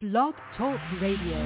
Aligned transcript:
Blog 0.00 0.32
Talk 0.56 0.80
Radio. 1.02 1.36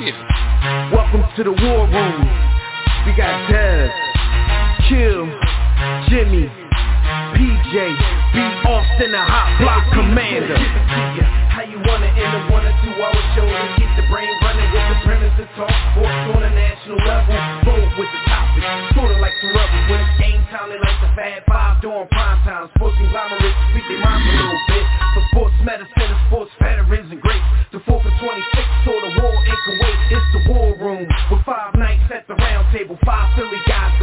Yeah. 0.00 0.88
Welcome 0.90 1.20
to 1.36 1.44
the 1.44 1.50
war 1.52 1.84
room. 1.84 2.20
We 3.04 3.12
got 3.12 3.44
Dev, 3.52 3.90
Kill, 4.88 5.26
Jimmy, 6.08 6.48
PJ, 7.36 7.76
B. 8.32 8.40
Austin, 8.64 9.12
the 9.12 9.20
hot 9.20 9.60
block 9.60 9.92
commander. 9.92 11.43
How 11.64 11.72
you 11.72 11.80
wanna 11.80 12.12
end 12.12 12.28
a 12.28 12.52
one 12.52 12.60
or 12.60 12.76
two 12.84 12.92
hour 12.92 13.22
show 13.32 13.48
to 13.48 13.68
get 13.80 13.88
the 13.96 14.04
brain 14.12 14.28
running 14.44 14.68
with 14.68 14.84
the 14.84 14.96
premise 15.00 15.32
to 15.40 15.48
talk 15.56 15.72
sports 15.96 16.36
on 16.36 16.44
a 16.44 16.52
national 16.52 17.00
level. 17.00 17.32
Bold 17.64 17.88
with 17.96 18.10
the 18.12 18.20
topic, 18.28 18.68
sorta 18.92 19.16
like 19.16 19.32
the 19.40 19.48
rebels 19.48 19.84
when 19.88 19.96
it's 20.04 20.12
game 20.20 20.44
time. 20.52 20.68
They 20.68 20.76
like 20.76 21.00
the 21.00 21.08
Fab 21.16 21.40
Five 21.48 21.80
during 21.80 22.04
prime 22.12 22.44
time. 22.44 22.68
Sports 22.76 23.00
conglomerates 23.00 23.56
speak 23.72 23.88
their 23.88 23.96
minds 23.96 24.28
a 24.28 24.34
little 24.44 24.60
bit. 24.68 24.84
For 25.16 25.22
sports 25.32 25.56
medicine 25.64 26.04
and 26.04 26.20
sports 26.28 26.52
veterans 26.60 27.08
and 27.08 27.20
greats. 27.24 27.48
The 27.72 27.80
4 27.80 27.96
for 27.96 28.12
26 28.12 28.84
saw 28.84 28.96
the 29.00 29.12
war 29.24 29.32
in 29.32 29.56
Kuwait. 29.64 29.98
It's 30.12 30.28
the 30.36 30.42
war 30.52 30.68
room 30.76 31.08
with 31.32 31.42
five 31.48 31.72
nights 31.80 32.12
at 32.12 32.28
the 32.28 32.36
round 32.36 32.68
table. 32.76 33.00
Five 33.08 33.32
Philly 33.40 33.64
guys 33.64 33.93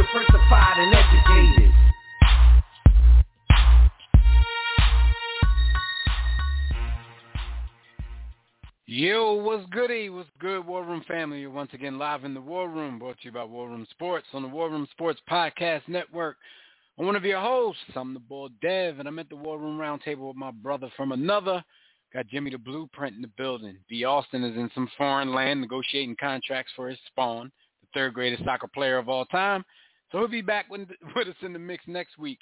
Yo, 8.94 9.32
what's 9.32 9.64
goody? 9.70 10.10
What's 10.10 10.28
good, 10.38 10.66
War 10.66 10.84
Room 10.84 11.02
family? 11.08 11.40
You're 11.40 11.48
once 11.48 11.70
again 11.72 11.96
live 11.98 12.24
in 12.24 12.34
the 12.34 12.40
War 12.42 12.68
Room, 12.68 12.98
brought 12.98 13.18
to 13.20 13.24
you 13.24 13.32
by 13.32 13.42
War 13.42 13.70
Room 13.70 13.86
Sports 13.90 14.26
on 14.34 14.42
the 14.42 14.48
War 14.48 14.68
Room 14.68 14.86
Sports 14.90 15.18
Podcast 15.30 15.80
Network. 15.88 16.36
I'm 16.98 17.06
one 17.06 17.16
of 17.16 17.24
your 17.24 17.40
hosts. 17.40 17.80
I'm 17.96 18.12
the 18.12 18.20
boy 18.20 18.48
Dev, 18.60 18.98
and 18.98 19.08
I'm 19.08 19.18
at 19.18 19.30
the 19.30 19.36
War 19.36 19.58
Room 19.58 19.78
Roundtable 19.78 20.28
with 20.28 20.36
my 20.36 20.50
brother 20.50 20.90
from 20.94 21.12
another. 21.12 21.64
Got 22.12 22.26
Jimmy 22.26 22.50
the 22.50 22.58
Blueprint 22.58 23.16
in 23.16 23.22
the 23.22 23.30
building. 23.38 23.78
B. 23.88 24.04
Austin 24.04 24.44
is 24.44 24.58
in 24.58 24.70
some 24.74 24.90
foreign 24.98 25.32
land 25.32 25.62
negotiating 25.62 26.16
contracts 26.20 26.72
for 26.76 26.90
his 26.90 26.98
spawn, 27.06 27.50
the 27.80 27.88
third 27.94 28.12
greatest 28.12 28.44
soccer 28.44 28.68
player 28.68 28.98
of 28.98 29.08
all 29.08 29.24
time. 29.24 29.64
So 30.10 30.18
he'll 30.18 30.28
be 30.28 30.42
back 30.42 30.66
with, 30.68 30.82
us 31.16 31.26
in 31.40 31.54
the 31.54 31.58
mix 31.58 31.82
next 31.86 32.18
week. 32.18 32.40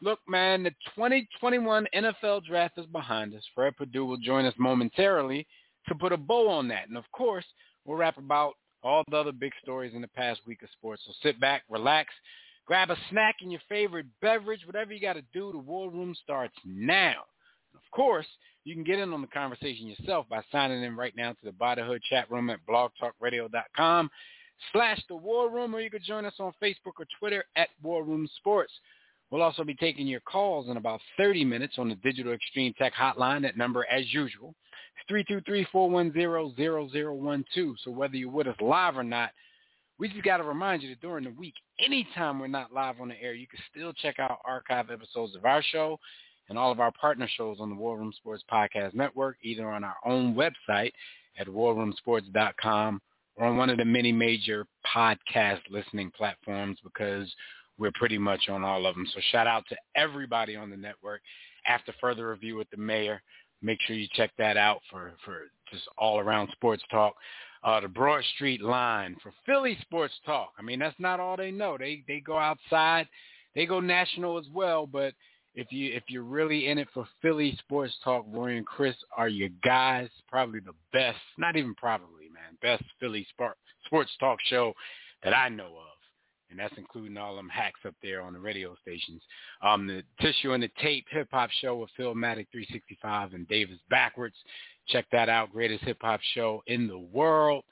Look, 0.00 0.20
man, 0.28 0.62
the 0.62 0.70
2021 0.94 1.88
NFL 1.96 2.44
Draft 2.44 2.78
is 2.78 2.86
behind 2.86 3.34
us. 3.34 3.42
Fred 3.56 3.76
Purdue 3.76 4.06
will 4.06 4.18
join 4.18 4.44
us 4.44 4.54
momentarily 4.56 5.48
to 5.88 5.94
put 5.94 6.12
a 6.12 6.16
bow 6.16 6.48
on 6.48 6.68
that. 6.68 6.88
And 6.88 6.96
of 6.96 7.04
course, 7.12 7.44
we'll 7.84 7.96
wrap 7.96 8.18
about 8.18 8.54
all 8.82 9.04
the 9.10 9.16
other 9.16 9.32
big 9.32 9.52
stories 9.62 9.92
in 9.94 10.00
the 10.00 10.08
past 10.08 10.40
week 10.46 10.62
of 10.62 10.68
sports. 10.70 11.02
So 11.06 11.12
sit 11.22 11.40
back, 11.40 11.62
relax, 11.68 12.12
grab 12.66 12.90
a 12.90 12.96
snack 13.10 13.36
and 13.42 13.50
your 13.50 13.60
favorite 13.68 14.06
beverage, 14.22 14.66
whatever 14.66 14.92
you 14.92 15.00
got 15.00 15.14
to 15.14 15.24
do. 15.32 15.52
The 15.52 15.58
war 15.58 15.90
room 15.90 16.14
starts 16.22 16.54
now. 16.64 17.24
And 17.72 17.76
of 17.76 17.90
course, 17.92 18.26
you 18.64 18.74
can 18.74 18.84
get 18.84 18.98
in 18.98 19.12
on 19.12 19.20
the 19.20 19.26
conversation 19.26 19.86
yourself 19.86 20.26
by 20.28 20.42
signing 20.52 20.82
in 20.82 20.96
right 20.96 21.16
now 21.16 21.32
to 21.32 21.44
the 21.44 21.50
Bodyhood 21.50 22.00
chat 22.08 22.30
room 22.30 22.50
at 22.50 22.60
blogtalkradio.com 22.68 24.10
slash 24.72 25.02
the 25.08 25.16
war 25.16 25.50
room, 25.50 25.74
or 25.74 25.80
you 25.80 25.90
could 25.90 26.04
join 26.04 26.24
us 26.24 26.34
on 26.38 26.52
Facebook 26.62 26.98
or 26.98 27.06
Twitter 27.18 27.44
at 27.56 27.68
War 27.82 28.04
Room 28.04 28.28
Sports. 28.36 28.72
We'll 29.30 29.42
also 29.42 29.64
be 29.64 29.74
taking 29.74 30.06
your 30.06 30.20
calls 30.20 30.68
in 30.68 30.76
about 30.76 31.00
30 31.16 31.44
minutes 31.44 31.74
on 31.78 31.88
the 31.88 31.94
Digital 31.96 32.32
Extreme 32.32 32.74
Tech 32.74 32.92
Hotline. 32.94 33.42
That 33.42 33.56
number, 33.56 33.86
as 33.90 34.12
usual, 34.12 34.54
is 35.08 35.24
323-410-0012. 35.74 37.74
So 37.84 37.90
whether 37.90 38.16
you're 38.16 38.30
with 38.30 38.48
us 38.48 38.56
live 38.60 38.96
or 38.96 39.04
not, 39.04 39.30
we 39.98 40.08
just 40.08 40.24
got 40.24 40.38
to 40.38 40.44
remind 40.44 40.82
you 40.82 40.88
that 40.88 41.00
during 41.00 41.24
the 41.24 41.30
week, 41.30 41.54
anytime 41.78 42.40
we're 42.40 42.48
not 42.48 42.72
live 42.72 43.00
on 43.00 43.08
the 43.08 43.22
air, 43.22 43.34
you 43.34 43.46
can 43.46 43.60
still 43.70 43.92
check 43.92 44.18
out 44.18 44.40
archive 44.46 44.90
episodes 44.90 45.36
of 45.36 45.44
our 45.44 45.62
show 45.62 45.98
and 46.48 46.58
all 46.58 46.72
of 46.72 46.80
our 46.80 46.90
partner 46.92 47.28
shows 47.36 47.58
on 47.60 47.70
the 47.70 47.76
War 47.76 47.98
Room 47.98 48.12
Sports 48.16 48.42
Podcast 48.50 48.94
Network, 48.94 49.36
either 49.42 49.70
on 49.70 49.84
our 49.84 49.96
own 50.04 50.34
website 50.34 50.90
at 51.38 51.46
warroomsports.com 51.46 53.00
or 53.36 53.46
on 53.46 53.56
one 53.56 53.70
of 53.70 53.78
the 53.78 53.84
many 53.84 54.10
major 54.10 54.66
podcast 54.94 55.60
listening 55.70 56.10
platforms 56.16 56.78
because 56.82 57.32
we're 57.80 57.90
pretty 57.94 58.18
much 58.18 58.48
on 58.50 58.62
all 58.62 58.86
of 58.86 58.94
them. 58.94 59.06
So 59.12 59.20
shout 59.32 59.46
out 59.46 59.64
to 59.70 59.76
everybody 59.96 60.54
on 60.54 60.70
the 60.70 60.76
network. 60.76 61.22
After 61.66 61.92
further 62.00 62.28
review 62.28 62.56
with 62.56 62.68
the 62.70 62.76
mayor, 62.76 63.22
make 63.62 63.78
sure 63.82 63.96
you 63.96 64.06
check 64.12 64.30
that 64.38 64.56
out 64.56 64.80
for, 64.90 65.14
for 65.24 65.48
just 65.72 65.84
all 65.98 66.20
around 66.20 66.50
sports 66.52 66.82
talk. 66.90 67.14
Uh, 67.64 67.80
the 67.80 67.88
Broad 67.88 68.22
Street 68.36 68.62
line 68.62 69.16
for 69.22 69.32
Philly 69.44 69.76
sports 69.80 70.14
talk. 70.24 70.52
I 70.58 70.62
mean, 70.62 70.78
that's 70.78 70.98
not 70.98 71.20
all 71.20 71.36
they 71.36 71.50
know. 71.50 71.76
They 71.78 72.02
they 72.08 72.20
go 72.20 72.38
outside, 72.38 73.06
they 73.54 73.66
go 73.66 73.80
national 73.80 74.38
as 74.38 74.46
well. 74.52 74.86
But 74.86 75.12
if 75.54 75.70
you 75.70 75.92
if 75.92 76.04
you're 76.08 76.22
really 76.22 76.68
in 76.68 76.78
it 76.78 76.88
for 76.94 77.06
Philly 77.20 77.58
sports 77.58 77.94
talk, 78.02 78.24
Roy 78.28 78.56
and 78.56 78.66
Chris 78.66 78.96
are 79.14 79.28
your 79.28 79.50
guys. 79.62 80.08
Probably 80.26 80.60
the 80.60 80.72
best, 80.92 81.18
not 81.36 81.56
even 81.56 81.74
probably, 81.74 82.30
man, 82.32 82.56
best 82.62 82.84
Philly 82.98 83.26
sport, 83.28 83.58
sports 83.84 84.10
talk 84.18 84.38
show 84.46 84.72
that 85.22 85.36
I 85.36 85.50
know 85.50 85.66
of 85.66 85.89
and 86.50 86.58
that's 86.58 86.74
including 86.76 87.16
all 87.16 87.36
them 87.36 87.48
hacks 87.48 87.80
up 87.86 87.94
there 88.02 88.22
on 88.22 88.32
the 88.32 88.38
radio 88.38 88.76
stations. 88.82 89.22
Um, 89.62 89.86
the 89.86 90.02
Tissue 90.20 90.52
and 90.52 90.62
the 90.62 90.70
Tape 90.80 91.06
hip 91.10 91.28
hop 91.30 91.50
show 91.60 91.76
with 91.76 91.90
Philmatic 91.98 92.46
365 92.52 93.34
and 93.34 93.48
Davis 93.48 93.78
Backwards. 93.88 94.36
Check 94.88 95.06
that 95.12 95.28
out. 95.28 95.52
Greatest 95.52 95.84
hip 95.84 95.98
hop 96.00 96.20
show 96.34 96.62
in 96.66 96.86
the 96.86 96.98
world. 96.98 97.64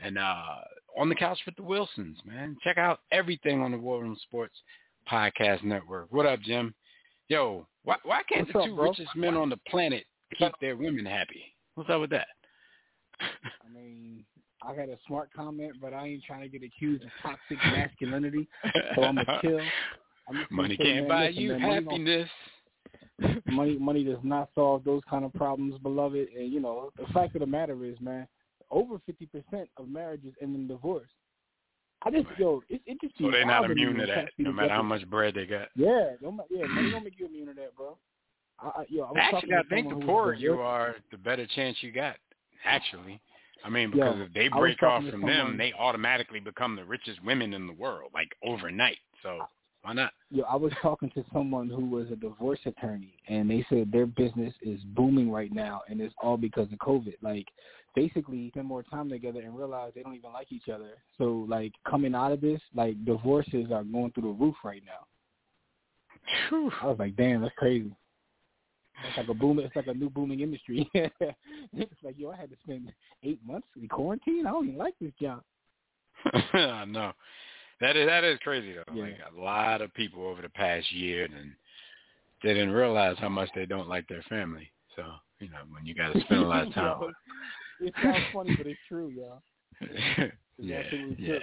And 0.00 0.18
uh, 0.18 0.56
on 0.98 1.08
the 1.08 1.14
couch 1.14 1.38
with 1.46 1.56
the 1.56 1.62
Wilsons, 1.62 2.18
man. 2.24 2.56
Check 2.62 2.78
out 2.78 3.00
everything 3.10 3.62
on 3.62 3.70
the 3.70 3.78
War 3.78 4.02
Room 4.02 4.16
Sports 4.22 4.54
Podcast 5.10 5.62
Network. 5.62 6.08
What 6.10 6.26
up, 6.26 6.40
Jim? 6.40 6.74
Yo, 7.28 7.66
why, 7.84 7.96
why 8.04 8.22
can't 8.30 8.46
What's 8.48 8.52
the 8.52 8.70
two 8.70 8.76
bro? 8.76 8.88
richest 8.90 9.16
men 9.16 9.36
on 9.36 9.48
the 9.48 9.58
planet 9.68 10.04
keep 10.38 10.52
their 10.60 10.76
women 10.76 11.06
happy? 11.06 11.42
What's 11.74 11.88
up 11.88 12.00
with 12.00 12.10
that? 12.10 12.26
I 13.20 13.72
mean, 13.72 14.24
I 14.66 14.74
got 14.74 14.88
a 14.88 14.98
smart 15.06 15.30
comment, 15.34 15.74
but 15.80 15.92
I 15.92 16.06
ain't 16.06 16.24
trying 16.24 16.42
to 16.42 16.48
get 16.48 16.62
accused 16.62 17.04
of 17.04 17.10
toxic 17.22 17.58
masculinity, 17.64 18.48
so 18.94 19.02
I'm 19.02 19.16
gonna 19.16 19.38
chill. 19.40 19.60
I'm 20.28 20.36
just 20.36 20.50
Money 20.52 20.76
say, 20.78 20.84
can't 20.84 20.96
man, 21.00 21.08
buy 21.08 21.26
listen, 21.28 21.42
you 21.42 21.58
man, 21.58 21.84
happiness. 21.84 22.28
money 23.46 23.76
money 23.78 24.04
does 24.04 24.18
not 24.22 24.50
solve 24.54 24.84
those 24.84 25.02
kind 25.08 25.24
of 25.24 25.32
problems, 25.34 25.78
beloved. 25.82 26.28
And 26.36 26.52
you 26.52 26.60
know, 26.60 26.90
the 26.96 27.12
fact 27.12 27.34
of 27.34 27.40
the 27.40 27.46
matter 27.46 27.84
is, 27.84 28.00
man, 28.00 28.28
over 28.70 29.00
fifty 29.04 29.26
percent 29.26 29.68
of 29.76 29.88
marriages 29.88 30.34
end 30.40 30.54
in 30.54 30.68
divorce. 30.68 31.08
I 32.04 32.10
just 32.10 32.26
yo, 32.36 32.62
it, 32.68 32.80
it 32.86 32.98
just 33.00 33.14
So 33.18 33.30
they're 33.30 33.44
not 33.44 33.62
wild 33.62 33.68
to 33.68 33.74
me 33.74 33.82
immune 33.82 34.00
to 34.00 34.06
that, 34.06 34.30
no 34.38 34.52
matter 34.52 34.70
how 34.70 34.82
much 34.82 35.08
bread 35.08 35.34
they 35.34 35.46
got. 35.46 35.68
Yeah, 35.76 36.10
don't, 36.20 36.40
yeah, 36.50 36.66
money 36.66 36.90
don't 36.90 37.04
make 37.04 37.18
you 37.18 37.26
immune 37.26 37.46
to 37.48 37.54
that, 37.54 37.76
bro. 37.76 37.96
I, 38.58 38.66
I, 38.66 38.84
yo, 38.88 39.04
I 39.04 39.18
Actually, 39.18 39.54
I 39.54 39.62
think 39.68 39.88
the 39.88 40.04
poorer 40.04 40.34
you 40.34 40.54
are, 40.54 40.96
the 41.10 41.18
better 41.18 41.46
chance 41.46 41.76
you 41.80 41.92
got. 41.92 42.16
Actually, 42.64 43.20
I 43.64 43.68
mean, 43.70 43.90
because 43.90 44.16
Yo, 44.16 44.22
if 44.24 44.32
they 44.32 44.48
break 44.48 44.82
off 44.82 45.04
from 45.10 45.22
them, 45.22 45.56
they 45.56 45.72
automatically 45.78 46.40
become 46.40 46.76
the 46.76 46.84
richest 46.84 47.22
women 47.24 47.54
in 47.54 47.66
the 47.66 47.72
world, 47.72 48.10
like 48.14 48.28
overnight. 48.44 48.98
So 49.22 49.40
why 49.82 49.92
not? 49.92 50.12
Yo, 50.30 50.44
I 50.44 50.56
was 50.56 50.72
talking 50.80 51.10
to 51.10 51.24
someone 51.32 51.68
who 51.68 51.86
was 51.86 52.10
a 52.10 52.16
divorce 52.16 52.60
attorney, 52.66 53.14
and 53.28 53.50
they 53.50 53.66
said 53.68 53.90
their 53.90 54.06
business 54.06 54.54
is 54.62 54.80
booming 54.94 55.30
right 55.30 55.52
now, 55.52 55.82
and 55.88 56.00
it's 56.00 56.14
all 56.22 56.36
because 56.36 56.68
of 56.72 56.78
COVID. 56.78 57.14
Like, 57.20 57.46
basically, 57.94 58.48
spend 58.50 58.66
more 58.66 58.84
time 58.84 59.10
together 59.10 59.40
and 59.40 59.56
realize 59.56 59.92
they 59.94 60.02
don't 60.02 60.14
even 60.14 60.32
like 60.32 60.52
each 60.52 60.68
other. 60.68 60.90
So, 61.18 61.46
like, 61.48 61.72
coming 61.88 62.14
out 62.14 62.32
of 62.32 62.40
this, 62.40 62.60
like, 62.74 63.04
divorces 63.04 63.72
are 63.72 63.84
going 63.84 64.12
through 64.12 64.22
the 64.22 64.44
roof 64.44 64.54
right 64.64 64.82
now. 64.86 65.06
Whew. 66.48 66.70
I 66.80 66.86
was 66.86 66.98
like, 66.98 67.16
damn, 67.16 67.42
that's 67.42 67.54
crazy. 67.56 67.92
It's 69.08 69.16
like 69.16 69.28
a 69.28 69.34
boom. 69.34 69.58
It's 69.58 69.74
like 69.74 69.86
a 69.86 69.94
new 69.94 70.10
booming 70.10 70.40
industry. 70.40 70.88
it's 70.94 72.02
like, 72.02 72.14
yo, 72.18 72.30
I 72.30 72.36
had 72.36 72.50
to 72.50 72.56
spend 72.62 72.92
eight 73.22 73.40
months 73.46 73.68
in 73.80 73.88
quarantine. 73.88 74.46
I 74.46 74.50
don't 74.50 74.68
even 74.68 74.78
like 74.78 74.94
this 75.00 75.12
job. 75.20 75.42
I 76.52 76.84
know. 76.84 77.12
That 77.80 77.96
is 77.96 78.06
that 78.06 78.22
is 78.22 78.38
crazy 78.44 78.74
though. 78.74 78.94
Yeah. 78.94 79.02
Like 79.02 79.18
a 79.36 79.40
lot 79.40 79.82
of 79.82 79.92
people 79.94 80.26
over 80.26 80.40
the 80.40 80.48
past 80.48 80.92
year 80.92 81.24
and 81.24 81.52
they 82.42 82.54
didn't 82.54 82.70
realize 82.70 83.16
how 83.18 83.28
much 83.28 83.48
they 83.54 83.66
don't 83.66 83.88
like 83.88 84.06
their 84.08 84.22
family. 84.28 84.70
So, 84.94 85.04
you 85.40 85.48
know, 85.48 85.58
when 85.70 85.84
you 85.84 85.94
gotta 85.94 86.20
spend 86.20 86.42
a 86.42 86.46
lot 86.46 86.66
of 86.66 86.74
time 86.74 87.14
It 87.80 87.94
sounds 88.02 88.24
funny, 88.32 88.54
but 88.56 88.66
it's 88.66 88.80
true, 88.88 89.08
yo. 89.08 89.42
yeah, 90.58 90.82
yeah. 91.18 91.38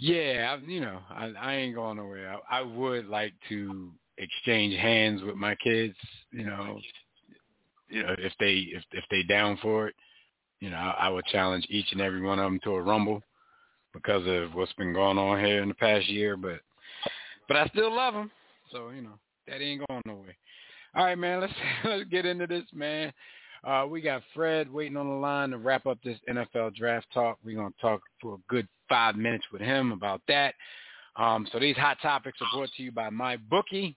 Yeah, 0.00 0.56
I, 0.56 0.64
you 0.64 0.80
know, 0.80 1.00
I, 1.10 1.32
I 1.38 1.54
ain't 1.56 1.74
going 1.74 1.96
nowhere. 1.96 2.36
I, 2.48 2.58
I 2.58 2.62
would 2.62 3.06
like 3.06 3.32
to 3.48 3.90
exchange 4.18 4.78
hands 4.78 5.22
with 5.22 5.36
my 5.36 5.54
kids. 5.56 5.94
You 6.30 6.46
know, 6.46 6.80
you 7.88 8.02
know 8.02 8.14
if 8.18 8.32
they 8.38 8.68
if 8.72 8.82
if 8.92 9.04
they 9.10 9.22
down 9.22 9.58
for 9.62 9.88
it, 9.88 9.94
you 10.60 10.70
know, 10.70 10.76
I, 10.76 11.06
I 11.06 11.08
would 11.08 11.24
challenge 11.26 11.66
each 11.68 11.92
and 11.92 12.00
every 12.00 12.20
one 12.20 12.38
of 12.38 12.44
them 12.44 12.60
to 12.64 12.74
a 12.74 12.82
rumble 12.82 13.22
because 13.94 14.26
of 14.26 14.54
what's 14.54 14.72
been 14.74 14.92
going 14.92 15.18
on 15.18 15.44
here 15.44 15.62
in 15.62 15.68
the 15.68 15.74
past 15.74 16.08
year. 16.08 16.36
But 16.36 16.60
but 17.46 17.56
I 17.56 17.66
still 17.66 17.94
love 17.94 18.14
them, 18.14 18.30
so 18.72 18.90
you 18.90 19.02
know 19.02 19.18
that 19.46 19.62
ain't 19.62 19.86
going 19.88 20.02
nowhere. 20.04 20.36
All 20.94 21.04
right, 21.04 21.18
man. 21.18 21.40
Let's 21.40 21.52
let's 21.84 22.04
get 22.10 22.26
into 22.26 22.46
this, 22.46 22.64
man. 22.72 23.12
Uh, 23.64 23.86
we 23.88 24.00
got 24.00 24.22
Fred 24.34 24.72
waiting 24.72 24.96
on 24.96 25.08
the 25.08 25.14
line 25.14 25.50
to 25.50 25.58
wrap 25.58 25.86
up 25.86 25.98
this 26.04 26.18
NFL 26.28 26.76
draft 26.76 27.06
talk. 27.12 27.38
We're 27.44 27.56
going 27.56 27.72
to 27.72 27.80
talk 27.80 28.00
for 28.22 28.34
a 28.34 28.38
good 28.48 28.68
five 28.88 29.16
minutes 29.16 29.46
with 29.52 29.60
him 29.60 29.90
about 29.90 30.22
that. 30.28 30.54
Um, 31.18 31.46
so 31.52 31.58
these 31.58 31.76
hot 31.76 31.98
topics 32.00 32.38
are 32.40 32.56
brought 32.56 32.70
to 32.76 32.82
you 32.82 32.92
by 32.92 33.10
MyBookie. 33.10 33.96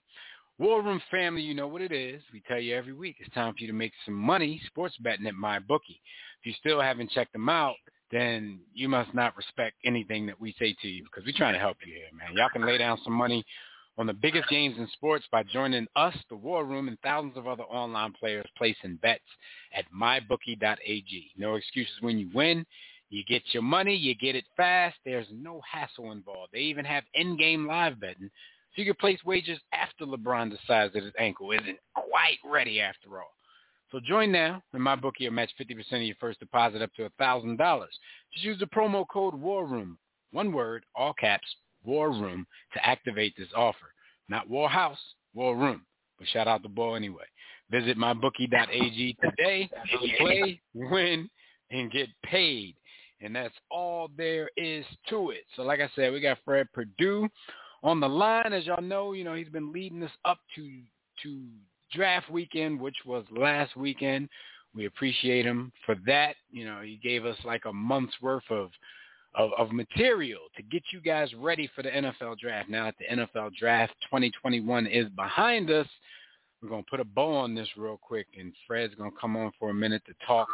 War 0.58 0.82
Room 0.82 1.02
family, 1.10 1.42
you 1.42 1.54
know 1.54 1.68
what 1.68 1.82
it 1.82 1.92
is. 1.92 2.22
We 2.34 2.42
tell 2.48 2.60
you 2.60 2.76
every 2.76 2.94
week. 2.94 3.16
It's 3.20 3.34
time 3.34 3.54
for 3.54 3.60
you 3.60 3.68
to 3.68 3.74
make 3.74 3.94
some 4.06 4.16
money 4.16 4.62
sports 4.66 4.96
betting 5.00 5.28
at 5.28 5.34
MyBookie. 5.34 6.00
If 6.40 6.46
you 6.46 6.54
still 6.60 6.82
haven't 6.82 7.12
checked 7.12 7.34
them 7.34 7.50
out, 7.50 7.76
then 8.12 8.60
you 8.74 8.90
must 8.90 9.14
not 9.14 9.38
respect 9.38 9.76
anything 9.86 10.26
that 10.28 10.40
we 10.40 10.54
say 10.60 10.76
to 10.82 10.88
you 10.88 11.04
because 11.04 11.26
we're 11.26 11.38
trying 11.38 11.54
to 11.54 11.60
help 11.60 11.78
you 11.86 11.94
here, 11.94 12.10
man. 12.14 12.36
Y'all 12.36 12.50
can 12.50 12.66
lay 12.66 12.78
down 12.78 13.00
some 13.04 13.14
money 13.14 13.46
on 13.98 14.08
the 14.08 14.14
biggest 14.14 14.50
games 14.50 14.76
in 14.78 14.88
sports 14.94 15.26
by 15.32 15.44
joining 15.44 15.88
us, 15.96 16.16
the 16.30 16.36
War 16.36 16.66
Room, 16.66 16.88
and 16.88 17.00
thousands 17.02 17.38
of 17.38 17.48
other 17.48 17.64
online 17.64 18.14
players 18.14 18.46
placing 18.58 18.98
bets 18.98 19.24
at 19.76 19.86
mybookie.ag. 19.96 21.32
No 21.38 21.56
excuses 21.56 21.94
when 22.02 22.18
you 22.18 22.30
win. 22.34 22.66
You 23.12 23.26
get 23.26 23.44
your 23.52 23.62
money, 23.62 23.94
you 23.94 24.16
get 24.16 24.38
it 24.38 24.46
fast. 24.56 24.96
There's 25.04 25.28
no 25.34 25.62
hassle 25.70 26.14
involved. 26.14 26.54
They 26.54 26.60
even 26.60 26.86
have 26.86 27.04
in-game 27.14 27.68
live 27.68 28.00
betting, 28.00 28.32
so 28.74 28.82
you 28.82 28.86
can 28.86 28.96
place 28.96 29.20
wagers 29.26 29.60
after 29.74 30.06
LeBron 30.06 30.50
decides 30.50 30.94
that 30.94 31.04
his 31.04 31.14
ankle 31.20 31.52
isn't 31.52 31.78
quite 31.94 32.40
ready 32.46 32.80
after 32.80 33.20
all. 33.20 33.36
So 33.92 34.00
join 34.00 34.32
now, 34.32 34.64
and 34.72 34.82
MyBookie 34.82 35.24
will 35.26 35.32
match 35.32 35.52
50% 35.60 35.78
of 35.92 36.02
your 36.04 36.16
first 36.22 36.40
deposit 36.40 36.82
up 36.82 36.94
to 36.96 37.10
$1,000. 37.20 37.86
Just 38.32 38.46
use 38.46 38.58
the 38.60 38.66
promo 38.68 39.06
code 39.06 39.36
War 39.36 39.66
Room, 39.66 39.98
one 40.32 40.54
word, 40.54 40.86
all 40.96 41.12
caps, 41.12 41.48
War 41.84 42.12
Room, 42.12 42.48
to 42.74 42.88
activate 42.88 43.36
this 43.38 43.50
offer. 43.54 43.94
Not 44.30 44.50
War 44.50 44.70
House, 44.70 45.00
War 45.34 45.58
Room. 45.58 45.82
But 46.18 46.30
shout 46.30 46.48
out 46.48 46.64
the 46.64 46.70
ball 46.70 46.96
anyway. 46.96 47.26
Visit 47.70 47.98
mybookie.ag 47.98 49.18
today 49.22 49.70
play, 50.18 50.62
win, 50.74 51.30
and 51.72 51.92
get 51.92 52.08
paid. 52.24 52.76
And 53.22 53.36
that's 53.36 53.54
all 53.70 54.10
there 54.18 54.50
is 54.58 54.86
to 55.10 55.32
it. 55.32 55.44
So 55.56 55.64
like 55.64 55.80
I 55.80 55.90
said, 55.96 56.12
we 56.12 56.20
got 56.20 56.40
Fred 56.44 56.68
Perdue 56.74 57.28
on 57.84 58.00
the 58.00 58.10
line. 58.10 58.54
As 58.54 58.66
y'all 58.66 58.82
know, 58.82 59.14
you 59.14 59.24
know, 59.24 59.36
he's 59.36 59.50
been 59.50 59.72
leading 59.72 60.04
us 60.04 60.12
up 60.26 60.40
to 60.56 60.82
to 61.24 61.44
draft 61.94 62.30
weekend, 62.30 62.80
which 62.80 62.98
was 63.06 63.26
last 63.32 63.76
weekend. 63.76 64.30
We 64.74 64.86
appreciate 64.86 65.46
him 65.46 65.72
for 65.86 65.96
that. 66.06 66.36
You 66.52 66.66
know, 66.66 66.82
he 66.82 67.00
gave 67.04 67.26
us 67.26 67.38
like 67.44 67.66
a 67.66 67.74
month's 67.74 68.20
worth 68.22 68.50
of 68.50 68.72
of, 69.36 69.52
of 69.58 69.72
material 69.72 70.42
to 70.58 70.64
get 70.64 70.84
you 70.92 71.00
guys 71.00 71.30
ready 71.38 71.70
for 71.76 71.84
the 71.84 71.90
NFL 71.90 72.40
draft. 72.40 72.70
Now 72.70 72.86
that 72.86 72.96
the 73.00 73.16
NFL 73.16 73.56
draft 73.56 73.94
2021 74.04 74.88
is 74.88 75.08
behind 75.10 75.72
us, 75.72 75.88
we're 76.62 76.70
going 76.70 76.84
to 76.84 76.90
put 76.90 77.00
a 77.00 77.06
bow 77.06 77.34
on 77.38 77.56
this 77.56 77.68
real 77.78 77.98
quick, 77.98 78.28
and 78.38 78.54
Fred's 78.68 78.94
going 78.96 79.12
to 79.12 79.18
come 79.20 79.36
on 79.38 79.52
for 79.58 79.70
a 79.70 79.74
minute 79.74 80.04
to 80.06 80.14
talk 80.26 80.48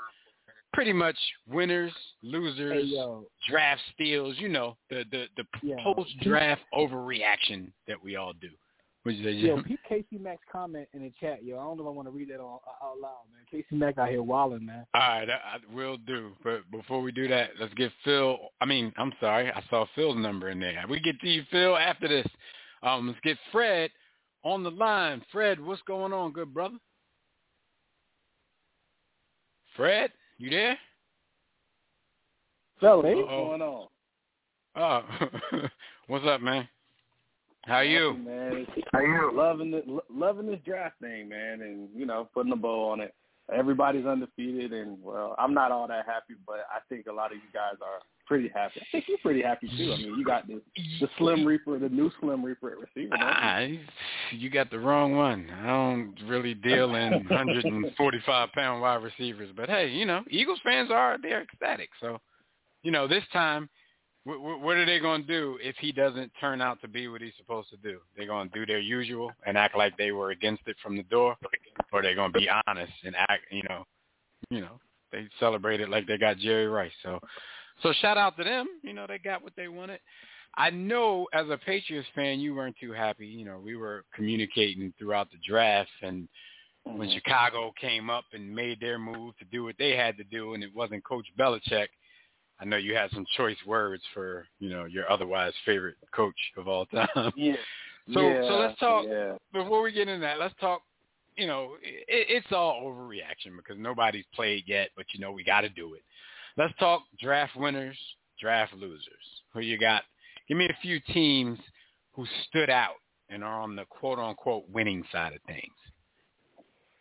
pretty 0.78 0.94
much 0.94 1.18
winners, 1.50 1.92
losers, 2.22 2.88
Hey, 2.88 3.26
draft 3.50 3.82
steals, 3.96 4.36
you 4.38 4.48
know, 4.48 4.78
the 4.92 5.06
the, 5.10 5.26
the 5.36 5.44
Yeah. 5.64 5.76
post-draft 5.84 6.62
overreaction 6.72 7.72
that 7.88 8.02
we 8.02 8.16
all 8.16 8.34
do. 8.34 8.50
What'd 9.02 9.20
you 9.20 9.26
say, 9.26 9.32
Yo, 9.32 9.60
peep 9.64 9.80
Casey 9.90 10.20
Mack's 10.20 10.44
comment 10.52 10.88
in 10.94 11.02
the 11.02 11.12
chat. 11.20 11.44
Yo, 11.44 11.58
I 11.58 11.64
don't 11.64 11.78
know 11.78 11.84
if 11.84 11.88
I 11.88 11.92
want 11.94 12.08
to 12.10 12.12
read 12.12 12.30
that 12.30 12.40
all, 12.40 12.62
out 12.84 13.00
loud, 13.02 13.24
man. 13.34 13.42
Casey 13.50 13.76
Mack 13.76 13.98
out 13.98 14.10
here 14.10 14.22
wilding, 14.22 14.68
man. 14.68 14.86
All 14.94 15.02
right, 15.02 15.28
I, 15.28 15.34
I 15.34 15.76
will 15.76 15.98
do. 15.98 16.34
But 16.44 16.70
before 16.70 17.02
we 17.02 17.12
do 17.12 17.28
that, 17.28 17.52
let's 17.60 17.74
get 17.74 17.92
Phil. 18.04 18.38
I 18.62 18.66
mean, 18.66 18.94
I'm 18.98 19.14
sorry, 19.20 19.52
I 19.52 19.64
saw 19.72 19.88
Phil's 19.96 20.18
number 20.18 20.50
in 20.50 20.60
there. 20.60 20.84
We 20.88 21.00
get 21.00 21.20
to 21.22 21.28
you, 21.28 21.42
Phil, 21.50 21.76
after 21.76 22.08
this. 22.08 22.28
Um, 22.84 23.08
let's 23.08 23.20
get 23.22 23.38
Fred 23.52 23.90
on 24.44 24.62
the 24.62 24.70
line. 24.70 25.24
Fred, 25.32 25.60
what's 25.60 25.82
going 25.88 26.14
on, 26.14 26.34
good 26.34 26.54
brother? 26.54 26.78
Fred, 29.76 30.12
you 30.38 30.50
there? 30.50 30.78
Fella, 32.80 33.04
hey, 33.04 33.14
Uh-oh. 33.14 33.46
going 33.46 33.62
on? 33.62 33.88
Oh, 34.76 35.02
what's 36.08 36.26
up, 36.26 36.42
man? 36.42 36.68
How 37.66 37.80
you? 37.80 38.10
Nothing, 38.14 38.26
man? 38.26 38.68
How 38.94 39.00
you? 39.02 39.32
Loving 39.34 39.74
it, 39.74 39.88
lo- 39.88 40.04
loving 40.14 40.48
this 40.48 40.60
draft 40.66 41.00
thing, 41.02 41.30
man, 41.30 41.62
and 41.62 41.90
you 41.96 42.06
know, 42.06 42.30
putting 42.34 42.54
a 42.54 42.56
bow 42.56 42.90
on 42.90 43.00
it. 43.02 43.14
Everybody's 43.52 44.06
undefeated, 44.06 44.74
and 44.74 45.02
well, 45.02 45.36
I'm 45.40 45.54
not 45.54 45.72
all 45.72 45.88
that 45.88 46.06
happy, 46.06 46.36
but 46.46 46.66
I 46.72 46.80
think 46.90 47.08
a 47.08 47.14
lot 47.14 47.32
of 47.32 47.38
you 47.38 47.50
guys 47.54 47.76
are 47.82 48.00
pretty 48.28 48.52
happy. 48.54 48.82
I 48.82 48.86
think 48.92 49.06
you're 49.08 49.18
pretty 49.20 49.42
happy 49.42 49.70
too. 49.78 49.94
I 49.94 49.98
mean, 49.98 50.16
you 50.18 50.26
got 50.26 50.48
the 50.48 50.62
the 51.00 51.10
Slim 51.18 51.46
Reaper, 51.46 51.80
the 51.80 51.90
new 51.90 52.12
Slim 52.20 52.44
Reaper 52.44 52.72
at 52.72 52.78
receiver. 52.78 53.16
don't 53.18 53.72
you? 53.72 53.80
Ah, 53.82 54.32
you 54.32 54.50
got 54.50 54.70
the 54.70 54.80
wrong 54.80 55.16
one. 55.16 55.50
I 55.50 55.68
don't 55.68 56.16
really 56.28 56.54
deal 56.54 56.96
in 56.96 57.14
145 57.30 58.52
pound 58.52 58.82
wide 58.82 59.02
receivers, 59.04 59.50
but 59.56 59.70
hey, 59.70 59.90
you 59.90 60.06
know, 60.06 60.24
Eagles 60.30 60.60
fans 60.64 60.90
are 60.92 61.18
they're 61.22 61.42
ecstatic. 61.42 61.90
So, 62.02 62.20
you 62.84 62.92
know, 62.92 63.08
this 63.08 63.24
time, 63.32 63.70
w- 64.26 64.42
w- 64.44 64.64
what 64.64 64.78
are 64.78 64.86
they 64.86 65.00
going 65.00 65.22
to 65.22 65.28
do 65.28 65.58
if 65.62 65.76
he 65.80 65.92
doesn't 65.92 66.32
turn 66.40 66.62
out 66.62 66.82
to 66.82 66.88
be 66.88 67.08
what 67.08 67.22
he's 67.22 67.34
supposed 67.38 67.70
to 67.70 67.78
do? 67.78 68.00
They're 68.16 68.28
going 68.28 68.50
to 68.50 68.54
do 68.60 68.66
their 68.66 68.80
usual 68.80 69.32
and 69.46 69.58
act 69.58 69.78
like 69.78 69.98
they 69.98 70.12
were 70.12 70.32
against 70.32 70.64
it 70.68 70.76
from 70.84 70.98
the 70.98 71.04
door, 71.04 71.36
or 71.92 72.02
they're 72.02 72.16
going 72.16 72.34
to 72.34 72.40
be 72.40 72.50
honest 72.68 72.94
and 73.04 73.16
act, 73.16 73.44
you 73.52 73.64
know, 73.70 73.86
you 74.50 74.62
know, 74.62 74.80
they 75.12 75.28
celebrate 75.40 75.80
it 75.80 75.90
like 75.90 76.06
they 76.06 76.18
got 76.18 76.38
Jerry 76.38 76.68
Rice. 76.68 76.92
So, 77.04 77.20
so 77.82 77.94
shout 78.02 78.18
out 78.18 78.38
to 78.38 78.44
them. 78.44 78.68
You 78.84 78.94
know, 78.94 79.06
they 79.08 79.18
got 79.18 79.44
what 79.44 79.54
they 79.56 79.68
wanted. 79.68 80.00
I 80.56 80.72
know 80.72 81.28
as 81.34 81.48
a 81.50 81.58
Patriots 81.58 82.08
fan, 82.16 82.40
you 82.40 82.56
weren't 82.56 82.76
too 82.80 82.92
happy. 82.92 83.28
You 83.28 83.46
know, 83.46 83.60
we 83.64 83.76
were 83.76 84.06
communicating 84.16 84.94
throughout 84.98 85.30
the 85.32 85.38
draft, 85.48 85.92
and 86.02 86.28
when 86.84 87.10
Mhm. 87.10 87.14
Chicago 87.14 87.72
came 87.74 88.10
up 88.10 88.26
and 88.34 88.56
made 88.56 88.80
their 88.80 88.98
move 88.98 89.38
to 89.38 89.46
do 89.46 89.64
what 89.64 89.78
they 89.78 89.96
had 89.96 90.18
to 90.18 90.24
do, 90.24 90.54
and 90.54 90.64
it 90.64 90.74
wasn't 90.74 91.04
Coach 91.04 91.28
Belichick, 91.38 91.90
I 92.60 92.66
know 92.66 92.78
you 92.78 92.96
had 92.96 93.12
some 93.12 93.26
choice 93.36 93.58
words 93.66 94.04
for 94.14 94.48
you 94.60 94.70
know 94.70 94.86
your 94.86 95.10
otherwise 95.12 95.54
favorite 95.66 95.98
coach 96.12 96.40
of 96.58 96.68
all 96.68 96.86
time. 97.16 97.32
Yeah. 97.36 97.56
So 98.14 98.22
yeah, 98.22 98.48
so 98.48 98.56
let's 98.56 98.80
talk 98.80 99.06
Yeah. 99.06 99.38
before 99.54 99.82
we 99.82 99.92
get 99.92 100.08
into 100.08 100.22
that. 100.22 100.40
Let's 100.40 100.56
talk. 100.56 100.82
You 101.36 101.46
know, 101.46 101.78
it, 101.84 102.06
it's 102.08 102.52
all 102.52 102.82
overreaction 102.82 103.56
because 103.58 103.78
nobody's 103.78 104.26
played 104.34 104.64
yet, 104.66 104.90
but 104.96 105.06
you 105.14 105.20
know 105.20 105.32
we 105.32 105.44
got 105.44 105.62
to 105.62 105.70
do 105.70 105.94
it. 105.94 106.02
Let's 106.58 106.74
talk 106.80 107.04
draft 107.22 107.56
winners, 107.56 107.98
draft 108.42 108.74
losers. 108.74 109.04
Who 109.54 109.60
you 109.60 109.78
got? 109.78 110.04
Give 110.48 110.58
me 110.58 110.66
a 110.66 110.78
few 110.82 111.00
teams 111.14 111.60
who 112.14 112.26
stood 112.48 112.70
out 112.70 112.96
and 113.30 113.44
are 113.44 113.62
on 113.62 113.76
the 113.76 113.86
quote 113.86 114.20
unquote 114.20 114.64
winning 114.70 115.04
side 115.12 115.34
of 115.34 115.40
things. 115.46 115.74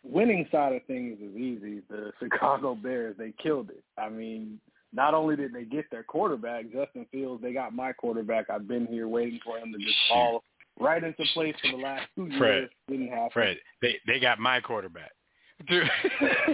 winning 0.03 0.47
side 0.51 0.73
of 0.73 0.83
things 0.85 1.17
is 1.21 1.35
easy. 1.35 1.81
The 1.89 2.11
Chicago 2.19 2.75
Bears, 2.75 3.15
they 3.17 3.33
killed 3.41 3.69
it. 3.69 3.83
I 3.97 4.09
mean, 4.09 4.59
not 4.93 5.13
only 5.13 5.35
did 5.35 5.53
they 5.53 5.63
get 5.63 5.89
their 5.91 6.03
quarterback, 6.03 6.65
Justin 6.71 7.05
Fields, 7.11 7.41
they 7.41 7.53
got 7.53 7.73
my 7.73 7.93
quarterback. 7.93 8.49
I've 8.49 8.67
been 8.67 8.85
here 8.85 9.07
waiting 9.07 9.39
for 9.43 9.57
him 9.57 9.71
to 9.73 9.79
just 9.79 9.97
fall 10.07 10.43
right 10.79 11.03
into 11.03 11.23
place 11.33 11.55
for 11.61 11.71
the 11.71 11.83
last 11.83 12.07
two 12.15 12.29
Fred. 12.37 12.53
years. 12.55 12.69
Didn't 12.89 13.07
happen. 13.09 13.29
Fred, 13.33 13.57
they 13.81 13.95
they 14.05 14.19
got 14.19 14.39
my 14.39 14.59
quarterback. 14.59 15.11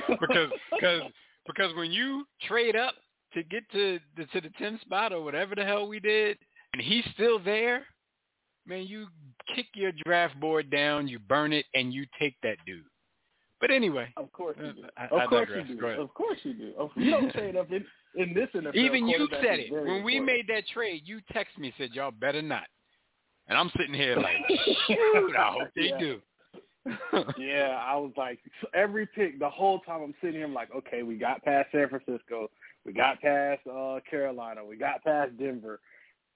Because 0.08 0.50
because 0.72 1.02
because 1.48 1.74
when 1.76 1.92
you 1.92 2.26
trade 2.48 2.76
up 2.76 2.94
to 3.34 3.44
get 3.44 3.64
to 3.72 4.00
the 4.18 4.26
to 4.28 4.42
the 4.42 4.50
tenth 4.60 4.82
spot 4.82 5.12
or 5.14 5.22
whatever 5.24 5.56
the 5.56 5.66
hell 5.66 5.88
we 5.88 6.00
did, 6.00 6.38
and 6.74 6.82
he's 6.82 7.04
still 7.14 7.40
there, 7.40 7.86
man, 8.66 8.86
you 8.88 9.08
kick 9.56 9.68
your 9.76 9.92
draft 10.06 10.40
board 10.40 10.70
down, 10.70 11.08
you 11.08 11.20
burn 11.20 11.52
it, 11.54 11.66
and 11.74 11.94
you 11.94 12.06
take 12.20 12.36
that 12.44 12.58
dude. 12.66 12.84
But 13.60 13.72
anyway, 13.72 14.10
Of 14.18 14.32
course 14.34 14.58
you 14.60 14.74
do. 14.74 14.84
Uh, 14.84 14.88
I- 14.98 15.06
Of 15.08 15.20
I 15.20 15.26
course 15.28 15.48
digress. 15.48 15.70
you 15.70 15.76
do. 15.80 15.88
Of 15.88 16.14
course 16.14 16.38
you 16.44 16.54
do. 16.54 16.74
Of- 16.78 16.92
You 16.98 17.12
don't 17.12 17.32
trade 17.32 17.56
up 17.56 17.72
in, 17.72 17.86
in 18.16 18.34
this 18.34 18.50
NFL. 18.54 18.76
even 18.76 19.08
you 19.08 19.18
quarterback 19.20 19.44
said 19.46 19.60
it 19.60 19.70
very 19.72 19.90
when 19.90 20.04
we 20.04 20.20
made 20.20 20.48
that 20.50 20.68
trade. 20.74 21.04
You 21.06 21.22
text 21.32 21.58
me 21.58 21.74
said 21.78 21.92
y'all 21.94 22.12
better 22.12 22.42
not, 22.42 22.66
and 23.48 23.58
I'm 23.58 23.72
sitting 23.78 23.94
here 23.94 24.18
like, 24.18 24.36
shoot, 24.88 25.36
I 25.38 25.52
hope 25.58 25.70
they 25.76 25.90
Yeah. 25.90 25.98
do. 26.00 26.22
yeah, 27.38 27.82
I 27.82 27.96
was 27.96 28.12
like 28.18 28.40
every 28.74 29.06
pick 29.06 29.40
the 29.40 29.50
whole 29.50 29.80
time 29.80 30.02
I'm 30.02 30.14
sitting 30.20 30.36
here 30.38 30.46
I'm 30.46 30.54
like, 30.54 30.74
okay, 30.76 31.04
we 31.04 31.16
got 31.16 31.44
past 31.44 31.70
San 31.72 31.88
Francisco, 31.90 32.50
we 32.86 32.94
got 32.94 33.22
past 33.22 33.62
uh 33.68 34.00
Carolina, 34.10 34.66
we 34.66 34.76
got 34.76 35.04
past 35.04 35.38
Denver, 35.38 35.80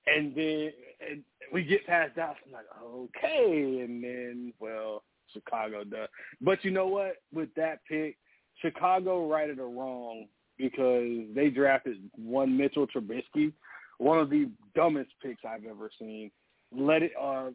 and 0.05 0.33
then 0.35 0.71
and 1.09 1.23
we 1.51 1.63
get 1.63 1.85
past 1.85 2.15
Dallas. 2.15 2.37
I'm 2.45 2.53
like, 2.53 2.65
okay, 2.81 3.81
and 3.81 4.03
then 4.03 4.53
well, 4.59 5.03
Chicago 5.33 5.83
does. 5.83 6.07
But 6.39 6.63
you 6.63 6.71
know 6.71 6.87
what? 6.87 7.17
With 7.33 7.53
that 7.55 7.79
pick, 7.87 8.17
Chicago 8.61 9.27
righted 9.27 9.59
a 9.59 9.63
wrong 9.63 10.27
because 10.57 11.23
they 11.35 11.49
drafted 11.49 11.97
one 12.15 12.55
Mitchell 12.57 12.87
Trubisky, 12.87 13.51
one 13.97 14.19
of 14.19 14.29
the 14.29 14.49
dumbest 14.75 15.11
picks 15.21 15.43
I've 15.45 15.65
ever 15.65 15.91
seen. 15.99 16.31
Let 16.71 17.03
it 17.03 17.11
uh 17.19 17.49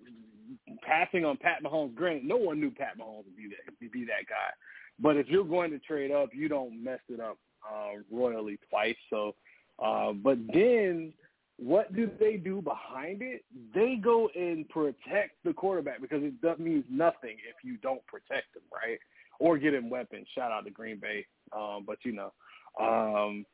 passing 0.83 1.25
on 1.25 1.37
Pat 1.37 1.63
Mahomes. 1.63 1.95
Granted, 1.95 2.25
no 2.25 2.37
one 2.37 2.61
knew 2.61 2.71
Pat 2.71 2.99
Mahomes 2.99 3.25
would 3.25 3.37
be 3.37 3.49
that 3.49 3.73
would 3.81 3.93
be 3.93 4.05
that 4.05 4.27
guy. 4.29 4.51
But 4.99 5.17
if 5.17 5.29
you're 5.29 5.45
going 5.45 5.71
to 5.71 5.79
trade 5.79 6.11
up, 6.11 6.31
you 6.33 6.49
don't 6.49 6.83
mess 6.83 7.01
it 7.09 7.21
up 7.21 7.39
uh, 7.69 8.01
royally 8.11 8.59
twice. 8.69 8.97
So, 9.11 9.35
uh, 9.83 10.13
but 10.13 10.39
then 10.53 11.13
what 11.59 11.95
do 11.95 12.11
they 12.19 12.37
do 12.37 12.61
behind 12.61 13.23
it? 13.23 13.45
They 13.75 13.97
go 13.97 14.29
and 14.35 14.69
protect 14.69 15.43
the 15.45 15.53
quarterback 15.53 16.01
because 16.01 16.23
it 16.23 16.61
means 16.61 16.85
nothing 16.91 17.37
if 17.49 17.65
you 17.65 17.77
don't 17.79 18.05
protect 18.07 18.57
him, 18.57 18.63
right? 18.73 18.99
Or 19.39 19.59
get 19.59 19.75
him 19.75 19.91
weapons. 19.91 20.27
Shout 20.35 20.53
out 20.53 20.65
to 20.65 20.71
Green 20.71 20.99
Bay, 20.99 21.27
um, 21.57 21.85
but 21.87 21.99
you 22.05 22.13
know, 22.13 22.33
um, 22.81 23.45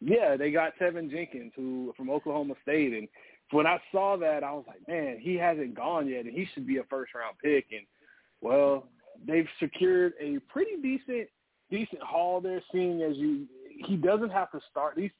yeah, 0.00 0.36
they 0.36 0.50
got 0.50 0.72
Teven 0.78 1.10
Jenkins 1.10 1.52
who 1.56 1.92
from 1.96 2.10
Oklahoma 2.10 2.54
State, 2.62 2.92
and 2.92 3.08
when 3.54 3.68
I 3.68 3.78
saw 3.92 4.16
that, 4.16 4.42
I 4.42 4.52
was 4.52 4.64
like, 4.66 4.86
man, 4.88 5.18
he 5.20 5.36
hasn't 5.36 5.76
gone 5.76 6.08
yet, 6.08 6.24
and 6.24 6.34
he 6.34 6.46
should 6.52 6.66
be 6.66 6.78
a 6.78 6.84
first 6.90 7.14
round 7.14 7.36
pick. 7.40 7.66
And 7.70 7.86
Well, 8.40 8.88
they've 9.26 9.46
secured 9.60 10.14
a 10.20 10.40
pretty 10.52 10.76
decent 10.82 11.28
decent 11.70 12.02
haul 12.02 12.40
there, 12.40 12.60
seeing 12.72 13.02
as 13.02 13.16
you 13.16 13.46
he 13.86 13.96
doesn't 13.96 14.30
have 14.30 14.50
to 14.52 14.60
start. 14.70 14.96
These 14.96 15.12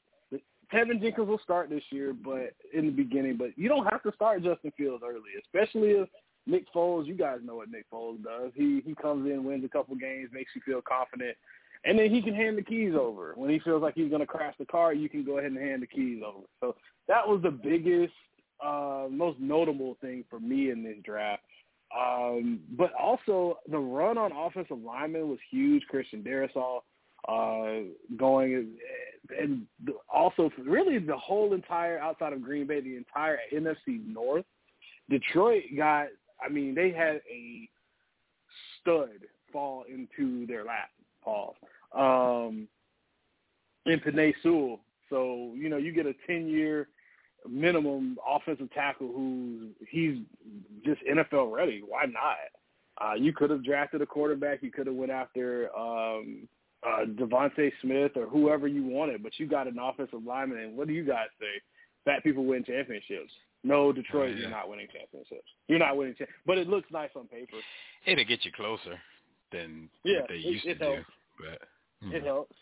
Teven 0.73 1.01
Jenkins 1.01 1.27
will 1.27 1.39
start 1.43 1.69
this 1.69 1.83
year, 1.91 2.13
but 2.13 2.53
in 2.73 2.87
the 2.87 2.91
beginning, 2.91 3.37
but 3.37 3.57
you 3.57 3.69
don't 3.69 3.85
have 3.85 4.03
to 4.03 4.11
start 4.13 4.43
Justin 4.43 4.73
Fields 4.75 5.03
early, 5.05 5.31
especially 5.41 5.91
if 5.91 6.09
Nick 6.45 6.65
Foles. 6.73 7.05
You 7.05 7.15
guys 7.15 7.39
know 7.43 7.55
what 7.55 7.71
Nick 7.71 7.89
Foles 7.89 8.21
does. 8.21 8.51
He 8.53 8.81
he 8.85 8.95
comes 8.95 9.31
in, 9.31 9.45
wins 9.45 9.63
a 9.63 9.69
couple 9.69 9.95
games, 9.95 10.29
makes 10.33 10.51
you 10.55 10.61
feel 10.65 10.81
confident, 10.81 11.37
and 11.85 11.97
then 11.99 12.09
he 12.09 12.21
can 12.21 12.33
hand 12.33 12.57
the 12.57 12.63
keys 12.63 12.93
over 12.99 13.33
when 13.35 13.49
he 13.49 13.59
feels 13.59 13.81
like 13.81 13.93
he's 13.95 14.09
going 14.09 14.21
to 14.21 14.27
crash 14.27 14.55
the 14.57 14.65
car. 14.65 14.93
You 14.93 15.07
can 15.07 15.23
go 15.23 15.37
ahead 15.37 15.51
and 15.51 15.59
hand 15.59 15.83
the 15.83 15.87
keys 15.87 16.21
over. 16.25 16.45
So 16.59 16.75
that 17.07 17.27
was 17.27 17.41
the 17.43 17.51
biggest, 17.51 18.13
uh, 18.63 19.05
most 19.09 19.39
notable 19.39 19.97
thing 20.01 20.23
for 20.29 20.39
me 20.39 20.71
in 20.71 20.83
this 20.83 20.97
draft. 21.03 21.43
Um, 21.95 22.59
but 22.75 22.91
also 22.99 23.59
the 23.69 23.77
run 23.77 24.17
on 24.17 24.31
offensive 24.31 24.79
lineman 24.83 25.29
was 25.29 25.39
huge. 25.51 25.83
Christian 25.89 26.23
Darrisaw 26.23 26.79
uh, 27.27 27.87
going, 28.17 28.71
and 29.39 29.65
also 30.11 30.51
really 30.65 30.99
the 30.99 31.17
whole 31.17 31.53
entire 31.53 31.99
outside 31.99 32.33
of 32.33 32.41
Green 32.41 32.67
Bay, 32.67 32.81
the 32.81 32.97
entire 32.97 33.37
NFC 33.53 34.05
North. 34.05 34.45
Detroit 35.09 35.63
got, 35.77 36.07
I 36.43 36.49
mean, 36.49 36.73
they 36.73 36.91
had 36.91 37.21
a 37.31 37.69
stud 38.81 39.21
fall 39.53 39.85
into 39.87 40.45
their 40.47 40.65
lap, 40.65 40.89
Paul, 41.25 41.55
um, 41.93 42.67
in 43.85 43.99
Penei 43.99 44.33
Sewell. 44.41 44.79
So 45.09 45.51
you 45.55 45.69
know, 45.69 45.77
you 45.77 45.91
get 45.91 46.05
a 46.05 46.13
ten-year 46.27 46.87
minimum 47.49 48.17
offensive 48.27 48.71
tackle 48.73 49.11
who's 49.13 49.71
he's 49.89 50.19
just 50.85 51.01
NFL 51.03 51.51
ready. 51.51 51.83
Why 51.85 52.05
not? 52.05 52.37
Uh, 53.01 53.13
you 53.15 53.33
could 53.33 53.49
have 53.49 53.63
drafted 53.63 54.01
a 54.01 54.05
quarterback. 54.05 54.63
You 54.63 54.71
could 54.71 54.87
have 54.87 54.95
went 54.95 55.11
after 55.11 55.69
um, 55.75 56.47
uh, 56.85 57.05
DeVonta 57.05 57.71
Smith 57.81 58.13
or 58.15 58.25
whoever 58.25 58.67
you 58.67 58.83
wanted, 58.83 59.21
but 59.21 59.33
you 59.37 59.47
got 59.47 59.67
an 59.67 59.77
offensive 59.79 60.23
lineman. 60.25 60.59
And 60.59 60.77
what 60.77 60.87
do 60.87 60.93
you 60.93 61.03
guys 61.05 61.27
say? 61.39 61.61
Fat 62.05 62.23
people 62.23 62.45
win 62.45 62.63
championships. 62.63 63.31
No, 63.63 63.91
Detroit, 63.91 64.29
oh, 64.29 64.33
yeah. 64.35 64.41
you're 64.41 64.49
not 64.51 64.69
winning 64.69 64.87
championships. 64.93 65.49
You're 65.67 65.79
not 65.79 65.97
winning, 65.97 66.13
cha- 66.17 66.25
but 66.45 66.59
it 66.59 66.69
looks 66.69 66.87
nice 66.91 67.09
on 67.15 67.27
paper. 67.27 67.57
It'll 68.05 68.23
get 68.23 68.45
you 68.45 68.51
closer 68.51 68.99
than 69.51 69.89
yeah, 70.03 70.21
what 70.21 70.29
they 70.29 70.35
used 70.35 70.65
it, 70.65 70.79
to 70.79 70.85
helps. 70.85 70.99
do. 70.99 71.45
But 72.01 72.15
it 72.15 72.23
helps. 72.23 72.55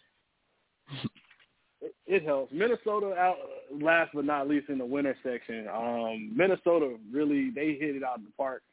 it, 1.82 1.96
it 2.06 2.24
helps. 2.24 2.52
Minnesota 2.54 3.14
out 3.16 3.38
last 3.72 4.12
but 4.14 4.26
not 4.26 4.48
least 4.48 4.70
in 4.70 4.78
the 4.78 4.86
winter 4.86 5.16
section. 5.24 5.68
Um, 5.68 6.32
Minnesota 6.36 6.96
really 7.12 7.50
they 7.50 7.78
hit 7.80 7.96
it 7.96 8.04
out 8.04 8.20
of 8.20 8.26
the 8.26 8.32
park. 8.38 8.64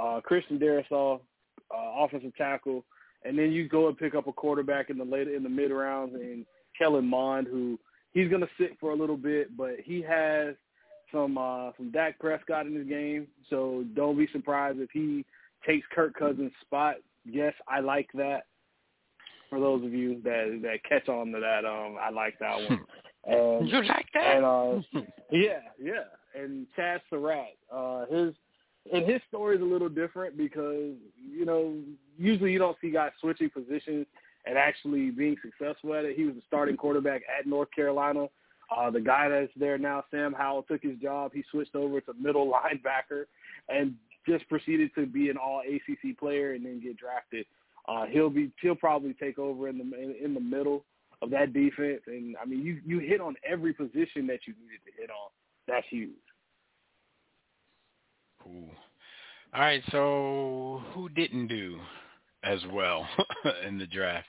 Uh, 0.00 0.20
Christian 0.20 0.58
Darrisaw, 0.58 1.20
uh, 1.74 2.04
offensive 2.04 2.36
tackle 2.36 2.84
and 3.26 3.38
then 3.38 3.52
you 3.52 3.68
go 3.68 3.88
and 3.88 3.98
pick 3.98 4.14
up 4.14 4.28
a 4.28 4.32
quarterback 4.32 4.88
in 4.88 4.98
the 4.98 5.04
later 5.04 5.34
in 5.34 5.42
the 5.42 5.48
mid 5.48 5.70
rounds 5.70 6.14
and 6.14 6.46
Kellen 6.78 7.06
Mond, 7.06 7.46
who 7.48 7.78
he's 8.12 8.28
going 8.28 8.42
to 8.42 8.48
sit 8.58 8.78
for 8.78 8.90
a 8.90 8.96
little 8.96 9.16
bit, 9.16 9.56
but 9.56 9.76
he 9.82 10.02
has 10.02 10.54
some 11.12 11.36
uh, 11.36 11.72
some 11.76 11.90
Dak 11.90 12.18
Prescott 12.18 12.66
in 12.66 12.74
his 12.74 12.86
game, 12.86 13.26
so 13.50 13.84
don't 13.94 14.16
be 14.16 14.28
surprised 14.32 14.78
if 14.78 14.90
he 14.92 15.24
takes 15.66 15.86
Kirk 15.94 16.14
Cousins' 16.14 16.52
spot. 16.60 16.96
Yes, 17.28 17.54
I 17.68 17.80
like 17.80 18.08
that. 18.14 18.44
For 19.50 19.60
those 19.60 19.84
of 19.84 19.92
you 19.92 20.20
that 20.24 20.60
that 20.62 20.84
catch 20.88 21.08
on 21.08 21.32
to 21.32 21.40
that, 21.40 21.64
um, 21.64 21.96
I 22.00 22.10
like 22.10 22.38
that 22.40 22.56
one. 22.68 22.80
And, 23.28 23.68
you 23.68 23.82
like 23.82 24.06
that? 24.14 24.36
And 24.36 24.44
uh, 24.44 25.00
yeah, 25.32 25.58
yeah. 25.82 26.04
And 26.40 26.64
Chazz 26.78 27.00
Surratt, 27.10 27.56
uh, 27.74 28.06
his 28.06 28.32
and 28.92 29.04
his 29.04 29.20
story 29.28 29.56
is 29.56 29.62
a 29.62 29.64
little 29.64 29.88
different 29.88 30.36
because 30.36 30.94
you 31.16 31.44
know 31.44 31.74
usually 32.16 32.52
you 32.52 32.60
don't 32.60 32.76
see 32.80 32.90
guys 32.90 33.10
switching 33.20 33.50
positions 33.50 34.06
and 34.46 34.56
actually 34.56 35.10
being 35.10 35.36
successful 35.42 35.94
at 35.94 36.04
it. 36.04 36.16
He 36.16 36.24
was 36.24 36.36
the 36.36 36.42
starting 36.46 36.76
quarterback 36.76 37.22
at 37.38 37.46
North 37.46 37.68
Carolina. 37.74 38.26
Uh, 38.74 38.90
the 38.90 39.00
guy 39.00 39.28
that's 39.28 39.52
there 39.56 39.78
now, 39.78 40.04
Sam 40.10 40.32
Howell, 40.32 40.64
took 40.64 40.82
his 40.82 40.98
job. 40.98 41.32
He 41.34 41.44
switched 41.50 41.74
over 41.74 42.00
to 42.00 42.12
middle 42.14 42.52
linebacker 42.52 43.24
and 43.68 43.94
just 44.28 44.48
proceeded 44.48 44.90
to 44.94 45.06
be 45.06 45.30
an 45.30 45.36
All 45.36 45.60
ACC 45.60 46.18
player 46.18 46.54
and 46.54 46.64
then 46.64 46.80
get 46.80 46.96
drafted. 46.96 47.46
Uh, 47.88 48.06
he'll 48.06 48.30
be 48.30 48.50
he'll 48.60 48.74
probably 48.74 49.14
take 49.14 49.38
over 49.38 49.68
in 49.68 49.78
the 49.78 49.84
in, 49.84 50.14
in 50.22 50.34
the 50.34 50.40
middle 50.40 50.84
of 51.22 51.30
that 51.30 51.52
defense. 51.52 52.00
And 52.06 52.36
I 52.40 52.46
mean, 52.46 52.62
you 52.62 52.80
you 52.84 52.98
hit 52.98 53.20
on 53.20 53.36
every 53.48 53.72
position 53.72 54.26
that 54.26 54.40
you 54.46 54.54
needed 54.60 54.80
to 54.86 55.00
hit 55.00 55.10
on. 55.10 55.30
That's 55.68 55.86
huge. 55.88 56.10
Cool. 58.42 58.70
All 59.54 59.60
right, 59.60 59.82
so 59.90 60.82
who 60.92 61.08
didn't 61.08 61.46
do 61.46 61.78
as 62.44 62.60
well 62.72 63.08
in 63.66 63.78
the 63.78 63.86
draft? 63.86 64.28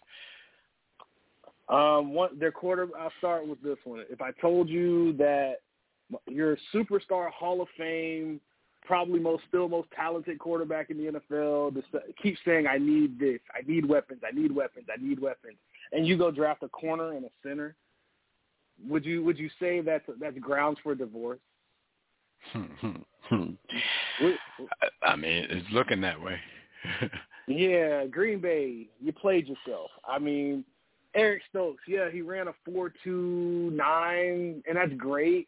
Um, 1.70 2.14
one, 2.14 2.40
their 2.40 2.52
quarter. 2.52 2.88
I'll 2.98 3.12
start 3.18 3.48
with 3.48 3.62
this 3.62 3.78
one. 3.84 4.04
If 4.10 4.22
I 4.22 4.32
told 4.40 4.70
you 4.70 5.14
that 5.18 5.56
your 6.28 6.58
superstar 6.74 7.30
Hall 7.32 7.62
of 7.62 7.68
Fame, 7.78 8.40
probably 8.88 9.20
most 9.20 9.44
still 9.48 9.68
most 9.68 9.90
talented 9.96 10.40
quarterback 10.40 10.90
in 10.90 10.98
the 10.98 11.12
NFL, 11.12 11.76
just 11.76 11.88
keeps 12.22 12.40
saying, 12.46 12.66
"I 12.66 12.78
need 12.78 13.20
this. 13.20 13.40
I 13.54 13.62
need 13.70 13.86
weapons. 13.86 14.22
I 14.26 14.34
need 14.34 14.56
weapons. 14.56 14.88
I 14.92 15.02
need 15.02 15.20
weapons," 15.20 15.58
and 15.92 16.08
you 16.08 16.18
go 16.18 16.32
draft 16.32 16.64
a 16.64 16.70
corner 16.70 17.14
and 17.14 17.26
a 17.26 17.30
center, 17.44 17.76
would 18.86 19.06
you 19.06 19.24
would 19.24 19.38
you 19.38 19.50
say 19.60 19.82
that's 19.82 20.06
that's 20.20 20.38
grounds 20.40 20.80
for 20.84 20.96
divorce? 20.96 21.40
I 22.54 22.66
mean, 25.16 25.48
it's 25.50 25.68
looking 25.72 26.02
that 26.02 26.22
way. 26.22 26.40
yeah, 27.48 28.06
Green 28.06 28.40
Bay, 28.40 28.88
you 29.02 29.12
played 29.12 29.48
yourself. 29.48 29.90
I 30.08 30.20
mean, 30.20 30.64
Eric 31.16 31.42
Stokes, 31.50 31.84
yeah, 31.88 32.10
he 32.10 32.22
ran 32.22 32.48
a 32.48 32.54
four 32.64 32.94
two 33.04 33.72
nine, 33.74 34.64
and 34.68 34.78
that's 34.78 34.94
great. 34.94 35.48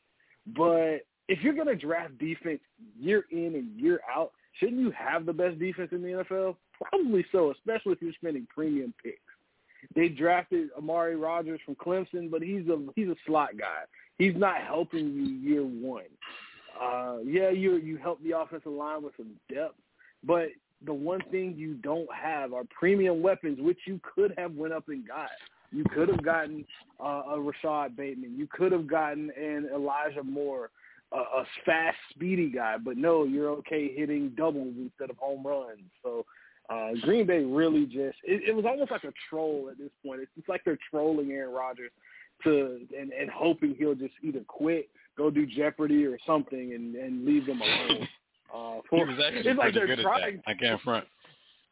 But 0.58 1.05
if 1.30 1.44
you're 1.44 1.54
gonna 1.54 1.76
draft 1.76 2.18
defense 2.18 2.60
year 3.00 3.26
in 3.32 3.56
and 3.56 3.80
year 3.80 4.02
out, 4.14 4.32
shouldn't 4.60 4.80
you 4.80 4.92
have 4.92 5.26
the 5.26 5.34
best 5.34 5.60
defense 5.60 5.90
in 5.92 6.02
the 6.02 6.26
NFL? 6.30 6.56
Probably 6.82 7.24
so, 7.32 7.52
especially 7.52 7.94
if 7.94 8.02
you're 8.02 8.14
spending 8.14 8.48
premium 8.54 8.94
picks. 9.02 9.20
They 9.96 10.10
drafted 10.10 10.70
Amari 10.78 11.16
Rogers 11.16 11.62
from 11.64 11.76
Clemson, 11.76 12.30
but 12.30 12.42
he's 12.42 12.68
a 12.68 12.84
he's 12.96 13.08
a 13.08 13.16
slot 13.26 13.52
guy. 13.58 13.84
He's 14.18 14.36
not 14.36 14.58
helping 14.62 15.14
you 15.14 15.24
year 15.24 15.64
one. 15.64 16.04
Uh, 16.82 17.18
yeah, 17.24 17.52
you 17.52 17.78
you 17.78 17.98
help 17.98 18.22
the 18.24 18.38
offensive 18.38 18.72
line 18.72 19.04
with 19.04 19.14
some 19.16 19.30
depth, 19.54 19.76
but 20.24 20.48
the 20.86 20.94
one 20.94 21.22
thing 21.30 21.54
you 21.56 21.76
don't 21.76 22.10
have 22.14 22.54
are 22.54 22.64
premium 22.78 23.22
weapons, 23.22 23.60
which 23.62 23.80
you 23.86 24.00
could 24.16 24.34
have 24.38 24.56
went 24.56 24.74
up 24.74 24.88
and 24.88 25.08
got. 25.08 25.30
You 25.72 25.84
could 25.94 26.10
have 26.10 26.24
gotten 26.24 26.66
uh, 27.00 27.24
a 27.32 27.40
Rashod 27.40 27.96
Bateman. 27.96 28.36
You 28.38 28.48
could 28.48 28.72
have 28.72 28.88
gotten 28.88 29.30
an 29.38 29.70
Elijah 29.74 30.24
Moore, 30.24 30.72
a, 31.12 31.18
a 31.18 31.46
fast, 31.66 31.98
speedy 32.12 32.50
guy. 32.50 32.78
But 32.78 32.98
no, 32.98 33.24
you're 33.24 33.50
okay 33.50 33.94
hitting 33.94 34.34
doubles 34.38 34.75
instead 34.78 35.10
of 35.10 35.18
home 35.18 35.46
runs. 35.46 35.82
So 36.04 36.25
uh, 36.70 36.89
Green 37.01 37.25
Bay 37.25 37.44
really 37.44 37.86
just 37.86 38.18
it, 38.24 38.50
it 38.50 38.56
was 38.56 38.66
almost 38.66 38.92
like 38.92 39.04
a 39.04 39.13
troll 39.30 39.70
at 39.72 39.78
this 39.78 39.92
point. 40.06 40.22
It's, 40.22 40.32
it's 40.38 40.50
like 40.50 40.62
they're 40.66 40.80
trolling 40.92 41.32
Aaron 41.32 41.54
Rodgers 41.54 41.92
to 42.44 42.80
and, 42.98 43.12
and 43.12 43.30
hoping 43.30 43.75
he'll 43.78 43.96
just 43.96 44.13
either 44.24 44.42
quit 44.48 44.89
go 45.18 45.30
do 45.30 45.46
Jeopardy 45.46 46.06
or 46.06 46.18
something 46.25 46.74
and 46.74 46.96
and 46.96 47.25
leave 47.25 47.46
them 47.46 47.62
alone. 47.62 48.08
Uh, 48.51 48.82
for, 48.89 49.06
he 49.06 49.13
was 49.13 49.22
actually 49.24 49.51
it's 49.51 49.60
like 49.60 49.74
pretty 49.74 49.96
good 49.96 50.01
trying. 50.01 50.38
at 50.38 50.46
that. 50.46 50.51
I 50.51 50.54
can't 50.56 50.82
front. 50.82 51.06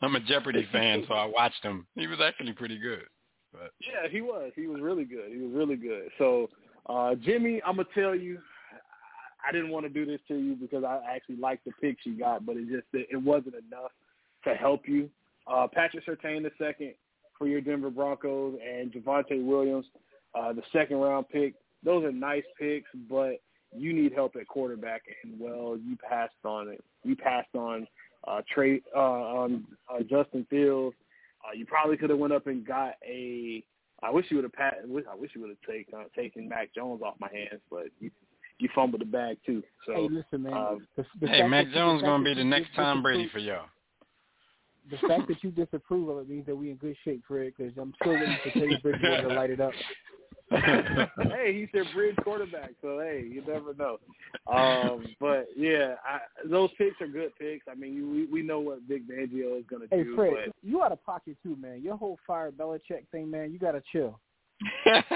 I'm 0.04 0.16
a 0.16 0.20
Jeopardy 0.20 0.68
fan, 0.72 1.04
so 1.08 1.16
I 1.16 1.26
watched 1.26 1.64
him. 1.64 1.88
He 1.96 2.06
was 2.06 2.20
actually 2.22 2.54
pretty 2.54 2.78
good. 2.78 3.02
But 3.52 3.72
yeah, 3.82 4.08
he 4.08 4.22
was. 4.22 4.52
He 4.56 4.68
was 4.68 4.80
really 4.80 5.06
good. 5.06 5.32
He 5.32 5.42
was 5.42 5.52
really 5.56 5.76
good. 5.76 6.10
So, 6.20 6.50
uh, 6.88 7.16
Jimmy, 7.16 7.62
I'm 7.66 7.78
gonna 7.78 7.88
tell 7.96 8.14
you, 8.14 8.38
I 9.48 9.52
didn't 9.52 9.70
want 9.70 9.86
to 9.86 9.90
do 9.90 10.06
this 10.06 10.20
to 10.28 10.36
you 10.36 10.56
because 10.56 10.84
I 10.84 11.00
actually 11.10 11.38
liked 11.38 11.66
the 11.66 11.72
picks 11.82 12.06
you 12.06 12.18
got, 12.18 12.46
but 12.46 12.58
it 12.58 12.68
just 12.70 12.86
it 12.94 13.22
wasn't 13.22 13.56
enough 13.56 13.92
to 14.44 14.54
help 14.56 14.88
you. 14.88 15.10
Uh, 15.48 15.68
Patrick 15.72 16.06
Surtain 16.06 16.44
the 16.44 16.52
second 16.58 16.94
for 17.38 17.48
your 17.48 17.62
Denver 17.62 17.90
Broncos 17.90 18.58
and 18.68 18.92
Javonte 18.92 19.46
Williams, 19.46 19.86
uh, 20.36 20.52
the 20.54 20.64
second 20.74 20.98
round 20.98 21.30
pick 21.30 21.54
those 21.84 22.04
are 22.04 22.12
nice 22.12 22.44
picks, 22.60 22.90
but 23.10 23.40
you 23.76 23.94
need 23.94 24.14
help 24.14 24.36
at 24.36 24.48
quarterback, 24.48 25.04
and 25.24 25.40
well, 25.40 25.78
you 25.78 25.98
passed 25.98 26.34
on 26.44 26.70
it. 26.70 26.84
You 27.04 27.16
passed 27.16 27.54
on 27.56 27.88
uh, 28.28 28.42
Trey 28.54 28.82
uh, 28.96 29.00
on 29.00 29.66
uh, 29.90 30.00
Justin 30.02 30.46
Fields. 30.50 30.96
Uh, 31.46 31.54
you 31.56 31.66
probably 31.66 31.98
could 31.98 32.10
have 32.10 32.20
went 32.20 32.34
up 32.34 32.48
and 32.48 32.66
got 32.66 32.96
a. 33.08 33.64
I 34.04 34.12
wish 34.12 34.26
you 34.30 34.38
would 34.38 34.44
have 34.44 34.54
passed. 34.54 34.78
I 34.84 35.16
wish 35.16 35.32
you 35.34 35.42
would 35.42 35.50
have 35.50 35.62
taken 35.68 35.94
uh, 35.96 36.04
taken 36.16 36.50
Mac 36.50 36.74
Jones 36.74 37.02
off 37.02 37.16
my 37.20 37.30
hands, 37.32 37.62
but 37.70 37.86
you, 38.00 38.12
you 38.60 38.70
fumbled 38.74 39.02
the 39.02 39.06
bag 39.06 39.38
too. 39.46 39.64
So 39.86 39.94
hey, 39.94 40.08
listen, 40.10 40.44
man. 40.44 40.54
Uh, 40.54 40.76
the, 40.96 41.06
the 41.22 41.28
hey, 41.28 41.48
Mac 41.48 41.72
Jones 41.72 42.02
gonna 42.02 42.24
be 42.24 42.34
the 42.34 42.44
next 42.44 42.70
Tom 42.76 43.02
Brady 43.02 43.30
for 43.32 43.40
y'all. 43.40 43.66
The 44.90 45.06
fact 45.06 45.28
that 45.28 45.44
you 45.44 45.52
disapprove 45.52 46.08
of 46.08 46.20
it 46.20 46.30
means 46.30 46.46
that 46.46 46.56
we 46.56 46.72
in 46.72 46.78
good 46.78 46.96
shape, 47.04 47.22
Fred. 47.28 47.52
Because 47.58 47.74
I'm 47.78 47.94
still 48.02 48.14
waiting 48.14 48.38
for 48.42 48.52
Teddy 48.52 48.78
Bridgewater 48.82 49.28
to 49.28 49.36
light 49.36 49.50
it 49.50 49.60
up. 49.60 49.74
hey, 50.50 51.54
he's 51.54 51.68
their 51.74 51.84
bridge 51.94 52.16
quarterback, 52.24 52.72
so 52.82 53.00
hey, 53.00 53.28
you 53.30 53.44
never 53.46 53.74
know. 53.74 53.98
Um, 54.50 55.06
but 55.20 55.48
yeah, 55.58 55.96
I, 56.06 56.20
those 56.50 56.70
picks 56.78 57.02
are 57.02 57.08
good 57.08 57.36
picks. 57.38 57.66
I 57.70 57.76
mean, 57.76 58.10
we 58.14 58.26
we 58.28 58.48
know 58.48 58.62
what 58.62 58.80
Vic 58.88 59.02
Fangio 59.10 59.60
is 59.60 59.66
going 59.70 59.82
to 59.82 59.88
hey, 59.92 60.04
do. 60.04 60.16
Fred, 60.16 60.34
but 60.46 60.56
you 60.64 60.82
out 60.82 60.94
of 60.94 61.06
pocket 61.06 61.36
too, 61.44 61.58
man. 61.58 61.82
Your 61.82 61.98
whole 61.98 62.18
fire 62.26 62.50
Belichick 62.50 63.10
thing, 63.12 63.30
man. 63.30 63.52
You 63.52 63.60
got 63.60 63.74
to 63.74 63.84
chill. 63.92 64.22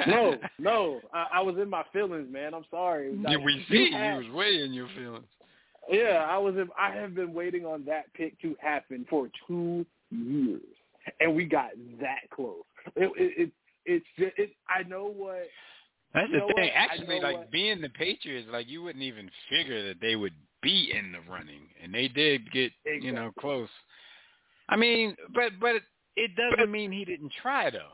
No, 0.07 0.35
no, 0.59 1.01
I, 1.13 1.27
I 1.35 1.41
was 1.41 1.55
in 1.57 1.69
my 1.69 1.83
feelings, 1.91 2.31
man. 2.31 2.53
I'm 2.53 2.65
sorry. 2.69 3.17
yeah, 3.21 3.29
Like, 3.37 3.45
we 3.45 3.65
see 3.69 3.91
had- 3.91 4.17
you 4.23 4.27
was 4.29 4.35
way 4.35 4.61
in 4.63 4.73
your 4.73 4.87
feelings. 4.95 5.25
Yeah, 5.89 6.27
I 6.29 6.37
was. 6.37 6.55
In, 6.55 6.69
I 6.79 6.91
have 6.91 7.15
been 7.15 7.33
waiting 7.33 7.65
on 7.65 7.83
that 7.85 8.13
pick 8.13 8.39
to 8.41 8.55
happen 8.61 9.05
for 9.09 9.27
two 9.47 9.83
years, 10.11 10.61
and 11.19 11.35
we 11.35 11.45
got 11.45 11.71
that 11.99 12.29
close. 12.33 12.63
It, 12.95 13.11
it, 13.17 13.41
it 13.41 13.51
it's 13.85 14.05
just. 14.17 14.33
It, 14.37 14.51
I 14.69 14.83
know 14.83 15.05
what. 15.05 15.47
That's 16.13 16.31
the 16.31 16.39
thing. 16.39 16.47
what? 16.55 16.71
Actually, 16.75 17.19
like 17.19 17.35
what? 17.37 17.51
being 17.51 17.81
the 17.81 17.89
Patriots, 17.89 18.47
like 18.51 18.69
you 18.69 18.83
wouldn't 18.83 19.03
even 19.03 19.29
figure 19.49 19.87
that 19.87 19.99
they 19.99 20.15
would 20.15 20.33
be 20.61 20.91
in 20.97 21.11
the 21.13 21.19
running, 21.31 21.61
and 21.81 21.91
they 21.93 22.07
did 22.07 22.49
get 22.51 22.71
you 23.01 23.11
know 23.11 23.31
close. 23.39 23.69
I 24.69 24.75
mean, 24.75 25.15
but 25.33 25.53
but 25.59 25.75
it, 25.77 25.83
it 26.15 26.31
doesn't 26.35 26.71
mean 26.71 26.91
he 26.91 27.05
didn't 27.05 27.31
try 27.41 27.71
though. 27.71 27.89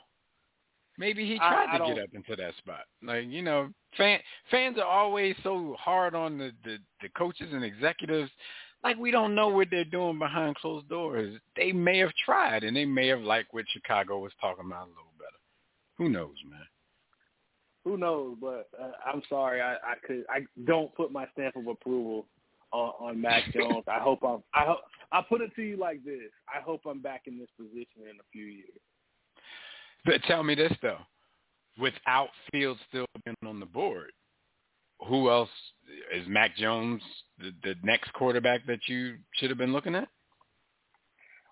Maybe 0.98 1.28
he 1.28 1.38
tried 1.38 1.68
I 1.70 1.74
to 1.74 1.78
don't- 1.78 1.96
get 1.96 2.04
up 2.04 2.10
into 2.14 2.36
that 2.36 2.56
spot. 2.58 2.86
Like 3.04 3.26
you 3.28 3.42
know, 3.42 3.70
fan, 3.96 4.20
fans 4.50 4.78
are 4.78 4.86
always 4.86 5.36
so 5.44 5.76
hard 5.80 6.16
on 6.16 6.38
the, 6.38 6.52
the 6.64 6.78
the 7.02 7.10
coaches 7.10 7.50
and 7.54 7.64
executives. 7.64 8.32
Like 8.84 8.98
we 8.98 9.12
don't 9.12 9.36
know 9.36 9.48
what 9.50 9.68
they're 9.72 9.84
doing 9.86 10.20
behind 10.20 10.56
closed 10.56 10.88
doors. 10.90 11.40
They 11.56 11.72
may 11.72 11.98
have 12.00 12.12
tried, 12.26 12.64
and 12.64 12.76
they 12.76 12.86
may 12.86 13.08
have 13.08 13.22
liked 13.22 13.54
what 13.54 13.66
Chicago 13.70 14.20
was 14.20 14.32
talking 14.40 14.66
about 14.66 14.86
a 14.88 14.90
little 14.90 15.14
better. 15.18 15.38
Who 15.98 16.10
knows, 16.10 16.36
man? 16.50 16.60
Who 17.84 17.98
knows? 17.98 18.36
But 18.42 18.70
uh, 18.80 18.92
I'm 19.06 19.22
sorry. 19.30 19.62
I, 19.62 19.74
I 19.76 19.96
could. 20.06 20.26
I 20.30 20.42
don't 20.66 20.94
put 20.96 21.12
my 21.12 21.26
stamp 21.34 21.56
of 21.56 21.68
approval 21.68 22.26
on, 22.72 22.92
on 23.00 23.22
Mac 23.22 23.44
Jones. 23.54 23.84
I 23.88 24.00
hope 24.00 24.20
I'm. 24.24 24.44
I 24.54 24.66
hope. 24.66 24.80
I 25.12 25.22
put 25.28 25.42
it 25.42 25.56
to 25.56 25.62
you 25.62 25.78
like 25.78 26.04
this. 26.04 26.30
I 26.54 26.62
hope 26.62 26.82
I'm 26.86 27.02
back 27.02 27.24
in 27.28 27.40
this 27.40 27.50
position 27.58 28.02
in 28.04 28.18
a 28.20 28.28
few 28.32 28.46
years. 28.46 28.80
But 30.06 30.22
tell 30.24 30.44
me 30.44 30.56
this 30.56 30.74
though, 30.82 31.00
without 31.80 32.30
Fields 32.52 32.80
still 32.90 33.06
being 33.26 33.36
on 33.46 33.60
the 33.60 33.66
board, 33.66 34.12
who 35.08 35.30
else 35.30 35.50
is 36.14 36.28
Mac 36.28 36.56
Jones 36.58 37.02
the, 37.40 37.52
the 37.64 37.76
next 37.84 38.12
quarterback 38.14 38.66
that 38.68 38.80
you 38.88 39.18
should 39.34 39.50
have 39.50 39.58
been 39.58 39.74
looking 39.74 39.96
at? 39.96 40.08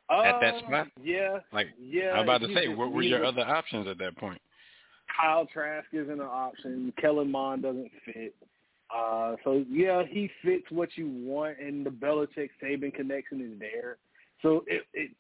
At 0.10 0.40
that 0.40 0.56
Uh, 0.56 0.60
spot? 0.60 0.88
Yeah. 1.02 1.40
Like 1.52 1.68
Yeah. 1.80 2.12
I 2.12 2.20
was 2.20 2.24
about 2.24 2.42
to 2.42 2.54
say, 2.54 2.68
what 2.68 2.92
were 2.92 3.02
your 3.02 3.25
other 3.25 3.42
options 3.42 3.88
at 3.88 3.98
that 4.00 4.16
point? 4.18 4.42
Kyle 5.16 5.46
Trask 5.46 5.88
isn't 5.94 6.12
an 6.12 6.22
option. 6.22 6.94
Kellen 7.00 7.32
Mond 7.32 7.64
doesn't 7.64 7.92
fit. 8.06 8.36
Uh, 8.94 9.36
so 9.44 9.66
yeah, 9.70 10.04
he 10.08 10.30
fits 10.44 10.66
what 10.70 10.90
you 10.96 11.08
want, 11.08 11.58
and 11.60 11.86
the 11.86 11.90
Belichick 11.90 12.50
Saban 12.62 12.94
connection 12.94 13.42
is 13.42 13.60
there. 13.60 13.98
So 14.42 14.63
it 14.68 14.84
it 14.94 15.12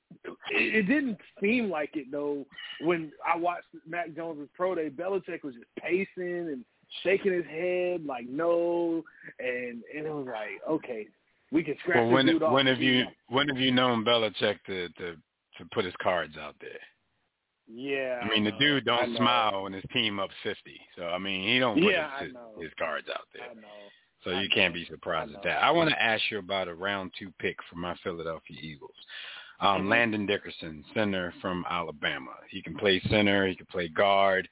it, 0.51 0.87
didn't 0.87 1.17
seem 1.41 1.69
like 1.69 1.91
it 1.95 2.11
though 2.11 2.45
when 2.81 3.11
I 3.25 3.37
watched 3.37 3.67
Mac 3.87 4.15
Jones's 4.15 4.49
pro 4.53 4.75
day. 4.75 4.89
Belichick 4.89 5.43
was 5.43 5.55
just 5.55 5.67
pacing 5.79 6.07
and 6.17 6.65
shaking 7.03 7.33
his 7.33 7.45
head 7.45 8.05
like 8.05 8.27
no, 8.27 9.03
and 9.39 9.83
and 9.95 10.05
it 10.05 10.13
was 10.13 10.27
like 10.27 10.61
okay, 10.69 11.07
we 11.51 11.63
can 11.63 11.75
scratch 11.79 11.97
Well, 11.97 12.09
when 12.09 12.43
off. 12.43 12.53
when 12.53 12.67
have 12.67 12.81
you 12.81 13.05
when 13.29 13.47
have 13.47 13.57
you 13.57 13.71
known 13.71 14.03
Belichick 14.03 14.57
to 14.67 14.89
to 14.89 15.15
to 15.57 15.65
put 15.73 15.85
his 15.85 15.93
cards 16.01 16.35
out 16.37 16.55
there? 16.59 16.71
Yeah, 17.67 18.19
I 18.21 18.29
mean, 18.29 18.43
the 18.43 18.51
dude 18.59 18.85
don't 18.85 19.15
smile 19.17 19.63
when 19.63 19.73
his 19.73 19.83
team 19.91 20.19
up 20.19 20.29
fifty. 20.43 20.79
So 20.95 21.05
I 21.05 21.17
mean, 21.17 21.47
he 21.47 21.57
don't 21.57 21.81
put 21.81 21.91
Yeah, 21.91 22.11
I 22.15 22.25
his, 22.25 22.33
his 22.61 22.71
cards 22.77 23.07
out 23.11 23.25
there. 23.33 23.49
I 23.49 23.53
know. 23.55 23.67
So 24.25 24.31
you 24.31 24.49
can't 24.49 24.73
be 24.73 24.85
surprised 24.85 25.33
at 25.33 25.43
that. 25.43 25.63
I 25.63 25.71
want 25.71 25.89
to 25.91 26.01
ask 26.01 26.21
you 26.29 26.39
about 26.39 26.67
a 26.67 26.73
round 26.73 27.11
two 27.17 27.31
pick 27.39 27.57
for 27.69 27.77
my 27.77 27.95
Philadelphia 28.03 28.57
Eagles. 28.59 28.95
Um, 29.61 29.83
Mhm. 29.83 29.89
Landon 29.89 30.25
Dickerson, 30.25 30.83
center 30.93 31.31
from 31.39 31.65
Alabama. 31.69 32.35
He 32.49 32.61
can 32.61 32.75
play 32.75 32.99
center. 33.01 33.47
He 33.47 33.55
can 33.55 33.67
play 33.67 33.87
guard. 33.87 34.49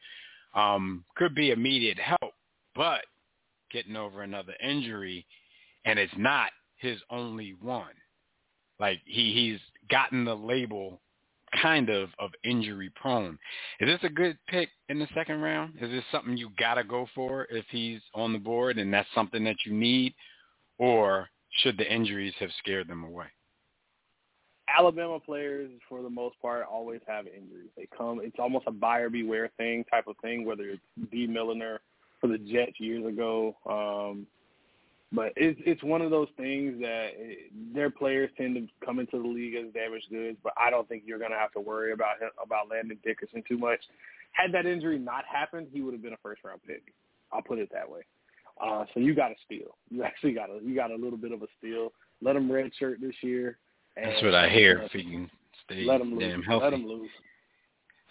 Um, 0.54 1.04
could 1.16 1.36
be 1.36 1.52
immediate 1.52 2.00
help, 2.00 2.36
but 2.76 3.04
getting 3.70 3.98
over 3.98 4.22
another 4.22 4.56
injury, 4.62 5.26
and 5.84 6.00
it's 6.00 6.16
not 6.16 6.54
his 6.78 7.02
only 7.10 7.54
one. 7.56 7.94
Like 8.80 9.02
he 9.06 9.34
he's 9.34 9.60
gotten 9.90 10.24
the 10.24 10.36
label 10.36 11.02
kind 11.62 11.90
of 11.90 12.10
of 12.20 12.32
injury 12.44 12.92
prone. 12.96 13.38
Is 13.80 13.88
this 13.88 14.00
a 14.04 14.14
good 14.14 14.38
pick 14.48 14.70
in 14.90 15.00
the 15.00 15.08
second 15.14 15.42
round? 15.42 15.74
Is 15.82 15.90
this 15.90 16.04
something 16.12 16.38
you 16.38 16.50
gotta 16.58 16.84
go 16.84 17.08
for 17.14 17.48
if 17.50 17.66
he's 17.70 18.02
on 18.14 18.34
the 18.34 18.40
board 18.40 18.78
and 18.78 18.94
that's 18.94 19.10
something 19.14 19.44
that 19.44 19.58
you 19.66 19.74
need? 19.74 20.14
Or 20.78 21.30
should 21.62 21.78
the 21.78 21.92
injuries 21.92 22.34
have 22.40 22.50
scared 22.60 22.88
them 22.88 23.04
away? 23.04 23.28
Alabama 24.76 25.20
players, 25.20 25.70
for 25.88 26.02
the 26.02 26.10
most 26.10 26.40
part, 26.42 26.66
always 26.70 27.02
have 27.08 27.28
injuries. 27.28 27.70
They 27.78 27.88
come. 27.96 28.22
It's 28.24 28.40
almost 28.40 28.66
a 28.68 28.72
buyer 28.72 29.10
beware 29.10 29.52
thing 29.58 29.84
type 29.92 30.08
of 30.08 30.16
thing. 30.22 30.46
Whether 30.46 30.70
it's 30.70 30.82
Dee 31.12 31.28
Milliner 31.28 31.82
for 32.20 32.28
the 32.28 32.38
Jets 32.38 32.80
years 32.80 33.06
ago, 33.06 33.56
um, 33.70 34.26
but 35.14 35.32
it's 35.36 35.60
it's 35.66 35.84
one 35.84 36.02
of 36.02 36.10
those 36.10 36.28
things 36.38 36.82
that 36.82 37.12
it, 37.14 37.52
their 37.74 37.90
players 37.92 38.32
tend 38.36 38.56
to 38.56 38.86
come 38.86 39.00
into 39.00 39.22
the 39.22 39.28
league 39.28 39.54
as 39.56 39.72
damaged 39.74 40.10
goods. 40.10 40.38
But 40.44 40.54
I 40.58 40.70
don't 40.72 40.88
think 40.90 41.04
you're 41.06 41.20
going 41.20 41.32
to 41.32 41.38
have 41.38 41.52
to 41.54 41.60
worry 41.60 41.94
about 41.94 42.20
him, 42.20 42.30
about 42.44 42.70
Landon 42.70 42.98
Dickerson 43.04 43.44
too 43.48 43.58
much. 43.58 43.80
Had 44.32 44.52
that 44.54 44.66
injury 44.66 44.98
not 44.98 45.24
happened, 45.32 45.68
he 45.72 45.82
would 45.82 45.94
have 45.94 46.02
been 46.02 46.14
a 46.14 46.18
first 46.24 46.44
round 46.44 46.62
pick. 46.66 46.82
I'll 47.32 47.44
put 47.44 47.60
it 47.60 47.70
that 47.72 47.90
way. 47.90 48.02
Uh, 48.60 48.86
so 48.94 49.00
you 49.00 49.14
got 49.14 49.32
a 49.32 49.36
steal. 49.46 49.78
You 49.92 50.04
actually 50.04 50.34
got 50.34 50.50
a 50.50 50.60
you 50.64 50.76
got 50.76 50.90
a 50.90 50.96
little 50.96 51.18
bit 51.18 51.32
of 51.32 51.44
a 51.44 51.48
steal. 51.60 51.94
Let 52.22 52.36
him 52.36 52.50
redshirt 52.50 53.00
this 53.00 53.16
year. 53.22 53.58
And, 53.96 54.08
That's 54.12 54.24
what 54.24 54.34
I 54.34 54.50
hear. 54.50 54.80
uh, 54.82 54.86
If 54.86 54.92
he 54.92 55.04
can 55.04 55.30
stay 55.66 55.84
let 55.86 56.02
him 56.02 56.18
damn 56.18 56.42
healthy. 56.42 56.64
Let 56.64 56.74
him 56.74 56.88
loose. 56.88 57.12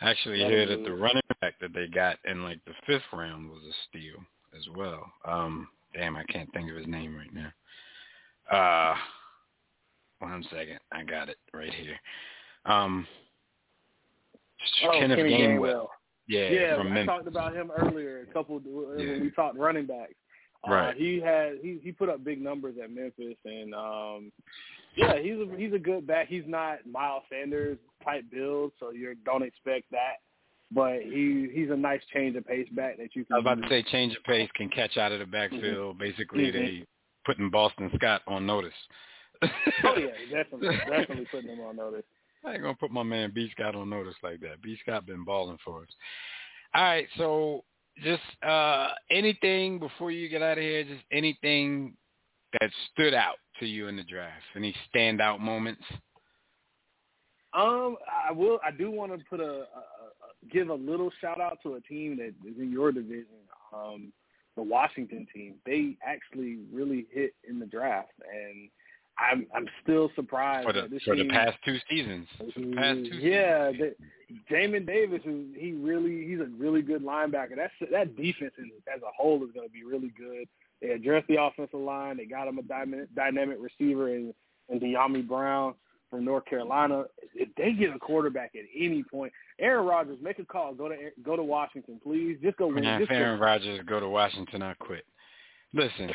I 0.01 0.11
actually 0.11 0.39
let 0.39 0.51
hear 0.51 0.63
him 0.63 0.69
that 0.69 0.89
the 0.89 0.95
running 0.95 1.23
back 1.41 1.55
that 1.61 1.73
they 1.75 1.89
got 1.89 2.19
in 2.25 2.45
like 2.45 2.65
the 2.65 2.73
fifth 2.87 3.03
round 3.13 3.51
was 3.51 3.61
a 3.63 3.75
steal 3.89 4.23
as 4.57 4.65
well. 4.77 5.11
Um, 5.25 5.69
damn, 5.95 6.17
I 6.17 6.25
can't 6.25 6.53
think 6.53 6.71
of 6.71 6.77
his 6.77 6.87
name 6.87 7.17
right 7.17 7.33
now. 7.33 7.53
Uh, 8.51 8.97
one 10.19 10.43
second, 10.51 10.79
I 10.93 11.03
got 11.05 11.29
it 11.29 11.39
right 11.53 11.73
here. 11.73 11.99
Um, 12.65 13.07
Oh, 14.85 14.93
Kenneth 14.93 15.17
Kenny 15.19 15.33
Gainwell. 15.33 15.89
Yeah, 16.29 16.49
Yeah, 16.49 16.77
from 16.77 16.87
I 16.89 16.91
Memphis. 16.95 17.07
talked 17.07 17.27
about 17.27 17.53
him 17.55 17.73
earlier. 17.77 18.21
A 18.29 18.33
couple 18.33 18.61
Yeah. 18.65 19.11
when 19.11 19.21
we 19.23 19.31
talked 19.33 19.59
running 19.59 19.87
backs. 19.87 20.15
Uh, 20.67 20.71
Right. 20.71 20.97
He 20.97 21.19
had 21.21 21.59
he 21.61 21.79
he 21.83 21.91
put 21.91 22.09
up 22.09 22.23
big 22.23 22.41
numbers 22.41 22.77
at 22.81 22.91
Memphis, 22.93 23.37
and 23.45 23.75
um, 23.75 24.31
yeah, 24.95 25.19
he's 25.19 25.35
a 25.41 25.49
he's 25.57 25.73
a 25.73 25.79
good 25.81 26.07
back. 26.07 26.29
He's 26.29 26.47
not 26.47 26.87
Miles 26.87 27.25
Sanders 27.29 27.77
type 28.05 28.25
build, 28.31 28.71
so 28.79 28.91
you 28.91 29.17
don't 29.25 29.43
expect 29.43 29.91
that. 29.91 30.19
But 30.75 31.03
he 31.03 31.51
he's 31.53 31.71
a 31.71 31.77
nice 31.77 32.01
change 32.13 32.37
of 32.37 32.47
pace 32.47 32.69
back 32.73 32.97
that 32.99 33.15
you 33.15 33.25
can. 33.25 33.35
I 33.35 33.39
was 33.39 33.43
about 33.45 33.63
to 33.63 33.69
say 33.69 33.83
change 33.91 34.17
of 34.17 34.23
pace 34.25 34.49
can 34.55 34.69
catch 34.71 34.97
out 34.97 35.13
of 35.13 35.19
the 35.19 35.27
backfield. 35.27 35.99
Basically, 35.99 36.45
Mhm. 36.45 36.53
they 36.53 36.87
putting 37.25 37.51
Boston 37.51 37.91
Scott 37.97 38.23
on 38.27 38.47
notice. 38.47 38.75
Oh 39.43 39.97
yeah, 39.97 40.13
definitely 40.31 40.69
definitely 40.89 41.27
putting 41.27 41.51
him 41.51 41.61
on 41.61 41.77
notice. 41.77 42.05
I 42.45 42.55
ain't 42.55 42.63
gonna 42.63 42.75
put 42.75 42.91
my 42.91 43.03
man 43.03 43.33
B 43.35 43.51
Scott 43.51 43.75
on 43.75 43.91
notice 43.91 44.17
like 44.23 44.41
that. 44.41 44.63
B 44.63 44.77
Scott 44.83 45.07
been 45.07 45.25
balling 45.25 45.59
for 45.65 45.83
us. 45.83 45.89
All 46.75 46.83
right, 46.83 47.09
so 47.17 47.65
just 48.03 48.23
uh 48.43 48.89
anything 49.11 49.79
before 49.79 50.11
you 50.11 50.29
get 50.29 50.43
out 50.43 50.59
of 50.59 50.65
here, 50.65 50.85
just 50.85 51.05
anything 51.11 51.97
that 52.61 52.71
stood 52.93 53.15
out 53.15 53.37
to 53.61 53.67
you 53.67 53.89
in 53.89 53.97
the 53.97 54.05
draft. 54.05 54.43
Any 54.55 54.75
standout 54.95 55.41
moments? 55.41 55.83
Um, 57.55 57.97
I 58.29 58.33
will. 58.33 58.59
I 58.65 58.71
do 58.71 58.91
want 58.91 59.13
to 59.13 59.25
put 59.29 59.41
a, 59.41 59.45
a 59.45 60.22
give 60.51 60.69
a 60.69 60.75
little 60.75 61.11
shout 61.21 61.41
out 61.41 61.59
to 61.63 61.75
a 61.75 61.81
team 61.81 62.17
that 62.19 62.35
is 62.49 62.59
in 62.59 62.71
your 62.73 62.93
division. 62.93 63.27
Um, 63.75 64.13
the 64.57 64.63
Washington 64.63 65.27
team. 65.35 65.55
They 65.65 65.97
actually 66.05 66.59
really 66.73 67.07
hit 67.11 67.35
in 67.49 67.59
the 67.59 67.67
draft, 67.67 68.13
and 68.31 68.69
I'm 69.19 69.47
I'm 69.55 69.67
still 69.83 70.11
surprised 70.15 70.67
For 70.67 70.73
the 70.73 70.89
this 70.89 71.03
for 71.05 71.17
the 71.17 71.29
past 71.29 71.57
two 71.65 71.79
seasons. 71.89 72.27
For 72.39 72.61
the 72.61 72.75
past 72.75 72.99
two 73.11 73.17
yeah, 73.17 73.73
seasons. 73.73 73.95
the, 73.99 74.55
Jamin 74.55 74.87
Davis 74.87 75.21
is 75.25 75.47
he 75.57 75.73
really 75.73 76.27
he's 76.27 76.41
a 76.41 76.51
really 76.59 76.83
good 76.83 77.03
linebacker. 77.03 77.57
That's 77.57 77.73
that 77.91 78.17
defense 78.17 78.53
is, 78.59 78.67
as 78.95 79.03
a 79.03 79.13
whole 79.17 79.43
is 79.45 79.51
going 79.53 79.69
to 79.69 79.73
be 79.73 79.85
really 79.85 80.13
good. 80.19 80.49
They 80.81 80.89
addressed 80.91 81.29
the 81.29 81.41
offensive 81.41 81.81
line. 81.81 82.17
They 82.17 82.25
got 82.25 82.49
him 82.49 82.59
a 82.59 82.63
dynamic, 82.63 83.15
dynamic 83.15 83.59
receiver 83.61 84.15
and 84.15 84.35
and 84.69 84.81
Dyami 84.81 85.27
Brown 85.27 85.75
from 86.13 86.27
North 86.27 86.45
Carolina. 86.45 87.05
If 87.35 87.49
they 87.57 87.73
get 87.73 87.97
a 87.97 87.99
quarterback 87.99 88.53
at 88.55 88.67
any 88.79 89.03
point, 89.03 89.33
Aaron 89.59 89.87
Rodgers, 89.87 90.19
make 90.21 90.39
a 90.39 90.45
call. 90.45 90.75
Go 90.75 90.89
to 90.91 90.97
go 91.25 91.37
to 91.37 91.43
Washington, 91.43 91.99
please. 92.05 92.37
Just 92.43 92.59
go 92.59 92.67
win. 92.67 92.85
Man, 92.85 93.01
Just 93.01 93.11
if 93.11 93.17
go 93.17 93.25
Aaron 93.25 93.41
Rodgers 93.41 93.81
go 93.87 93.99
to 93.99 94.09
Washington, 94.09 94.63
I 94.63 94.75
quit. 94.75 95.05
Listen, 95.73 96.13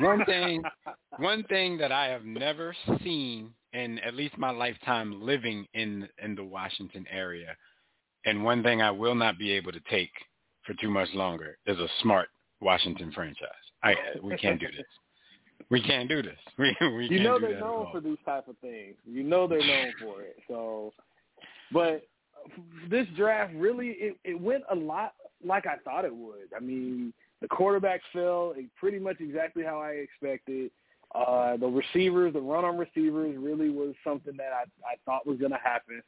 one 0.00 0.22
thing 0.26 0.62
one 1.18 1.42
thing 1.44 1.78
that 1.78 1.90
I 1.90 2.08
have 2.08 2.24
never 2.24 2.76
seen 3.02 3.54
in 3.72 3.98
at 4.00 4.14
least 4.14 4.36
my 4.36 4.50
lifetime 4.50 5.22
living 5.22 5.66
in 5.72 6.06
in 6.22 6.34
the 6.34 6.44
Washington 6.44 7.06
area, 7.10 7.56
and 8.26 8.44
one 8.44 8.62
thing 8.62 8.82
I 8.82 8.90
will 8.90 9.14
not 9.14 9.38
be 9.38 9.50
able 9.52 9.72
to 9.72 9.80
take 9.90 10.12
for 10.66 10.74
too 10.74 10.90
much 10.90 11.08
longer 11.14 11.56
is 11.66 11.78
a 11.78 11.88
smart 12.02 12.28
Washington 12.60 13.10
franchise. 13.12 13.48
I 13.82 13.94
we 14.22 14.36
can't 14.36 14.60
do 14.60 14.66
this. 14.66 14.86
We 15.70 15.82
can't 15.82 16.08
do 16.08 16.22
this. 16.22 16.38
We 16.58 16.74
we 16.80 17.08
you 17.08 17.22
know 17.22 17.38
they're 17.38 17.60
known 17.60 17.86
for 17.92 18.00
these 18.00 18.18
type 18.24 18.48
of 18.48 18.58
things. 18.58 18.96
You 19.06 19.22
know 19.22 19.46
they're 19.46 19.58
known 19.58 19.92
for 20.00 20.22
it. 20.22 20.36
So, 20.48 20.92
but 21.72 22.04
this 22.90 23.06
draft 23.16 23.54
really 23.54 23.88
it, 23.90 24.16
it 24.24 24.40
went 24.40 24.64
a 24.70 24.74
lot 24.74 25.14
like 25.44 25.66
I 25.66 25.76
thought 25.84 26.04
it 26.04 26.14
would. 26.14 26.48
I 26.56 26.60
mean, 26.60 27.12
the 27.40 27.48
quarterbacks 27.48 28.00
fell 28.12 28.54
pretty 28.76 28.98
much 28.98 29.20
exactly 29.20 29.62
how 29.62 29.80
I 29.80 29.90
expected. 29.90 30.70
Uh, 31.14 31.56
the 31.56 31.66
receivers, 31.66 32.32
the 32.32 32.40
run 32.40 32.64
on 32.64 32.76
receivers, 32.76 33.36
really 33.38 33.70
was 33.70 33.94
something 34.02 34.36
that 34.36 34.52
I 34.52 34.64
I 34.84 34.96
thought 35.04 35.26
was 35.26 35.38
going 35.38 35.52
to 35.52 35.60
happen. 35.62 36.02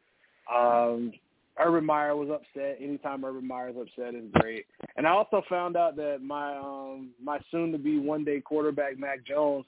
Um, 0.52 1.12
Urban 1.58 1.84
Meyer 1.84 2.16
was 2.16 2.28
upset. 2.30 2.78
Anytime 2.80 3.24
Urban 3.24 3.46
Meyer's 3.46 3.76
upset 3.80 4.14
is 4.14 4.24
great. 4.34 4.66
And 4.96 5.06
I 5.06 5.10
also 5.10 5.42
found 5.48 5.76
out 5.76 5.96
that 5.96 6.18
my 6.22 6.56
um 6.56 7.10
my 7.22 7.38
soon 7.50 7.72
to 7.72 7.78
be 7.78 7.98
one 7.98 8.24
day 8.24 8.40
quarterback 8.40 8.98
Mac 8.98 9.24
Jones 9.26 9.64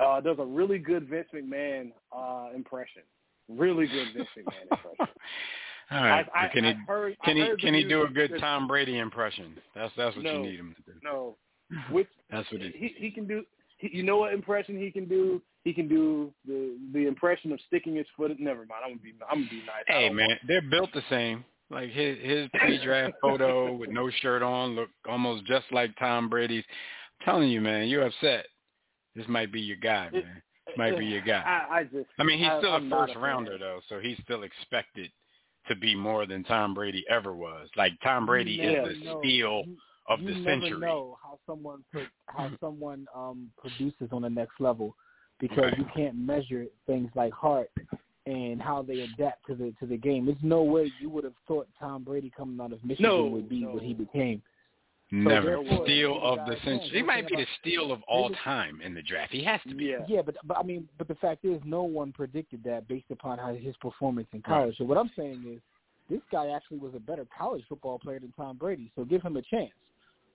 uh 0.00 0.20
does 0.20 0.36
a 0.38 0.44
really 0.44 0.78
good 0.78 1.08
Vince 1.08 1.28
McMahon 1.34 1.92
uh 2.16 2.48
impression. 2.54 3.02
Really 3.48 3.86
good 3.86 4.08
Vince 4.14 4.28
McMahon 4.38 4.62
impression. 4.70 5.14
All 5.92 6.02
right. 6.04 6.26
I, 6.34 6.44
I, 6.46 6.48
can 6.48 6.64
he 6.64 6.72
heard, 6.86 7.16
can 7.24 7.36
he 7.36 7.48
can 7.58 7.74
he 7.74 7.84
do 7.84 8.04
a 8.04 8.08
good 8.08 8.32
Tom 8.38 8.68
Brady 8.68 8.98
impression? 8.98 9.56
That's 9.74 9.92
that's 9.96 10.14
what 10.16 10.24
No. 10.24 10.34
you 10.34 10.38
need 10.42 10.58
him 10.60 10.74
to 10.76 10.92
do. 10.92 10.98
No, 11.02 11.36
which 11.90 12.08
That's 12.30 12.50
what 12.52 12.60
he. 12.60 12.70
he 12.76 12.94
he 12.96 13.10
can 13.10 13.26
do. 13.26 13.44
He, 13.78 13.90
you 13.96 14.02
know 14.02 14.18
what 14.18 14.32
impression 14.32 14.78
he 14.78 14.90
can 14.90 15.06
do? 15.06 15.40
He 15.64 15.74
can 15.74 15.88
do 15.88 16.32
the 16.46 16.78
the 16.92 17.06
impression 17.06 17.52
of 17.52 17.60
sticking 17.66 17.96
his 17.96 18.06
foot. 18.16 18.32
Never 18.38 18.60
mind. 18.60 18.82
I'm 18.84 18.90
gonna 18.92 19.02
be 19.02 19.12
I'm 19.30 19.38
gonna 19.38 19.50
be 19.50 19.56
nice. 19.66 19.84
Hey 19.86 20.10
man, 20.10 20.38
they're 20.46 20.62
built 20.62 20.90
the 20.94 21.02
same. 21.10 21.44
Like 21.70 21.90
his 21.90 22.18
his 22.22 22.48
pre-draft 22.54 23.14
photo 23.22 23.74
with 23.74 23.90
no 23.90 24.10
shirt 24.22 24.42
on 24.42 24.74
look 24.74 24.88
almost 25.08 25.44
just 25.46 25.66
like 25.70 25.96
Tom 25.98 26.28
Brady's. 26.28 26.64
I'm 27.20 27.24
telling 27.26 27.48
you, 27.50 27.60
man, 27.60 27.88
you're 27.88 28.06
upset. 28.06 28.46
This 29.14 29.26
might 29.28 29.52
be 29.52 29.60
your 29.60 29.76
guy, 29.76 30.08
man. 30.10 30.42
Might 30.76 30.98
be 30.98 31.04
your 31.04 31.20
guy. 31.20 31.42
I, 31.70 31.78
I 31.78 31.82
just. 31.84 32.06
I 32.18 32.24
mean, 32.24 32.38
he's 32.38 32.50
still 32.58 32.72
I'm 32.72 32.90
a 32.92 32.96
first 32.96 33.14
fan. 33.14 33.22
rounder 33.22 33.58
though, 33.58 33.80
so 33.88 34.00
he's 34.00 34.16
still 34.24 34.44
expected 34.44 35.10
to 35.68 35.76
be 35.76 35.94
more 35.94 36.26
than 36.26 36.42
Tom 36.44 36.74
Brady 36.74 37.04
ever 37.10 37.34
was. 37.34 37.68
Like 37.76 37.92
Tom 38.02 38.26
Brady 38.26 38.52
You 38.52 38.70
is 38.70 38.88
the 38.88 39.04
know. 39.04 39.20
steal 39.20 39.64
of 40.08 40.20
you 40.20 40.28
the 40.28 40.34
century. 40.44 40.70
You 40.70 40.80
never 40.80 40.86
know 40.86 41.18
how 41.22 41.38
someone 41.46 41.84
how 42.26 42.50
someone 42.60 43.06
um 43.14 43.50
produces 43.58 44.08
on 44.12 44.22
the 44.22 44.30
next 44.30 44.58
level 44.58 44.96
because 45.40 45.58
Right. 45.72 45.78
you 45.78 45.84
can't 45.94 46.14
measure 46.16 46.66
things 46.86 47.10
like 47.14 47.32
heart 47.32 47.70
and 48.26 48.60
how 48.62 48.82
they 48.82 49.00
adapt 49.00 49.46
to 49.46 49.54
the 49.54 49.72
to 49.80 49.86
the 49.86 49.96
game. 49.96 50.26
There's 50.26 50.42
no 50.42 50.62
way 50.62 50.92
you 51.00 51.08
would 51.10 51.24
have 51.24 51.34
thought 51.48 51.66
Tom 51.78 52.04
Brady 52.04 52.30
coming 52.30 52.60
out 52.60 52.72
of 52.72 52.84
Michigan 52.84 53.10
No, 53.10 53.24
would 53.26 53.48
be 53.48 53.62
no. 53.62 53.70
what 53.72 53.82
he 53.82 53.94
became. 53.94 54.42
Never 55.12 55.56
therefore, 55.64 55.84
steal 55.86 56.22
of 56.22 56.46
the 56.46 56.54
century. 56.64 56.90
He 56.98 57.02
might 57.02 57.26
be 57.26 57.34
the 57.34 57.42
about- 57.42 57.54
steal 57.58 57.90
of 57.90 58.00
all 58.04 58.30
time 58.30 58.80
in 58.80 58.94
the 58.94 59.02
draft. 59.02 59.32
He 59.32 59.42
has 59.42 59.60
to 59.62 59.74
be. 59.74 59.86
Yeah. 59.86 60.04
Yeah, 60.06 60.22
but 60.22 60.36
but 60.44 60.56
I 60.56 60.62
mean, 60.62 60.88
but 60.98 61.08
the 61.08 61.16
fact 61.16 61.44
is, 61.44 61.60
no 61.64 61.82
one 61.82 62.12
predicted 62.12 62.62
that 62.64 62.86
based 62.86 63.10
upon 63.10 63.38
how 63.38 63.52
his 63.54 63.76
performance 63.78 64.28
in 64.32 64.42
college. 64.42 64.76
So 64.76 64.84
what 64.84 64.98
I'm 64.98 65.10
saying 65.16 65.44
is, 65.52 65.60
this 66.08 66.20
guy 66.30 66.48
actually 66.50 66.78
was 66.78 66.94
a 66.94 67.00
better 67.00 67.26
college 67.36 67.64
football 67.68 67.98
player 67.98 68.20
than 68.20 68.32
Tom 68.32 68.56
Brady. 68.56 68.92
So 68.94 69.04
give 69.04 69.22
him 69.22 69.36
a 69.36 69.42
chance. 69.42 69.72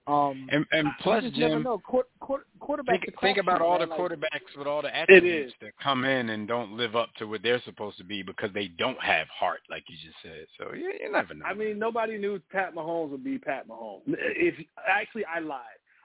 Um, 0.07 0.47
And 0.51 0.65
and 0.71 0.87
plus, 1.01 1.23
just 1.23 1.35
Jim, 1.35 1.63
know. 1.63 1.79
Quarter, 1.79 2.09
quarter, 2.19 2.45
quarterback 2.59 3.01
think, 3.01 3.19
think 3.21 3.37
about 3.39 3.59
all 3.61 3.79
the 3.79 3.87
quarterbacks 3.87 4.55
with 4.57 4.67
all 4.67 4.81
the 4.83 4.95
attributes 4.95 5.53
that 5.61 5.71
come 5.81 6.05
in 6.05 6.29
and 6.29 6.47
don't 6.47 6.73
live 6.77 6.95
up 6.95 7.09
to 7.17 7.25
what 7.25 7.41
they're 7.41 7.61
supposed 7.65 7.97
to 7.97 8.03
be 8.03 8.21
because 8.21 8.51
they 8.53 8.67
don't 8.67 9.01
have 9.01 9.27
heart, 9.29 9.61
like 9.69 9.83
you 9.87 9.95
just 9.95 10.17
said. 10.21 10.45
So 10.59 10.75
you, 10.75 10.93
you 11.01 11.11
never 11.11 11.33
know. 11.33 11.45
I 11.45 11.55
mean, 11.55 11.79
nobody 11.79 12.17
knew 12.19 12.39
Pat 12.51 12.75
Mahomes 12.75 13.09
would 13.11 13.23
be 13.23 13.39
Pat 13.39 13.67
Mahomes. 13.67 14.01
If 14.07 14.55
actually, 14.87 15.25
I 15.25 15.39
lied. 15.39 15.61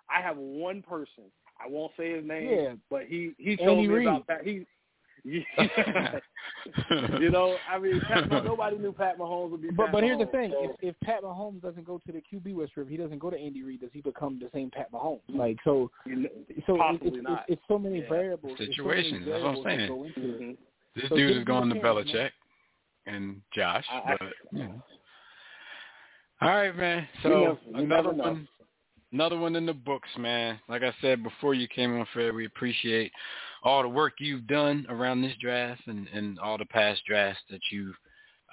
I 0.09 0.23
have 0.23 0.37
one 0.39 0.81
person. 0.83 1.25
I 1.63 1.69
won't 1.69 1.93
say 1.99 2.13
his 2.17 2.25
name, 2.27 2.49
Yeah. 2.51 2.73
but 2.89 3.05
he 3.05 3.33
he 3.37 3.57
told 3.57 3.79
Andy 3.81 3.89
me 3.89 3.95
Reid. 3.95 4.09
about 4.09 4.27
Pat. 4.27 4.45
He, 4.45 4.65
you 7.20 7.30
know, 7.30 7.56
I 7.70 7.78
mean, 7.78 8.00
Pat, 8.09 8.28
nobody 8.44 8.78
knew 8.78 8.92
Pat 8.92 9.18
Mahomes 9.18 9.50
would 9.52 9.62
be. 9.62 9.70
But 9.70 9.87
Pat 9.87 9.92
but 9.92 10.02
here's 10.04 10.18
the 10.18 10.26
thing: 10.26 10.50
so- 10.52 10.64
if 10.80 10.94
if 10.94 11.00
Pat 11.00 11.22
Mahomes 11.22 11.62
doesn't 11.62 11.85
go 11.85 11.98
to 12.06 12.12
the 12.12 12.22
QB 12.33 12.54
whisperer, 12.54 12.85
if 12.85 12.88
he 12.88 12.96
doesn't 12.96 13.18
go 13.18 13.30
to 13.30 13.38
Andy 13.38 13.62
Reid, 13.62 13.80
does 13.80 13.90
he 13.92 14.00
become 14.00 14.38
the 14.38 14.48
same 14.52 14.70
Pat 14.70 14.90
Mahomes? 14.92 15.20
Like 15.28 15.59
so, 15.64 15.90
so 16.04 16.11
it- 16.11 16.78
Possibly 16.78 17.09
it's, 17.09 17.22
not. 17.22 17.44
it's, 17.48 17.59
it's 17.59 17.62
so 17.68 17.78
many 17.78 18.00
Yeah. 18.00 18.09
variables. 18.09 18.56
it's 18.59 18.76
so 18.76 18.85
many 18.85 19.02
Situations, 19.02 19.26
that's 19.28 19.42
what 19.44 19.56
I'm 19.59 19.62
saying. 19.64 19.88
go 19.88 20.04
into 20.04 20.20
it. 20.20 20.40
Mhm. 20.40 20.56
this 20.96 21.09
so 21.09 21.16
dude 21.16 21.37
is 21.37 21.44
going 21.44 21.68
to 21.68 21.74
chance, 21.74 21.85
man. 21.85 21.94
Belichick 22.04 22.30
and 23.06 23.42
Josh, 23.52 23.85
I- 23.90 24.12
I- 24.12 24.16
but 24.18 24.33
you 24.52 24.59
know. 24.64 24.83
All 26.42 26.48
right, 26.48 26.74
man. 26.76 27.06
So 27.22 27.28
never- 27.28 27.42
you 27.42 27.59
another 27.85 28.11
one, 28.12 28.48
another 29.12 29.38
one 29.38 29.56
in 29.56 29.66
the 29.66 29.74
books, 29.74 30.09
man. 30.18 30.59
Like 30.68 30.83
I 30.83 30.92
said 31.02 31.22
before 31.22 31.52
you 31.54 31.68
came 31.68 31.98
on, 31.98 32.06
Fred, 32.14 32.35
we 32.35 32.46
appreciate 32.46 33.12
all 33.62 33.83
the 33.83 33.88
work 33.88 34.14
you've 34.18 34.46
done 34.46 34.87
around 34.88 35.23
this 35.23 35.35
draft 35.40 35.83
and, 35.87 36.09
and 36.09 36.38
all 36.38 36.59
the 36.59 36.64
past 36.66 37.03
drafts 37.07 37.42
that 37.51 37.61
you've 37.70 37.94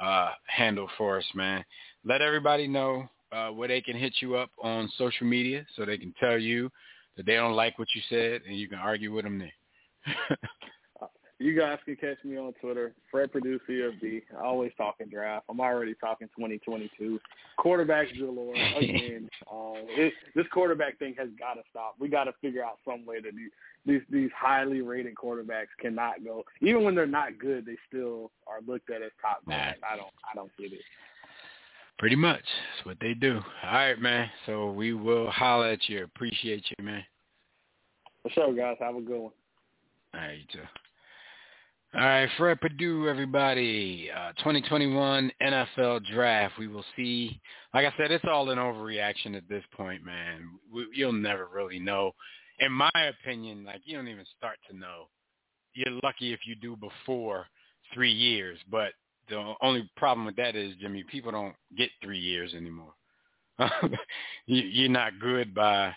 uh, 0.02 0.32
handled 0.48 0.90
for 0.98 1.18
us, 1.18 1.26
man. 1.34 1.64
Let 2.06 2.22
everybody 2.22 2.68
know 2.68 3.10
uh, 3.32 3.50
where 3.50 3.68
they 3.68 3.82
can 3.82 3.98
hit 3.98 4.16
you 4.20 4.36
up 4.36 4.50
on 4.62 4.92
social 4.98 5.28
media 5.28 5.66
so 5.76 5.86
they 5.86 5.98
can 5.98 6.14
tell 6.20 6.38
you 6.38 6.70
that 7.16 7.26
they 7.26 7.36
don't 7.36 7.56
like 7.56 7.80
what 7.80 7.88
you 7.96 8.02
said 8.10 8.42
and 8.48 8.58
you 8.58 8.68
can 8.68 8.80
argue 8.80 9.14
with 9.14 9.26
them 9.26 9.40
there. 9.40 10.38
You 11.40 11.56
guys 11.56 11.78
can 11.86 11.96
catch 11.98 12.18
me 12.24 12.36
on 12.36 12.54
Twitter, 12.60 12.94
Fred 13.12 13.32
Purdue 13.32 13.60
CFB. 13.70 14.24
Always 14.42 14.72
talking 14.76 15.08
draft. 15.08 15.46
I'm 15.50 15.60
already 15.60 15.94
talking 15.94 16.28
2022. 16.36 17.20
Quarterbacks 17.60 18.18
galore 18.18 18.56
again. 18.56 19.30
um, 19.52 19.76
it, 19.90 20.14
this 20.36 20.48
quarterback 20.52 20.98
thing 20.98 21.14
has 21.20 21.30
got 21.38 21.54
to 21.54 21.62
stop. 21.70 21.96
We 22.00 22.08
got 22.08 22.24
to 22.24 22.34
figure 22.42 22.64
out 22.64 22.80
some 22.84 23.06
way 23.06 23.22
to 23.22 23.32
do 23.32 23.50
these 23.86 24.02
these 24.10 24.32
highly 24.36 24.82
rated 24.82 25.14
quarterbacks 25.14 25.68
cannot 25.80 26.24
go. 26.24 26.44
Even 26.62 26.84
when 26.84 26.96
they're 26.96 27.06
not 27.06 27.38
good, 27.38 27.68
they 27.68 27.78
still 27.88 28.32
are 28.48 28.60
looked 28.66 28.90
at 28.90 29.04
as 29.04 29.12
top 29.22 29.46
guys. 29.48 29.76
I 29.88 29.96
don't 29.96 30.10
I 30.30 30.36
don't 30.36 30.52
get 30.58 30.74
it. 30.74 30.82
Pretty 32.00 32.16
much. 32.16 32.44
That's 32.76 32.86
what 32.86 32.98
they 33.00 33.14
do. 33.14 33.42
All 33.64 33.74
right, 33.74 34.00
man. 34.00 34.30
So 34.46 34.72
we 34.72 34.94
will 34.94 35.30
holler 35.30 35.70
at 35.70 35.88
you. 35.88 36.04
Appreciate 36.04 36.66
you, 36.78 36.86
man. 36.86 37.04
For 38.24 38.30
sure, 38.32 38.54
guys. 38.54 38.78
Have 38.80 38.96
a 38.96 39.02
good 39.02 39.20
one. 39.20 39.32
All 40.14 40.20
right, 40.20 40.40
you 40.40 40.46
too. 40.52 40.68
All 41.96 42.02
right, 42.02 42.30
Fred 42.38 42.60
Purdue, 42.60 43.08
everybody. 43.08 44.10
Uh, 44.14 44.34
2021 44.40 45.32
NFL 45.42 46.06
Draft. 46.14 46.56
We 46.60 46.68
will 46.68 46.84
see. 46.98 47.40
Like 47.74 47.86
I 47.86 47.94
said, 47.98 48.12
it's 48.12 48.26
all 48.30 48.50
an 48.50 48.58
overreaction 48.58 49.38
at 49.38 49.48
this 49.48 49.64
point, 49.76 50.04
man. 50.04 50.50
We, 50.72 50.86
you'll 50.94 51.14
never 51.14 51.48
really 51.48 51.80
know. 51.80 52.12
In 52.60 52.74
my 52.74 52.92
opinion, 52.94 53.64
like 53.64 53.82
you 53.86 53.96
don't 53.96 54.10
even 54.10 54.26
start 54.38 54.58
to 54.70 54.76
know. 54.76 55.08
You're 55.76 55.98
lucky 56.04 56.34
if 56.34 56.42
you 56.46 56.56
do 56.56 56.76
before 56.76 57.48
three 57.94 58.12
years, 58.12 58.60
but 58.70 58.92
the 59.30 59.54
only 59.62 59.90
problem 59.96 60.26
with 60.26 60.36
that 60.36 60.58
is, 60.58 60.76
Jimmy, 60.82 61.06
people 61.10 61.32
don't 61.32 61.56
get 61.78 61.90
three 62.04 62.20
years 62.20 62.54
anymore. 62.54 62.94
you, 64.46 64.62
you're 64.62 64.90
not 64.90 65.20
good 65.22 65.56
by 65.56 65.96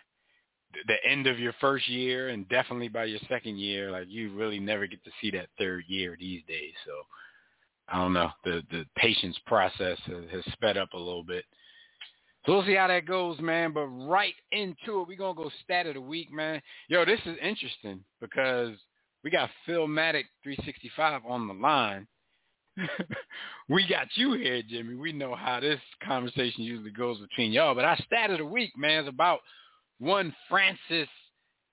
the 0.87 0.96
end 1.09 1.26
of 1.26 1.38
your 1.38 1.54
first 1.61 1.88
year 1.88 2.28
and 2.28 2.48
definitely 2.48 2.88
by 2.88 3.04
your 3.04 3.20
second 3.28 3.59
year, 3.59 3.90
like 3.90 4.06
you 4.09 4.33
really 4.35 4.61
never 4.61 4.87
get 4.87 5.02
to 5.04 5.11
see 5.20 5.30
that 5.33 5.48
third 5.59 5.85
year 5.88 6.16
these 6.18 6.42
days. 6.46 6.72
So 6.87 6.92
I 7.88 7.96
don't 7.96 8.12
know. 8.12 8.30
The 8.44 8.62
the 8.70 8.85
patience 8.96 9.37
process 9.46 9.98
has, 10.06 10.24
has 10.33 10.52
sped 10.52 10.76
up 10.76 10.92
a 10.92 10.98
little 10.98 11.24
bit. 11.24 11.44
So 12.46 12.52
we'll 12.52 12.64
see 12.64 12.74
how 12.74 12.87
that 12.88 13.06
goes, 13.06 13.38
man. 13.40 13.72
But 13.72 13.87
right 13.87 14.35
into 14.52 15.00
it, 15.00 15.09
we're 15.09 15.18
gonna 15.18 15.35
go 15.35 15.50
stat 15.64 15.87
of 15.87 15.94
the 15.94 16.00
week, 16.00 16.33
man. 16.33 16.62
Yo, 16.88 17.04
this 17.04 17.20
is 17.26 17.37
interesting 17.42 18.02
because 18.20 18.76
we 19.22 19.30
got 19.30 19.50
Philmatic 19.68 20.24
365 20.42 21.22
on 21.26 21.48
the 21.48 21.54
line. 21.54 22.06
we 23.68 23.87
got 23.88 24.06
you 24.14 24.33
here, 24.35 24.62
Jimmy. 24.66 24.94
We 24.94 25.12
know 25.12 25.35
how 25.35 25.61
this 25.61 25.80
conversation 26.02 26.62
usually 26.62 26.92
goes 26.92 27.18
between 27.20 27.52
y'all. 27.52 27.74
But 27.74 27.85
our 27.85 27.98
stat 28.06 28.30
of 28.30 28.38
the 28.38 28.44
week, 28.44 28.72
man, 28.76 29.02
is 29.02 29.09
about 29.09 29.40
one 30.01 30.35
Francis 30.49 31.09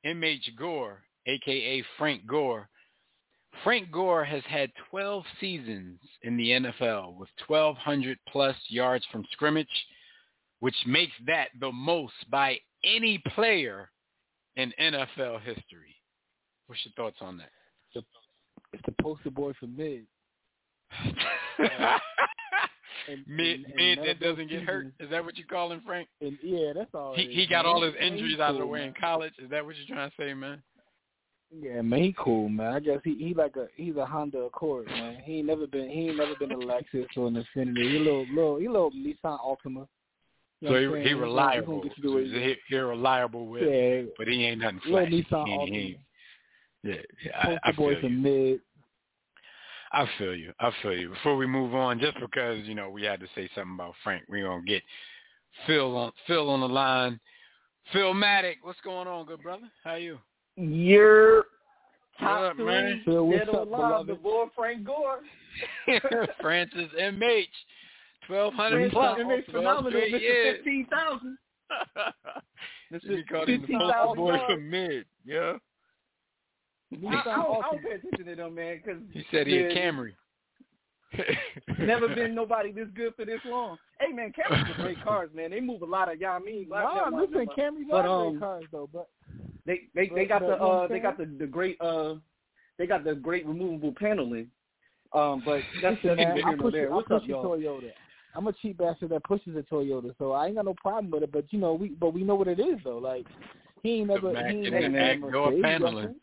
M.H. 0.04 0.52
Gore, 0.58 1.02
a.k.a. 1.26 1.84
Frank 1.98 2.28
Gore. 2.28 2.70
Frank 3.64 3.90
Gore 3.92 4.24
has 4.24 4.44
had 4.48 4.72
12 4.92 5.24
seasons 5.42 6.00
in 6.22 6.38
the 6.38 6.52
NFL 6.52 7.16
with 7.18 7.30
1,200 7.48 8.20
plus 8.32 8.56
yards 8.68 9.04
from 9.12 9.26
scrimmage, 9.32 9.68
which 10.60 10.76
makes 10.86 11.14
that 11.26 11.48
the 11.60 11.72
most 11.72 12.14
by 12.30 12.58
any 12.84 13.18
player 13.34 13.90
in 14.58 14.72
NFL 14.80 15.42
history. 15.42 15.96
What's 16.68 16.86
your 16.86 16.94
thoughts 16.96 17.18
on 17.22 17.38
that? 17.38 17.50
It's 18.74 18.84
the 18.86 18.94
poster 19.02 19.32
boy 19.32 19.54
for 19.60 19.68
mid. 19.68 20.06
And, 23.10 23.24
mid, 23.28 23.66
and- 23.66 23.76
mid 23.76 24.00
that 24.00 24.20
doesn't 24.20 24.50
get 24.50 24.64
hurt. 24.64 24.88
Is 25.00 25.10
that 25.10 25.24
what 25.24 25.38
you 25.38 25.46
call 25.46 25.72
him, 25.72 25.82
Frank? 25.86 26.08
And 26.22 26.38
yeah, 26.44 26.74
that's 26.74 26.94
all. 26.94 27.16
He 27.16 27.28
he 27.28 27.48
got 27.48 27.66
man. 27.66 27.74
all 27.74 27.82
his 27.84 27.94
injuries 28.00 28.40
out 28.40 28.52
of 28.52 28.60
the 28.60 28.66
way 28.66 28.80
man. 28.80 28.90
in 28.90 28.94
college. 29.00 29.34
Is 29.40 29.50
that 29.50 29.66
what 29.66 29.76
you're 29.76 29.96
trying 29.96 30.10
to 30.10 30.16
say, 30.18 30.34
man? 30.34 30.62
Yeah, 31.50 31.82
man, 31.82 32.04
he 32.04 32.16
cool, 32.18 32.50
man. 32.50 32.74
I 32.74 32.80
guess 32.80 33.00
he 33.04 33.16
he 33.16 33.34
like 33.34 33.56
a 33.56 33.68
he's 33.76 33.96
a 33.96 34.06
Honda 34.06 34.40
Accord, 34.40 34.88
man. 34.88 35.18
He 35.24 35.38
ain't 35.38 35.48
never 35.48 35.66
been 35.66 35.90
he 35.90 36.10
ain't 36.10 36.18
never 36.18 36.36
been 36.36 36.52
a 36.52 36.58
Lexus 36.58 37.06
or 37.16 37.28
an 37.28 37.36
Infiniti. 37.56 37.90
He 37.90 37.98
a 37.98 38.00
little 38.00 38.26
little 38.34 38.58
he 38.58 38.66
a 38.66 38.72
little 38.72 38.92
Nissan 38.92 39.40
Altima. 39.40 39.88
You 40.60 40.70
so 40.70 40.96
he, 40.96 41.08
he 41.08 41.14
reliable. 41.14 41.76
He, 41.76 41.80
gonna 41.80 41.90
get 41.90 41.98
you 42.04 42.32
So 42.34 42.40
he, 42.40 42.56
he 42.68 42.76
reliable 42.78 43.48
with, 43.48 43.64
yeah, 43.64 44.10
but 44.18 44.28
he 44.28 44.44
ain't 44.44 44.62
nothing 44.62 44.82
little 44.86 45.08
flashy. 45.08 45.24
Nissan 45.24 45.68
He 45.68 45.78
ain't- 45.78 45.98
yeah, 46.84 46.96
yeah, 47.26 47.58
I, 47.64 47.70
I 47.70 47.72
boy 47.72 48.00
from 48.00 48.14
you. 48.14 48.20
mid. 48.20 48.60
I 49.92 50.06
feel 50.18 50.36
you. 50.36 50.54
I 50.60 50.72
feel 50.82 50.94
you. 50.98 51.10
Before 51.10 51.38
we 51.38 51.48
move 51.48 51.74
on, 51.74 52.00
just 52.00 52.20
because 52.20 52.66
you 52.66 52.76
know 52.76 52.90
we 52.90 53.04
had 53.04 53.20
to 53.20 53.28
say 53.36 53.50
something 53.56 53.76
about 53.76 53.94
Frank, 54.04 54.24
we're 54.28 54.48
gonna 54.48 54.64
get 54.64 54.84
Phil 55.66 55.96
on 55.96 56.12
Phil 56.26 56.50
on 56.50 56.62
the 56.62 56.68
line. 56.68 57.20
Philmatic, 57.94 58.56
what's 58.64 58.80
going 58.82 59.08
on, 59.08 59.26
good 59.26 59.42
brother? 59.42 59.70
How 59.84 59.96
you? 59.96 60.20
Your 60.58 61.46
What 62.20 62.30
up, 62.30 62.40
top 62.40 62.56
three 62.58 62.66
man? 62.66 63.02
Phil, 63.06 63.26
what's 63.26 63.40
dead 63.40 63.50
or 63.50 63.62
up, 63.62 63.68
alive 63.68 64.06
beloved? 64.06 64.08
before 64.08 64.52
Frank 64.56 64.86
Gore. 64.86 65.20
Francis 66.42 66.90
MH, 67.00 67.46
twelve 68.28 68.54
hundred 68.54 68.92
Francis 68.92 68.94
plus, 68.94 69.20
MH 69.20 69.52
phenomenal, 69.52 70.02
Mr. 70.02 70.22
years. 70.22 70.58
Fifteen 70.58 70.88
thousand. 70.92 71.38
you 73.04 73.24
called 73.30 73.48
the 73.48 73.58
$15,000 73.58 74.16
boy 74.16 74.38
for 74.48 74.58
mid, 74.58 75.06
yeah. 75.26 75.54
I, 76.92 76.96
I, 76.96 77.24
don't, 77.36 77.66
I 77.66 77.70
don't 77.72 77.84
pay 77.84 77.92
attention 77.92 78.26
to 78.26 78.36
them, 78.36 78.56
man, 78.56 78.82
because 78.84 79.02
He 79.12 79.24
said 79.32 79.48
he 79.48 79.58
a 79.58 79.70
Camry. 79.76 80.14
never 81.80 82.08
been 82.16 82.36
nobody 82.36 82.72
this 82.72 82.88
good 82.96 83.14
for 83.16 83.26
this 83.26 83.40
long. 83.46 83.78
Hey, 84.00 84.12
man, 84.14 84.32
Camrys 84.32 84.78
are 84.78 84.82
great 84.84 85.04
cars, 85.04 85.30
man. 85.34 85.52
They 85.52 85.60
move 85.60 85.82
a 85.82 85.86
lot 85.86 86.12
of 86.12 86.20
y'all 86.20 86.40
mean. 86.40 86.68
No, 86.70 87.10
listen, 87.14 87.48
Camry 87.58 87.84
But, 87.90 88.04
got 88.04 88.06
um, 88.10 88.30
great 88.32 88.40
cars 88.40 88.64
though, 88.72 88.90
but 88.92 89.08
They 89.66 89.82
they 89.96 90.08
they 90.14 90.26
But- 90.26 90.30
got 90.30 90.42
but 90.42 90.48
the 90.48 90.54
you 90.54 90.60
know 90.60 90.68
what 90.68 90.84
uh 90.84 90.88
they 90.88 91.00
got 91.00 91.18
the 91.18 91.26
the 91.26 91.48
great 91.48 91.80
uh 91.82 92.16
they 92.78 92.86
got 92.88 93.04
the 93.04 93.16
great 93.16 93.46
removable 93.46 93.94
paneling. 93.98 94.48
Um, 95.14 95.42
but 95.46 95.62
that's 95.82 95.96
listen, 96.04 96.10
the 96.10 96.16
man, 96.18 96.44
I 96.46 96.56
push, 96.56 96.74
there. 96.74 96.92
I 96.92 96.96
What's 96.96 97.08
push 97.08 97.16
up, 97.18 97.24
a 97.24 97.28
y'all? 97.28 97.46
Toyota. 97.58 97.92
I'm 98.36 98.46
a 98.48 98.54
cheap 98.54 98.78
bastard 98.78 99.10
that 99.10 99.24
pushes 99.24 99.56
a 99.56 99.62
Toyota, 99.62 100.14
so 100.20 100.34
I 100.34 100.48
ain't 100.48 100.56
got 100.56 100.66
no 100.66 100.76
problem 100.76 101.10
with 101.10 101.24
it. 101.24 101.32
But 101.32 101.46
you 101.52 101.60
know, 101.60 101.74
we 101.74 101.90
but 101.90 102.14
we 102.14 102.24
know 102.24 102.36
what 102.36 102.48
it 102.50 102.60
is 102.60 102.78
though. 102.84 102.98
Like 103.00 103.26
he 103.82 103.94
ain't 104.00 104.10
never 104.10 104.32
Mac 104.34 104.52
he 104.52 104.58
ain't 104.58 104.68
and 104.68 104.94
never 104.94 105.32
the 105.32 105.42
had 105.42 105.58
a 105.58 105.62
back 105.62 105.82
paneling. 105.82 106.16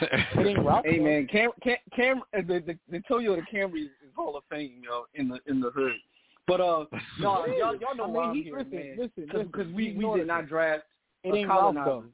Hey 0.00 0.98
man, 0.98 1.26
Cam 1.30 1.50
Cam, 1.62 1.76
Cam 1.96 2.22
uh, 2.36 2.38
the, 2.46 2.60
the 2.66 2.78
the 2.90 2.98
Toyota 3.10 3.42
Camry 3.52 3.84
is 3.84 3.88
Hall 4.14 4.36
of 4.36 4.44
Fame, 4.50 4.82
yo, 4.84 5.04
in 5.14 5.28
the 5.28 5.38
in 5.46 5.60
the 5.60 5.70
hood. 5.70 5.92
But 6.46 6.60
uh, 6.60 6.84
no, 7.20 7.44
It 7.44 7.50
is. 7.52 7.56
y'all 7.58 7.76
y'all 7.76 7.94
know 7.96 8.04
I 8.04 8.06
mean, 8.06 8.14
why 8.14 8.24
I'm 8.26 8.34
he- 8.34 8.42
here, 8.44 8.58
listen, 8.58 8.70
man. 8.72 8.96
listen, 8.98 9.46
Because 9.50 9.72
we 9.72 9.92
we 9.96 10.18
did 10.18 10.26
not 10.26 10.48
draft 10.48 10.84
It 11.24 11.30
a 11.32 11.36
ain't 11.36 11.48
Ralph 11.48 11.60
colonizer. 11.74 11.90
though. 11.90 12.04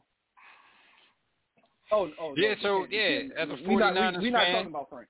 Oh, 1.92 2.10
oh, 2.20 2.34
Yeah, 2.36 2.54
no, 2.54 2.62
so, 2.62 2.86
we 2.88 2.96
yeah, 2.96 3.18
can't- 3.20 3.32
as 3.34 3.48
a 3.50 3.68
we 3.68 3.76
not, 3.76 3.94
49ers 3.94 4.16
we, 4.18 4.22
we 4.24 4.30
not 4.30 4.42
fan- 4.44 4.54
talking 4.54 4.70
about 4.70 4.90
Frank. 4.90 5.08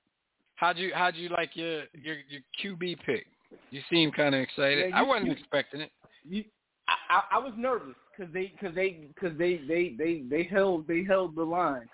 How'd 0.55 0.77
you 0.77 0.91
how'd 0.93 1.15
you 1.15 1.29
like 1.29 1.55
your 1.55 1.83
your 1.93 2.15
your 2.29 2.41
QB 2.77 2.97
pick? 3.05 3.27
You 3.71 3.81
seem 3.89 4.11
kind 4.11 4.35
of 4.35 4.41
excited. 4.41 4.89
Yeah, 4.89 4.97
I 4.99 5.01
wasn't 5.01 5.27
you- 5.27 5.31
expecting 5.33 5.81
it. 5.81 5.91
You, 6.27 6.43
I, 6.87 6.93
I, 7.33 7.37
I 7.37 7.39
was 7.39 7.53
nervous 7.57 7.95
because 8.17 8.33
they 8.33 8.53
because 8.59 8.75
they 8.75 9.07
because 9.15 9.37
they, 9.37 9.61
they 9.67 9.95
they 9.97 10.23
they 10.29 10.43
held 10.43 10.87
they 10.87 11.03
held 11.03 11.35
the 11.35 11.43
line. 11.43 11.87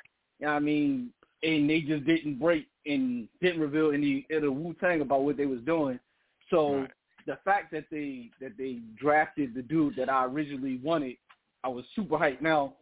I 0.45 0.60
mean, 0.60 1.12
and 1.43 1.69
they 1.69 1.82
just 1.82 2.06
didn't 2.06 2.39
break 2.39 2.67
and 2.86 3.27
didn't 3.41 3.62
reveal 3.62 3.91
any 3.91 4.25
of 4.32 4.41
the 4.41 4.51
Wu 4.51 4.73
Tang 4.80 5.01
about 5.01 5.23
what 5.23 5.38
they 5.38 5.45
was 5.45 5.62
doing. 5.62 5.99
So 6.49 6.75
Right. 6.82 6.91
the 7.25 7.38
fact 7.38 7.71
that 7.71 7.86
they 7.89 8.32
that 8.39 8.58
they 8.58 8.80
drafted 8.95 9.54
the 9.54 9.62
dude 9.62 9.95
that 9.95 10.10
I 10.10 10.25
originally 10.25 10.77
wanted, 10.77 11.17
I 11.63 11.69
was 11.69 11.86
super 11.95 12.17
hyped. 12.17 12.41
Now, 12.41 12.75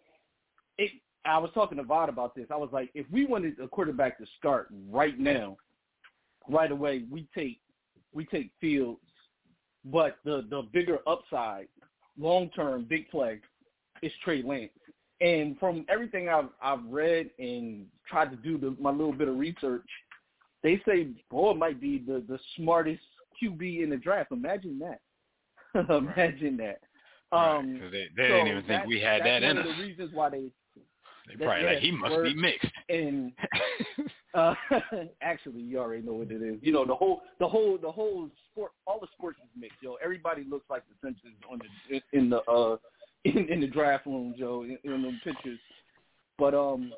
it 0.77 0.91
I 1.25 1.37
was 1.37 1.51
talking 1.53 1.77
to 1.77 1.83
Vod 1.83 2.09
about 2.09 2.33
this. 2.33 2.47
I 2.49 2.55
was 2.55 2.69
like, 2.71 2.89
if 2.93 3.05
we 3.11 3.25
wanted 3.25 3.59
a 3.59 3.67
quarterback 3.67 4.17
to 4.19 4.25
start 4.37 4.69
right 4.89 5.19
now, 5.19 5.57
right 6.47 6.71
away, 6.71 7.03
we 7.11 7.27
take 7.35 7.59
we 8.13 8.25
take 8.25 8.51
Fields, 8.59 9.01
but 9.85 10.17
the 10.23 10.45
the 10.49 10.63
bigger 10.73 10.99
upside, 11.07 11.67
long 12.17 12.49
term, 12.49 12.85
big 12.85 13.09
play, 13.09 13.41
is 14.01 14.11
Trey 14.23 14.41
Lance. 14.41 14.71
And 15.21 15.57
from 15.59 15.85
everything 15.89 16.29
I've 16.29 16.49
I've 16.61 16.85
read 16.89 17.29
and 17.39 17.85
tried 18.09 18.31
to 18.31 18.37
do 18.37 18.57
the, 18.57 18.75
my 18.81 18.91
little 18.91 19.13
bit 19.13 19.27
of 19.27 19.37
research, 19.37 19.85
they 20.63 20.81
say 20.87 21.07
Boyd 21.29 21.57
might 21.57 21.81
be 21.81 21.97
the 21.99 22.23
the 22.27 22.39
smartest 22.55 23.01
QB 23.41 23.83
in 23.83 23.89
the 23.89 23.97
draft. 23.97 24.31
Imagine 24.31 24.79
that. 24.79 25.01
Imagine 25.89 26.57
that. 26.57 26.79
Um, 27.35 27.79
Right, 27.79 27.91
they 27.91 28.07
they 28.17 28.27
so 28.29 28.33
didn't 28.33 28.47
even 28.47 28.63
think 28.63 28.85
we 28.87 28.99
had 28.99 29.21
that 29.23 29.43
in 29.43 29.55
one 29.57 29.65
us. 29.65 29.69
of 29.71 29.77
the 29.77 29.83
reasons 29.83 30.11
why 30.13 30.29
they 30.29 30.51
They 31.27 31.35
that- 31.37 31.43
probably 31.45 31.65
like 31.65 31.79
he 31.79 31.91
must 31.91 32.23
be 32.23 32.33
mixed. 32.33 32.71
and 32.89 33.31
uh, 34.33 34.55
actually, 35.21 35.61
you 35.61 35.79
already 35.79 36.01
know 36.01 36.13
what 36.13 36.31
it 36.31 36.41
is. 36.41 36.57
You 36.61 36.71
know 36.73 36.85
the 36.85 36.95
whole, 36.95 37.21
the 37.39 37.47
whole, 37.47 37.77
the 37.77 37.91
whole 37.91 38.29
sport. 38.51 38.71
All 38.87 38.99
the 38.99 39.07
sports 39.15 39.37
is 39.43 39.61
mixed, 39.61 39.77
yo. 39.81 39.95
Everybody 40.03 40.43
looks 40.49 40.65
like 40.69 40.83
the 40.87 40.95
Simpsons 41.07 41.35
on 41.51 41.59
the 41.89 42.01
in 42.17 42.29
the 42.29 42.41
uh 42.43 42.77
in, 43.25 43.49
in 43.49 43.61
the 43.61 43.67
draft 43.67 44.05
room, 44.05 44.35
Joe, 44.37 44.63
in, 44.63 44.77
in 44.83 45.01
them 45.01 45.19
pictures. 45.23 45.59
But 46.37 46.53
um, 46.53 46.93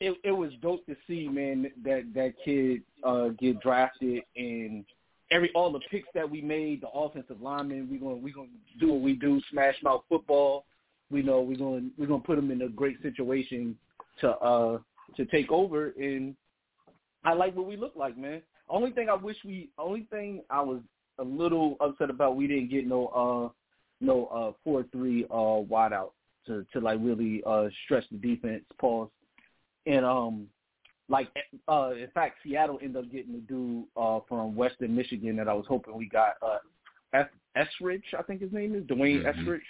it 0.00 0.16
it 0.24 0.32
was 0.32 0.50
dope 0.62 0.84
to 0.86 0.96
see, 1.06 1.28
man, 1.28 1.70
that 1.84 2.12
that 2.14 2.34
kid 2.44 2.82
uh 3.04 3.28
get 3.38 3.60
drafted 3.60 4.22
and 4.36 4.84
every 5.30 5.50
all 5.54 5.72
the 5.72 5.80
picks 5.90 6.08
that 6.14 6.28
we 6.28 6.40
made, 6.40 6.82
the 6.82 6.88
offensive 6.88 7.40
linemen, 7.40 7.88
we 7.90 7.98
gonna 7.98 8.16
we 8.16 8.32
gonna 8.32 8.48
do 8.78 8.92
what 8.92 9.00
we 9.00 9.14
do, 9.14 9.40
smash 9.50 9.76
mouth 9.82 10.02
football. 10.08 10.64
We 11.10 11.22
know 11.22 11.40
we're 11.40 11.58
gonna 11.58 11.88
we're 11.98 12.06
gonna 12.06 12.22
put 12.22 12.36
them 12.36 12.50
in 12.50 12.62
a 12.62 12.68
great 12.68 13.00
situation 13.02 13.76
to 14.20 14.30
uh 14.30 14.78
to 15.16 15.24
take 15.26 15.50
over 15.50 15.92
and 15.98 16.34
I 17.24 17.34
like 17.34 17.54
what 17.54 17.66
we 17.66 17.76
look 17.76 17.94
like, 17.96 18.16
man. 18.16 18.42
Only 18.68 18.92
thing 18.92 19.08
I 19.08 19.14
wish 19.14 19.36
we 19.44 19.68
only 19.78 20.06
thing 20.10 20.42
I 20.50 20.62
was 20.62 20.80
a 21.18 21.24
little 21.24 21.76
upset 21.80 22.10
about 22.10 22.36
we 22.36 22.46
didn't 22.46 22.70
get 22.70 22.86
no 22.86 23.06
uh 23.08 23.48
no 24.00 24.26
uh 24.26 24.52
four 24.64 24.84
three 24.92 25.24
uh 25.32 25.60
wide 25.60 25.92
out 25.92 26.12
to 26.46 26.64
to 26.72 26.80
like 26.80 26.98
really 27.00 27.42
uh 27.46 27.68
stretch 27.84 28.04
the 28.10 28.18
defense 28.18 28.64
pause. 28.78 29.08
And 29.86 30.04
um 30.04 30.46
like 31.08 31.28
uh 31.68 31.92
in 31.92 32.08
fact 32.14 32.38
Seattle 32.42 32.78
ended 32.82 33.04
up 33.04 33.12
getting 33.12 33.32
the 33.32 33.40
dude 33.40 33.84
uh 33.96 34.20
from 34.28 34.54
Western 34.54 34.94
Michigan 34.94 35.36
that 35.36 35.48
I 35.48 35.54
was 35.54 35.66
hoping 35.68 35.96
we 35.96 36.08
got 36.08 36.34
uh 36.42 36.58
F 37.12 37.26
Eskridge, 37.56 38.02
I 38.16 38.22
think 38.22 38.40
his 38.40 38.52
name 38.52 38.74
is, 38.74 38.84
D'Wayne 38.86 39.22
Mhm. 39.24 39.34
Eskridge. 39.34 39.60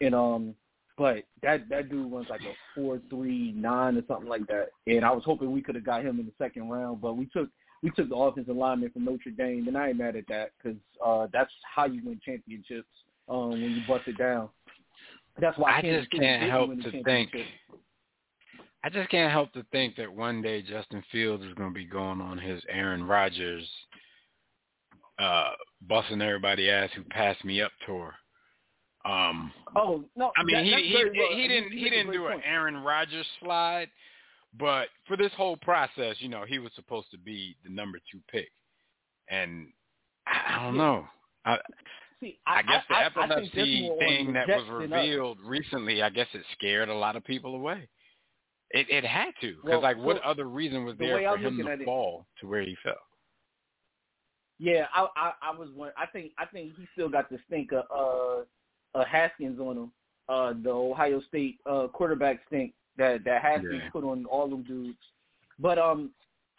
And 0.00 0.14
um 0.14 0.54
but 0.96 1.24
that 1.42 1.68
that 1.70 1.88
dude 1.88 2.12
runs 2.12 2.28
like 2.28 2.42
a 2.42 2.52
four 2.74 3.00
three 3.10 3.52
nine 3.52 3.96
or 3.96 4.02
something 4.06 4.28
like 4.28 4.46
that. 4.48 4.68
And 4.86 5.04
I 5.04 5.10
was 5.10 5.24
hoping 5.24 5.50
we 5.50 5.62
could 5.62 5.74
have 5.74 5.84
got 5.84 6.04
him 6.04 6.20
in 6.20 6.26
the 6.26 6.32
second 6.38 6.68
round, 6.68 7.00
but 7.00 7.14
we 7.16 7.26
took 7.26 7.48
we 7.82 7.90
took 7.90 8.10
the 8.10 8.14
offensive 8.14 8.54
lineman 8.54 8.90
from 8.90 9.06
Notre 9.06 9.30
Dame, 9.30 9.66
and 9.66 9.76
I 9.78 9.88
ain't 9.88 9.98
mad 9.98 10.14
at 10.14 10.28
that 10.28 10.50
because 10.58 10.78
uh, 11.02 11.28
that's 11.32 11.50
how 11.64 11.86
you 11.86 12.02
win 12.04 12.20
championships 12.22 12.88
um, 13.30 13.50
when 13.50 13.60
you 13.60 13.82
bust 13.86 14.06
it 14.08 14.18
down. 14.18 14.48
That's 15.40 15.56
why 15.56 15.78
I 15.78 15.80
Kansas 15.80 16.06
just 16.10 16.20
can't 16.22 16.50
help 16.50 16.70
to 16.82 17.02
think. 17.02 17.30
I 18.82 18.88
just 18.88 19.10
can't 19.10 19.30
help 19.30 19.52
to 19.52 19.64
think 19.72 19.96
that 19.96 20.12
one 20.12 20.42
day 20.42 20.62
Justin 20.62 21.02
Fields 21.12 21.44
is 21.44 21.54
going 21.54 21.70
to 21.70 21.74
be 21.74 21.84
going 21.84 22.20
on 22.20 22.38
his 22.38 22.62
Aaron 22.68 23.04
Rodgers, 23.04 23.68
uh, 25.18 25.50
busting 25.86 26.20
everybody 26.20 26.70
ass 26.70 26.90
who 26.96 27.02
passed 27.04 27.44
me 27.44 27.60
up 27.60 27.72
tour. 27.86 28.14
Um, 29.04 29.52
Oh 29.76 30.04
no! 30.16 30.30
I 30.36 30.44
mean, 30.44 30.56
that, 30.56 30.64
he 30.64 30.88
he 30.88 31.04
well- 31.04 31.36
he 31.36 31.48
didn't 31.48 31.72
he 31.72 31.88
didn't 31.88 32.12
do 32.12 32.26
an. 32.26 32.42
Aaron 32.44 32.76
Rodgers 32.82 33.26
slide, 33.42 33.88
but 34.58 34.88
for 35.06 35.16
this 35.16 35.32
whole 35.36 35.56
process, 35.56 36.16
you 36.18 36.28
know, 36.28 36.44
he 36.46 36.58
was 36.58 36.72
supposed 36.74 37.10
to 37.12 37.18
be 37.18 37.56
the 37.64 37.70
number 37.70 37.98
two 38.12 38.18
pick, 38.30 38.50
and 39.28 39.68
I, 40.26 40.56
I 40.56 40.64
don't 40.64 40.76
know. 40.76 41.06
I, 41.46 41.56
See, 42.20 42.38
I 42.46 42.62
guess 42.62 42.84
the 42.88 42.96
I, 42.96 43.00
I 43.00 43.04
epilepsy 43.06 43.90
thing 43.98 44.32
that 44.34 44.46
was 44.46 44.66
revealed 44.70 45.38
recently, 45.44 46.02
I 46.02 46.10
guess 46.10 46.26
it 46.34 46.42
scared 46.52 46.88
a 46.90 46.94
lot 46.94 47.16
of 47.16 47.24
people 47.24 47.54
away. 47.54 47.88
It 48.72 48.86
it 48.90 49.04
had 49.04 49.30
to 49.40 49.54
because 49.56 49.64
Well, 49.64 49.82
like 49.82 49.96
what 49.96 50.16
so 50.18 50.22
other 50.28 50.44
reason 50.48 50.84
was 50.84 50.96
there 50.98 51.16
way 51.16 51.24
for 51.24 51.30
I'm 51.30 51.42
him 51.42 51.58
to 51.58 51.70
at 51.72 51.80
it- 51.80 51.84
fall 51.86 52.26
to 52.40 52.46
where 52.46 52.62
he 52.62 52.76
fell? 52.82 52.94
Yeah, 54.58 54.86
I, 54.94 55.06
I 55.16 55.32
I 55.42 55.56
was 55.58 55.70
one. 55.74 55.90
I 55.96 56.06
think 56.06 56.32
I 56.38 56.44
think 56.44 56.76
he 56.76 56.86
still 56.92 57.08
got 57.08 57.30
the 57.30 57.38
stink 57.46 57.70
of 57.72 57.84
uh, 58.94 58.98
uh 58.98 59.04
Haskins 59.06 59.58
on 59.58 59.76
him. 59.76 59.92
Uh, 60.28 60.52
the 60.62 60.70
Ohio 60.70 61.20
State 61.22 61.58
uh 61.68 61.88
quarterback 61.88 62.40
stink 62.46 62.74
that 62.98 63.24
that 63.24 63.40
Haskins 63.42 63.80
Yeah. 63.84 63.90
put 63.90 64.04
on 64.04 64.26
all 64.26 64.48
them 64.48 64.62
dudes. 64.62 64.98
But 65.58 65.78
um, 65.78 66.10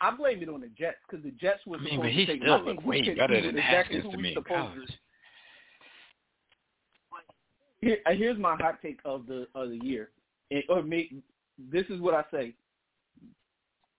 I 0.02 0.12
blame 0.12 0.41
it 0.41 0.50
on 0.50 0.62
the 0.62 0.67
Jets 0.69 0.97
because 1.08 1.24
the 1.24 1.32
Jets 1.32 1.60
was 1.67 1.80
I 1.80 1.84
mean, 1.84 1.93
supposed 1.93 2.06
but 2.08 2.12
he 2.12 2.26
to 2.26 2.34
take. 2.34 2.41
still 2.41 2.54
I 2.56 2.58
think 2.58 2.67
looked 2.67 2.86
way 2.88 3.02
better 3.15 3.36
than 3.41 3.56
was 3.56 3.63
exactly 3.63 3.95
Haskins 3.97 4.13
to 4.13 4.17
me 4.17 4.36
in 4.36 4.43
college. 4.43 4.89
Here, 7.82 7.98
uh, 8.06 8.12
here's 8.12 8.38
my 8.38 8.56
hot 8.56 8.80
take 8.82 9.00
of 9.06 9.26
the 9.26 9.48
of 9.56 9.70
the 9.70 9.80
year. 9.84 10.10
It, 10.50 10.65
or 10.70 10.84
make, 10.84 11.13
this 11.72 11.86
is 11.89 12.00
what 12.00 12.13
I 12.13 12.24
say: 12.32 12.54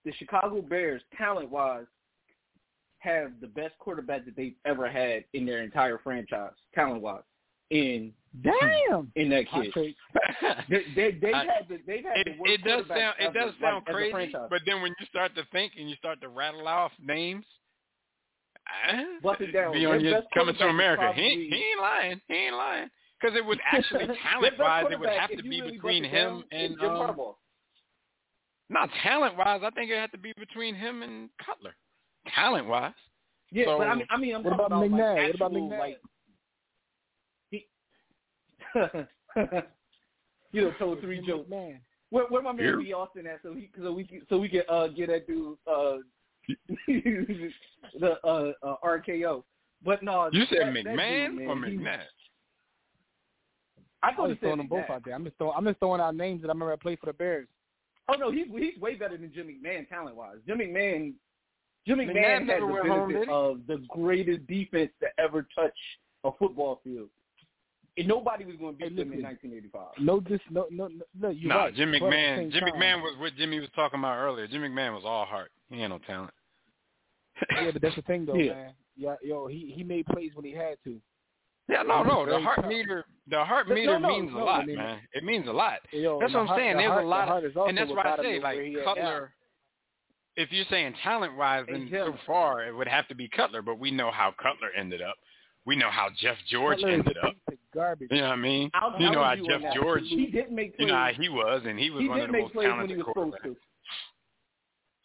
the 0.05 0.13
Chicago 0.13 0.61
Bears, 0.61 1.01
talent 1.17 1.49
wise, 1.49 1.85
have 2.99 3.31
the 3.41 3.47
best 3.47 3.77
quarterback 3.79 4.25
that 4.25 4.35
they've 4.35 4.55
ever 4.65 4.89
had 4.89 5.25
in 5.33 5.45
their 5.45 5.63
entire 5.63 5.97
franchise, 5.97 6.53
talent 6.73 7.01
wise. 7.01 7.23
In 7.69 8.13
Damn. 8.43 9.11
in 9.15 9.29
that 9.29 9.45
kid, 9.49 9.73
they 10.69 10.83
they 10.95 11.11
they've 11.19 11.33
I- 11.33 11.45
had 11.45 11.67
the 11.69 11.79
they've 11.87 12.03
had 12.03 12.17
It, 12.17 12.25
the 12.25 12.39
worst 12.39 12.53
it 12.53 12.63
does 12.63 12.87
sound 12.87 13.15
it 13.19 13.25
ever, 13.25 13.33
does 13.33 13.53
sound 13.61 13.83
like, 13.87 14.11
crazy, 14.11 14.33
but 14.49 14.61
then 14.65 14.81
when 14.81 14.93
you 14.99 15.05
start 15.07 15.35
to 15.35 15.43
think 15.51 15.73
and 15.77 15.89
you 15.89 15.95
start 15.95 16.21
to 16.21 16.29
rattle 16.29 16.67
off 16.67 16.91
names, 17.01 17.45
Bust 19.21 19.41
it 19.41 19.51
down. 19.51 19.73
Be 19.73 19.85
on 19.85 20.01
your 20.01 20.21
coming 20.33 20.53
to 20.55 20.59
quarterback 20.59 20.67
is 20.67 20.73
America. 20.73 21.11
He, 21.15 21.49
he 21.51 21.63
ain't 21.71 21.81
lying. 21.81 22.21
He 22.27 22.33
ain't 22.33 22.55
lying. 22.55 22.89
Because 23.23 23.37
it 23.37 23.45
would 23.45 23.59
actually 23.71 24.07
talent 24.31 24.59
wise, 24.59 24.85
it 24.91 24.99
would 24.99 25.07
have 25.09 25.29
to 25.31 25.43
be 25.43 25.61
really 25.61 25.71
between 25.73 26.03
him 26.03 26.11
down, 26.11 26.43
and 26.51 26.81
um, 26.81 27.15
not 28.69 28.89
talent 29.01 29.37
wise. 29.37 29.61
I 29.63 29.69
think 29.69 29.89
it 29.91 29.97
had 29.97 30.11
to 30.11 30.17
be 30.17 30.33
between 30.37 30.75
him 30.75 31.03
and 31.03 31.29
Cutler. 31.45 31.73
Talent 32.35 32.67
wise. 32.67 32.91
Yeah, 33.51 33.65
So- 33.65 33.77
but 33.77 33.87
I 33.87 33.95
mean, 33.95 34.07
I 34.09 34.17
mean, 34.17 34.35
I'm 34.35 34.43
What 34.43 34.57
talking 34.57 34.65
about 34.65 34.85
about 34.85 34.91
McNabb? 34.91 35.15
like 35.15 35.39
What 35.39 35.51
about 35.51 35.51
actual, 35.53 35.69
McNabb? 35.69 35.79
like 35.79 36.01
he. 37.51 37.67
you 40.51 40.61
know, 40.63 40.71
told 40.77 40.99
three 41.01 41.25
jokes. 41.25 41.49
Man, 41.49 41.79
Where, 42.09 42.25
where 42.25 42.41
my 42.41 42.51
man 42.51 42.65
Here. 42.65 42.77
B 42.77 42.91
Austin 42.93 43.25
at? 43.27 43.39
So 43.43 43.53
he, 43.53 43.69
so 43.81 43.93
we, 43.93 44.21
so 44.29 44.37
we 44.37 44.49
can 44.49 44.63
uh, 44.67 44.87
get 44.87 45.07
that 45.09 45.27
dude 45.27 45.57
uh, 45.65 45.97
the 46.87 48.17
uh, 48.23 48.51
uh, 48.63 48.75
RKO. 48.83 49.43
But 49.85 50.03
no, 50.03 50.29
You 50.33 50.45
said 50.49 50.59
that- 50.67 50.73
that 50.73 50.85
McMahon 50.85 51.37
dude, 51.37 51.47
or 51.47 51.55
man, 51.55 51.71
he- 51.71 51.77
McNabb? 51.77 51.99
I 54.03 54.09
I 54.09 54.13
thought 54.15 54.23
was 54.27 54.31
he 54.31 54.35
said 54.35 54.39
throwing 54.41 54.57
them 54.57 54.67
both 54.67 54.85
McNabb. 54.85 54.89
out 54.91 55.05
there. 55.05 55.15
I'm 55.15 55.23
just 55.23 55.37
throwing, 55.37 55.53
I'm 55.57 55.65
just 55.65 55.79
throwing 55.79 56.01
out 56.01 56.15
names 56.15 56.41
that 56.41 56.49
I 56.49 56.51
remember 56.51 56.73
I 56.73 56.75
played 56.75 56.99
for 56.99 57.05
the 57.07 57.13
Bears. 57.13 57.47
Oh 58.09 58.15
no, 58.15 58.31
he's 58.31 58.47
he's 58.55 58.77
way 58.79 58.95
better 58.95 59.17
than 59.17 59.31
Jimmy 59.33 59.57
McMahon 59.63 59.87
talent 59.89 60.15
wise. 60.15 60.37
Jimmy 60.45 60.65
McMahon, 60.67 61.13
Jimmy 61.87 62.05
McNabb 62.07 62.15
McMahon 62.15 62.47
had 62.49 62.61
the 62.61 62.65
went 62.67 62.87
home, 62.87 63.07
benefit 63.13 63.29
of 63.29 63.59
the 63.67 63.77
greatest 63.89 64.45
defense 64.47 64.91
to 64.99 65.07
ever 65.17 65.47
touch 65.55 65.73
a 66.25 66.31
football 66.37 66.81
field. 66.83 67.07
And 67.97 68.07
nobody 68.07 68.43
was 68.43 68.55
going 68.55 68.75
to 68.77 68.83
Hey, 68.83 68.89
beat 68.89 68.95
them 68.97 69.13
in 69.13 69.21
1985. 69.21 70.03
No, 70.03 70.19
dis, 70.19 70.39
no, 70.49 70.65
no, 70.71 70.87
no, 70.87 71.03
no 71.19 71.29
you're 71.29 71.49
No, 71.49 71.57
right. 71.59 71.75
Jim 71.75 71.91
But 71.91 71.97
at 71.97 71.99
the 72.01 72.05
McMahon. 72.07 72.37
same 72.37 72.51
Jim 72.51 72.61
time- 72.61 72.73
McMahon 72.73 73.01
was 73.03 73.15
what 73.19 73.35
Jimmy 73.37 73.59
was 73.59 73.69
talking 73.75 73.99
about 73.99 74.17
earlier. 74.17 74.47
Jim 74.47 74.61
McMahon 74.63 74.95
was 74.95 75.03
all 75.05 75.25
heart. 75.25 75.51
He 75.69 75.79
had 75.79 75.89
no 75.89 75.99
talent. 75.99 76.33
Yeah, 77.61 77.69
but 77.71 77.81
that's 77.81 77.95
the 77.95 78.01
thing 78.01 78.25
though, 78.25 78.33
Yeah. 78.35 78.53
man. 78.53 78.73
Yeah, 78.97 79.15
yo, 79.23 79.47
he 79.47 79.71
he 79.75 79.83
made 79.83 80.05
plays 80.07 80.31
when 80.35 80.43
he 80.45 80.51
had 80.51 80.75
to. 80.83 80.99
Yeah, 81.69 81.83
no, 81.83 82.03
no. 82.03 82.25
The 82.25 82.39
heart 82.39 82.67
meter, 82.67 83.05
the 83.29 83.43
heart 83.43 83.69
meter 83.69 83.97
no, 83.99 84.09
means 84.09 84.31
a 84.33 84.37
lot, 84.37 84.61
I 84.61 84.65
man. 84.65 84.99
It 85.13 85.23
means 85.23 85.47
a 85.47 85.51
lot. 85.51 85.79
Yo, 85.91 86.19
That's 86.19 86.33
what 86.33 86.41
I'm 86.41 86.47
heart- 86.47 86.59
saying. 86.59 86.77
There's 86.77 86.89
heart- 86.91 87.03
a 87.05 87.07
lot 87.07 87.27
heart 87.27 87.43
is 87.45 87.55
also 87.55 87.69
and 87.69 87.77
that's 87.77 87.89
why 87.91 88.03
I 88.03 88.21
say, 88.21 88.39
like 88.39 88.55
where 88.57 88.65
he 88.65 88.75
at 88.79 88.83
Cutler. 88.85 89.33
If 90.35 90.51
you're 90.51 90.65
saying 90.69 90.95
talent 91.03 91.37
wise, 91.37 91.65
Hey, 91.67 91.73
then 91.73 91.87
Jim. 91.89 92.07
so 92.07 92.17
far 92.25 92.65
it 92.65 92.75
would 92.75 92.87
have 92.87 93.07
to 93.07 93.15
be 93.15 93.29
Cutler. 93.29 93.61
But 93.61 93.79
we 93.79 93.91
know 93.91 94.11
how 94.11 94.33
Cutler 94.41 94.69
ended 94.77 95.01
up. 95.01 95.15
We 95.65 95.75
know 95.77 95.89
how 95.89 96.09
Jeff 96.19 96.35
George 96.49 96.77
Cutler 96.79 96.89
ended 96.95 97.17
up. 97.23 97.33
piece 97.49 97.59
garbage. 97.73 98.09
You 98.11 98.17
know 98.17 98.23
what 98.29 98.33
I 98.33 98.35
mean? 98.37 98.69
I'll 98.73 98.99
You 98.99 99.11
know 99.11 99.23
how 99.23 99.35
challenge 99.35 99.63
Jeff. 99.63 99.73
George. 99.75 100.03
He 100.05 100.25
didn't 100.25 100.53
make 100.55 100.73
You 100.77 100.87
know 100.87 100.95
how 100.95 101.11
he 101.17 101.29
was, 101.29 101.61
and 101.65 101.79
he 101.79 101.91
was 101.91 102.01
he 102.01 102.09
one 102.09 102.19
of 102.19 102.27
the 102.31 102.37
most 102.39 102.51
plays 102.53 102.67
when 102.67 102.89
he 102.89 102.95
talented 102.95 103.05
quarterbacks 103.05 103.43
to. 103.43 103.55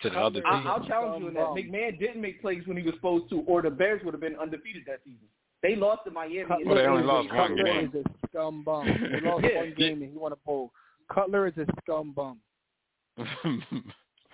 to 0.01 0.11
the 0.11 0.19
other 0.19 0.41
Cutler 0.43 0.57
I, 0.57 0.59
team. 0.61 0.67
I'll 0.69 0.87
challenge 0.87 1.21
you 1.23 1.29
on 1.29 1.35
that. 1.35 1.63
McMahon 1.63 1.99
didn't 2.01 2.21
make 2.21 2.41
plays 2.41 2.63
when 2.67 2.77
he 2.77 2.83
was 2.83 2.95
supposed 2.95 3.29
to, 3.31 3.41
or 3.43 3.63
the 3.63 3.71
Bears 3.71 4.03
would 4.05 4.15
have 4.15 4.21
been 4.21 4.37
undefeated 4.37 4.83
that 4.87 5.01
season. 5.05 5.29
They 5.63 5.75
lost 5.77 6.03
to 6.05 6.11
Miami. 6.11 6.45
Cutler 6.45 6.65
Well, 6.67 6.75
they 6.77 6.87
only 6.87 7.03
is 7.03 7.05
a- 7.09 7.13
lost 7.13 7.29
one 7.29 7.37
Cutler 7.49 7.65
game. 7.65 7.93
is 7.95 8.05
a 8.05 8.29
scum 8.29 8.63
bum. 8.65 8.87
They 8.87 9.21
lost 9.29 9.45
Yeah. 9.45 9.57
one 9.61 9.75
game 9.77 10.03
and 10.03 10.13
he 10.13 10.17
won 10.19 10.33
a 10.33 10.37
bowl. 10.37 10.73
Cutler 11.13 11.47
is 11.49 11.55
a 11.57 11.67
scum 11.83 12.13
bum. 12.13 12.39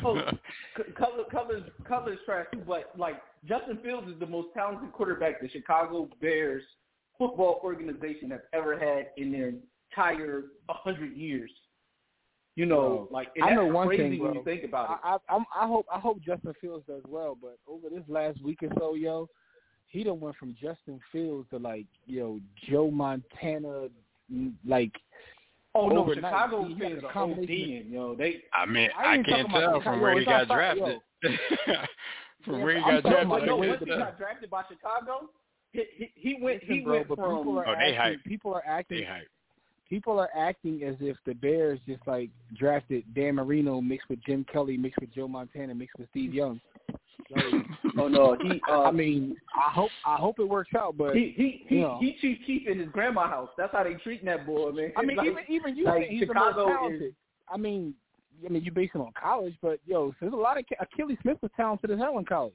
Oh, 0.04 0.20
Cutler, 0.98 1.24
Cutler's, 1.30 1.62
Cutler's 1.88 2.18
trash 2.26 2.46
too, 2.52 2.62
but 2.66 2.90
like 2.98 3.14
Justin 3.48 3.78
Fields 3.82 4.08
is 4.08 4.18
the 4.18 4.26
most 4.26 4.48
talented 4.54 4.92
quarterback 4.92 5.40
the 5.40 5.48
Chicago 5.48 6.08
Bears 6.20 6.62
football 7.16 7.60
organization 7.62 8.30
has 8.30 8.40
ever 8.52 8.78
had 8.78 9.06
in 9.16 9.30
their 9.30 9.52
entire 9.90 10.44
hundred 10.68 11.16
years. 11.16 11.50
You 12.56 12.66
know, 12.66 12.76
oh, 12.80 12.88
Bro, 12.88 13.08
like 13.12 13.28
and 13.36 13.44
I 13.44 13.48
that's 13.50 13.56
know 13.60 13.66
one 13.66 13.86
crazy 13.88 14.02
thing, 14.10 14.18
when 14.22 14.32
bro. 14.32 14.40
you 14.40 14.44
think 14.44 14.64
about 14.64 14.90
it. 14.90 14.96
I, 15.04 15.14
I, 15.14 15.18
I'm, 15.36 15.44
I 15.56 15.66
hope 15.66 15.86
I 15.92 15.98
hope 15.98 16.20
Justin 16.20 16.52
Fields 16.60 16.84
does 16.86 17.02
well, 17.08 17.36
but 17.40 17.58
over 17.68 17.88
this 17.88 18.04
last 18.08 18.42
week 18.42 18.62
or 18.62 18.68
so, 18.78 18.94
yo, 18.94 19.28
he 19.94 20.02
done 20.02 20.18
went 20.20 20.34
from 20.36 20.56
Justin 20.60 20.98
Fields 21.12 21.48
to 21.50 21.58
like 21.58 21.86
yo 22.06 22.40
Joe 22.68 22.90
Montana, 22.90 23.86
like 24.66 24.90
oh 25.74 25.88
no, 25.88 25.98
overnight. 26.02 26.32
Chicago 26.32 26.64
He 26.64 26.74
got 26.74 26.80
fans 26.90 27.02
a 27.02 27.06
are 27.06 27.12
combination 27.12 27.86
ODing, 27.86 27.92
yo. 27.92 28.14
They 28.16 28.42
I 28.52 28.66
mean, 28.66 28.88
I 28.98 29.12
I, 29.12 29.14
can't 29.16 29.26
talking 29.28 29.44
about 29.46 29.60
tell 29.60 29.78
Chicago. 29.78 29.84
from 29.84 30.00
where 30.00 30.18
he 30.18 30.24
got 30.24 30.48
drafted. 30.48 30.98
from 32.44 32.60
where 32.62 32.74
he 32.76 32.80
but 32.80 32.86
I'm 32.88 33.00
got 33.02 33.02
drafted, 33.10 33.26
about 33.26 33.40
but 33.40 33.46
no, 33.46 33.62
I 33.62 33.66
the- 33.66 33.68
once 33.68 33.78
can't 33.78 33.88
he 33.88 33.94
uh, 33.94 33.98
got 33.98 34.18
drafted 34.18 34.50
by 34.50 34.62
Chicago, 34.68 35.30
he 35.72 35.84
he, 35.96 36.10
he 36.16 36.34
went 36.42 36.60
Listen, 36.62 36.74
he 36.74 36.80
bro, 36.80 36.92
went 36.94 37.08
but 37.08 37.18
from 37.18 37.38
people 37.38 37.58
are 37.58 37.68
Oh, 37.68 37.74
they 37.78 37.94
acting, 37.96 37.96
hype. 38.18 38.24
people 38.24 38.54
are 38.54 38.64
acting, 38.66 38.98
They 38.98 39.04
hype. 39.04 39.28
people 39.88 40.18
are 40.18 40.30
acting 40.36 40.82
as 40.82 40.96
if 41.00 41.16
the 41.24 41.34
Bears 41.34 41.78
just 41.86 42.02
like 42.06 42.30
drafted 42.58 43.04
Dan 43.14 43.36
Marino 43.36 43.80
mixed 43.80 44.08
with 44.08 44.18
Jim 44.24 44.44
Kelly 44.52 44.76
mixed 44.76 45.00
with 45.00 45.14
Joe 45.14 45.28
Montana 45.28 45.72
mixed 45.74 45.98
with 45.98 46.08
Steve 46.10 46.34
Young. 46.34 46.60
Like, 47.30 47.44
oh 47.98 48.08
no, 48.08 48.36
he 48.40 48.60
uh, 48.70 48.82
I 48.82 48.90
mean, 48.90 49.36
I 49.56 49.70
hope 49.70 49.90
I 50.06 50.16
hope 50.16 50.38
it 50.38 50.48
works 50.48 50.70
out, 50.76 50.96
but 50.96 51.14
he 51.14 51.32
he 51.36 51.64
he, 51.68 51.76
you 51.76 51.80
know. 51.82 51.98
he 52.00 52.16
Chief 52.20 52.38
Keef 52.46 52.68
in 52.68 52.78
his 52.78 52.88
grandma 52.90 53.28
house. 53.28 53.50
That's 53.56 53.72
how 53.72 53.84
they 53.84 53.94
treating 53.94 54.26
that 54.26 54.46
boy, 54.46 54.72
man. 54.72 54.92
I 54.96 55.02
mean, 55.02 55.16
Like, 55.24 55.26
even 55.26 55.44
even 55.48 55.76
you 55.76 55.84
like, 55.84 56.00
think 56.00 56.10
he's 56.10 56.20
Chicago 56.20 56.50
the 56.50 56.56
most 56.56 56.70
is- 56.70 56.76
talented. 56.76 57.14
I 57.48 57.56
mean, 57.56 57.94
I 58.44 58.48
mean, 58.48 58.64
you 58.64 58.72
base 58.72 58.90
it 58.94 58.98
on 58.98 59.12
college, 59.20 59.54
but 59.62 59.78
yo, 59.86 60.10
so 60.12 60.16
there's 60.22 60.32
a 60.32 60.36
lot 60.36 60.58
of 60.58 60.64
Akili 60.64 61.20
Smith 61.22 61.38
was 61.42 61.50
talented 61.56 61.90
as 61.90 61.98
hell 61.98 62.18
in 62.18 62.24
college. 62.24 62.54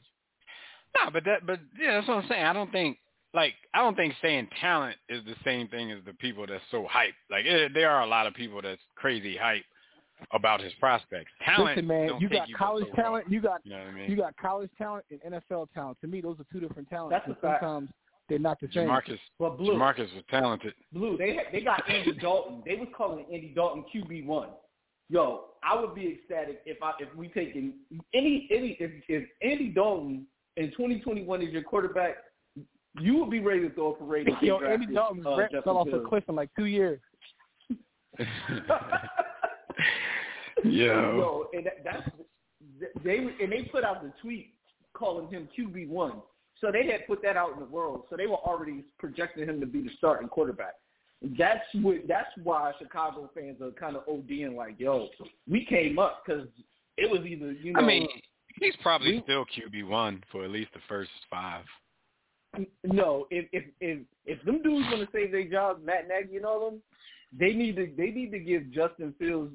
No, 0.96 1.12
but 1.12 1.24
that, 1.26 1.46
but 1.46 1.60
yeah, 1.80 1.94
that's 1.94 2.08
what 2.08 2.18
I'm 2.24 2.28
saying. 2.28 2.44
I 2.44 2.54
don't 2.54 2.72
think, 2.72 2.98
like, 3.34 3.54
I 3.76 3.80
don't 3.80 3.96
think 3.96 4.16
saying 4.22 4.48
talent 4.60 4.98
is 5.08 5.24
the 5.26 5.36
same 5.46 5.68
thing 5.68 5.92
as 5.92 6.00
the 6.06 6.14
people 6.14 6.48
that's 6.48 6.64
so 6.72 6.88
hype. 6.90 7.14
Like, 7.30 7.46
eh, 7.48 7.68
there 7.74 7.92
are 7.92 8.02
a 8.02 8.08
lot 8.08 8.26
of 8.26 8.34
people 8.34 8.60
that's 8.62 8.82
crazy 8.96 9.38
hype 9.38 9.64
about 10.32 10.62
his 10.62 10.74
prospects. 10.80 11.32
Talent, 11.46 11.78
Listen, 11.78 11.88
man, 11.88 12.10
you 12.20 12.30
got 12.30 12.48
you 12.48 12.56
college 12.56 12.86
so 12.90 12.96
far. 12.96 13.04
talent, 13.04 13.32
you 13.32 13.42
got 13.42 13.62
You 13.64 13.72
know 13.72 13.80
what 13.80 13.88
I 13.88 13.92
mean? 13.92 14.12
you 14.12 14.18
got 14.18 14.36
college 14.38 14.70
talent 14.78 15.06
and 15.12 15.34
NFL 15.34 15.68
talent. 15.74 15.98
To 16.02 16.08
me, 16.08 16.22
those 16.22 16.40
are 16.40 16.46
two 16.52 16.60
different 16.60 16.90
talents. 16.90 17.14
That's 17.14 17.28
a 17.28 17.32
and 17.32 17.42
fact. 17.42 17.64
sometimes 17.64 17.90
they're 18.28 18.40
not 18.40 18.60
the 18.60 18.68
same. 18.74 18.88
Jamarcus, 18.88 19.20
But 19.40 19.58
Blue, 19.58 19.74
Jamarcus 19.74 20.14
was 20.14 20.24
talented. 20.30 20.74
Blue, 20.94 21.18
they 21.18 21.40
they 21.52 21.62
got 21.62 21.90
Andy 21.90 22.14
Dalton. 22.14 22.62
They 22.66 22.76
was 22.76 22.88
calling 22.96 23.26
Andy 23.26 23.54
Dalton 23.56 23.86
QB 23.94 24.26
one. 24.26 24.50
Yo, 25.10 25.46
I 25.64 25.80
would 25.80 25.96
be 25.96 26.20
ecstatic 26.20 26.62
if 26.66 26.78
I 26.84 26.94
if 27.00 27.14
we 27.16 27.28
taking 27.30 27.74
any 28.14 28.48
any 28.52 28.78
if, 28.80 28.92
if 29.08 29.28
Andy 29.42 29.70
Dalton 29.70 30.28
in 30.58 30.72
2021 30.72 31.42
is 31.42 31.50
your 31.50 31.64
quarterback, 31.64 32.18
you 33.00 33.18
would 33.18 33.32
be 33.32 33.40
ready 33.40 33.62
to 33.62 33.74
throw 33.74 33.94
a 33.94 33.96
parade. 33.96 34.28
Yo, 34.42 34.60
Andy 34.60 34.86
Dalton 34.86 35.24
Dalton's 35.24 35.26
uh, 35.26 35.36
rep 35.38 35.52
Justin 35.52 35.64
fell 35.64 35.78
off 35.78 35.88
a 35.92 36.08
cliff 36.08 36.24
in 36.30 36.36
like 36.36 36.50
two 36.56 36.66
years. 36.66 37.00
Yo. 40.64 40.68
Yo, 40.74 41.46
and 41.54 41.66
that, 41.66 41.84
that's 41.84 42.10
they 43.04 43.18
and 43.18 43.52
they 43.52 43.64
put 43.72 43.84
out 43.84 44.04
the 44.04 44.12
tweet 44.22 44.54
calling 44.94 45.28
him 45.30 45.48
QB 45.58 45.88
one. 45.90 46.22
So 46.60 46.72
they 46.72 46.86
had 46.88 47.08
put 47.08 47.22
that 47.24 47.38
out 47.38 47.54
in 47.54 47.60
the 47.60 47.66
world. 47.66 48.04
So 48.10 48.18
they 48.18 48.28
were 48.28 48.36
already 48.36 48.84
projecting 48.98 49.46
him 49.46 49.60
to 49.62 49.66
be 49.66 49.82
the 49.82 49.90
starting 49.98 50.28
quarterback. 50.28 50.74
That's 51.38 51.64
what. 51.76 52.08
That's 52.08 52.30
why 52.44 52.72
Chicago 52.80 53.30
fans 53.34 53.62
are 53.62 53.72
kind 53.72 53.96
of 53.96 54.06
ODing 54.08 54.56
like, 54.56 54.80
yo, 54.80 55.10
we 55.50 55.66
came 55.66 56.00
up 56.00 56.24
because 56.26 56.48
it 56.98 57.10
was 57.10 57.22
either 57.26 57.52
you 57.52 57.74
know. 57.74 57.82
I 57.82 57.86
mean, 57.86 58.08
he's 58.60 58.76
probably 58.82 59.16
we- 59.16 59.24
still 59.24 59.46
QB 59.46 59.88
one 59.88 60.24
for 60.32 60.44
at 60.44 60.52
least 60.52 60.72
the 60.74 60.80
first 60.88 61.12
five. 61.30 61.66
no. 62.84 63.28
If 63.32 63.48
if 63.52 63.66
if 63.80 64.00
if 64.26 64.44
them 64.46 64.62
dudes 64.62 64.88
want 64.92 65.02
to 65.02 65.08
save 65.14 65.32
their 65.32 65.50
jobs, 65.50 65.82
Matt 65.86 66.08
Nagy 66.08 66.38
and 66.38 66.46
all 66.46 66.72
them, 66.72 66.82
they 67.38 67.54
need 67.54 67.76
to 67.76 67.90
they 67.98 68.12
need 68.12 68.32
to 68.32 68.40
give 68.40 68.72
Justin 68.72 69.14
Fields. 69.20 69.54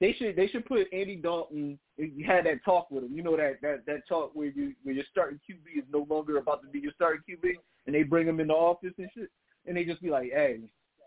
They 0.00 0.12
should 0.12 0.36
they 0.36 0.48
should 0.48 0.66
put 0.66 0.86
Andy 0.92 1.16
Dalton. 1.16 1.78
You 1.96 2.24
had 2.26 2.46
that 2.46 2.64
talk 2.64 2.90
with 2.90 3.04
him. 3.04 3.14
You 3.14 3.22
know 3.22 3.36
that 3.36 3.60
that 3.62 3.86
that 3.86 4.06
talk 4.08 4.32
where 4.34 4.48
you 4.48 4.74
where 4.82 4.94
your 4.94 5.04
starting 5.10 5.40
QB 5.48 5.78
is 5.78 5.84
no 5.92 6.06
longer 6.08 6.38
about 6.38 6.62
to 6.62 6.68
be 6.68 6.80
your 6.80 6.92
starting 6.94 7.22
QB, 7.28 7.54
and 7.86 7.94
they 7.94 8.02
bring 8.02 8.28
him 8.28 8.40
in 8.40 8.48
the 8.48 8.54
office 8.54 8.92
and 8.98 9.08
shit, 9.14 9.30
and 9.66 9.76
they 9.76 9.84
just 9.84 10.02
be 10.02 10.10
like, 10.10 10.30
hey. 10.32 10.60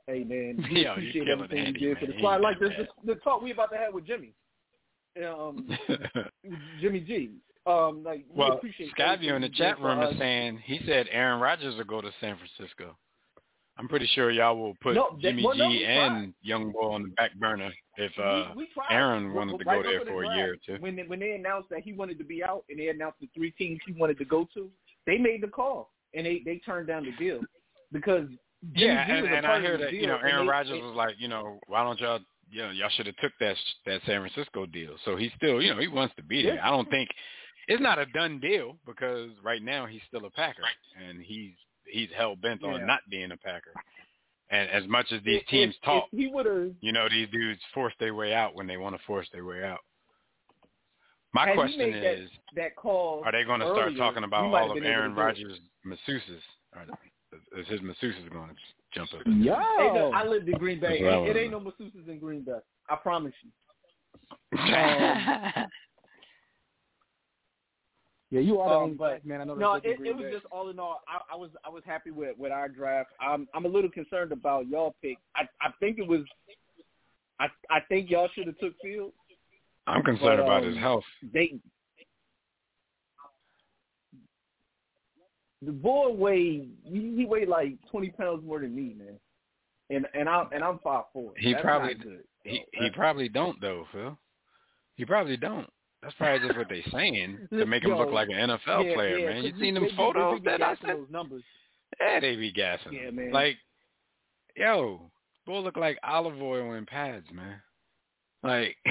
Hey 0.10 0.24
man, 0.24 0.66
we 0.72 0.84
Yo, 0.84 0.84
you 0.84 0.92
appreciate 0.92 1.28
everything 1.28 1.66
Andy, 1.66 1.80
you 1.82 1.88
did 1.90 1.98
for 1.98 2.06
the 2.06 2.14
He 2.14 2.20
squad. 2.20 2.40
Like 2.40 2.60
the, 2.60 2.70
that 2.70 2.88
the 3.04 3.16
the 3.16 3.20
talk 3.20 3.42
we 3.42 3.52
about 3.52 3.70
to 3.72 3.78
have 3.78 3.94
with 3.94 4.08
Jimmy, 4.08 4.32
um, 5.22 5.68
Jimmy 6.82 7.02
G. 7.02 7.32
Um, 7.66 8.06
like 8.06 8.24
we 8.34 8.40
well, 8.40 8.54
appreciate 8.54 8.96
Skyview 8.98 9.36
in 9.36 9.42
the 9.42 9.50
chat 9.50 9.82
room 9.82 10.02
is 10.02 10.18
saying 10.18 10.62
he 10.64 10.80
said 10.88 11.08
Aaron 11.12 11.42
Rodgers 11.42 11.76
will 11.76 11.84
go 11.84 12.00
to 12.00 12.10
San 12.22 12.38
Francisco. 12.38 12.96
I'm 13.80 13.88
pretty 13.88 14.08
sure 14.14 14.32
y'all 14.32 14.58
will 14.58 14.76
put 14.82 14.96
No, 14.96 15.18
Jimmy 15.22 15.44
well, 15.46 15.56
no, 15.56 15.70
G 15.70 15.86
and 15.86 16.34
Young 16.42 16.72
Boy 16.72 16.94
on 16.94 17.04
the 17.04 17.10
back 17.10 17.34
burner 17.36 17.72
if 17.98 18.12
uh 18.18 18.52
we, 18.56 18.64
we. 18.64 18.84
Aaron 18.90 19.34
wanted 19.34 19.60
to 19.60 19.66
right 19.66 19.84
go 19.84 19.90
there 19.90 20.06
for 20.06 20.24
a 20.24 20.36
year 20.36 20.54
or 20.54 20.58
two. 20.66 20.82
When 20.82 20.96
they, 20.96 21.04
when 21.04 21.20
they 21.20 21.34
announced 21.34 21.70
that 21.70 21.82
he 21.82 21.94
wanted 21.94 22.18
to 22.18 22.24
be 22.24 22.44
out, 22.44 22.64
and 22.70 22.80
they 22.80 22.88
announced 22.90 23.20
the 23.20 23.30
three 23.36 23.52
teams 23.52 23.80
he 23.86 23.94
wanted 23.94 24.18
to 24.18 24.26
go 24.26 24.48
to, 24.54 24.70
they 25.06 25.18
made 25.18 25.44
the 25.44 25.48
call, 25.48 25.92
and 26.14 26.26
they 26.26 26.42
they 26.44 26.58
turned 26.60 26.88
down 26.88 27.06
the 27.06 27.12
deal 27.24 27.42
because 27.92 28.28
Jimmy 28.74 28.94
Yeah, 28.94 29.06
G 29.06 29.12
and, 29.12 29.22
was 29.24 29.32
a 29.32 29.36
and 29.36 29.46
I 29.46 29.62
hear 29.62 29.78
that 29.78 29.94
you 29.94 30.08
know 30.08 30.18
Aaron 30.18 30.48
Rodgers 30.48 30.82
was 30.82 30.96
like, 30.96 31.16
you 31.20 31.28
know, 31.28 31.60
why 31.68 31.84
don't 31.84 32.00
y'all, 32.00 32.20
you 32.50 32.64
know, 32.64 32.72
y'all 32.72 32.90
should 32.96 33.06
have 33.06 33.18
took 33.18 33.34
that 33.40 33.56
that 33.86 34.02
San 34.06 34.22
Francisco 34.22 34.66
deal. 34.66 34.96
So 35.06 35.16
he's 35.16 35.32
still, 35.36 35.62
you 35.62 35.74
know, 35.74 35.80
he 35.80 35.88
wants 35.88 36.16
to 36.16 36.24
be 36.24 36.44
there. 36.44 36.56
Yeah. 36.56 36.68
I 36.68 36.72
don't 36.72 36.90
think 36.90 37.10
it's 37.68 37.82
not 37.82 38.00
a 38.00 38.06
done 38.08 38.40
deal 38.40 38.78
because 38.86 39.30
right 39.44 39.62
now 39.62 39.86
he's 39.86 40.02
still 40.08 40.26
a 40.26 40.32
Packer 40.32 40.64
and 41.08 41.22
he's 41.22 41.52
he's 41.92 42.10
hell 42.16 42.36
bent 42.36 42.62
Yeah. 42.64 42.70
on 42.74 42.86
not 42.86 43.00
being 43.10 43.32
a 43.32 43.38
Packer. 43.38 43.74
And 44.50 44.70
as 44.70 44.88
much 44.88 45.12
as 45.12 45.22
these 45.24 45.42
if- 45.42 45.48
teams 45.48 45.76
if, 45.76 45.82
talk, 45.82 46.06
if 46.12 46.20
he 46.20 46.28
would 46.28 46.46
have 46.46 46.72
you 46.82 46.92
know, 46.92 47.08
these 47.10 47.30
dudes 47.30 47.62
force 47.74 47.94
their 48.00 48.16
way 48.16 48.34
out 48.34 48.56
when 48.56 48.68
they 48.68 48.78
want 48.78 48.96
to 48.98 49.04
force 49.06 49.28
their 49.34 49.46
way 49.46 49.64
out. 49.64 49.80
My 51.34 51.48
had 51.48 51.56
question 51.56 51.80
he 51.82 51.86
made 51.92 52.04
that, 52.04 52.14
is, 52.14 52.30
that 52.56 52.76
call, 52.76 53.22
are 53.26 53.32
they 53.32 53.44
going 53.44 53.60
to 53.60 53.68
start 53.68 53.96
talking 53.98 54.24
about 54.24 54.46
all 54.46 54.72
of 54.72 54.84
Aaron 54.84 55.10
to 55.12 55.16
do 55.16 55.22
it. 55.22 55.24
Rodgers' 55.24 55.60
masseuses? 55.86 56.42
Or 56.76 56.86
is 57.60 57.68
his 57.68 57.82
masseuses 57.82 58.32
going 58.32 58.50
to 58.50 58.56
jump 58.94 59.14
up? 59.14 59.22
Yo. 59.26 59.56
Hey, 59.78 59.92
look, 60.02 60.14
I 60.14 60.26
lived 60.26 60.48
in 60.48 60.58
Green 60.58 60.80
Bay. 60.80 61.04
That's 61.04 61.04
what 61.04 61.14
I 61.14 61.30
It, 61.30 61.36
it 61.36 61.40
ain't 61.42 61.52
no 61.52 61.60
masseuses 61.60 62.08
in 62.08 62.20
Green 62.20 62.42
Bay. 62.42 62.60
I 62.90 62.96
promise 62.96 63.34
you. 63.44 63.52
Um, 64.58 65.68
yeah, 68.30 68.40
you 68.42 68.60
are 68.60 68.70
the 68.70 68.76
Um, 68.76 68.84
only 68.84 68.96
but- 68.96 69.10
black 69.10 69.26
man 69.26 69.42
I 69.42 69.44
know. 69.46 69.56
No, 69.56 69.74
it, 69.76 69.84
it 69.86 70.16
was 70.16 70.24
Bay. 70.26 70.32
just 70.32 70.46
all 70.52 70.70
in 70.70 70.80
all. 70.80 71.02
I, 71.08 71.34
I 71.34 71.38
was 71.38 71.50
I 71.66 71.70
was 71.70 71.84
happy 71.86 72.12
with 72.12 72.38
with 72.38 72.52
our 72.52 72.68
draft. 72.68 73.12
I'm 73.22 73.48
I'm 73.54 73.66
a 73.66 73.70
little 73.70 73.90
concerned 73.92 74.32
about 74.32 74.68
y'all 74.68 74.96
pick. 75.02 75.18
I 75.36 75.44
I 75.62 75.70
think 75.80 75.98
it 76.00 76.08
was. 76.08 76.22
I 77.40 77.48
I 77.70 77.80
think 77.88 78.10
y'all 78.10 78.30
should 78.34 78.48
have 78.48 78.58
took 78.58 78.74
Field. 78.82 79.14
I'm 79.86 80.04
concerned 80.04 80.40
But, 80.40 80.44
about 80.44 80.64
um, 80.64 80.70
his 80.70 80.78
health. 80.78 81.04
They. 81.34 81.60
The 85.64 85.72
boy 85.72 86.10
weighed 86.12 86.72
he, 86.84 87.16
he 87.16 87.26
weighed 87.26 87.48
like 87.48 87.74
twenty 87.90 88.10
pounds 88.10 88.44
more 88.46 88.60
than 88.60 88.76
me, 88.76 88.94
man. 88.98 89.20
And 89.90 90.06
and 90.14 90.30
I'm 90.30 90.48
and 90.54 90.64
I'm 90.64 90.80
five 90.80 91.06
four. 91.14 91.32
He 91.38 91.54
That's 91.54 91.64
probably- 91.64 91.96
good. 91.96 92.24
He 92.44 92.58
So, 92.58 92.64
he 92.74 92.80
that's- 92.82 92.96
probably 92.96 93.30
don't 93.30 93.60
though, 93.60 93.86
Phil. 93.92 94.18
He 94.96 95.06
probably 95.06 95.38
don't. 95.38 95.70
That's 96.08 96.16
probably 96.20 96.48
just 96.48 96.58
what 96.58 96.70
they're 96.70 96.82
saying 96.90 97.38
to 97.52 97.66
make 97.66 97.84
him 97.84 97.90
Yo, 97.92 97.98
look 97.98 98.14
like 98.14 98.30
an 98.30 98.36
NFL 98.50 98.86
yeah, 98.86 98.94
player, 98.94 99.18
yeah, 99.18 99.30
man. 99.30 99.44
You 99.44 99.52
seen 99.60 99.74
them 99.74 99.84
they- 99.84 99.96
photos 99.98 100.40
they 100.42 100.52
that 100.52 100.62
I 100.62 100.76
sent? 100.76 100.88
those 101.00 101.08
numbers. 101.10 101.44
Yeah, 102.00 102.22
they 102.22 102.38
be 102.38 102.50
gassing. 102.52 102.94
Yeah, 102.94 103.10
him. 103.10 103.16
man. 103.16 103.32
Like, 103.34 103.58
yo, 104.56 105.12
boy 105.46 105.60
look 105.60 105.76
like 105.76 105.98
olive 106.04 106.42
oil 106.42 106.76
in 106.76 106.86
pads, 106.86 107.26
man. 107.34 107.60
Like, 108.42 108.78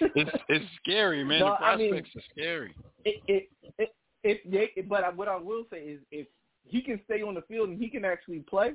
it's 0.00 0.30
it's 0.48 0.64
scary, 0.82 1.22
man. 1.22 1.40
No, 1.40 1.56
the 1.60 1.64
I 1.66 1.76
mean- 1.76 1.90
prospects 1.90 2.16
are 2.16 2.22
scary. 2.32 2.74
it, 3.04 3.22
it, 3.28 3.48
it, 3.78 3.94
if 4.24 4.38
they, 4.50 4.82
but 4.82 5.04
I- 5.04 5.10
what 5.10 5.28
I 5.28 5.36
will 5.36 5.64
say 5.70 5.80
is, 5.80 6.00
if 6.10 6.26
he 6.64 6.80
can 6.80 6.98
stay 7.04 7.20
on 7.20 7.34
the 7.34 7.42
field 7.42 7.68
and 7.68 7.78
he 7.78 7.90
can 7.90 8.06
actually 8.06 8.40
play, 8.48 8.72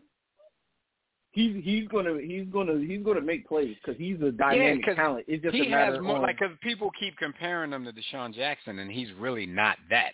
he's 1.33 1.63
he's 1.63 1.87
gonna 1.89 2.19
he's 2.21 2.45
gonna 2.47 2.79
he's 2.79 3.03
gonna 3.03 3.21
make 3.21 3.47
plays 3.47 3.75
because 3.83 3.99
he's 3.99 4.19
a 4.21 4.31
dynamic 4.31 4.85
'cause 4.85 4.95
talent. 4.95 5.25
It's 5.27 5.43
just 5.43 5.55
he 5.55 5.67
a 5.67 5.69
matter 5.69 5.93
has 5.95 6.01
more 6.01 6.15
on, 6.17 6.21
like 6.21 6.39
because 6.39 6.55
people 6.61 6.89
keep 6.99 7.17
comparing 7.17 7.71
him 7.73 7.83
to 7.85 7.91
Deshaun 7.91 8.33
Jackson, 8.33 8.79
and 8.79 8.89
he's 8.91 9.11
really 9.19 9.45
not 9.45 9.77
that. 9.89 10.13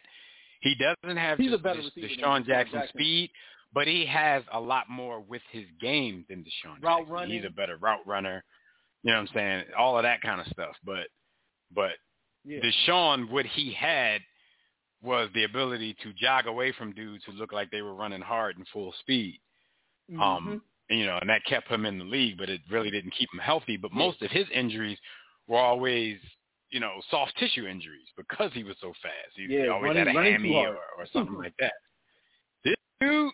He 0.62 0.76
doesn't 0.76 1.18
have 1.18 1.38
He's 1.38 1.50
a 1.50 1.52
just 1.52 1.64
better 1.64 1.80
Des- 1.82 1.86
receiver 1.96 2.08
Deshaun 2.08 2.42
Deshaun 2.42 2.46
Jackson 2.48 2.80
Jackson. 2.80 3.00
speed, 3.00 3.32
but 3.74 3.88
he 3.88 4.06
has 4.06 4.44
a 4.52 4.60
lot 4.60 4.90
more 4.90 5.20
with 5.22 5.42
his 5.52 5.66
game 5.80 6.26
than 6.30 6.40
Deshaun 6.40 6.82
Route 6.82 7.00
Jackson. 7.00 7.14
running. 7.14 7.38
He's 7.38 7.46
a 7.46 7.50
better 7.54 7.78
route 7.78 8.06
runner. 8.06 8.44
You 9.04 9.12
know 9.12 9.22
what 9.22 9.30
I'm 9.30 9.36
saying? 9.36 9.64
All 9.78 9.98
of 9.98 10.04
that 10.04 10.22
kind 10.22 10.42
of 10.42 10.48
stuff. 10.48 10.76
But 10.84 11.08
but 11.74 11.92
yeah. 12.44 12.60
Deshaun, 12.62 13.30
what 13.30 13.46
he 13.46 13.72
had 13.72 14.22
was 15.02 15.30
the 15.34 15.46
ability 15.46 15.96
to 16.04 16.12
jog 16.14 16.48
away 16.48 16.74
from 16.74 16.92
dudes 16.94 17.24
who 17.26 17.32
looked 17.34 17.54
like 17.54 17.72
they 17.72 17.82
were 17.82 17.94
running 17.96 18.22
hard 18.22 18.58
and 18.58 18.68
full 18.74 18.94
speed. 19.00 19.40
Um, 20.20 20.48
and, 20.50 20.62
you 20.90 21.06
know, 21.06 21.18
and 21.22 21.30
that 21.30 21.44
kept 21.46 21.68
him 21.70 21.86
in 21.86 21.98
the 22.00 22.04
league, 22.06 22.38
but 22.38 22.50
it 22.50 22.62
really 22.70 22.90
didn't 22.92 23.14
keep 23.18 23.30
him 23.34 23.40
healthy. 23.40 23.78
But 23.78 23.92
most 23.92 24.22
of 24.22 24.32
his 24.32 24.46
injuries 24.54 24.98
were 25.48 25.58
always, 25.60 26.18
you 26.72 26.80
know, 26.80 26.94
soft 27.10 27.34
tissue 27.38 27.66
injuries 27.68 28.08
because 28.18 28.52
he 28.54 28.64
was 28.64 28.76
so 28.82 28.94
fast. 29.02 29.14
He, 29.36 29.48
he 29.48 29.58
Yeah, 29.64 29.68
always 29.70 29.96
running- 29.96 30.08
had 30.08 30.16
a 30.16 30.32
hammy 30.32 30.56
or, 30.56 30.78
or 30.98 31.06
something 31.14 31.36
like 31.36 31.54
that. 31.60 31.74
This 32.64 32.76
dude, 33.02 33.32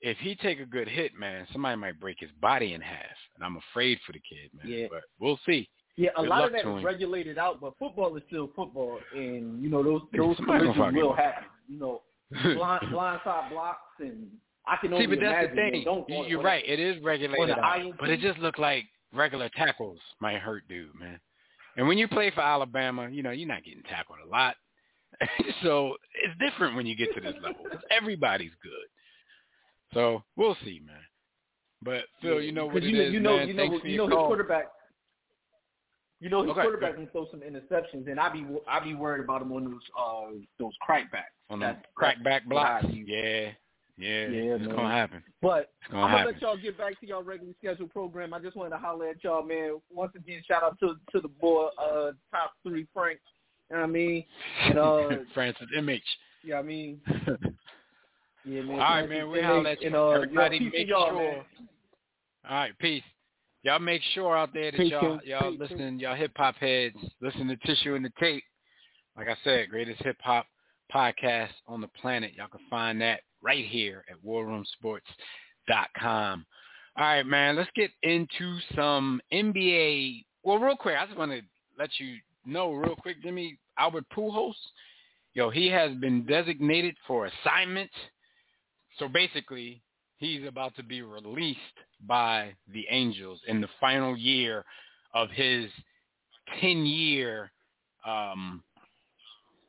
if 0.00 0.18
he 0.18 0.34
take 0.36 0.60
a 0.60 0.66
good 0.66 0.88
hit, 0.88 1.14
man, 1.18 1.46
somebody 1.52 1.76
might 1.76 1.98
break 2.00 2.18
his 2.20 2.30
body 2.40 2.74
in 2.74 2.80
half, 2.80 3.16
and 3.36 3.44
I'm 3.44 3.56
afraid 3.72 3.98
for 4.06 4.12
the 4.12 4.20
kid, 4.20 4.50
man. 4.56 4.66
Yeah. 4.68 4.86
But 4.90 5.02
we'll 5.18 5.38
see. 5.46 5.68
yeah, 5.96 6.10
a 6.16 6.20
good 6.22 6.28
lot 6.28 6.44
of 6.44 6.52
that 6.52 6.64
him. 6.64 6.84
regulated 6.84 7.38
out, 7.38 7.60
but 7.60 7.72
football 7.78 8.14
is 8.16 8.22
still 8.28 8.50
football, 8.54 8.98
and 9.14 9.62
you 9.62 9.68
know 9.70 9.82
those 9.82 10.02
those 10.16 10.36
collisions 10.44 10.76
will 10.94 11.14
happen. 11.14 11.44
You 11.68 11.78
know, 11.78 12.02
blind 12.54 12.82
blindside 12.92 13.50
blocks, 13.50 13.80
and 14.00 14.26
I 14.66 14.76
can 14.76 14.96
See, 14.98 15.06
but 15.06 15.20
that's 15.20 15.50
the 15.50 15.54
thing. 15.56 15.84
You're 16.28 16.42
right. 16.42 16.64
It 16.66 16.80
is 16.80 17.02
regulated 17.02 17.58
out, 17.58 17.92
but 18.00 18.08
it 18.10 18.20
just 18.20 18.38
looked 18.38 18.58
like 18.58 18.84
regular 19.12 19.48
tackles 19.56 19.98
might 20.20 20.38
hurt 20.38 20.66
dude, 20.68 20.94
man. 20.98 21.20
And 21.76 21.86
when 21.88 21.98
you 21.98 22.08
play 22.08 22.30
for 22.30 22.40
Alabama, 22.40 23.08
you 23.10 23.22
know 23.22 23.30
you're 23.30 23.48
not 23.48 23.64
getting 23.64 23.82
tackled 23.84 24.18
a 24.24 24.28
lot, 24.28 24.56
so 25.62 25.96
it's 26.22 26.38
different 26.38 26.76
when 26.76 26.86
you 26.86 26.96
get 26.96 27.12
to 27.14 27.20
this 27.20 27.34
level 27.42 27.64
'cause 27.70 27.82
everybody's 27.90 28.52
good. 28.62 28.88
So 29.92 30.22
we'll 30.36 30.56
see, 30.64 30.80
man. 30.84 30.96
But 31.82 32.04
Phil, 32.22 32.40
you 32.40 32.52
know 32.52 32.66
what 32.66 32.82
you 32.82 33.00
is, 33.00 33.12
you 33.12 33.20
know, 33.20 33.36
man. 33.36 33.48
you 33.48 33.54
know, 33.54 33.68
Thanks 33.68 33.84
you 33.84 33.96
know 33.98 34.06
his 34.06 34.14
call. 34.14 34.26
quarterback. 34.28 34.66
You 36.20 36.30
know 36.30 36.42
his 36.42 36.52
Okay, 36.52 36.62
quarterback 36.62 36.94
can 36.94 37.06
throw 37.08 37.28
some 37.30 37.40
interceptions, 37.40 38.08
and 38.10 38.18
I'd 38.18 38.32
be 38.32 38.46
I'd 38.66 38.84
be 38.84 38.94
worried 38.94 39.22
about 39.22 39.42
him 39.42 39.52
on 39.52 39.64
those 39.64 39.80
uh 39.98 40.30
those 40.58 40.72
crackbacks. 40.88 41.34
on 41.50 41.58
the 41.58 41.76
crackback 41.98 42.44
blocks. 42.46 42.86
Yeah, 42.88 43.50
yeah, 43.96 44.26
Yeah, 44.28 44.54
it's 44.54 44.66
man. 44.66 44.76
gonna 44.76 44.90
happen. 44.90 45.22
But 45.42 45.70
gonna 45.90 46.02
I'm 46.04 46.10
gonna 46.10 46.18
happen. 46.18 46.32
let 46.34 46.42
y'all 46.42 46.56
get 46.56 46.76
back 46.78 46.98
to 47.00 47.06
y'all 47.06 47.22
regularly 47.22 47.54
scheduled 47.60 47.90
program. 47.90 48.34
I 48.34 48.38
just 48.40 48.56
wanted 48.56 48.70
to 48.70 48.78
holler 48.78 49.08
at 49.08 49.22
y'all, 49.24 49.42
man. 49.44 49.80
Once 49.90 50.12
again, 50.16 50.42
shout 50.46 50.62
out 50.62 50.78
to 50.80 50.94
to 51.12 51.20
the 51.20 51.28
boy, 51.28 51.66
uh, 51.80 52.12
top 52.30 52.52
three 52.66 52.86
Frank. 52.92 53.20
You 53.70 53.76
know 53.76 53.82
what 53.82 53.88
I 53.88 53.92
mean? 53.92 54.24
And, 54.62 54.78
uh, 54.78 55.08
Francis 55.34 55.66
MH. 55.76 56.00
yeah, 56.44 56.58
I 56.58 56.62
mean, 56.62 57.00
yeah, 58.44 58.62
man. 58.62 58.70
All 58.72 58.78
right, 58.78 59.08
man. 59.08 59.30
We 59.30 59.40
holler 59.40 59.68
at 59.70 59.80
you. 59.80 59.86
and, 59.88 59.96
uh, 59.96 60.08
Everybody 60.10 60.58
peace 60.58 60.72
to 60.72 60.78
make 60.78 60.88
y'all, 60.88 61.08
sure. 61.08 61.18
man. 61.32 61.44
All 62.48 62.56
right, 62.56 62.78
peace. 62.78 63.02
Y'all 63.62 63.78
make 63.78 64.02
sure 64.12 64.36
out 64.36 64.52
there 64.52 64.70
that 64.70 64.76
Peace, 64.76 64.90
y'all 64.90 65.18
y'all 65.24 65.50
Peace, 65.52 65.60
listening, 65.60 65.98
y'all 65.98 66.14
hip 66.14 66.32
hop 66.36 66.54
heads, 66.56 66.96
listen 67.22 67.48
to 67.48 67.56
Tissue 67.58 67.94
and 67.94 68.04
the 68.04 68.12
Tape. 68.20 68.44
Like 69.16 69.28
I 69.28 69.36
said, 69.42 69.70
greatest 69.70 70.02
hip 70.02 70.18
hop 70.22 70.44
podcast 70.94 71.48
on 71.66 71.80
the 71.80 71.88
planet. 71.88 72.32
Y'all 72.36 72.48
can 72.48 72.60
find 72.68 73.00
that 73.00 73.20
right 73.44 73.66
here 73.66 74.04
at 74.10 74.16
warroomsports.com. 74.24 76.46
All 76.96 77.04
right, 77.04 77.26
man. 77.26 77.56
Let's 77.56 77.70
get 77.74 77.90
into 78.02 78.58
some 78.74 79.20
NBA. 79.32 80.24
Well, 80.42 80.58
real 80.58 80.76
quick, 80.76 80.96
I 80.98 81.06
just 81.06 81.18
want 81.18 81.32
to 81.32 81.42
let 81.78 81.90
you 81.98 82.16
know 82.46 82.72
real 82.72 82.96
quick, 82.96 83.22
Jimmy 83.22 83.58
Albert 83.78 84.06
Pujols. 84.16 84.54
Yo, 85.34 85.50
he 85.50 85.68
has 85.68 85.94
been 85.96 86.24
designated 86.24 86.96
for 87.06 87.26
assignment. 87.26 87.90
So 88.98 89.08
basically, 89.08 89.82
he's 90.18 90.46
about 90.46 90.76
to 90.76 90.84
be 90.84 91.02
released 91.02 91.58
by 92.06 92.54
the 92.72 92.86
Angels 92.88 93.40
in 93.48 93.60
the 93.60 93.68
final 93.80 94.16
year 94.16 94.64
of 95.14 95.28
his 95.30 95.68
10-year, 96.62 97.50
um, 98.06 98.62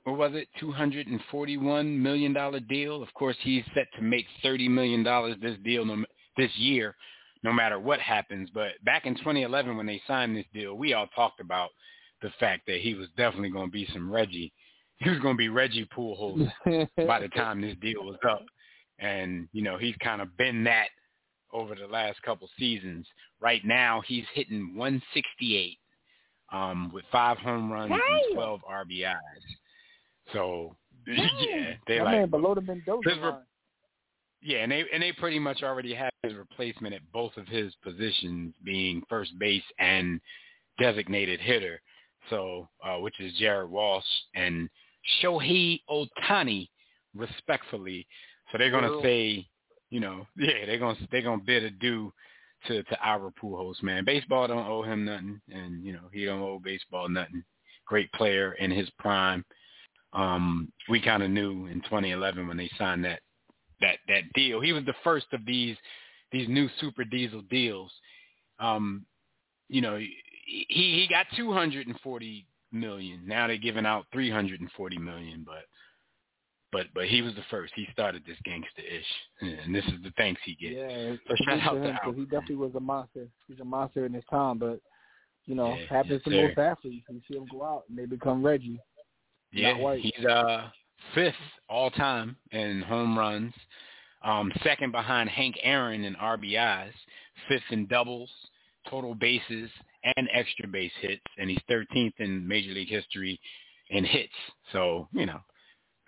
what 0.06 0.18
was 0.18 0.32
it, 0.36 0.47
$241 0.62 1.97
million 1.97 2.34
deal. 2.70 3.01
Of 3.01 3.12
course, 3.16 3.36
he's 3.41 3.64
set 3.74 3.88
to 3.95 4.03
make 4.03 4.26
$30 4.43 4.70
million 4.70 5.03
this 5.41 5.58
deal 5.64 5.84
no, 5.84 6.06
this 6.38 6.51
year, 6.56 6.95
no 7.43 7.51
matter 7.51 7.80
what 7.80 7.99
happens. 7.99 8.49
But 8.53 8.74
back 8.84 9.08
in 9.08 9.16
2011 9.16 9.76
when 9.76 9.88
they 9.88 10.01
signed 10.08 10.38
this 10.38 10.45
deal, 10.53 10.76
we 10.76 10.93
all 10.93 11.08
talked 11.08 11.39
about 11.39 11.72
the 12.22 12.30
fact 12.39 12.68
that 12.68 12.82
he 12.82 12.93
was 12.93 13.08
definitely 13.18 13.49
going 13.49 13.68
to 13.68 13.72
be 13.72 13.88
some 13.93 14.12
Reggie. 14.12 14.53
He 14.97 15.10
was 15.10 15.20
going 15.20 15.34
to 15.34 15.39
be 15.39 15.49
Reggie 15.49 15.89
Pujols 15.95 16.49
by 17.08 17.20
the 17.20 17.28
time 17.30 17.60
this 17.60 17.76
deal 17.82 18.03
was 18.03 18.18
up. 18.30 18.45
And, 18.99 19.49
you 19.53 19.64
know, 19.64 19.78
he's 19.78 19.95
kind 20.01 20.22
of 20.22 20.38
been 20.38 20.64
that 20.66 20.88
over 21.51 21.74
the 21.74 21.88
last 21.88 22.22
couple 22.22 22.47
seasons. 22.60 23.08
Right 23.41 23.66
now, 23.66 24.03
he's 24.06 24.24
hitting 24.36 24.76
168 24.76 25.80
um, 26.53 26.91
with 26.93 27.06
five 27.12 27.38
home 27.39 27.72
runs 27.72 27.91
and 27.91 28.36
12 28.36 28.62
RBIs. 28.72 29.16
So, 30.34 30.76
yeah, 31.07 31.73
they 31.88 31.99
My 31.99 32.05
like 32.05 32.15
man 32.15 32.30
below 32.30 32.55
the 32.55 32.61
Mendoza 32.61 33.09
His 33.09 33.17
re- 33.19 33.23
line. 33.23 33.41
yeah, 34.41 34.57
and 34.59 34.71
they 34.71 34.84
and 34.93 35.01
they 35.01 35.11
pretty 35.11 35.39
much 35.39 35.63
already 35.63 35.93
have 35.93 36.11
his 36.23 36.34
replacement 36.34 36.93
at 36.95 37.01
both 37.13 37.36
of 37.38 37.47
his 37.47 37.73
positions, 37.84 38.55
being 38.63 39.03
first 39.09 39.38
base 39.39 39.63
and 39.80 40.19
designated 40.80 41.39
hitter. 41.39 41.82
So, 42.30 42.67
uh, 42.84 42.97
which 42.97 43.19
is 43.19 43.34
Jared 43.38 43.69
Walsh 43.69 44.03
and 44.34 44.67
Shohei 45.21 45.82
Ohtani, 45.89 46.69
respectfully. 47.15 48.07
So 48.51 48.57
they're 48.57 48.71
gonna 48.71 49.01
say, 49.03 49.47
you 49.91 49.99
know, 49.99 50.26
yeah, 50.38 50.65
they're 50.65 50.80
gonna 50.80 50.97
they're 51.11 51.21
gonna 51.21 51.41
bid 51.45 51.63
adieu 51.63 52.11
to 52.67 52.82
to 52.84 53.05
Albert 53.05 53.34
Pujols, 53.41 53.82
man. 53.84 54.05
Baseball 54.05 54.47
don't 54.47 54.67
owe 54.67 54.82
him 54.82 55.05
nothing, 55.05 55.39
and 55.51 55.84
you 55.84 55.93
know 55.93 56.09
he 56.11 56.26
don't 56.26 56.41
owe 56.41 56.59
baseball 56.63 57.07
nothing. 57.09 57.43
Great 57.86 58.11
player 58.13 58.53
in 58.53 58.71
his 58.71 58.89
prime. 58.97 59.45
Um, 60.16 60.72
we 60.89 61.01
kind 61.01 61.24
of 61.24 61.30
knew 61.30 61.68
in 61.68 61.82
2011 61.82 62.47
when 62.47 62.57
they 62.57 62.72
signed 62.78 63.03
that 63.05 63.20
that 63.82 63.97
that 64.07 64.24
deal. 64.34 64.61
He 64.61 64.74
was 64.74 64.86
the 64.86 64.95
first 65.03 65.28
of 65.34 65.45
these 65.45 65.76
these 66.32 66.47
new 66.47 66.70
super 66.80 67.03
diesel 67.03 67.41
deals. 67.49 67.91
Um, 68.59 69.05
you 69.68 69.82
know, 69.82 69.97
he 69.97 70.66
he 70.70 71.07
got 71.09 71.26
240 71.36 72.47
million. 72.72 73.22
Now 73.26 73.47
they're 73.47 73.57
giving 73.57 73.86
out 73.86 74.05
340 74.13 74.97
million, 74.97 75.43
but 75.45 75.66
but 76.72 76.88
but 76.93 77.05
he 77.05 77.22
was 77.22 77.36
the 77.36 77.43
first. 77.49 77.74
He 77.76 77.88
started 77.91 78.24
this 78.26 78.38
gangster 78.45 78.82
ish, 78.82 79.05
and 79.66 79.76
this 79.76 79.86
is 79.86 80.01
the 80.03 80.11
thanks 80.18 80.41
he 80.45 80.55
gets. 80.55 80.76
Yeah, 80.76 81.16
So 81.28 81.36
shout 81.45 81.61
out 81.61 81.74
to 81.74 81.89
him 81.89 81.97
because 82.01 82.16
he 82.16 82.24
definitely 82.24 82.55
was 82.55 82.76
a 82.76 82.80
monster. 82.80 83.28
He's 83.47 83.59
a 83.59 83.66
monster 83.66 84.05
in 84.05 84.13
his 84.13 84.24
time, 84.30 84.59
but 84.59 84.80
you 85.45 85.55
know, 85.55 85.76
Yeah, 85.76 85.86
happens 85.89 86.11
yes, 86.13 86.24
to 86.24 86.30
sir. 86.32 86.47
most 86.47 86.57
athletes. 86.57 87.05
You 87.09 87.22
see 87.28 87.36
them 87.36 87.47
go 87.51 87.63
out 87.63 87.84
and 87.89 87.97
they 87.97 88.05
become 88.05 88.43
Reggie. 88.43 88.80
Yeah, 89.56 89.95
he's 89.95 90.26
uh 90.26 90.70
fifth 91.14 91.34
all 91.70 91.89
time 91.91 92.36
in 92.51 92.82
home 92.82 93.18
runs, 93.18 93.53
um, 94.24 94.51
second 94.64 94.91
behind 94.91 95.30
Hank 95.30 95.56
Aaron 95.64 96.03
in 96.03 96.16
RBIs, 96.16 96.91
fifth 97.47 97.64
in 97.72 97.88
doubles, 97.88 98.30
total 98.89 99.16
bases, 99.16 99.70
and 100.18 100.30
extra 100.34 100.68
base 100.68 100.91
hits, 101.01 101.24
and 101.38 101.49
he's 101.49 101.60
13th 101.70 102.14
in 102.20 102.47
Major 102.47 102.74
League 102.74 102.89
history 102.89 103.39
in 103.89 104.03
hits. 104.03 104.34
So 104.72 105.08
you 105.14 105.26
know, 105.26 105.39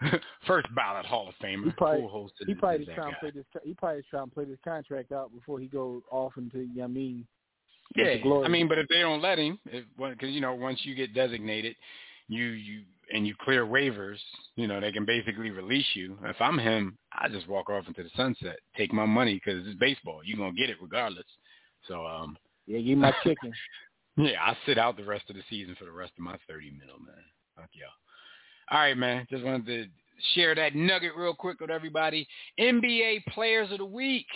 first 0.48 0.68
ballot 0.76 1.06
Hall 1.06 1.30
of 1.30 1.36
Famer. 1.43 1.66
He 1.66 1.72
probably, 1.72 2.08
Cool 2.12 2.30
he 2.45 2.54
probably 2.54 2.86
trying 2.86 3.14
to 3.14 3.20
play 3.20 3.32
this. 3.32 3.45
He 3.64 3.74
probably 3.74 4.04
trying 4.10 4.28
to 4.28 4.34
play 4.34 4.45
this 4.45 4.60
contract 4.64 5.12
out 5.12 5.34
before 5.34 5.60
he 5.60 5.68
goes 5.68 6.02
off 6.12 6.34
into. 6.38 6.60
You 6.60 6.70
know 6.76 6.84
I 6.84 6.88
mean, 6.88 7.26
yeah, 7.95 8.16
I 8.43 8.48
mean, 8.48 8.68
but 8.68 8.78
if 8.78 8.88
they 8.89 9.00
don't 9.00 9.22
let 9.22 9.39
him, 9.39 9.60
because 9.66 10.30
you 10.30 10.41
know, 10.41 10.54
once 10.54 10.80
you 10.84 10.93
get 10.93 11.14
designated, 11.14 11.76
you 12.28 12.45
you 12.45 12.82
and 13.13 13.25
you 13.25 13.36
clear 13.41 13.65
waivers, 13.65 14.17
you 14.55 14.67
know, 14.67 14.82
they 14.82 14.91
can 14.91 15.05
basically 15.05 15.49
release 15.49 15.86
you. 15.93 16.17
If 16.25 16.36
I'm 16.41 16.57
him, 16.57 16.97
I 17.13 17.30
just 17.30 17.47
walk 17.47 17.69
off 17.69 17.88
into 17.88 18.03
the 18.03 18.09
sunset, 18.17 18.57
take 18.75 18.91
my 18.91 19.05
money 19.05 19.36
because 19.36 19.65
it's 19.65 19.80
baseball. 19.80 20.21
You're 20.23 20.38
gonna 20.38 20.53
get 20.53 20.69
it 20.69 20.78
regardless. 20.82 21.25
So, 21.88 22.05
um, 22.05 22.38
yeah, 22.65 22.80
give 22.80 22.97
my 22.97 23.13
chicken. 23.23 23.53
yeah, 24.17 24.41
I 24.41 24.57
sit 24.65 24.78
out 24.78 24.97
the 24.97 25.05
rest 25.05 25.30
of 25.30 25.36
the 25.36 25.43
season 25.49 25.75
for 25.80 25.86
the 25.86 25.91
rest 25.91 26.13
of 26.17 26.23
my 26.23 26.38
thirty 26.47 26.71
mil, 26.71 26.99
man. 26.99 27.23
Fuck 27.55 27.69
y'all. 27.73 27.89
All 28.71 28.80
right, 28.80 28.97
man. 28.97 29.25
Just 29.30 29.43
wanted 29.43 29.65
to 29.67 29.86
share 30.34 30.53
that 30.55 30.75
nugget 30.75 31.13
real 31.15 31.34
quick 31.34 31.61
with 31.61 31.69
everybody. 31.69 32.28
NBA 32.59 33.25
Players 33.28 33.71
of 33.71 33.78
the 33.78 33.86
Week: 33.86 34.28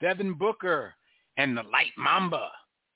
Devin 0.00 0.34
Booker 0.34 0.92
and 1.38 1.56
the 1.56 1.62
Light 1.62 1.92
Mamba, 1.96 2.50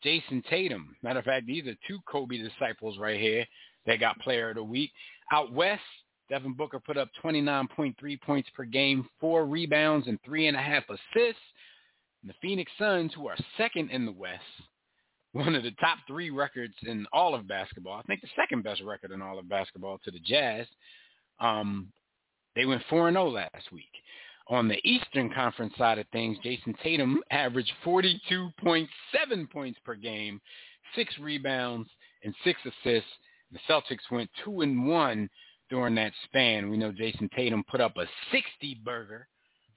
Jayson 0.05 0.43
Tatum. 0.51 0.95
Matter 1.03 1.21
of 1.21 1.25
fact, 1.25 1.47
these 1.47 1.67
are 1.67 1.75
two 1.89 1.99
Kobe 2.07 2.37
disciples 2.37 2.99
right 2.99 3.19
here 3.19 3.47
that 3.87 4.01
got 4.01 4.19
Player 4.21 4.51
of 4.51 4.57
the 4.57 4.65
Week. 4.65 4.91
Out 5.33 5.53
west, 5.53 5.83
Devin 6.29 6.55
Booker 6.55 6.81
put 6.81 6.97
up 6.97 7.11
29.3 7.23 8.21
points 8.23 8.49
per 8.55 8.65
game, 8.65 9.09
four 9.21 9.47
rebounds, 9.47 10.07
and 10.09 10.19
three 10.25 10.47
and 10.47 10.57
a 10.57 10.61
half 10.61 10.85
assists. 10.89 11.43
And 12.23 12.31
the 12.31 12.35
Phoenix 12.41 12.71
Suns, 12.79 13.13
who 13.15 13.29
are 13.29 13.37
second 13.57 13.91
in 13.91 14.07
the 14.07 14.13
West, 14.13 14.43
one 15.33 15.55
of 15.55 15.63
the 15.65 15.73
top 15.73 15.99
three 16.07 16.31
records 16.31 16.75
in 16.87 17.07
all 17.13 17.35
of 17.35 17.49
basketball. 17.49 17.99
I 17.99 18.03
think 18.03 18.21
the 18.21 18.29
second 18.37 18.63
best 18.63 18.83
record 18.83 19.11
in 19.11 19.21
all 19.21 19.39
of 19.39 19.49
basketball 19.49 19.99
to 20.05 20.11
the 20.11 20.21
Jazz. 20.21 20.67
Um, 21.41 21.93
they 22.55 22.67
went 22.67 22.83
4-0 22.91 23.33
last 23.33 23.73
week. 23.73 23.91
On 24.49 24.69
the 24.69 24.79
Eastern 24.85 25.33
Conference 25.33 25.73
side 25.77 25.99
of 25.99 26.07
things, 26.13 26.39
Jayson 26.45 26.75
Tatum 26.83 27.23
averaged 27.31 27.73
42.7 27.85 29.51
points 29.51 29.79
per 29.85 29.95
game, 29.95 30.41
six 30.95 31.13
rebounds, 31.19 31.89
and 32.23 32.35
six 32.45 32.61
assists. 32.61 33.09
The 33.53 33.59
Celtics 33.69 34.11
went 34.11 34.31
2 34.45 34.63
and 34.63 34.87
1 34.87 35.31
during 35.71 35.95
that 35.97 36.13
span. 36.25 36.71
We 36.71 36.77
know 36.77 36.93
Jayson 36.93 37.31
Tatum 37.35 37.65
put 37.71 37.81
up 37.81 37.97
a 37.97 38.07
60 38.33 38.81
burger 38.85 39.29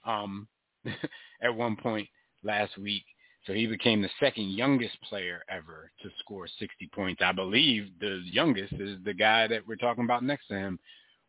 um, 0.06 0.48
at 1.42 1.54
one 1.56 1.76
point 1.76 2.08
last 2.44 2.78
week. 2.78 3.04
So 3.46 3.54
he 3.54 3.66
became 3.66 4.02
the 4.02 4.10
second 4.20 4.50
youngest 4.52 5.02
player 5.04 5.42
ever 5.50 5.90
to 6.02 6.10
score 6.20 6.48
60 6.60 6.90
points. 6.94 7.22
I 7.24 7.32
believe 7.32 7.88
the 8.00 8.22
youngest 8.26 8.74
is 8.74 8.98
the 9.06 9.14
guy 9.14 9.48
that 9.48 9.66
we're 9.66 9.78
talking 9.78 10.04
about 10.04 10.24
next 10.24 10.48
to 10.48 10.56
him 10.56 10.80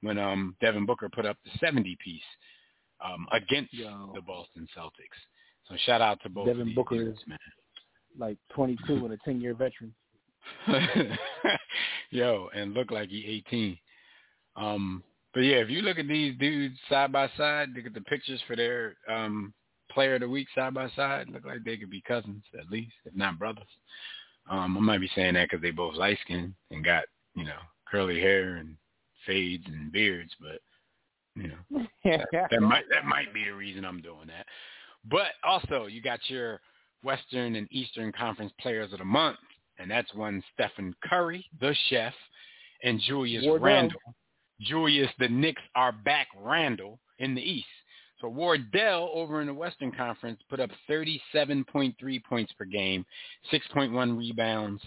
when 0.00 0.18
um, 0.18 0.56
Devin 0.60 0.84
Booker 0.84 1.08
put 1.08 1.26
up 1.26 1.36
the 1.44 1.50
70 1.60 1.96
piece 2.02 2.20
um, 3.04 3.26
against 3.32 3.72
Yo. 3.72 4.12
the 4.14 4.20
Boston 4.20 4.66
Celtics. 4.76 5.18
So 5.68 5.76
shout 5.86 6.00
out 6.00 6.20
to 6.22 6.28
both 6.28 6.46
Devin 6.46 6.74
Booker 6.74 6.96
dudes, 6.96 7.18
is 7.18 7.24
man. 7.28 7.38
like 8.18 8.38
22 8.52 9.04
and 9.04 9.12
a 9.12 9.16
10 9.18 9.40
year 9.40 9.54
veteran. 9.54 9.94
Yo, 12.10 12.48
and 12.54 12.74
look 12.74 12.90
like 12.90 13.10
he 13.10 13.42
18. 13.48 13.78
Um, 14.56 15.02
but 15.34 15.40
yeah, 15.40 15.56
if 15.56 15.70
you 15.70 15.82
look 15.82 15.98
at 15.98 16.08
these 16.08 16.36
dudes 16.38 16.76
side 16.88 17.12
by 17.12 17.30
side, 17.36 17.68
look 17.76 17.86
at 17.86 17.94
the 17.94 18.00
pictures 18.02 18.40
for 18.46 18.56
their 18.56 18.96
um, 19.08 19.52
player 19.90 20.14
of 20.14 20.20
the 20.20 20.28
week 20.28 20.48
side 20.54 20.74
by 20.74 20.88
side, 20.90 21.28
look 21.28 21.44
like 21.44 21.64
they 21.64 21.76
could 21.76 21.90
be 21.90 22.00
cousins 22.00 22.42
at 22.58 22.70
least, 22.70 22.92
if 23.04 23.14
not 23.14 23.38
brothers. 23.38 23.64
Um, 24.50 24.76
I 24.76 24.80
might 24.80 25.00
be 25.00 25.10
saying 25.14 25.34
that 25.34 25.48
because 25.50 25.62
they 25.62 25.70
both 25.70 25.94
light 25.94 26.18
skinned 26.24 26.54
and 26.70 26.84
got 26.84 27.04
you 27.34 27.44
know 27.44 27.58
curly 27.90 28.20
hair 28.20 28.56
and 28.56 28.76
fades 29.26 29.64
and 29.66 29.92
beards, 29.92 30.32
but 30.40 30.60
you 31.34 31.48
know 31.48 31.86
that, 32.04 32.26
that 32.50 32.60
might 32.60 32.84
that 32.90 33.04
might 33.04 33.32
be 33.34 33.44
the 33.44 33.50
reason 33.50 33.84
I'm 33.84 34.00
doing 34.00 34.26
that. 34.28 34.46
But 35.10 35.32
also, 35.44 35.86
you 35.86 36.02
got 36.02 36.20
your 36.28 36.60
Western 37.02 37.56
and 37.56 37.68
Eastern 37.70 38.12
Conference 38.12 38.52
Players 38.60 38.92
of 38.92 38.98
the 38.98 39.04
Month, 39.04 39.38
and 39.78 39.90
that's 39.90 40.12
one 40.14 40.42
Stephen 40.54 40.94
Curry, 41.04 41.44
the 41.60 41.74
chef, 41.88 42.14
and 42.82 43.00
Julius 43.00 43.44
Wardell. 43.44 43.64
Randle. 43.64 44.00
Julius, 44.60 45.10
the 45.18 45.28
Knicks 45.28 45.62
are 45.74 45.92
back 45.92 46.28
Randle 46.36 46.98
in 47.18 47.34
the 47.34 47.42
East. 47.42 47.66
So 48.20 48.28
Wardell 48.28 49.10
over 49.14 49.40
in 49.40 49.46
the 49.46 49.54
Western 49.54 49.92
Conference 49.92 50.40
put 50.50 50.58
up 50.58 50.70
37.3 50.90 52.24
points 52.24 52.52
per 52.54 52.64
game, 52.64 53.06
6.1 53.52 54.18
rebounds. 54.18 54.82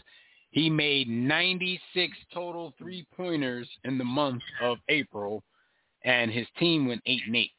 He 0.49 0.69
made 0.69 1.07
96 1.07 2.17
total 2.33 2.73
three-pointers 2.77 3.69
in 3.85 3.97
the 3.97 4.03
month 4.03 4.41
of 4.61 4.79
April, 4.89 5.43
and 6.03 6.29
his 6.29 6.47
team 6.59 6.87
went 6.87 7.01
8 7.05 7.21
and 7.27 7.35
8. 7.37 7.51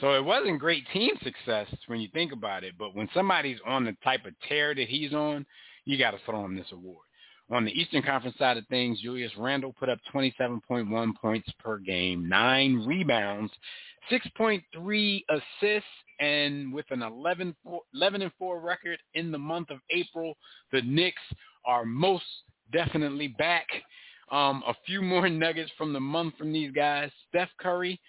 So 0.00 0.14
it 0.14 0.24
wasn't 0.24 0.58
great 0.58 0.84
team 0.94 1.10
success 1.22 1.66
when 1.86 2.00
you 2.00 2.08
think 2.14 2.32
about 2.32 2.64
it, 2.64 2.74
but 2.78 2.94
when 2.94 3.08
somebody's 3.12 3.58
on 3.66 3.84
the 3.84 3.94
type 4.02 4.24
of 4.24 4.32
tear 4.48 4.74
that 4.74 4.88
he's 4.88 5.12
on, 5.12 5.44
you 5.84 5.98
got 5.98 6.12
to 6.12 6.18
throw 6.24 6.44
him 6.44 6.56
this 6.56 6.72
award. 6.72 7.06
On 7.50 7.64
the 7.64 7.72
Eastern 7.72 8.02
Conference 8.02 8.36
side 8.38 8.56
of 8.56 8.66
things, 8.68 9.00
Julius 9.00 9.32
Randle 9.36 9.74
put 9.78 9.88
up 9.88 9.98
27.1 10.14 11.12
points 11.20 11.48
per 11.58 11.78
game, 11.78 12.28
nine 12.28 12.84
rebounds, 12.86 13.52
6.3 14.10 15.24
assists, 15.28 15.88
and 16.20 16.72
with 16.72 16.86
an 16.90 17.02
11, 17.02 17.54
11 17.94 18.22
and 18.22 18.32
4 18.38 18.60
record 18.60 18.98
in 19.14 19.30
the 19.30 19.38
month 19.38 19.70
of 19.70 19.78
April, 19.90 20.34
the 20.72 20.82
Knicks 20.82 21.20
are 21.66 21.84
most 21.84 22.24
definitely 22.72 23.28
back. 23.28 23.66
Um, 24.30 24.62
a 24.66 24.74
few 24.86 25.02
more 25.02 25.28
nuggets 25.30 25.70
from 25.76 25.92
the 25.92 26.00
month 26.00 26.36
from 26.38 26.52
these 26.52 26.72
guys. 26.72 27.10
Steph 27.28 27.50
Curry 27.60 28.00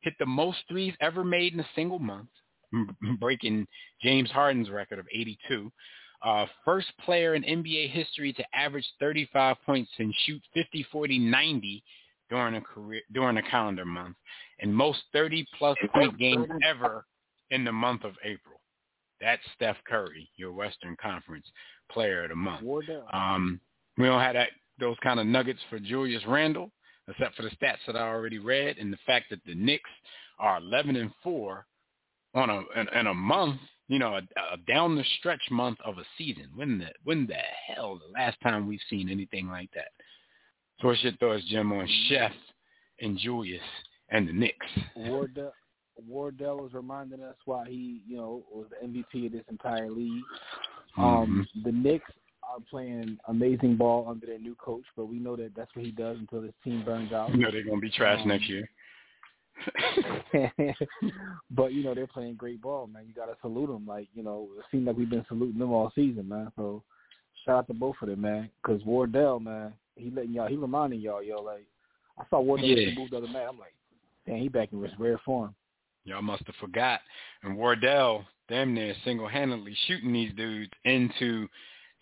hit 0.00 0.14
the 0.18 0.26
most 0.26 0.58
threes 0.68 0.94
ever 1.00 1.22
made 1.24 1.52
in 1.52 1.60
a 1.60 1.68
single 1.74 1.98
month, 1.98 2.28
breaking 3.20 3.66
James 4.02 4.30
Harden's 4.30 4.70
record 4.70 4.98
of 4.98 5.06
82. 5.12 5.70
Uh, 6.22 6.46
first 6.64 6.88
player 7.04 7.34
in 7.34 7.42
NBA 7.42 7.90
history 7.90 8.32
to 8.34 8.44
average 8.54 8.86
35 9.00 9.56
points 9.64 9.90
and 9.98 10.14
shoot 10.26 10.42
50, 10.54 10.86
40, 10.92 11.18
90 11.18 11.82
during 12.28 12.54
a 12.56 12.60
career 12.60 13.00
during 13.12 13.38
a 13.38 13.42
calendar 13.42 13.84
month, 13.84 14.16
and 14.60 14.74
most 14.74 15.00
30 15.12 15.46
plus 15.58 15.76
point 15.94 16.18
games 16.18 16.46
ever 16.66 17.04
in 17.50 17.64
the 17.64 17.72
month 17.72 18.04
of 18.04 18.12
April. 18.24 18.60
That's 19.20 19.42
Steph 19.56 19.76
Curry, 19.86 20.30
your 20.36 20.52
Western 20.52 20.96
Conference 21.00 21.46
Player 21.90 22.24
of 22.24 22.30
the 22.30 22.36
Month. 22.36 22.62
Um, 23.12 23.60
we 23.98 24.06
don't 24.06 24.20
have 24.20 24.34
that 24.34 24.50
those 24.78 24.96
kind 25.02 25.20
of 25.20 25.26
nuggets 25.26 25.60
for 25.68 25.78
Julius 25.78 26.22
Randle, 26.26 26.70
except 27.08 27.34
for 27.36 27.42
the 27.42 27.50
stats 27.50 27.78
that 27.86 27.96
I 27.96 28.08
already 28.08 28.38
read, 28.38 28.78
and 28.78 28.92
the 28.92 28.98
fact 29.06 29.26
that 29.30 29.40
the 29.44 29.54
Knicks 29.54 29.90
are 30.38 30.58
11 30.58 30.96
and 30.96 31.10
four 31.22 31.66
on 32.34 32.48
a 32.48 32.80
in, 32.80 32.88
in 32.98 33.06
a 33.08 33.14
month 33.14 33.60
you 33.90 33.98
know, 33.98 34.14
a, 34.14 34.54
a 34.54 34.56
down 34.68 34.94
the 34.94 35.04
stretch 35.18 35.42
month 35.50 35.78
of 35.84 35.98
a 35.98 36.04
season. 36.16 36.46
When 36.54 36.78
the 36.78 36.86
when 37.02 37.26
the 37.26 37.34
hell 37.66 37.98
the 37.98 38.12
last 38.12 38.40
time 38.40 38.68
we've 38.68 38.78
seen 38.88 39.10
anything 39.10 39.48
like 39.48 39.68
that? 39.74 39.88
So 40.80 40.88
what's 40.88 41.02
your 41.02 41.12
thoughts, 41.14 41.42
Jim, 41.50 41.72
on 41.72 41.88
Chef 42.08 42.30
and 43.00 43.18
Julius 43.18 43.60
and 44.10 44.28
the 44.28 44.32
Knicks? 44.32 44.66
Wardell, 44.94 45.52
Wardell 46.06 46.58
was 46.58 46.72
reminding 46.72 47.20
us 47.20 47.34
why 47.46 47.64
he, 47.68 48.00
you 48.06 48.16
know, 48.16 48.44
was 48.52 48.66
the 48.70 48.86
MVP 48.86 49.26
of 49.26 49.32
this 49.32 49.44
entire 49.50 49.90
league. 49.90 50.22
Um, 50.96 51.46
mm-hmm. 51.56 51.68
The 51.68 51.72
Knicks 51.72 52.10
are 52.44 52.60
playing 52.70 53.18
amazing 53.26 53.76
ball 53.76 54.06
under 54.08 54.24
their 54.24 54.38
new 54.38 54.54
coach, 54.54 54.84
but 54.96 55.06
we 55.06 55.18
know 55.18 55.34
that 55.34 55.50
that's 55.56 55.74
what 55.74 55.84
he 55.84 55.90
does 55.90 56.16
until 56.16 56.42
his 56.42 56.54
team 56.62 56.84
burns 56.84 57.12
out. 57.12 57.30
You 57.30 57.38
know 57.38 57.50
they're 57.50 57.64
gonna 57.64 57.80
be 57.80 57.90
trash 57.90 58.20
um, 58.22 58.28
next 58.28 58.48
year. 58.48 58.70
but 61.50 61.72
you 61.72 61.82
know 61.84 61.94
they're 61.94 62.06
playing 62.06 62.34
great 62.34 62.60
ball, 62.60 62.86
man. 62.86 63.04
You 63.06 63.14
gotta 63.14 63.36
salute 63.40 63.68
them. 63.68 63.86
Like 63.86 64.08
you 64.14 64.22
know, 64.22 64.48
it 64.58 64.64
seems 64.70 64.86
like 64.86 64.96
we've 64.96 65.10
been 65.10 65.24
saluting 65.28 65.58
them 65.58 65.72
all 65.72 65.92
season, 65.94 66.28
man. 66.28 66.52
So 66.56 66.82
shout 67.44 67.58
out 67.58 67.66
to 67.68 67.74
both 67.74 67.96
of 68.02 68.08
them, 68.08 68.20
man. 68.20 68.50
Because 68.62 68.84
Wardell, 68.84 69.40
man, 69.40 69.72
he 69.96 70.10
letting 70.10 70.32
y'all, 70.32 70.48
he 70.48 70.56
reminding 70.56 71.00
y'all, 71.00 71.22
yo, 71.22 71.42
like 71.42 71.66
I 72.18 72.24
saw 72.30 72.40
Wardell 72.40 72.66
yeah. 72.66 72.94
move 72.96 73.10
the 73.10 73.18
other 73.18 73.28
night. 73.28 73.46
I'm 73.48 73.58
like, 73.58 73.74
damn, 74.26 74.38
he 74.38 74.48
back 74.48 74.72
in 74.72 74.82
his 74.82 74.92
rare 74.98 75.20
form. 75.24 75.54
Y'all 76.04 76.22
must 76.22 76.46
have 76.46 76.56
forgot. 76.56 77.00
And 77.42 77.56
Wardell, 77.56 78.24
damn 78.48 78.74
near 78.74 78.94
single-handedly 79.04 79.76
shooting 79.86 80.12
these 80.12 80.32
dudes 80.34 80.70
into. 80.84 81.46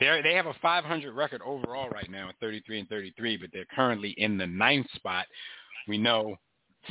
They 0.01 0.21
they 0.23 0.35
have 0.35 0.47
a 0.47 0.55
500 0.63 1.13
record 1.13 1.43
overall 1.45 1.89
right 1.91 2.09
now 2.09 2.29
at 2.29 2.37
33 2.41 2.81
and 2.81 2.89
33, 2.89 3.37
but 3.37 3.51
they're 3.53 3.67
currently 3.75 4.15
in 4.17 4.39
the 4.39 4.47
ninth 4.47 4.87
spot. 4.95 5.27
We 5.89 5.99
know 5.99 6.37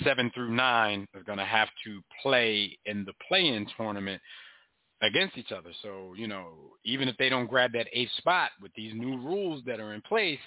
seven 0.04 0.32
through 0.34 0.52
nine 0.52 1.08
are 1.16 1.24
going 1.24 1.38
to 1.38 1.46
have 1.46 1.70
to 1.86 2.02
play 2.22 2.78
in 2.86 3.06
the 3.06 3.14
play-in 3.28 3.66
tournament 3.78 4.22
against 5.02 5.38
each 5.38 5.52
other. 5.52 5.70
So, 5.82 6.14
you 6.18 6.28
know, 6.28 6.50
even 6.84 7.08
if 7.08 7.16
they 7.18 7.30
don't 7.30 7.48
grab 7.48 7.72
that 7.74 7.88
eighth 7.94 8.12
spot 8.18 8.52
with 8.62 8.72
these 8.76 8.94
new 8.96 9.18
rules 9.18 9.64
that 9.66 9.80
are 9.80 9.94
in 9.94 10.02
place, 10.02 10.40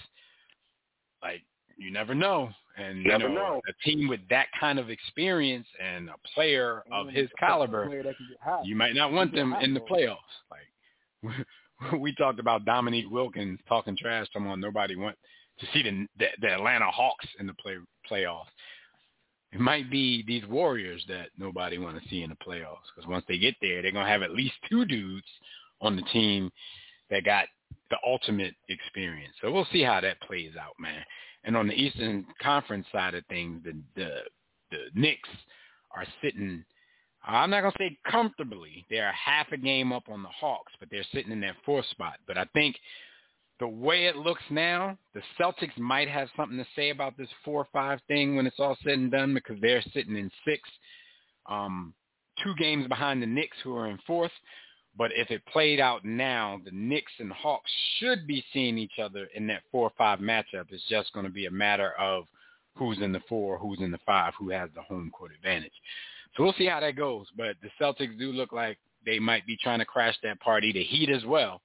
like 1.21 1.41
you 1.77 1.91
never 1.91 2.13
know. 2.15 2.49
And 2.77 2.99
you 3.03 3.09
Never 3.09 3.27
know, 3.27 3.35
know. 3.35 3.61
a 3.67 3.73
team 3.89 4.07
with 4.07 4.21
that 4.29 4.47
kind 4.57 4.79
of 4.79 4.89
experience 4.89 5.67
and 5.83 6.09
a 6.09 6.15
player 6.33 6.83
of 6.91 7.09
his 7.09 7.29
caliber, 7.37 7.85
Player 7.87 8.03
that 8.03 8.15
can 8.15 8.27
get 8.29 8.39
hot. 8.41 8.65
you 8.65 8.75
might 8.77 8.95
not 8.95 9.11
want 9.11 9.35
them 9.35 9.53
in 9.61 9.73
the 9.73 9.81
playoffs. 9.81 10.17
Like 10.49 11.45
we 11.99 12.15
talked 12.15 12.39
about 12.39 12.63
Dominique 12.63 13.11
Wilkins 13.11 13.59
talking 13.67 13.97
trash, 13.97 14.27
talking 14.31 14.47
about 14.47 14.59
nobody 14.59 14.95
want 14.95 15.17
to 15.59 15.65
see 15.73 15.83
the 15.83 16.07
the, 16.17 16.27
the 16.41 16.53
Atlanta 16.53 16.89
Hawks 16.89 17.27
in 17.39 17.47
the 17.47 17.53
play 17.55 17.75
playoffs. 18.09 18.45
It 19.51 19.59
might 19.59 19.91
be 19.91 20.23
these 20.25 20.45
Warriors 20.47 21.03
that 21.09 21.29
nobody 21.37 21.77
want 21.77 22.01
to 22.01 22.09
see 22.09 22.23
in 22.23 22.29
the 22.29 22.35
playoffs 22.35 22.87
because 22.95 23.09
once 23.09 23.25
they 23.27 23.37
get 23.37 23.55
there, 23.61 23.81
they're 23.81 23.91
gonna 23.91 24.07
have 24.07 24.21
at 24.21 24.31
least 24.31 24.53
two 24.69 24.85
dudes 24.85 25.27
on 25.81 25.95
the 25.95 26.03
team 26.03 26.51
that 27.09 27.25
got 27.25 27.45
the 27.89 27.97
ultimate 28.05 28.55
experience. 28.69 29.33
So 29.41 29.51
we'll 29.51 29.67
see 29.71 29.83
how 29.83 29.99
that 30.01 30.21
plays 30.21 30.53
out, 30.59 30.73
man. 30.79 31.03
And 31.43 31.57
on 31.57 31.67
the 31.67 31.73
Eastern 31.73 32.25
Conference 32.41 32.85
side 32.91 33.13
of 33.13 33.25
things, 33.25 33.61
the 33.63 33.73
the 33.95 34.19
the 34.71 34.77
Knicks 34.95 35.29
are 35.95 36.05
sitting. 36.23 36.63
I'm 37.25 37.49
not 37.49 37.61
gonna 37.61 37.75
say 37.77 37.97
comfortably. 38.09 38.85
They're 38.89 39.11
half 39.11 39.51
a 39.51 39.57
game 39.57 39.91
up 39.91 40.07
on 40.09 40.23
the 40.23 40.29
Hawks, 40.29 40.71
but 40.79 40.89
they're 40.89 41.05
sitting 41.13 41.31
in 41.31 41.41
that 41.41 41.57
fourth 41.65 41.85
spot. 41.87 42.19
But 42.25 42.37
I 42.37 42.45
think 42.53 42.77
the 43.61 43.67
way 43.67 44.05
it 44.05 44.17
looks 44.17 44.41
now, 44.49 44.97
the 45.13 45.21
Celtics 45.39 45.77
might 45.77 46.09
have 46.09 46.27
something 46.35 46.57
to 46.57 46.65
say 46.75 46.89
about 46.89 47.15
this 47.15 47.29
four-five 47.45 47.99
thing 48.07 48.35
when 48.35 48.47
it's 48.47 48.59
all 48.59 48.75
said 48.83 48.93
and 48.93 49.11
done 49.11 49.35
because 49.35 49.55
they're 49.61 49.83
sitting 49.93 50.17
in 50.17 50.31
six, 50.43 50.67
um, 51.47 51.93
two 52.43 52.55
games 52.57 52.87
behind 52.87 53.21
the 53.21 53.27
Knicks 53.27 53.57
who 53.63 53.77
are 53.77 53.87
in 53.87 53.99
fourth. 54.07 54.31
But 54.97 55.11
if 55.15 55.29
it 55.29 55.45
played 55.45 55.79
out 55.79 56.03
now, 56.03 56.59
the 56.65 56.71
Knicks 56.73 57.11
and 57.19 57.31
Hawks 57.31 57.69
should 57.99 58.25
be 58.25 58.43
seeing 58.51 58.79
each 58.79 58.97
other 59.01 59.27
in 59.35 59.45
that 59.47 59.61
four 59.71 59.83
or 59.83 59.93
five 59.95 60.17
matchup. 60.17 60.65
It's 60.69 60.83
just 60.89 61.13
going 61.13 61.27
to 61.27 61.31
be 61.31 61.45
a 61.45 61.51
matter 61.51 61.93
of 61.99 62.25
who's 62.75 62.99
in 62.99 63.11
the 63.11 63.21
four, 63.29 63.59
who's 63.59 63.79
in 63.79 63.91
the 63.91 63.99
five, 64.07 64.33
who 64.39 64.49
has 64.49 64.71
the 64.73 64.81
home 64.81 65.11
court 65.11 65.33
advantage. 65.35 65.71
So 66.35 66.43
we'll 66.43 66.53
see 66.53 66.65
how 66.65 66.79
that 66.79 66.95
goes. 66.95 67.27
But 67.37 67.57
the 67.61 67.69
Celtics 67.79 68.17
do 68.17 68.31
look 68.31 68.51
like 68.51 68.79
they 69.05 69.19
might 69.19 69.45
be 69.45 69.55
trying 69.61 69.79
to 69.79 69.85
crash 69.85 70.15
that 70.23 70.39
party. 70.39 70.73
The 70.73 70.83
Heat 70.83 71.11
as 71.11 71.25
well. 71.25 71.61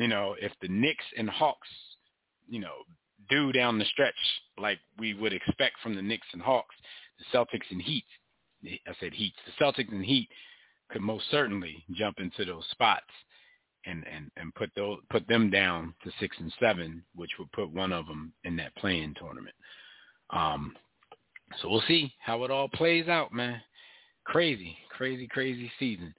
You 0.00 0.08
know, 0.08 0.34
if 0.40 0.52
the 0.62 0.68
Knicks 0.68 1.04
and 1.18 1.28
Hawks, 1.28 1.68
you 2.48 2.58
know, 2.58 2.72
do 3.28 3.52
down 3.52 3.78
the 3.78 3.84
stretch 3.84 4.14
like 4.56 4.78
we 4.98 5.12
would 5.12 5.34
expect 5.34 5.76
from 5.82 5.94
the 5.94 6.00
Knicks 6.00 6.26
and 6.32 6.40
Hawks, 6.40 6.74
the 7.18 7.38
Celtics 7.38 7.70
and 7.70 7.82
Heat, 7.82 8.06
I 8.64 8.94
said 8.98 9.12
Heat, 9.12 9.34
the 9.44 9.62
Celtics 9.62 9.92
and 9.92 10.04
Heat 10.04 10.30
could 10.90 11.02
most 11.02 11.30
certainly 11.30 11.84
jump 11.92 12.18
into 12.18 12.46
those 12.46 12.64
spots 12.70 13.10
and 13.84 14.06
and 14.10 14.30
and 14.38 14.54
put 14.54 14.70
those 14.74 14.98
put 15.10 15.28
them 15.28 15.50
down 15.50 15.94
to 16.02 16.10
six 16.18 16.34
and 16.40 16.52
seven, 16.58 17.02
which 17.14 17.32
would 17.38 17.52
put 17.52 17.70
one 17.70 17.92
of 17.92 18.06
them 18.06 18.32
in 18.44 18.56
that 18.56 18.74
play-in 18.76 19.14
tournament. 19.14 19.54
Um, 20.30 20.74
so 21.60 21.68
we'll 21.68 21.84
see 21.86 22.10
how 22.20 22.44
it 22.44 22.50
all 22.50 22.68
plays 22.70 23.08
out, 23.08 23.34
man. 23.34 23.60
Crazy, 24.24 24.78
crazy, 24.96 25.28
crazy 25.28 25.70
season. 25.78 26.14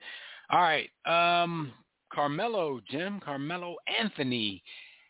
All 0.52 0.62
right, 0.62 0.90
um, 1.06 1.72
Carmelo, 2.14 2.80
Jim, 2.90 3.20
Carmelo 3.24 3.76
Anthony 4.00 4.64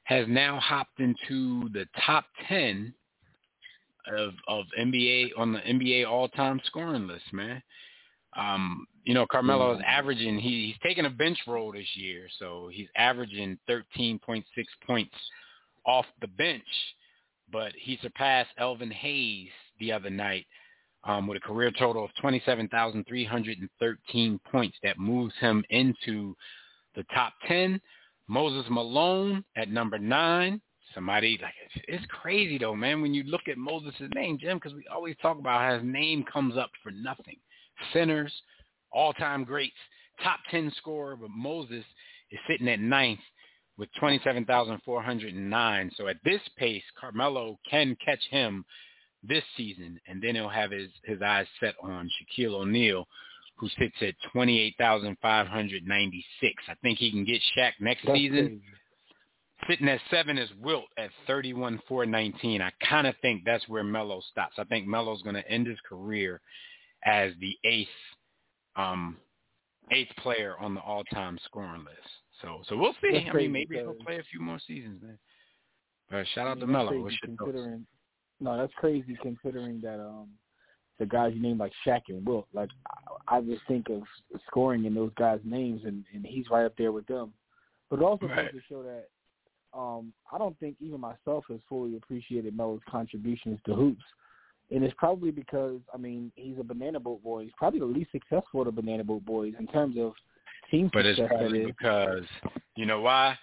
has 0.03 0.25
now 0.27 0.59
hopped 0.59 0.99
into 0.99 1.69
the 1.73 1.85
top 2.05 2.25
ten 2.47 2.93
of 4.07 4.33
of 4.47 4.65
NBA 4.79 5.29
on 5.37 5.53
the 5.53 5.59
NBA 5.59 6.07
all 6.07 6.27
time 6.29 6.59
scoring 6.65 7.07
list, 7.07 7.31
man. 7.31 7.61
Um, 8.37 8.87
you 9.03 9.13
know, 9.13 9.25
Carmelo 9.25 9.75
is 9.75 9.81
averaging 9.85 10.39
he, 10.39 10.67
he's 10.67 10.81
taking 10.83 11.05
a 11.05 11.09
bench 11.09 11.37
role 11.47 11.71
this 11.71 11.87
year, 11.95 12.27
so 12.39 12.69
he's 12.71 12.87
averaging 12.95 13.57
thirteen 13.67 14.19
point 14.19 14.45
six 14.55 14.71
points 14.85 15.15
off 15.85 16.05
the 16.21 16.27
bench, 16.27 16.63
but 17.51 17.73
he 17.77 17.97
surpassed 18.01 18.51
Elvin 18.57 18.91
Hayes 18.91 19.49
the 19.79 19.91
other 19.91 20.09
night 20.09 20.45
um, 21.03 21.27
with 21.27 21.37
a 21.37 21.41
career 21.41 21.71
total 21.77 22.05
of 22.05 22.11
twenty 22.19 22.41
seven 22.45 22.67
thousand 22.69 23.05
three 23.07 23.25
hundred 23.25 23.59
and 23.59 23.69
thirteen 23.79 24.39
points. 24.51 24.77
That 24.83 24.97
moves 24.97 25.33
him 25.39 25.63
into 25.69 26.35
the 26.95 27.03
top 27.13 27.33
ten. 27.47 27.81
Moses 28.27 28.65
Malone 28.69 29.43
at 29.55 29.69
number 29.69 29.99
nine. 29.99 30.61
Somebody 30.93 31.39
like 31.41 31.53
it's, 31.65 31.85
it's 31.87 32.05
crazy 32.07 32.57
though, 32.57 32.75
man. 32.75 33.01
When 33.01 33.13
you 33.13 33.23
look 33.23 33.47
at 33.49 33.57
Moses' 33.57 34.09
name, 34.13 34.37
Jim, 34.39 34.57
because 34.57 34.73
we 34.73 34.83
always 34.93 35.15
talk 35.21 35.39
about 35.39 35.61
how 35.61 35.75
his 35.75 35.83
name 35.85 36.23
comes 36.31 36.57
up 36.57 36.69
for 36.83 36.91
nothing. 36.91 37.37
Centers, 37.93 38.33
all-time 38.91 39.43
greats, 39.43 39.75
top 40.23 40.39
ten 40.49 40.71
scorer, 40.77 41.15
but 41.15 41.29
Moses 41.29 41.85
is 42.29 42.39
sitting 42.49 42.67
at 42.67 42.79
ninth 42.79 43.19
with 43.77 43.89
twenty-seven 43.99 44.45
thousand 44.45 44.79
four 44.83 45.01
hundred 45.01 45.33
and 45.33 45.49
nine. 45.49 45.89
So 45.95 46.07
at 46.07 46.17
this 46.25 46.41
pace, 46.57 46.83
Carmelo 46.99 47.57
can 47.69 47.95
catch 48.03 48.23
him 48.29 48.65
this 49.23 49.43
season, 49.55 49.99
and 50.07 50.21
then 50.21 50.35
he'll 50.35 50.49
have 50.49 50.71
his 50.71 50.89
his 51.03 51.21
eyes 51.21 51.47
set 51.59 51.75
on 51.81 52.09
Shaquille 52.09 52.53
O'Neal, 52.53 53.07
who 53.61 53.69
sits 53.79 53.95
at 54.01 54.15
twenty-eight 54.33 54.73
thousand 54.79 55.15
five 55.21 55.47
hundred 55.47 55.87
ninety-six. 55.87 56.55
I 56.67 56.73
think 56.81 56.97
he 56.97 57.11
can 57.11 57.23
get 57.23 57.39
Shaq 57.55 57.73
next 57.79 58.01
That's 58.05 58.17
season. 58.17 58.47
crazy. 58.47 58.61
Sitting 59.69 59.87
at 59.87 59.99
seven 60.09 60.39
is 60.39 60.49
Wilt 60.59 60.85
at 60.97 61.11
thirty-one 61.27 61.79
four 61.87 62.07
nineteen. 62.07 62.61
I 62.63 62.71
kind 62.89 63.05
of 63.05 63.13
think 63.21 63.43
that's 63.45 63.69
where 63.69 63.83
Melo 63.83 64.19
stops. 64.31 64.55
I 64.57 64.63
think 64.63 64.87
Melo's 64.87 65.21
going 65.21 65.35
to 65.35 65.47
end 65.47 65.67
his 65.67 65.77
career 65.87 66.41
as 67.05 67.33
the 67.39 67.55
eighth 67.63 67.87
um, 68.75 69.17
eighth 69.91 70.11
player 70.17 70.55
on 70.59 70.73
the 70.73 70.81
all-time 70.81 71.37
scoring 71.45 71.83
list. 71.85 71.99
So 72.41 72.63
so 72.67 72.75
we'll 72.75 72.93
see. 72.93 73.11
That's 73.13 73.25
I 73.31 73.37
mean, 73.37 73.51
maybe 73.51 73.75
he'll 73.75 73.93
play 73.93 74.17
a 74.17 74.23
few 74.23 74.41
more 74.41 74.59
seasons, 74.65 75.03
man. 75.03 75.19
But 76.09 76.25
shout 76.33 76.47
out 76.47 76.57
I 76.57 76.61
to 76.61 76.65
mean, 76.65 76.73
that's 76.73 76.89
Melo. 76.89 77.03
What's 77.03 77.15
your 77.23 77.37
thoughts? 77.37 77.83
no, 78.39 78.57
that's 78.57 78.73
crazy 78.77 79.15
considering 79.21 79.79
that 79.81 79.99
um 79.99 80.29
the 81.01 81.07
guys 81.07 81.33
you 81.33 81.41
named 81.41 81.59
like 81.59 81.73
Shaq 81.85 82.01
and 82.09 82.25
Wilt. 82.25 82.47
Like 82.53 82.69
I, 83.27 83.37
I 83.37 83.41
just 83.41 83.63
think 83.67 83.89
of 83.89 84.03
scoring 84.47 84.85
in 84.85 84.93
those 84.93 85.11
guys' 85.17 85.39
names, 85.43 85.81
and 85.83 86.05
and 86.13 86.23
he's 86.25 86.49
right 86.49 86.65
up 86.65 86.75
there 86.77 86.91
with 86.91 87.07
them. 87.07 87.33
But 87.89 87.99
it 87.99 88.03
also 88.03 88.27
Right. 88.27 88.51
goes 88.53 88.61
to 88.61 88.67
show 88.69 88.83
that 88.83 89.07
um 89.77 90.13
I 90.31 90.37
don't 90.37 90.57
think 90.59 90.75
even 90.79 91.01
myself 91.01 91.45
has 91.49 91.59
fully 91.67 91.97
appreciated 91.97 92.55
Melo's 92.55 92.81
contributions 92.89 93.59
to 93.65 93.73
hoops. 93.73 94.03
And 94.69 94.83
it's 94.85 94.93
probably 94.97 95.31
because 95.31 95.79
I 95.93 95.97
mean 95.97 96.31
he's 96.35 96.59
a 96.59 96.63
banana 96.63 96.99
boat 96.99 97.23
boy. 97.23 97.43
He's 97.43 97.51
probably 97.57 97.79
the 97.79 97.85
least 97.85 98.11
successful 98.11 98.61
of 98.61 98.67
the 98.67 98.71
banana 98.71 99.03
boat 99.03 99.25
boys 99.25 99.53
in 99.59 99.67
terms 99.67 99.97
of 99.97 100.13
team 100.69 100.91
But 100.93 101.05
it's 101.07 101.17
success. 101.17 101.31
that 101.31 101.39
probably 101.39 101.65
because 101.65 102.25
you 102.75 102.85
know 102.85 103.01
why 103.01 103.37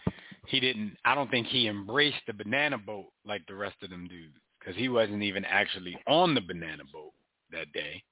he 0.46 0.60
didn't. 0.60 0.96
I 1.04 1.14
don't 1.16 1.30
think 1.30 1.48
he 1.48 1.66
embraced 1.66 2.22
the 2.26 2.32
banana 2.32 2.78
boat 2.78 3.08
like 3.26 3.44
the 3.48 3.54
rest 3.54 3.76
of 3.82 3.90
them 3.90 4.06
dudes 4.06 4.36
because 4.58 4.76
he 4.76 4.88
wasn't 4.88 5.22
even 5.22 5.44
actually 5.44 5.98
on 6.06 6.34
the 6.34 6.40
banana 6.40 6.84
boat 6.92 7.12
that 7.52 7.72
day. 7.72 8.02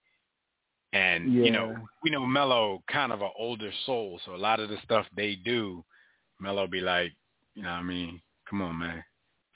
And 0.92 1.32
you 1.32 1.50
know, 1.50 1.76
we 2.02 2.10
know 2.10 2.24
Melo 2.24 2.82
kind 2.90 3.12
of 3.12 3.20
an 3.20 3.30
older 3.38 3.70
soul, 3.84 4.18
so 4.24 4.34
a 4.34 4.36
lot 4.36 4.60
of 4.60 4.68
the 4.68 4.78
stuff 4.84 5.04
they 5.14 5.34
do, 5.34 5.84
Melo 6.40 6.66
be 6.66 6.80
like, 6.80 7.12
you 7.54 7.62
know, 7.62 7.70
what 7.70 7.76
I 7.76 7.82
mean, 7.82 8.20
come 8.48 8.62
on, 8.62 8.78
man, 8.78 9.04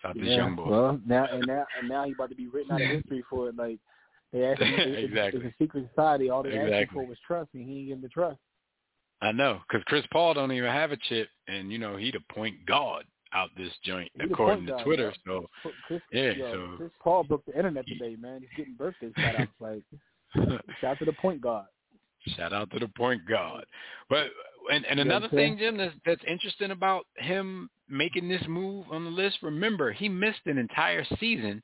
stop 0.01 0.15
this 0.15 0.25
yeah, 0.25 0.37
young 0.37 0.57
boy. 0.57 0.69
Well, 0.69 1.01
now 1.07 1.27
and 1.31 1.47
now 1.47 1.65
and 1.79 1.89
now 1.89 2.05
he's 2.05 2.15
about 2.15 2.31
to 2.31 2.37
be 2.37 2.49
written 2.49 2.73
out 2.73 2.83
of 2.83 2.89
history 2.91 3.25
for 3.31 3.49
it. 3.49 3.57
Like 3.57 3.79
they 4.33 4.45
asked 4.45 4.61
him, 4.61 4.75
Exactly. 4.75 5.41
it's 5.45 5.55
a 5.55 5.65
secret 5.65 5.89
society. 5.95 6.29
All 6.29 6.43
they 6.43 6.59
asked 6.59 6.73
him 6.73 6.89
for 6.93 7.07
was 7.07 7.19
trust, 7.27 7.51
and 7.55 7.67
he 7.67 7.79
ain't 7.79 7.89
getting 7.89 8.03
the 8.03 8.09
trust. 8.09 8.39
I 9.23 9.33
know, 9.33 9.61
because 9.69 9.85
Chris 9.85 10.05
Paul 10.13 10.35
don't 10.35 10.53
even 10.53 10.71
have 10.71 10.93
a 10.93 10.97
chip, 11.09 11.29
and 11.47 11.71
you 11.71 11.79
know 11.79 11.97
he 11.97 12.11
the 12.11 12.21
point 12.35 12.67
guard 12.67 13.05
out 13.33 13.51
this 13.57 13.73
joint 13.85 14.11
He 14.15 14.27
the 14.27 14.33
according 14.33 14.67
to 14.67 14.83
Twitter. 14.85 15.13
So 15.27 15.47
Chris, 15.87 16.01
Yeah, 16.13 16.31
yo, 16.33 16.53
so- 16.53 16.77
Chris 16.77 16.91
Paul 17.03 17.25
broke 17.25 17.45
the 17.47 17.57
internet 17.57 17.87
today, 17.87 18.17
man. 18.21 18.41
He's 18.41 18.51
getting 18.57 18.75
birthday 18.75 19.13
shout 19.17 19.41
outs. 19.41 19.51
Like 19.61 19.83
shout 20.81 20.93
out 20.93 20.99
to 20.99 21.05
the 21.05 21.13
point 21.15 21.41
guard. 21.41 21.67
Shout 22.37 22.53
out 22.53 22.71
to 22.73 22.79
the 22.79 22.89
point 22.89 23.27
guard. 23.27 23.65
But 24.09 24.29
and, 24.71 24.85
and 24.85 25.01
another 25.01 25.29
thing, 25.29 25.57
Jim, 25.59 25.77
that's 25.77 25.95
that's 26.05 26.23
interesting 26.29 26.71
about 26.71 27.07
him 27.17 27.71
making 27.89 28.29
this 28.29 28.43
move 28.47 28.87
on 28.91 29.05
the 29.05 29.11
list. 29.11 29.39
Remember, 29.43 29.91
he 29.93 30.09
missed 30.09 30.41
an 30.47 30.59
entire 30.59 31.05
season, 31.19 31.63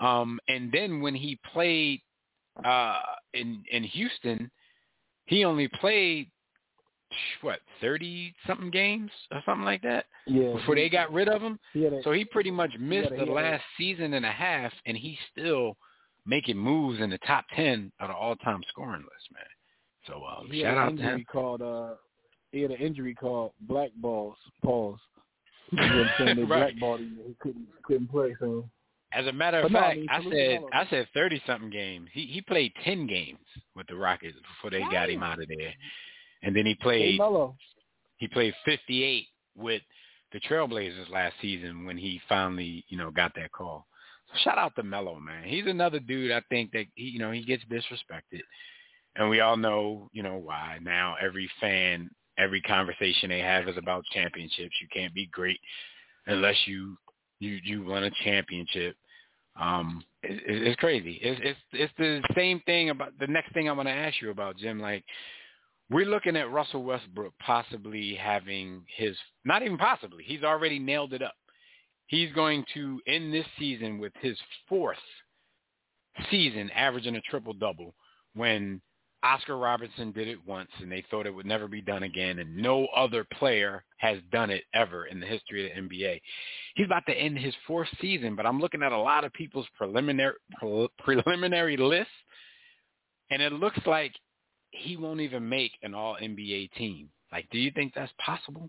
um, 0.00 0.38
and 0.48 0.70
then 0.72 1.00
when 1.00 1.14
he 1.14 1.38
played 1.52 2.00
uh, 2.64 3.00
in 3.34 3.62
in 3.70 3.82
Houston, 3.82 4.50
he 5.26 5.44
only 5.44 5.68
played 5.80 6.30
what 7.40 7.60
thirty 7.80 8.34
something 8.46 8.70
games 8.70 9.10
or 9.30 9.42
something 9.46 9.64
like 9.64 9.82
that 9.82 10.06
Yeah. 10.26 10.52
before 10.52 10.74
they 10.74 10.88
got 10.88 11.12
rid 11.12 11.28
of 11.28 11.42
him. 11.42 11.58
He 11.72 11.84
a, 11.86 12.02
So 12.02 12.12
he 12.12 12.24
pretty 12.24 12.50
much 12.50 12.72
missed 12.78 13.10
gotta- 13.10 13.20
the 13.20 13.26
he 13.26 13.30
last 13.32 13.64
season 13.76 14.14
and 14.14 14.24
a 14.26 14.30
half, 14.30 14.72
and 14.86 14.96
he's 14.96 15.18
still 15.30 15.76
making 16.26 16.56
moves 16.56 17.00
in 17.00 17.10
the 17.10 17.18
top 17.18 17.44
ten 17.54 17.90
of 18.00 18.08
the 18.08 18.14
all-time 18.14 18.62
scoring 18.68 19.02
list, 19.02 19.32
man. 19.32 19.44
So 20.06 20.24
um, 20.24 20.48
he 20.50 20.62
shout 20.62 20.76
out 20.78 20.96
to 20.96 21.02
him. 21.02 21.24
called 21.30 21.62
uh 21.62 21.94
he 22.52 22.60
had 22.60 22.70
an 22.70 22.76
injury 22.78 23.14
called 23.14 23.52
black 23.62 23.90
balls. 23.96 24.36
Pause. 24.62 24.98
You 25.70 25.78
know 25.80 25.86
what 25.86 26.06
I'm 26.06 26.10
saying? 26.18 26.36
They 26.36 26.42
Right. 26.44 26.58
blackballed 26.78 27.00
him. 27.00 27.18
He 27.26 27.34
couldn't 27.40 27.66
couldn't 27.82 28.08
play. 28.08 28.34
So 28.40 28.68
As 29.14 29.26
a 29.26 29.32
matter 29.32 29.58
of 29.58 29.64
But 29.64 29.72
no, 29.72 29.78
I 29.78 29.82
fact, 29.82 29.96
mean, 29.98 30.08
I, 30.10 30.22
said 30.30 30.60
I 30.72 30.86
said 30.90 31.08
thirty 31.14 31.42
something 31.46 31.70
games. 31.70 32.08
He 32.12 32.26
he 32.26 32.40
played 32.40 32.72
ten 32.84 33.06
games 33.06 33.38
with 33.74 33.86
the 33.86 33.96
Rockets 33.96 34.36
before 34.36 34.70
they 34.70 34.80
got 34.92 35.08
him 35.10 35.22
out 35.22 35.40
of 35.40 35.48
there, 35.48 35.74
and 36.42 36.54
then 36.54 36.66
he 36.66 36.74
played 36.74 37.18
he 38.18 38.28
played 38.28 38.54
fifty 38.64 39.02
eight 39.02 39.26
with 39.56 39.82
the 40.32 40.40
Trailblazers 40.40 41.10
last 41.10 41.34
season 41.40 41.84
when 41.84 41.96
he 41.96 42.20
finally 42.28 42.84
you 42.88 42.96
know 42.96 43.10
got 43.10 43.34
that 43.36 43.52
call. 43.52 43.86
So 44.28 44.38
shout 44.44 44.58
out 44.58 44.74
to 44.76 44.82
Melo, 44.82 45.18
man. 45.20 45.44
He's 45.44 45.66
another 45.66 45.98
dude 45.98 46.32
I 46.32 46.40
think 46.48 46.72
that 46.72 46.86
he, 46.94 47.04
you 47.04 47.18
know 47.18 47.30
he 47.30 47.44
gets 47.44 47.64
disrespected, 47.64 48.42
and 49.16 49.28
we 49.28 49.40
all 49.40 49.56
know 49.56 50.08
you 50.12 50.22
know 50.22 50.36
why. 50.36 50.78
Now 50.82 51.16
every 51.22 51.50
fan, 51.60 52.10
every 52.38 52.60
conversation 52.62 53.30
they 53.30 53.40
have 53.40 53.68
is 53.68 53.76
about 53.76 54.04
championships. 54.12 54.74
You 54.80 54.88
can't 54.92 55.14
be 55.14 55.26
great 55.26 55.60
unless 56.26 56.56
you 56.66 56.96
you 57.38 57.58
you 57.64 57.84
won 57.84 58.04
a 58.04 58.10
championship. 58.24 58.96
Um, 59.60 60.02
it, 60.22 60.40
it's 60.46 60.80
crazy. 60.80 61.18
It's 61.22 61.40
it's 61.44 61.58
it's 61.72 61.92
the 61.98 62.22
same 62.34 62.60
thing 62.64 62.90
about 62.90 63.12
the 63.18 63.26
next 63.26 63.52
thing 63.52 63.68
I'm 63.68 63.76
going 63.76 63.86
to 63.86 63.92
ask 63.92 64.20
you 64.22 64.30
about, 64.30 64.56
Jim. 64.56 64.80
Like 64.80 65.04
we're 65.90 66.06
looking 66.06 66.36
at 66.36 66.50
Russell 66.50 66.84
Westbrook 66.84 67.34
possibly 67.44 68.14
having 68.14 68.84
his 68.96 69.16
not 69.44 69.62
even 69.62 69.78
possibly. 69.78 70.24
He's 70.24 70.42
already 70.42 70.78
nailed 70.78 71.12
it 71.12 71.22
up. 71.22 71.34
He's 72.06 72.32
going 72.32 72.64
to 72.74 73.00
end 73.06 73.32
this 73.32 73.46
season 73.58 73.98
with 73.98 74.12
his 74.20 74.38
fourth 74.68 74.98
season 76.30 76.70
averaging 76.70 77.16
a 77.16 77.20
triple 77.22 77.54
double 77.54 77.94
when 78.34 78.80
Oscar 79.24 79.56
Robertson 79.56 80.10
did 80.12 80.26
it 80.26 80.38
once 80.46 80.68
and 80.80 80.90
they 80.90 81.04
thought 81.10 81.26
it 81.26 81.34
would 81.34 81.46
never 81.46 81.68
be 81.68 81.80
done 81.80 82.02
again 82.02 82.40
and 82.40 82.56
no 82.56 82.86
other 82.96 83.24
player 83.38 83.84
has 83.98 84.18
done 84.32 84.50
it 84.50 84.64
ever 84.74 85.06
in 85.06 85.20
the 85.20 85.26
history 85.26 85.64
of 85.64 85.74
the 85.74 85.96
NBA. 85.96 86.20
He's 86.74 86.86
about 86.86 87.06
to 87.06 87.14
end 87.14 87.38
his 87.38 87.54
fourth 87.66 87.88
season, 88.00 88.34
but 88.34 88.46
I'm 88.46 88.60
looking 88.60 88.82
at 88.82 88.90
a 88.90 88.98
lot 88.98 89.24
of 89.24 89.32
people's 89.32 89.68
preliminary 89.76 90.34
preliminary 90.98 91.76
lists 91.76 92.12
and 93.30 93.40
it 93.40 93.52
looks 93.52 93.78
like 93.86 94.12
he 94.72 94.96
won't 94.96 95.20
even 95.20 95.48
make 95.48 95.72
an 95.82 95.94
all 95.94 96.16
NBA 96.20 96.72
team. 96.72 97.08
Like 97.30 97.48
do 97.50 97.58
you 97.58 97.70
think 97.70 97.92
that's 97.94 98.12
possible? 98.24 98.68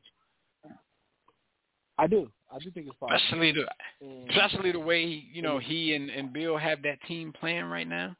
I 1.97 2.07
do. 2.07 2.31
I 2.51 2.57
do 2.59 2.71
think 2.71 2.87
it's 2.87 2.95
possible. 2.97 3.17
Especially 3.17 3.51
the 3.51 4.29
especially 4.29 4.71
the 4.71 4.79
way 4.79 5.03
you 5.31 5.41
know 5.41 5.59
he 5.59 5.95
and, 5.95 6.09
and 6.09 6.31
Bill 6.31 6.57
have 6.57 6.81
that 6.83 7.01
team 7.07 7.33
playing 7.39 7.65
right 7.65 7.87
now 7.87 8.15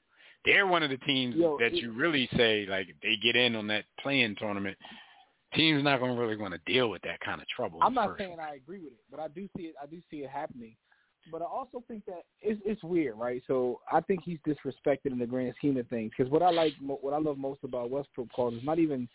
they're 0.46 0.68
one 0.68 0.84
of 0.84 0.90
the 0.90 0.98
teams 0.98 1.36
Yo, 1.36 1.58
that 1.60 1.74
you 1.74 1.92
really 1.94 2.30
say 2.36 2.66
like 2.70 2.88
they 3.02 3.16
get 3.22 3.36
in 3.36 3.56
on 3.56 3.68
that 3.68 3.86
play-in 4.00 4.36
tournament. 4.36 4.78
Teams 5.54 5.84
not 5.84 6.00
going 6.00 6.16
to 6.16 6.20
really 6.20 6.36
want 6.36 6.54
to 6.54 6.72
deal 6.72 6.90
with 6.90 7.02
that 7.04 7.20
kind 7.20 7.40
of 7.40 7.48
trouble. 7.48 7.80
I'm 7.82 7.94
not 7.94 8.16
saying 8.18 8.38
I 8.40 8.56
agree 8.56 8.80
with 8.80 8.94
it, 8.94 9.04
but 9.12 9.20
I 9.20 9.28
do 9.28 9.48
see 9.56 9.64
it. 9.64 9.76
I 9.82 9.86
do 9.86 10.02
see 10.10 10.18
it 10.18 10.30
happening. 10.30 10.76
But 11.32 11.42
I 11.42 11.46
also 11.46 11.84
think 11.88 12.06
that 12.06 12.24
it's, 12.42 12.62
it's 12.66 12.84
weird, 12.84 13.18
right? 13.18 13.42
So 13.48 13.80
I 13.92 14.02
think 14.02 14.22
he's 14.24 14.40
disrespected 14.48 15.12
in 15.12 15.20
the 15.20 15.26
grand 15.26 15.54
scheme 15.58 15.78
of 15.78 15.88
things. 15.88 16.12
Because 16.16 16.32
what 16.32 16.44
I 16.44 16.52
like, 16.52 16.74
what 16.82 17.14
I 17.14 17.18
love 17.18 17.38
most 17.38 17.60
about 17.64 17.90
Westbrook, 17.90 18.30
Paul, 18.30 18.56
is 18.56 18.64
not 18.64 18.80
even 18.80 19.08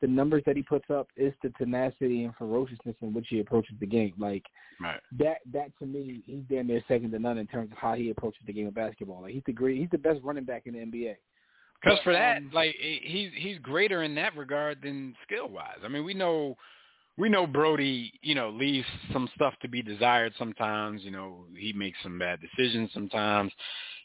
the 0.00 0.06
numbers 0.06 0.42
that 0.46 0.56
he 0.56 0.62
puts 0.62 0.88
up 0.90 1.08
is 1.16 1.32
the 1.42 1.50
tenacity 1.58 2.24
and 2.24 2.34
ferociousness 2.36 2.96
in 3.02 3.12
which 3.12 3.26
he 3.28 3.40
approaches 3.40 3.74
the 3.80 3.86
game. 3.86 4.14
Like 4.18 4.44
right. 4.80 5.00
that 5.18 5.38
that 5.52 5.76
to 5.78 5.86
me, 5.86 6.22
he's 6.26 6.42
damn 6.48 6.68
near 6.68 6.82
second 6.88 7.10
to 7.12 7.18
none 7.18 7.38
in 7.38 7.46
terms 7.46 7.70
of 7.70 7.78
how 7.78 7.94
he 7.94 8.10
approaches 8.10 8.40
the 8.46 8.52
game 8.52 8.66
of 8.66 8.74
basketball. 8.74 9.22
Like 9.22 9.34
he's 9.34 9.42
the 9.46 9.52
great 9.52 9.78
he's 9.78 9.90
the 9.90 9.98
best 9.98 10.20
running 10.22 10.44
back 10.44 10.62
in 10.66 10.72
the 10.74 10.78
NBA. 10.80 11.16
Because 11.82 11.98
for 12.04 12.12
that, 12.12 12.38
um, 12.38 12.50
like 12.52 12.74
he's 12.78 13.30
he's 13.36 13.58
greater 13.58 14.02
in 14.02 14.14
that 14.16 14.36
regard 14.36 14.82
than 14.82 15.14
skill 15.26 15.48
wise. 15.48 15.78
I 15.84 15.88
mean, 15.88 16.04
we 16.04 16.14
know 16.14 16.56
we 17.20 17.28
know 17.28 17.46
Brodie, 17.46 18.12
you 18.22 18.34
know, 18.34 18.48
leaves 18.48 18.86
some 19.12 19.28
stuff 19.34 19.52
to 19.60 19.68
be 19.68 19.82
desired 19.82 20.32
sometimes. 20.38 21.02
You 21.02 21.10
know, 21.10 21.44
he 21.54 21.74
makes 21.74 21.98
some 22.02 22.18
bad 22.18 22.38
decisions 22.40 22.90
sometimes. 22.94 23.52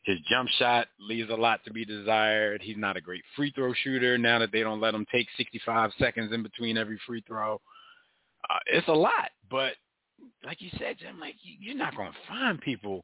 His 0.03 0.17
jump 0.29 0.49
shot 0.59 0.87
leaves 0.99 1.29
a 1.29 1.35
lot 1.35 1.61
to 1.63 1.71
be 1.71 1.85
desired. 1.85 2.61
He's 2.61 2.77
not 2.77 2.97
a 2.97 3.01
great 3.01 3.23
free 3.35 3.53
throw 3.55 3.73
shooter 3.73 4.17
now 4.17 4.37
that 4.39 4.51
they 4.51 4.61
don't 4.61 4.81
let 4.81 4.93
him 4.93 5.05
take 5.11 5.27
65 5.37 5.91
seconds 5.97 6.33
in 6.33 6.43
between 6.43 6.77
every 6.77 6.99
free 7.07 7.23
throw. 7.25 7.55
Uh, 8.49 8.59
it's 8.67 8.87
a 8.89 8.93
lot, 8.93 9.31
but 9.49 9.73
like 10.43 10.61
you 10.61 10.69
said, 10.77 10.97
Jim, 10.99 11.17
like 11.17 11.35
you're 11.41 11.75
not 11.75 11.95
going 11.95 12.11
to 12.11 12.17
find 12.27 12.59
people 12.59 13.01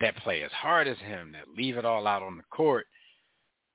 that 0.00 0.16
play 0.18 0.42
as 0.42 0.52
hard 0.52 0.86
as 0.86 0.98
him 0.98 1.32
that 1.32 1.56
leave 1.56 1.78
it 1.78 1.86
all 1.86 2.06
out 2.06 2.22
on 2.22 2.36
the 2.36 2.44
court. 2.54 2.86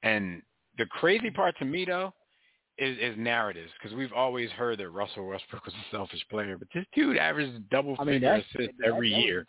And 0.04 0.44
the 0.78 0.86
crazy 0.86 1.32
part 1.32 1.58
to 1.58 1.66
me 1.66 1.84
though 1.84 2.14
is, 2.80 2.98
is 3.00 3.18
narratives 3.18 3.72
because 3.82 3.96
we've 3.96 4.14
always 4.14 4.50
heard 4.52 4.80
that 4.80 4.90
Russell 4.90 5.28
Westbrook 5.28 5.66
was 5.66 5.74
a 5.74 5.96
selfish 5.96 6.26
player, 6.30 6.58
but 6.58 6.68
this 6.74 6.86
dude 6.96 7.18
averages 7.18 7.60
double 7.70 7.96
I 8.00 8.04
mean, 8.04 8.16
figure 8.16 8.34
assists 8.34 8.78
every 8.86 9.12
that 9.12 9.20
year. 9.20 9.46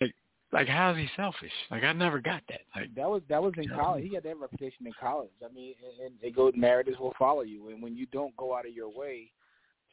Like 0.00 0.14
like, 0.50 0.66
how 0.66 0.92
is 0.92 0.96
he 0.96 1.08
selfish? 1.14 1.52
Like, 1.70 1.84
I 1.84 1.92
never 1.92 2.20
got 2.20 2.42
that. 2.48 2.60
Like 2.74 2.94
that 2.94 3.08
was 3.08 3.22
that 3.28 3.42
was 3.42 3.52
in 3.58 3.68
college. 3.68 4.02
He 4.02 4.08
got 4.08 4.22
that 4.22 4.38
reputation 4.38 4.86
in 4.86 4.92
college. 4.98 5.30
I 5.44 5.52
mean, 5.52 5.74
and, 5.84 6.06
and 6.06 6.14
they 6.22 6.30
go 6.30 6.50
narratives 6.54 6.98
will 6.98 7.14
follow 7.18 7.42
you, 7.42 7.68
and 7.68 7.82
when 7.82 7.94
you 7.94 8.06
don't 8.06 8.34
go 8.36 8.56
out 8.56 8.66
of 8.66 8.72
your 8.72 8.88
way 8.88 9.30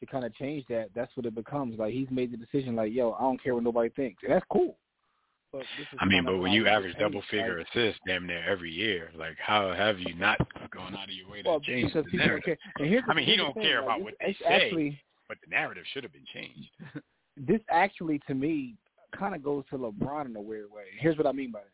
to 0.00 0.06
kind 0.06 0.24
of 0.24 0.34
change 0.34 0.64
that, 0.68 0.88
that's 0.94 1.14
what 1.14 1.26
it 1.26 1.34
becomes. 1.34 1.78
Like 1.78 1.92
he's 1.92 2.08
made 2.10 2.32
the 2.32 2.38
decision, 2.38 2.74
like, 2.74 2.92
yo, 2.92 3.12
I 3.12 3.22
don't 3.22 3.42
care 3.42 3.54
what 3.54 3.64
nobody 3.64 3.90
thinks, 3.90 4.22
and 4.22 4.32
that's 4.32 4.46
cool. 4.50 4.78
But 5.58 6.00
I 6.00 6.04
mean, 6.04 6.24
but 6.24 6.38
when 6.38 6.52
you 6.52 6.66
average 6.66 6.96
double 6.98 7.22
figure 7.30 7.58
like, 7.58 7.68
assists 7.74 8.00
damn 8.06 8.26
near 8.26 8.42
every 8.48 8.70
year, 8.70 9.10
like 9.16 9.36
how 9.38 9.72
have 9.72 9.98
you 9.98 10.14
not 10.14 10.38
gone 10.70 10.94
out 10.96 11.08
of 11.08 11.14
your 11.14 11.30
way 11.30 11.42
to 11.42 11.48
well, 11.48 11.60
change 11.60 11.92
the 11.92 12.04
narrative? 12.12 12.58
The, 12.78 13.00
I 13.08 13.14
mean, 13.14 13.26
he 13.26 13.36
don't 13.36 13.54
thing, 13.54 13.62
care 13.62 13.82
like, 13.82 13.84
about 13.84 14.02
what 14.02 14.14
they 14.20 14.36
actually, 14.48 14.90
say, 14.90 15.00
but 15.28 15.38
the 15.44 15.50
narrative 15.50 15.84
should 15.92 16.02
have 16.02 16.12
been 16.12 16.26
changed. 16.32 16.68
this 17.36 17.60
actually, 17.70 18.20
to 18.26 18.34
me, 18.34 18.74
kind 19.16 19.34
of 19.34 19.42
goes 19.42 19.64
to 19.70 19.78
LeBron 19.78 20.26
in 20.26 20.36
a 20.36 20.40
weird 20.40 20.70
way. 20.70 20.84
Here's 20.98 21.16
what 21.16 21.26
I 21.26 21.32
mean 21.32 21.52
by 21.52 21.60
that. 21.60 21.66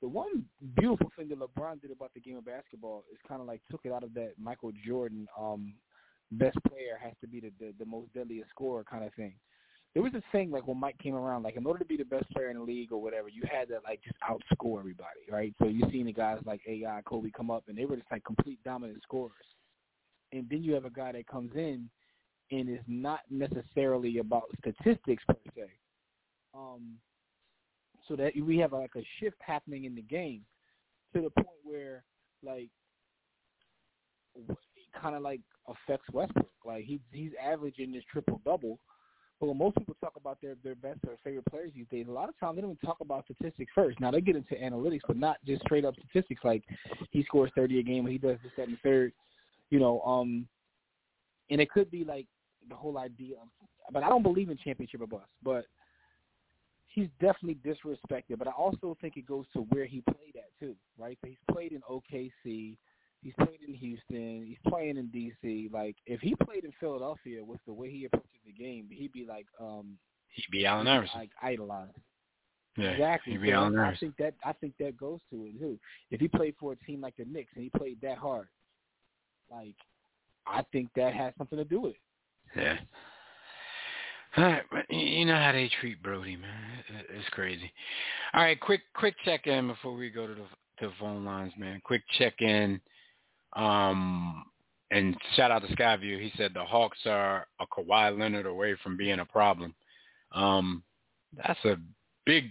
The 0.00 0.08
one 0.08 0.44
beautiful 0.76 1.12
thing 1.16 1.28
that 1.28 1.38
LeBron 1.38 1.80
did 1.80 1.92
about 1.92 2.12
the 2.14 2.20
game 2.20 2.36
of 2.36 2.44
basketball 2.44 3.04
is 3.12 3.18
kind 3.28 3.40
of 3.40 3.46
like 3.46 3.60
took 3.70 3.82
it 3.84 3.92
out 3.92 4.02
of 4.02 4.14
that 4.14 4.32
Michael 4.38 4.72
Jordan 4.84 5.26
um 5.40 5.74
best 6.32 6.56
player 6.68 6.98
has 7.00 7.12
to 7.20 7.28
be 7.28 7.40
the, 7.40 7.52
the 7.60 7.72
the 7.78 7.86
most 7.86 8.12
deadliest 8.14 8.50
scorer 8.50 8.84
kind 8.84 9.04
of 9.04 9.14
thing. 9.14 9.34
There 9.94 10.02
was 10.02 10.14
a 10.14 10.22
thing 10.32 10.50
like 10.50 10.66
when 10.66 10.80
Mike 10.80 10.96
came 10.98 11.14
around, 11.14 11.42
like 11.42 11.56
in 11.56 11.66
order 11.66 11.80
to 11.80 11.84
be 11.84 11.98
the 11.98 12.04
best 12.04 12.30
player 12.30 12.50
in 12.50 12.56
the 12.56 12.62
league 12.62 12.92
or 12.92 13.02
whatever, 13.02 13.28
you 13.28 13.42
had 13.50 13.68
to 13.68 13.78
like 13.84 14.00
just 14.02 14.16
outscore 14.20 14.78
everybody, 14.78 15.20
right? 15.30 15.54
So 15.60 15.68
you 15.68 15.82
seen 15.90 16.06
the 16.06 16.12
guys 16.12 16.38
like 16.46 16.62
AI, 16.66 17.02
Kobe 17.04 17.30
come 17.30 17.50
up, 17.50 17.64
and 17.68 17.76
they 17.76 17.84
were 17.84 17.96
just 17.96 18.10
like 18.10 18.24
complete 18.24 18.58
dominant 18.64 19.02
scorers. 19.02 19.32
And 20.32 20.48
then 20.48 20.62
you 20.62 20.72
have 20.72 20.86
a 20.86 20.90
guy 20.90 21.12
that 21.12 21.26
comes 21.26 21.50
in 21.54 21.90
and 22.50 22.70
is 22.70 22.84
not 22.86 23.20
necessarily 23.30 24.18
about 24.18 24.44
statistics 24.60 25.22
per 25.28 25.36
se, 25.54 25.64
um, 26.54 26.94
so 28.08 28.16
that 28.16 28.32
we 28.42 28.58
have 28.58 28.72
like 28.72 28.92
a 28.96 29.04
shift 29.20 29.36
happening 29.40 29.84
in 29.84 29.94
the 29.94 30.02
game 30.02 30.42
to 31.14 31.20
the 31.20 31.30
point 31.30 31.48
where 31.64 32.04
like 32.42 32.68
kind 35.00 35.14
of 35.14 35.22
like 35.22 35.40
affects 35.68 36.08
Westbrook. 36.12 36.46
Like 36.64 36.84
he 36.84 37.00
he's 37.12 37.32
averaging 37.42 37.92
this 37.92 38.04
triple 38.10 38.40
double. 38.44 38.78
But 39.42 39.48
when 39.48 39.58
most 39.58 39.76
people 39.76 39.96
talk 40.00 40.12
about 40.14 40.40
their 40.40 40.54
their 40.62 40.76
best 40.76 41.00
or 41.04 41.16
favorite 41.24 41.46
players 41.50 41.72
these 41.74 41.88
days, 41.90 42.06
a 42.08 42.12
lot 42.12 42.28
of 42.28 42.38
times 42.38 42.54
they 42.54 42.62
don't 42.62 42.70
even 42.70 42.86
talk 42.86 42.98
about 43.00 43.24
statistics 43.24 43.72
first. 43.74 43.98
Now 43.98 44.12
they 44.12 44.20
get 44.20 44.36
into 44.36 44.54
analytics, 44.54 45.00
but 45.04 45.16
not 45.16 45.38
just 45.44 45.62
straight 45.62 45.84
up 45.84 45.96
statistics 45.96 46.42
like 46.44 46.62
he 47.10 47.24
scores 47.24 47.50
thirty 47.56 47.80
a 47.80 47.82
game, 47.82 48.06
or 48.06 48.10
he 48.10 48.18
does 48.18 48.36
this, 48.44 48.52
that, 48.56 48.68
and 48.68 48.74
the 48.74 48.80
third. 48.84 49.12
You 49.70 49.80
know, 49.80 50.00
um, 50.02 50.46
and 51.50 51.60
it 51.60 51.70
could 51.70 51.90
be 51.90 52.04
like 52.04 52.26
the 52.68 52.76
whole 52.76 52.98
idea. 52.98 53.34
Of, 53.42 53.48
but 53.92 54.04
I 54.04 54.08
don't 54.08 54.22
believe 54.22 54.48
in 54.48 54.56
championship 54.58 55.00
or 55.00 55.08
bust. 55.08 55.26
But 55.42 55.64
he's 56.86 57.08
definitely 57.20 57.58
disrespected, 57.66 58.38
but 58.38 58.46
I 58.46 58.52
also 58.52 58.96
think 59.00 59.16
it 59.16 59.26
goes 59.26 59.46
to 59.54 59.62
where 59.70 59.86
he 59.86 60.02
played 60.02 60.36
at 60.36 60.50
too, 60.60 60.76
right? 60.96 61.18
So 61.20 61.30
he's 61.30 61.36
played 61.50 61.72
in 61.72 61.80
OKC, 61.90 62.76
he's 63.22 63.34
played 63.38 63.58
in 63.66 63.74
Houston, 63.74 64.44
he's 64.46 64.58
playing 64.68 64.96
in 64.96 65.08
DC. 65.08 65.72
Like 65.72 65.96
if 66.06 66.20
he 66.20 66.34
played 66.34 66.64
in 66.64 66.72
Philadelphia 66.80 67.44
with 67.44 67.60
the 67.66 67.72
way 67.72 67.90
he 67.90 68.04
approaches 68.04 68.28
the 68.44 68.52
game, 68.52 68.88
he'd 68.90 69.12
be 69.12 69.26
like 69.26 69.46
um 69.60 69.96
he'd 70.34 70.50
be 70.50 70.66
Allen 70.66 70.88
Iverson. 70.88 71.20
Like 71.20 71.30
idolized. 71.42 71.92
Yeah, 72.76 72.90
exactly. 72.90 73.34
He'd 73.34 73.42
be 73.42 73.50
so 73.50 73.54
Allen 73.54 73.78
I 73.78 73.96
think 73.96 74.16
that 74.18 74.34
I 74.44 74.52
think 74.52 74.74
that 74.78 74.96
goes 74.96 75.20
to 75.30 75.46
it 75.46 75.58
too. 75.58 75.78
If 76.10 76.20
he 76.20 76.28
played 76.28 76.54
for 76.58 76.72
a 76.72 76.76
team 76.76 77.00
like 77.00 77.16
the 77.16 77.24
Knicks 77.24 77.52
and 77.54 77.64
he 77.64 77.70
played 77.70 77.98
that 78.02 78.18
hard, 78.18 78.48
like 79.50 79.74
I 80.46 80.62
think 80.72 80.88
that 80.96 81.14
has 81.14 81.32
something 81.38 81.58
to 81.58 81.64
do 81.64 81.80
with 81.80 81.92
it. 81.92 82.60
Yeah. 82.60 82.76
All 84.34 84.44
right, 84.44 84.62
but 84.70 84.90
you 84.90 85.26
know 85.26 85.36
how 85.36 85.52
they 85.52 85.70
treat 85.80 86.02
Brody, 86.02 86.36
man. 86.36 87.04
It's 87.10 87.28
crazy. 87.30 87.70
All 88.32 88.42
right, 88.42 88.58
quick 88.58 88.80
quick 88.94 89.14
check 89.26 89.46
in 89.46 89.68
before 89.68 89.94
we 89.94 90.08
go 90.08 90.26
to 90.26 90.34
the 90.34 90.40
to 90.80 90.86
the 90.88 90.92
phone 90.98 91.24
lines, 91.26 91.52
man. 91.58 91.82
Quick 91.84 92.02
check 92.18 92.40
in. 92.40 92.80
Um, 93.54 94.44
and 94.90 95.16
shout 95.36 95.50
out 95.50 95.66
to 95.66 95.74
Skyview. 95.74 96.20
He 96.20 96.32
said 96.36 96.52
the 96.54 96.64
Hawks 96.64 96.98
are 97.06 97.46
a 97.60 97.66
Kawhi 97.66 98.18
Leonard 98.18 98.46
away 98.46 98.76
from 98.82 98.96
being 98.96 99.20
a 99.20 99.24
problem. 99.24 99.74
Um, 100.32 100.82
that's 101.36 101.64
a 101.64 101.76
big 102.26 102.50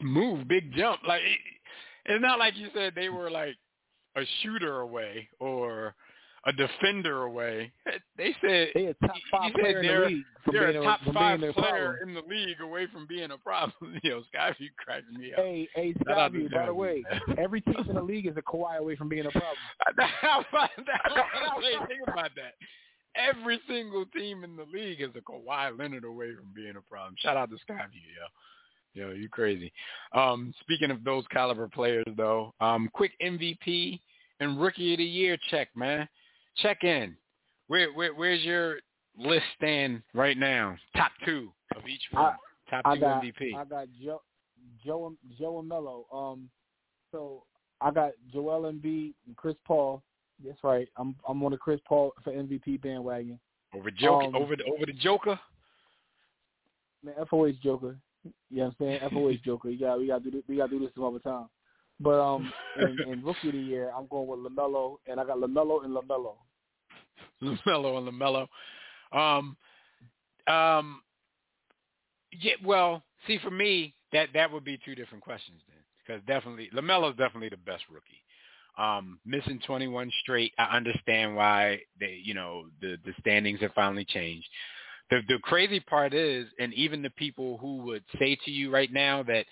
move, 0.00 0.48
big 0.48 0.72
jump. 0.74 1.00
Like 1.06 1.22
it's 2.06 2.22
not 2.22 2.38
like 2.38 2.56
you 2.56 2.68
said 2.74 2.94
they 2.94 3.08
were 3.08 3.30
like 3.30 3.56
a 4.16 4.22
shooter 4.42 4.80
away 4.80 5.28
or 5.40 5.94
a 6.46 6.52
defender 6.52 7.22
away. 7.22 7.72
They 8.16 8.34
said 8.40 8.68
they 8.74 8.86
a 8.86 8.94
top 8.94 9.16
five 9.28 9.52
player 9.54 9.80
in 9.80 9.86
the 9.86 10.06
league. 10.06 10.24
They're 10.52 10.68
a 10.68 10.82
top 10.84 11.00
five 11.12 11.40
player 11.40 11.52
problem. 11.52 11.96
in 12.08 12.14
the 12.14 12.22
league 12.28 12.60
away 12.60 12.86
from 12.92 13.08
being 13.08 13.32
a 13.32 13.38
problem. 13.38 13.98
you 14.04 14.10
know, 14.10 14.22
Skyview 14.32 14.68
cracks 14.76 15.04
me 15.12 15.32
up. 15.32 15.40
Hey, 15.40 15.68
hey, 15.74 15.94
Skyview. 15.94 16.52
By 16.52 16.66
the 16.66 16.74
way, 16.74 17.02
every 17.38 17.60
team 17.60 17.84
in 17.88 17.96
the 17.96 18.02
league 18.02 18.26
is 18.26 18.36
a 18.36 18.42
Kawhi 18.42 18.78
away 18.78 18.94
from 18.94 19.08
being 19.08 19.26
a 19.26 19.30
problem. 19.30 19.56
How 20.20 20.44
about 20.48 20.70
that? 20.76 21.88
Think 21.88 22.02
about 22.06 22.30
that. 22.36 22.54
Every 23.16 23.60
single 23.68 24.06
team 24.06 24.44
in 24.44 24.54
the 24.54 24.66
league 24.72 25.00
is 25.00 25.10
a 25.16 25.20
Kawhi 25.20 25.76
Leonard 25.76 26.04
away 26.04 26.36
from 26.36 26.46
being 26.54 26.76
a 26.76 26.82
problem. 26.82 27.16
Shout 27.18 27.36
out 27.36 27.50
to 27.50 27.56
Skyview, 27.56 28.04
yo. 28.16 28.26
Yo, 28.94 29.10
you 29.10 29.28
crazy. 29.28 29.72
Um, 30.12 30.54
speaking 30.60 30.92
of 30.92 31.02
those 31.02 31.24
caliber 31.32 31.68
players, 31.68 32.06
though, 32.16 32.54
um, 32.60 32.88
quick 32.92 33.10
MVP 33.20 34.00
and 34.38 34.60
Rookie 34.60 34.92
of 34.92 34.98
the 34.98 35.04
Year 35.04 35.36
check, 35.50 35.68
man. 35.74 36.08
Check 36.56 36.84
in. 36.84 37.16
Where, 37.68 37.92
where 37.92 38.14
where's 38.14 38.42
your 38.42 38.76
list 39.16 39.44
stand 39.56 40.02
right 40.12 40.36
now? 40.36 40.76
Top 40.96 41.12
two 41.24 41.50
of 41.76 41.86
each 41.88 42.02
one. 42.10 42.34
Top 42.70 42.82
I 42.84 42.94
two 42.94 43.00
got 43.00 43.22
MVP. 43.22 43.56
I 43.56 43.64
got 43.64 43.86
Joe 44.02 44.22
Joe 44.84 45.14
Joe 45.38 45.58
and 45.60 45.68
Mello. 45.68 46.06
Um, 46.12 46.50
so 47.10 47.44
I 47.80 47.90
got 47.90 48.12
Joel 48.32 48.70
Embiid 48.70 49.14
and 49.26 49.36
Chris 49.36 49.56
Paul. 49.66 50.02
That's 50.44 50.58
right. 50.62 50.88
I'm 50.96 51.14
I'm 51.28 51.42
on 51.42 51.52
the 51.52 51.56
Chris 51.56 51.80
Paul 51.86 52.12
for 52.22 52.32
MVP 52.32 52.82
bandwagon. 52.82 53.38
over 53.74 53.90
Joker, 53.90 54.26
um, 54.26 54.36
over 54.36 54.56
the 54.56 54.64
over 54.64 54.86
the 54.86 54.92
Joker. 54.92 55.38
Man, 57.02 57.14
FOH 57.30 57.52
Joker. 57.62 57.96
You 58.50 58.58
know 58.58 58.64
what 58.78 58.86
I'm 58.88 58.98
saying? 59.00 59.10
FOH 59.10 59.44
Joker. 59.44 59.70
You 59.70 59.78
got 59.78 59.98
we 59.98 60.06
got 60.06 60.24
to 60.24 60.30
do 60.30 60.36
this, 60.36 60.44
we 60.48 60.56
got 60.56 60.70
to 60.70 60.78
do 60.78 60.84
this 60.84 60.94
some 60.94 61.04
other 61.04 61.18
time. 61.18 61.46
But 62.00 62.20
um, 62.20 62.52
in, 62.80 63.12
in 63.12 63.22
rookie 63.22 63.48
of 63.48 63.52
the 63.52 63.60
year, 63.60 63.90
I'm 63.96 64.06
going 64.08 64.26
with 64.26 64.40
Lamelo, 64.40 64.96
and 65.06 65.20
I 65.20 65.24
got 65.24 65.38
Lamelo 65.38 65.84
and 65.84 65.94
Lamelo. 65.94 66.34
Lamelo 67.42 67.98
and 67.98 68.08
Lamelo. 68.08 68.46
Um, 69.12 69.56
um, 70.52 71.02
yeah. 72.40 72.54
Well, 72.64 73.02
see, 73.26 73.38
for 73.38 73.50
me, 73.50 73.94
that 74.12 74.28
that 74.34 74.50
would 74.52 74.64
be 74.64 74.78
two 74.84 74.94
different 74.94 75.22
questions 75.24 75.60
then, 75.68 75.78
because 76.06 76.22
definitely 76.26 76.70
Lamelo's 76.74 77.16
definitely 77.16 77.48
the 77.48 77.56
best 77.56 77.84
rookie. 77.90 78.22
Um, 78.76 79.20
missing 79.24 79.60
21 79.64 80.10
straight, 80.22 80.52
I 80.58 80.76
understand 80.76 81.36
why 81.36 81.80
they, 82.00 82.20
you 82.22 82.34
know, 82.34 82.64
the 82.80 82.96
the 83.04 83.12
standings 83.20 83.60
have 83.60 83.72
finally 83.74 84.04
changed. 84.04 84.48
The 85.10 85.20
the 85.28 85.38
crazy 85.42 85.80
part 85.80 86.14
is, 86.14 86.48
and 86.58 86.74
even 86.74 87.02
the 87.02 87.10
people 87.10 87.58
who 87.58 87.78
would 87.84 88.04
say 88.18 88.36
to 88.44 88.50
you 88.50 88.72
right 88.72 88.92
now 88.92 89.22
that 89.24 89.46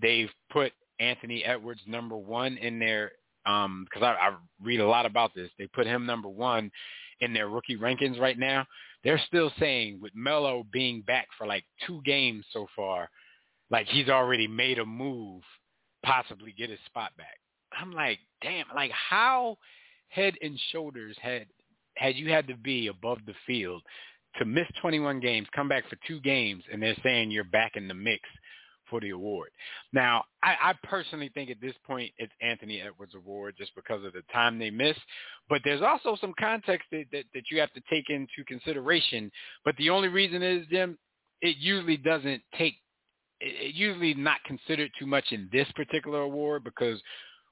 they've 0.00 0.30
put 0.50 0.72
Anthony 0.98 1.44
Edwards 1.44 1.80
number 1.86 2.16
one 2.16 2.56
in 2.56 2.78
their, 2.78 3.12
um, 3.46 3.86
because 3.88 4.02
I, 4.02 4.28
I 4.28 4.34
read 4.62 4.80
a 4.80 4.88
lot 4.88 5.06
about 5.06 5.34
this, 5.34 5.50
they 5.58 5.66
put 5.68 5.86
him 5.86 6.06
number 6.06 6.28
one 6.28 6.70
in 7.20 7.32
their 7.32 7.48
rookie 7.48 7.76
rankings 7.76 8.20
right 8.20 8.38
now. 8.38 8.66
They're 9.02 9.20
still 9.26 9.52
saying 9.58 10.00
with 10.00 10.12
Melo 10.14 10.64
being 10.72 11.02
back 11.02 11.28
for 11.36 11.46
like 11.46 11.64
two 11.86 12.00
games 12.04 12.44
so 12.52 12.66
far, 12.74 13.10
like 13.70 13.86
he's 13.88 14.08
already 14.08 14.46
made 14.46 14.78
a 14.78 14.86
move, 14.86 15.42
possibly 16.04 16.54
get 16.56 16.70
his 16.70 16.78
spot 16.86 17.12
back. 17.16 17.38
I'm 17.78 17.92
like, 17.92 18.18
damn, 18.42 18.66
like 18.74 18.92
how 18.92 19.58
head 20.08 20.34
and 20.40 20.58
shoulders 20.70 21.16
had 21.20 21.46
had 21.96 22.16
you 22.16 22.30
had 22.30 22.46
to 22.48 22.56
be 22.56 22.88
above 22.88 23.18
the 23.26 23.34
field 23.46 23.82
to 24.38 24.44
miss 24.44 24.66
21 24.80 25.20
games, 25.20 25.46
come 25.54 25.68
back 25.68 25.88
for 25.88 25.96
two 26.06 26.20
games, 26.20 26.64
and 26.72 26.82
they're 26.82 26.96
saying 27.02 27.30
you're 27.30 27.44
back 27.44 27.76
in 27.76 27.86
the 27.86 27.94
mix 27.94 28.20
for 28.88 29.00
the 29.00 29.10
award. 29.10 29.50
Now, 29.92 30.24
I, 30.42 30.56
I 30.60 30.74
personally 30.84 31.30
think 31.34 31.50
at 31.50 31.60
this 31.60 31.74
point 31.86 32.12
it's 32.18 32.32
Anthony 32.40 32.80
Edwards 32.80 33.14
Award 33.14 33.54
just 33.58 33.74
because 33.74 34.04
of 34.04 34.12
the 34.12 34.22
time 34.32 34.58
they 34.58 34.70
missed. 34.70 35.00
But 35.48 35.60
there's 35.64 35.82
also 35.82 36.16
some 36.20 36.34
context 36.38 36.86
that, 36.92 37.04
that, 37.12 37.24
that 37.34 37.44
you 37.50 37.60
have 37.60 37.72
to 37.72 37.82
take 37.90 38.10
into 38.10 38.44
consideration. 38.46 39.30
But 39.64 39.76
the 39.76 39.90
only 39.90 40.08
reason 40.08 40.42
is, 40.42 40.66
Jim, 40.70 40.98
it 41.40 41.56
usually 41.58 41.96
doesn't 41.96 42.42
take 42.56 42.74
it, 43.40 43.74
usually 43.74 44.14
not 44.14 44.42
considered 44.44 44.90
too 44.98 45.06
much 45.06 45.24
in 45.30 45.48
this 45.52 45.68
particular 45.74 46.20
award 46.20 46.64
because 46.64 47.00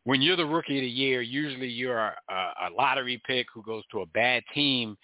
when 0.05 0.20
you're 0.20 0.37
the 0.37 0.45
rookie 0.47 0.78
of 0.78 0.83
the 0.83 0.89
year, 0.89 1.22
usually 1.22 1.68
you're 1.68 1.99
a, 1.99 2.14
a 2.30 2.68
lottery 2.76 3.20
pick 3.26 3.47
who 3.55 3.62
goes 3.62 3.85
to 3.93 4.01
a 4.01 4.07
bad 4.07 4.43
team 4.55 4.97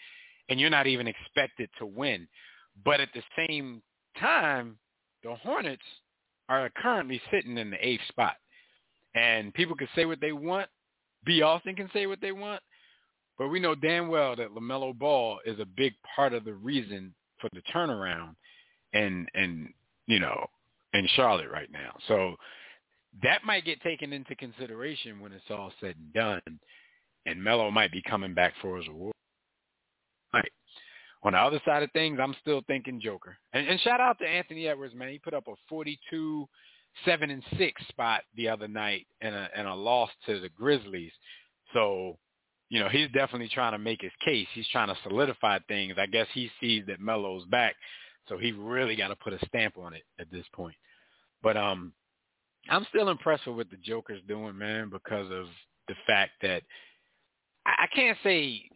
and 0.49 0.59
you're 0.59 0.71
not 0.71 0.87
even 0.87 1.07
expected 1.07 1.69
to 1.79 1.87
win. 1.87 2.27
But 2.85 3.01
at 3.01 3.11
the 3.15 3.23
same 3.37 3.83
time, 4.19 4.79
the 5.23 5.35
Hornets 5.35 5.83
are 6.49 6.71
currently 6.77 7.21
sitting 7.31 7.59
in 7.59 7.71
the 7.71 7.87
eighth 7.87 8.07
spot. 8.09 8.35
And 9.15 9.53
people 9.55 9.77
can 9.77 9.89
say 9.95 10.05
what 10.05 10.21
they 10.21 10.33
want. 10.33 10.69
B. 11.25 11.43
Austin 11.43 11.75
can 11.75 11.91
say 11.93 12.07
what 12.07 12.21
they 12.21 12.33
want. 12.33 12.63
But 13.39 13.49
we 13.49 13.61
know 13.61 13.75
damn 13.75 14.09
well 14.09 14.35
that 14.37 14.55
LaMelo 14.55 14.99
Ball 14.99 15.39
is 15.47 15.59
a 15.61 15.67
big 15.67 15.95
part 16.15 16.33
of 16.33 16.45
the 16.45 16.55
reason 16.55 17.15
for 17.41 17.49
the 17.53 17.63
turnaround 17.73 18.35
and, 18.93 19.29
and 19.35 19.73
you 20.07 20.19
know, 20.19 20.47
in 20.93 21.07
Charlotte 21.15 21.51
right 21.51 21.71
now. 21.71 21.95
So 22.09 22.35
that 23.23 23.45
might 23.45 23.65
get 23.65 23.81
taken 23.83 24.13
into 24.13 24.35
consideration 24.35 25.21
when 25.21 25.33
it's 25.33 25.45
all 25.51 25.73
said 25.81 25.95
and 25.97 26.13
done. 26.13 26.59
And 27.27 27.43
Melo 27.43 27.71
might 27.71 27.93
be 27.93 28.03
coming 28.03 28.35
back 28.35 28.55
for 28.63 28.79
his 28.79 28.89
award. 28.89 29.15
On 31.25 31.33
the 31.33 31.39
other 31.39 31.61
side 31.65 31.83
of 31.83 31.91
things, 31.93 32.19
I'm 32.23 32.35
still 32.41 32.63
thinking 32.67 33.01
Joker. 33.01 33.37
And, 33.53 33.67
and 33.67 33.81
shout 33.81 34.01
out 34.01 34.19
to 34.21 34.27
Anthony 34.27 34.69
Edwards, 34.69 34.95
man. 34.95 35.09
He 35.09 35.19
put 35.19 35.35
up 35.35 35.49
a 35.49 35.55
42, 35.69 36.49
seven 37.05 37.31
and 37.31 37.43
six 37.57 37.81
spot 37.89 38.23
the 38.37 38.49
other 38.49 38.69
night 38.69 39.07
and 39.21 39.35
a 39.35 39.49
and 39.57 39.67
a 39.67 39.75
loss 39.75 40.11
to 40.27 40.41
the 40.41 40.49
Grizzlies. 40.49 41.13
So, 41.73 42.19
you 42.69 42.81
know, 42.81 42.89
he's 42.89 43.11
definitely 43.13 43.49
trying 43.49 43.73
to 43.73 43.79
make 43.79 44.01
his 44.01 44.13
case. 44.25 44.47
He's 44.55 44.69
trying 44.69 44.89
to 44.89 44.97
solidify 45.03 45.59
things. 45.69 45.95
I 45.99 46.07
guess 46.07 46.27
he 46.33 46.51
sees 46.61 46.85
that 46.87 47.01
Melo's 47.01 47.45
back, 47.47 47.75
so 48.29 48.39
he 48.39 48.53
really 48.53 48.97
got 48.97 49.09
to 49.09 49.17
put 49.17 49.33
a 49.33 49.47
stamp 49.47 49.77
on 49.79 49.95
it 49.95 50.03
at 50.19 50.31
this 50.31 50.47
point. 50.55 50.77
But 51.43 51.57
um, 51.57 51.93
I'm 52.69 52.87
still 52.91 53.09
impressed 53.09 53.47
with 53.47 53.57
what 53.57 53.71
the 53.71 53.77
Joker's 53.77 54.23
doing, 54.27 54.57
man, 54.57 54.91
because 54.91 55.31
of 55.31 55.47
the 55.89 55.95
fact 56.07 56.33
that 56.43 56.63
I 57.67 57.87
can't 57.95 58.19
say 58.23 58.69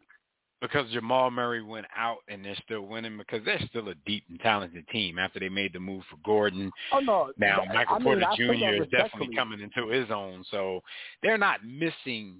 because 0.62 0.88
Jamal 0.92 1.30
Murray 1.30 1.62
went 1.62 1.86
out 1.94 2.18
and 2.28 2.44
they're 2.44 2.56
still 2.64 2.82
winning 2.82 3.18
because 3.18 3.44
they're 3.44 3.60
still 3.68 3.88
a 3.88 3.94
deep 4.06 4.24
and 4.30 4.40
talented 4.40 4.86
team 4.88 5.18
after 5.18 5.40
they 5.40 5.48
made 5.48 5.72
the 5.72 5.80
move 5.80 6.04
for 6.08 6.16
Gordon. 6.24 6.70
Oh 6.92 7.00
no! 7.00 7.32
Now 7.36 7.62
I 7.68 7.74
Michael 7.74 7.96
mean, 7.96 8.04
Porter 8.04 8.26
I 8.26 8.36
say 8.36 8.60
Jr. 8.78 8.82
is 8.84 8.88
definitely 8.90 9.34
coming 9.36 9.60
into 9.60 9.88
his 9.88 10.10
own, 10.10 10.44
so 10.50 10.80
they're 11.22 11.36
not 11.36 11.64
missing 11.66 12.36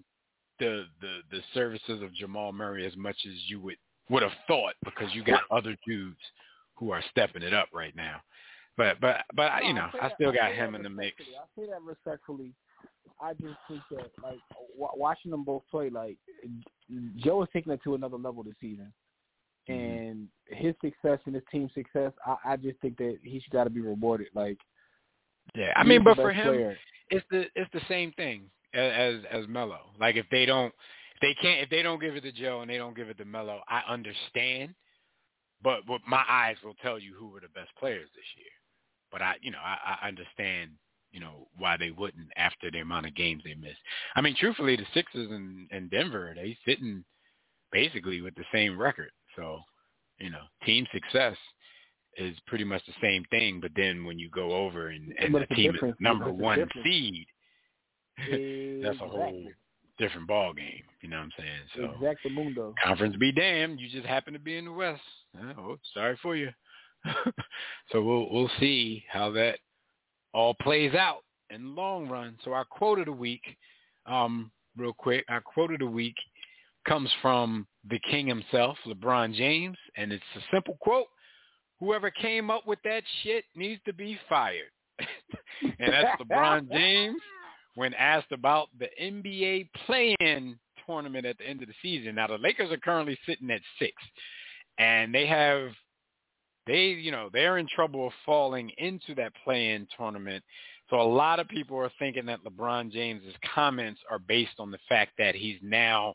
the 0.61 0.85
the 1.01 1.19
the 1.31 1.41
services 1.53 2.01
of 2.01 2.15
Jamal 2.15 2.53
Murray 2.53 2.87
as 2.87 2.97
much 2.97 3.17
as 3.27 3.35
you 3.49 3.61
would 3.61 3.77
would 4.09 4.23
have 4.23 4.33
thought 4.47 4.75
because 4.85 5.13
you 5.13 5.25
got 5.25 5.41
other 5.51 5.77
dudes 5.87 6.21
who 6.77 6.93
are 6.93 7.03
stepping 7.11 7.43
it 7.43 7.53
up 7.53 7.69
right 7.75 7.95
now. 7.97 8.21
But 8.77 9.01
but 9.01 9.25
but 9.35 9.51
I- 9.51 9.63
you 9.63 9.75
know 9.75 9.89
say 9.93 9.99
I 10.01 10.13
still 10.15 10.33
got 10.33 10.53
him 10.53 10.77
in 10.77 10.83
the 10.85 10.91
mix. 10.91 11.17
I 11.21 11.61
say 11.61 11.67
that 11.67 11.83
respectfully. 11.83 12.53
I 13.23 13.33
just 13.35 13.57
think 13.69 13.83
that 13.91 14.11
like 14.23 14.41
w- 14.79 15.01
watching 15.01 15.31
them 15.31 15.45
both 15.45 15.63
play, 15.71 15.91
like 15.91 16.17
Joe 17.17 17.43
is 17.43 17.49
taking 17.53 17.73
it 17.73 17.81
to 17.85 17.95
another 17.95 18.17
level 18.17 18.43
this 18.43 18.55
season, 18.61 18.93
Mm-hmm. 19.71 20.09
and 20.09 20.29
his 20.47 20.75
success 20.83 21.21
and 21.27 21.35
his 21.37 21.45
team's 21.51 21.73
success, 21.73 22.13
I, 22.27 22.37
I 22.45 22.57
just 22.57 22.81
think 22.81 22.97
that 22.99 23.19
he's 23.23 23.45
got 23.53 23.65
to 23.65 23.71
be 23.71 23.81
rewarded. 23.81 24.27
Like 24.35 24.59
Yeah, 25.55 25.73
I 25.77 25.85
mean, 25.85 26.03
but 26.03 26.17
for 26.17 26.33
him, 26.33 26.55
player. 26.55 26.77
it's 27.11 27.25
the 27.31 27.45
it's 27.55 27.71
the 27.73 27.81
same 27.89 28.11
thing 28.13 28.51
as 28.75 29.17
as 29.31 29.47
Melo. 29.47 29.79
Like 30.01 30.17
if 30.17 30.27
they 30.31 30.47
don't 30.47 30.75
if 31.15 31.21
they 31.21 31.35
can't 31.41 31.61
if 31.61 31.71
they 31.71 31.83
don't 31.83 32.01
give 32.01 32.17
it 32.17 32.23
to 32.23 32.33
Joe 32.33 32.63
and 32.63 32.71
they 32.71 32.77
don't 32.77 32.97
give 32.97 33.09
it 33.09 33.19
to 33.19 33.25
Melo, 33.25 33.61
I 33.69 33.83
understand. 33.89 34.75
But 35.63 35.87
what 35.87 36.01
my 36.09 36.25
eyes 36.29 36.57
will 36.65 36.75
tell 36.83 36.99
you 36.99 37.15
who 37.17 37.29
were 37.29 37.39
the 37.41 37.49
best 37.49 37.71
players 37.79 38.09
this 38.17 38.25
year. 38.37 38.51
But 39.13 39.23
I 39.23 39.35
you 39.43 39.53
know, 39.53 39.59
I, 39.65 39.99
I 40.03 40.09
understand, 40.09 40.73
you 41.13 41.21
know, 41.21 41.47
why 41.57 41.77
they 41.77 41.91
wouldn't 41.91 42.29
after 42.37 42.71
the 42.71 42.81
amount 42.81 43.07
of 43.07 43.15
games 43.15 43.43
they 43.45 43.55
missed. 43.55 43.79
I 44.17 44.21
mean, 44.21 44.35
truthfully 44.39 44.77
the 44.77 44.87
Sixers 44.95 45.31
and, 45.31 45.69
and 45.71 45.91
Denver, 45.91 46.33
they 46.35 46.57
sitting 46.67 47.05
basically 47.71 48.21
with 48.21 48.35
the 48.35 48.45
same 48.53 48.79
record. 48.79 49.11
So, 49.37 49.61
you 50.19 50.31
know, 50.31 50.43
team 50.65 50.87
success 50.93 51.37
is 52.17 52.37
pretty 52.47 52.65
much 52.65 52.83
the 52.87 52.93
same 53.01 53.25
thing, 53.31 53.61
but 53.61 53.71
then 53.77 54.05
when 54.05 54.19
you 54.19 54.29
go 54.31 54.53
over 54.53 54.89
and, 54.89 55.15
and 55.19 55.35
the 55.35 55.47
team 55.55 55.75
is 55.75 55.95
number 56.01 56.33
one 56.33 56.69
seed, 56.83 57.27
that's 58.83 59.01
a 59.01 59.09
whole 59.09 59.45
different 59.99 60.27
ball 60.27 60.53
game. 60.53 60.83
You 61.01 61.09
know 61.09 61.17
what 61.17 61.25
I'm 61.25 61.33
saying? 61.39 61.93
So 62.01 62.07
Exactamundo. 62.07 62.75
conference 62.83 63.17
be 63.17 63.33
damned, 63.33 63.81
you 63.81 63.89
just 63.89 64.07
happen 64.07 64.33
to 64.33 64.39
be 64.39 64.57
in 64.57 64.67
the 64.67 64.73
West. 64.73 65.03
Oh, 65.59 65.77
sorry 65.95 66.19
for 66.23 66.37
you. 66.37 66.51
so 67.91 68.03
we'll 68.03 68.31
we'll 68.31 68.51
see 68.61 69.05
how 69.11 69.33
that 69.33 69.59
all 70.33 70.55
plays 70.55 70.95
out 70.95 71.21
in 71.51 71.63
the 71.63 71.71
long 71.71 72.09
run. 72.09 72.37
So 72.45 72.53
our 72.53 72.65
quote 72.65 72.99
of 72.99 73.07
the 73.07 73.13
week, 73.13 73.43
um, 74.07 74.51
real 74.77 74.93
quick, 74.93 75.25
our 75.29 75.41
quote 75.41 75.73
of 75.73 75.81
the 75.81 75.87
week 75.87 76.17
comes 76.87 77.11
from 77.21 77.67
the 77.89 78.01
king 78.11 78.27
himself, 78.27 78.77
LeBron 78.87 79.35
James, 79.35 79.77
and 79.97 80.13
it's 80.13 80.25
a 80.37 80.41
simple 80.53 80.77
quote. 80.81 81.07
Whoever 81.81 82.11
came 82.11 82.51
up 82.51 82.67
with 82.67 82.79
that 82.85 83.03
shit 83.23 83.45
needs 83.55 83.81
to 83.87 83.93
be 83.93 84.19
fired. 84.29 84.71
and 84.99 85.93
that's 85.93 86.21
LeBron 86.23 86.71
James 86.73 87.21
when 87.75 87.95
asked 87.95 88.33
about 88.33 88.69
the 88.79 88.89
NBA 89.01 89.69
play-in 89.87 90.59
tournament 90.87 91.25
at 91.25 91.39
the 91.39 91.49
end 91.49 91.63
of 91.63 91.69
the 91.69 91.75
season. 91.83 92.17
Now 92.17 92.27
the 92.27 92.39
Lakers 92.39 92.71
are 92.71 92.77
currently 92.77 93.19
sitting 93.27 93.51
at 93.51 93.61
six, 93.79 93.95
and 94.79 95.15
they 95.15 95.27
have 95.27 95.71
they 96.67 96.87
you 96.87 97.11
know 97.11 97.29
they're 97.33 97.59
in 97.59 97.67
trouble 97.69 98.07
of 98.07 98.13
falling 98.25 98.71
into 98.79 99.15
that 99.17 99.33
play-in 99.45 99.87
tournament. 99.97 100.43
So 100.91 101.01
a 101.01 101.03
lot 101.03 101.41
of 101.41 101.49
people 101.49 101.79
are 101.79 101.91
thinking 101.99 102.27
that 102.27 102.45
LeBron 102.45 102.93
James's 102.93 103.35
comments 103.55 104.01
are 104.11 104.19
based 104.19 104.59
on 104.59 104.71
the 104.71 104.79
fact 104.89 105.13
that 105.19 105.35
he's 105.35 105.59
now 105.63 106.15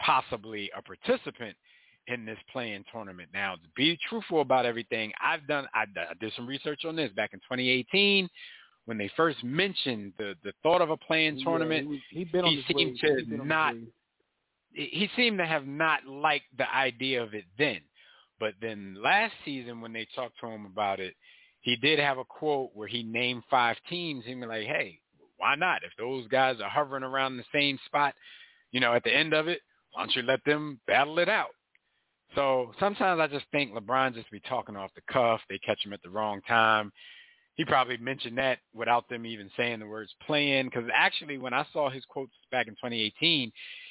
possibly 0.00 0.70
a 0.76 0.82
participant 0.82 1.56
in 2.08 2.24
this 2.24 2.38
play-in 2.50 2.84
tournament. 2.90 3.28
Now, 3.32 3.54
to 3.54 3.68
be 3.76 3.98
truthful 4.08 4.40
about 4.40 4.66
everything, 4.66 5.12
I've 5.22 5.46
done 5.46 5.66
I, 5.74 5.82
I 5.82 6.14
did 6.20 6.32
some 6.34 6.46
research 6.46 6.84
on 6.84 6.96
this 6.96 7.12
back 7.12 7.34
in 7.34 7.38
2018 7.40 8.28
when 8.86 8.96
they 8.96 9.10
first 9.16 9.44
mentioned 9.44 10.14
the 10.18 10.34
the 10.42 10.52
thought 10.62 10.80
of 10.80 10.90
a 10.90 10.96
play-in 10.96 11.42
tournament. 11.42 11.88
Yeah, 11.90 11.98
he, 12.10 12.24
been 12.24 12.44
on 12.44 12.50
he 12.50 12.64
seemed 12.74 12.98
to 13.00 13.46
not. 13.46 13.74
He 14.72 15.08
seemed 15.16 15.38
to 15.38 15.46
have 15.46 15.66
not 15.66 16.06
liked 16.06 16.46
the 16.56 16.72
idea 16.74 17.22
of 17.22 17.34
it 17.34 17.44
then, 17.58 17.80
but 18.40 18.54
then 18.60 18.96
last 19.02 19.34
season 19.44 19.80
when 19.80 19.92
they 19.92 20.06
talked 20.14 20.38
to 20.40 20.46
him 20.46 20.66
about 20.66 21.00
it, 21.00 21.14
he 21.60 21.76
did 21.76 21.98
have 21.98 22.18
a 22.18 22.24
quote 22.24 22.70
where 22.74 22.88
he 22.88 23.02
named 23.02 23.42
five 23.50 23.76
teams. 23.88 24.24
He 24.24 24.34
was 24.34 24.48
like, 24.48 24.66
"Hey, 24.66 25.00
why 25.36 25.54
not? 25.54 25.82
If 25.84 25.92
those 25.98 26.26
guys 26.28 26.60
are 26.60 26.68
hovering 26.68 27.02
around 27.02 27.36
the 27.36 27.44
same 27.52 27.78
spot, 27.86 28.14
you 28.72 28.80
know, 28.80 28.94
at 28.94 29.04
the 29.04 29.14
end 29.14 29.32
of 29.32 29.48
it, 29.48 29.60
why 29.92 30.02
don't 30.02 30.16
you 30.16 30.22
let 30.22 30.44
them 30.44 30.80
battle 30.86 31.18
it 31.18 31.28
out? 31.28 31.50
So 32.34 32.72
sometimes 32.78 33.20
I 33.20 33.26
just 33.26 33.46
think 33.50 33.72
LeBron 33.72 34.14
just 34.14 34.30
be 34.30 34.40
talking 34.40 34.76
off 34.76 34.90
the 34.94 35.12
cuff. 35.12 35.40
They 35.48 35.58
catch 35.58 35.84
him 35.84 35.92
at 35.92 36.02
the 36.02 36.10
wrong 36.10 36.40
time. 36.46 36.92
He 37.54 37.64
probably 37.64 37.96
mentioned 37.96 38.38
that 38.38 38.58
without 38.72 39.08
them 39.08 39.26
even 39.26 39.50
saying 39.56 39.80
the 39.80 39.86
words 39.86 40.14
playing. 40.26 40.66
Because 40.66 40.84
actually, 40.94 41.38
when 41.38 41.54
I 41.54 41.66
saw 41.72 41.90
his 41.90 42.04
quotes 42.08 42.32
back 42.52 42.68
in 42.68 42.74
2018, 42.74 43.50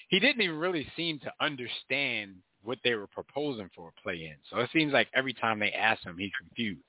he 0.09 0.19
didn't 0.19 0.41
even 0.41 0.57
really 0.57 0.87
seem 0.95 1.19
to 1.19 1.31
understand 1.41 2.35
what 2.63 2.79
they 2.83 2.95
were 2.95 3.07
proposing 3.07 3.69
for 3.75 3.89
a 3.89 4.01
play-in. 4.01 4.35
So 4.49 4.57
it 4.59 4.69
seems 4.73 4.93
like 4.93 5.07
every 5.13 5.33
time 5.33 5.59
they 5.59 5.71
ask 5.71 6.03
him, 6.03 6.17
he's 6.17 6.31
confused. 6.37 6.81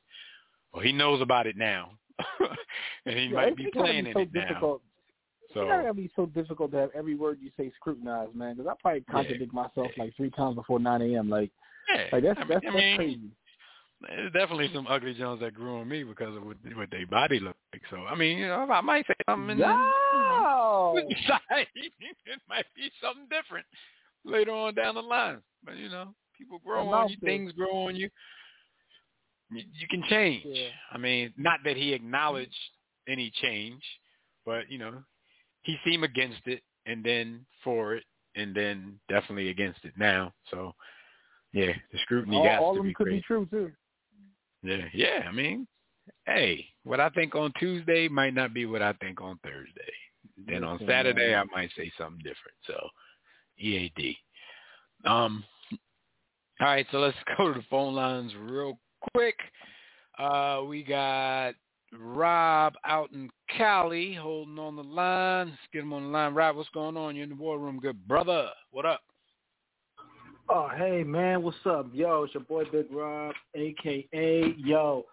Well, 0.73 0.83
he 0.83 0.93
knows 0.93 1.23
about 1.23 1.47
it 1.47 1.57
now, 1.57 1.91
and 3.07 3.19
he 3.19 3.27
yeah, 3.27 3.31
might 3.31 3.57
be 3.57 3.71
playing 3.73 4.05
be 4.05 4.11
in 4.11 4.17
it 4.19 4.33
difficult. 4.33 4.83
now. 4.83 5.55
So 5.55 5.63
it's 5.63 5.71
gonna 5.71 5.95
be 5.95 6.11
so 6.15 6.27
difficult 6.27 6.73
to 6.73 6.77
have 6.77 6.91
every 6.95 7.15
word 7.15 7.39
you 7.41 7.51
say 7.57 7.73
scrutinized, 7.77 8.35
man. 8.35 8.57
Because 8.57 8.71
I 8.71 8.75
probably 8.83 9.01
contradict 9.11 9.53
yeah. 9.55 9.63
myself 9.63 9.91
like 9.97 10.15
three 10.15 10.31
times 10.31 10.57
before 10.57 10.79
9 10.79 11.01
a.m. 11.01 11.31
Like, 11.31 11.51
yeah. 11.95 12.05
like 12.13 12.23
that's 12.23 12.39
I 12.39 12.45
mean, 12.45 12.49
that's, 12.51 12.67
I 12.69 12.77
mean, 12.77 12.97
crazy. 12.97 13.31
There's 14.07 14.33
definitely 14.33 14.71
some 14.75 14.87
ugly 14.87 15.15
Jones 15.15 15.41
that 15.41 15.55
grew 15.55 15.79
on 15.79 15.89
me 15.89 16.05
because 16.05 16.37
of 16.37 16.45
what, 16.45 16.59
what 16.77 16.91
their 16.91 17.07
body 17.07 17.41
looked 17.41 17.59
like. 17.73 17.83
So 17.91 17.97
I 17.97 18.15
mean, 18.15 18.39
you 18.39 18.47
know, 18.47 18.67
I 18.71 18.81
might 18.83 19.07
say 19.07 19.15
something. 19.29 19.51
And 19.51 19.61
no. 19.61 20.93
then, 20.95 21.07
it 21.09 22.41
might 22.49 22.67
be 22.77 22.91
something 23.01 23.25
different 23.31 23.65
later 24.29 24.53
on 24.53 24.75
down 24.75 24.95
the 24.95 25.03
line. 25.03 25.39
But 25.65 25.77
you 25.77 25.89
know, 25.89 26.15
people 26.37 26.61
grow 26.65 26.89
on 26.89 27.09
you, 27.09 27.17
things 27.23 27.53
grow 27.53 27.87
on 27.89 27.97
you. 27.97 28.09
You, 29.51 29.63
you 29.79 29.89
can 29.89 30.03
change. 30.09 30.45
Yeah. 30.47 30.69
I 30.93 30.99
mean, 30.99 31.33
not 31.37 31.61
that 31.65 31.77
he 31.77 31.93
acknowledged 31.93 32.53
any 33.09 33.33
change, 33.43 33.83
but 34.45 34.71
you 34.71 34.79
know, 34.79 34.95
he 35.63 35.77
seemed 35.85 36.05
against 36.05 36.43
it, 36.47 36.63
and 36.87 37.05
then 37.05 37.45
for 37.65 37.95
it, 37.95 38.05
and 38.37 38.55
then 38.55 38.99
definitely 39.09 39.49
against 39.49 39.85
it 39.85 39.93
now. 39.99 40.33
So 40.51 40.75
yeah, 41.53 41.73
the 41.93 41.99
scrutiny 42.03 42.37
all, 42.37 42.45
got 42.45 42.59
all 42.61 42.75
to 42.75 42.81
of 42.81 42.85
them 42.85 42.89
be 42.89 42.95
could 42.95 43.07
crazy. 43.07 43.19
be 43.19 43.23
true 43.23 43.49
too. 43.51 43.73
Yeah, 44.63 44.85
yeah. 44.93 45.27
I 45.29 45.33
mean, 45.33 45.67
hey, 46.27 46.67
what 46.85 47.01
I 47.01 47.09
think 47.11 47.35
on 47.35 47.53
Tuesday 47.59 48.09
might 48.09 48.35
not 48.35 48.53
be 48.53 48.67
what 48.67 48.83
I 48.83 48.93
think 48.95 49.21
on 49.21 49.39
Thursday. 49.43 49.93
Then 50.47 50.63
on 50.63 50.79
Saturday. 50.87 51.35
I 51.35 51.45
might 51.53 51.71
say 51.77 51.91
something 51.99 52.19
different. 52.19 52.57
So, 52.67 52.89
EAD. 53.59 54.17
Um. 55.05 55.45
All 56.61 56.67
right, 56.67 56.87
so 56.91 56.99
let's 56.99 57.17
go 57.37 57.53
to 57.53 57.61
the 57.61 57.67
phone 57.71 57.95
lines 57.95 58.33
real 58.41 58.79
quick. 59.15 59.37
Uh, 60.19 60.63
we 60.67 60.83
got 60.83 61.55
Rob 61.97 62.75
out 62.85 63.13
in 63.13 63.31
Cali 63.57 64.15
holding 64.15 64.59
on 64.59 64.77
the 64.77 64.83
line. 64.83 65.49
Let's 65.49 65.59
get 65.73 65.83
him 65.83 65.93
on 65.93 66.05
the 66.05 66.09
line. 66.09 66.35
Rob, 66.35 66.57
what's 66.57 66.69
going 66.71 66.97
on? 66.97 67.15
You're 67.15 67.25
in 67.25 67.31
the 67.31 67.37
war 67.37 67.59
room, 67.59 67.79
good 67.81 68.07
brother. 68.09 68.51
What 68.71 68.85
up? 68.85 69.03
Oh, 70.51 70.69
hey 70.77 71.05
man, 71.05 71.43
what's 71.43 71.59
up? 71.67 71.89
Yo, 71.93 72.23
it's 72.23 72.33
your 72.33 72.43
boy 72.43 72.65
Big 72.73 72.87
Rob, 72.91 73.35
aka 73.55 74.55
Yo. 74.57 75.05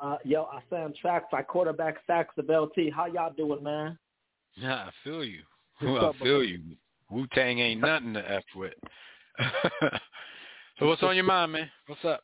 Uh, 0.00 0.16
yo, 0.24 0.48
I 0.52 0.60
sound 0.68 0.96
tracks 1.00 1.26
by 1.30 1.42
quarterback 1.42 1.98
sacks 2.06 2.34
of 2.36 2.48
LT. 2.48 2.92
How 2.94 3.06
y'all 3.06 3.32
doing, 3.32 3.62
man? 3.62 3.96
Yeah, 4.56 4.74
I 4.74 4.90
feel 5.04 5.24
you. 5.24 5.42
I 5.80 6.10
feel 6.20 6.42
you. 6.42 6.60
Wu 7.10 7.26
Tang 7.34 7.58
ain't 7.58 7.80
nothing 7.80 8.14
to 8.14 8.30
f 8.30 8.44
with. 8.54 8.72
so 10.78 10.86
what's 10.86 11.02
on 11.02 11.14
your 11.14 11.24
mind, 11.24 11.52
man? 11.52 11.70
What's 11.86 12.04
up? 12.04 12.22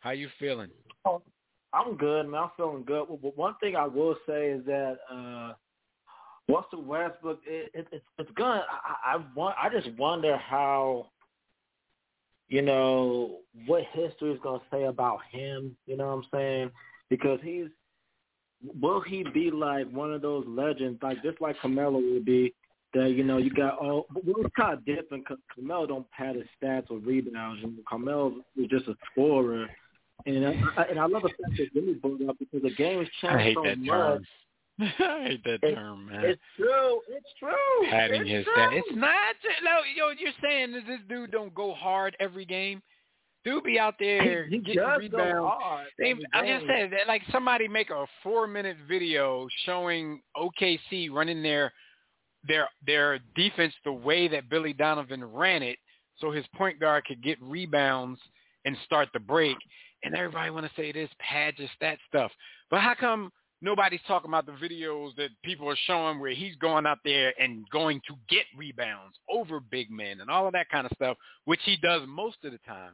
How 0.00 0.10
you 0.10 0.28
feeling? 0.38 0.70
Oh, 1.04 1.22
I'm 1.72 1.96
good, 1.96 2.28
man. 2.28 2.42
I'm 2.42 2.50
feeling 2.56 2.84
good. 2.84 3.06
But 3.08 3.36
one 3.36 3.54
thing 3.60 3.76
I 3.76 3.86
will 3.86 4.16
say 4.26 4.50
is 4.50 4.64
that 4.66 4.98
uh 5.10 5.54
Russell 6.48 6.82
Westbrook, 6.82 7.40
it, 7.46 7.70
it, 7.74 7.86
it's 7.92 8.04
it's 8.18 8.30
gonna. 8.36 8.64
I, 8.68 9.14
I 9.14 9.24
want. 9.34 9.56
I 9.62 9.68
just 9.68 9.96
wonder 9.96 10.36
how, 10.36 11.10
you 12.48 12.62
know, 12.62 13.38
what 13.66 13.84
history 13.92 14.32
is 14.32 14.40
gonna 14.42 14.62
say 14.70 14.84
about 14.84 15.20
him. 15.30 15.76
You 15.86 15.96
know 15.96 16.08
what 16.08 16.14
I'm 16.14 16.24
saying? 16.32 16.70
Because 17.08 17.38
he's, 17.42 17.66
will 18.80 19.00
he 19.00 19.24
be 19.32 19.50
like 19.50 19.90
one 19.90 20.12
of 20.12 20.22
those 20.22 20.44
legends, 20.48 21.00
like 21.02 21.22
just 21.22 21.40
like 21.40 21.58
Carmelo 21.60 22.00
would 22.00 22.24
be? 22.24 22.52
That 22.94 23.10
you 23.10 23.24
know, 23.24 23.38
you 23.38 23.50
got 23.50 23.78
all. 23.78 24.06
But 24.12 24.22
it's 24.26 24.54
kind 24.54 24.74
of 24.74 24.84
different. 24.84 25.26
Cause 25.26 25.38
Carmelo 25.54 25.86
don't 25.86 26.10
pad 26.10 26.36
his 26.36 26.44
stats 26.62 26.90
or 26.90 26.98
rebounds, 26.98 27.62
and 27.64 27.74
Carmelo 27.88 28.34
is 28.56 28.68
just 28.68 28.86
a 28.88 28.94
scorer. 29.10 29.66
And 30.26 30.46
I, 30.46 30.82
and 30.90 30.98
I 31.00 31.06
love 31.06 31.22
the 31.22 31.30
fact 31.30 31.56
that 31.56 31.72
Jimmy 31.74 31.94
brought 31.94 32.20
up 32.28 32.36
because 32.38 32.62
the 32.62 32.74
game 32.76 32.98
has 32.98 33.08
changed 33.20 33.34
I 33.34 33.42
hate 33.42 33.54
so 33.56 33.62
that 33.64 33.78
much. 33.78 33.88
term. 33.88 34.26
I 34.80 35.24
hate 35.24 35.44
that 35.44 35.58
It- 35.62 35.74
term, 35.74 36.06
man. 36.06 36.24
It's 36.24 36.40
true. 36.56 37.00
It's 37.08 37.26
true. 37.38 37.90
Padding 37.90 38.22
it's 38.22 38.30
his 38.30 38.44
true. 38.44 38.52
stat. 38.54 38.72
It's 38.74 38.96
not. 38.96 39.34
No, 39.64 39.80
yo, 39.96 40.10
you're 40.18 40.32
saying 40.42 40.72
that 40.72 40.86
this 40.86 41.00
dude 41.08 41.30
don't 41.32 41.54
go 41.54 41.72
hard 41.74 42.14
every 42.20 42.44
game? 42.44 42.82
Dude 43.44 43.64
be 43.64 43.78
out 43.78 43.94
there 43.98 44.44
he, 44.46 44.56
he 44.58 44.62
getting 44.62 44.82
rebounds. 44.82 45.50
hard. 45.60 45.86
They, 45.98 46.14
I 46.32 46.46
just 46.46 46.66
said 46.66 46.92
that 46.92 47.08
like 47.08 47.22
somebody 47.32 47.66
make 47.68 47.90
a 47.90 48.04
four 48.22 48.46
minute 48.46 48.76
video 48.86 49.48
showing 49.66 50.20
OKC 50.36 51.10
running 51.10 51.42
their 51.42 51.72
their 52.46 52.68
their 52.86 53.20
defense 53.34 53.74
the 53.84 53.92
way 53.92 54.28
that 54.28 54.48
Billy 54.48 54.72
Donovan 54.72 55.24
ran 55.24 55.62
it, 55.62 55.78
so 56.18 56.30
his 56.30 56.44
point 56.54 56.80
guard 56.80 57.04
could 57.04 57.22
get 57.22 57.40
rebounds 57.40 58.20
and 58.64 58.76
start 58.84 59.08
the 59.12 59.20
break. 59.20 59.56
And 60.04 60.14
everybody 60.16 60.50
want 60.50 60.66
to 60.66 60.72
say 60.76 60.90
this 60.92 61.10
pad 61.18 61.54
your 61.58 61.68
stat 61.76 61.98
stuff, 62.08 62.32
but 62.70 62.80
how 62.80 62.94
come 62.94 63.30
nobody's 63.62 64.00
talking 64.06 64.28
about 64.28 64.44
the 64.44 64.52
videos 64.52 65.14
that 65.16 65.28
people 65.44 65.68
are 65.68 65.76
showing 65.86 66.18
where 66.18 66.32
he's 66.32 66.56
going 66.56 66.84
out 66.84 66.98
there 67.04 67.32
and 67.40 67.64
going 67.70 68.00
to 68.08 68.14
get 68.28 68.44
rebounds 68.56 69.16
over 69.30 69.60
big 69.60 69.90
men 69.90 70.20
and 70.20 70.28
all 70.28 70.46
of 70.46 70.52
that 70.52 70.68
kind 70.68 70.84
of 70.84 70.92
stuff, 70.94 71.16
which 71.44 71.60
he 71.64 71.76
does 71.76 72.02
most 72.06 72.38
of 72.44 72.52
the 72.52 72.58
time. 72.66 72.92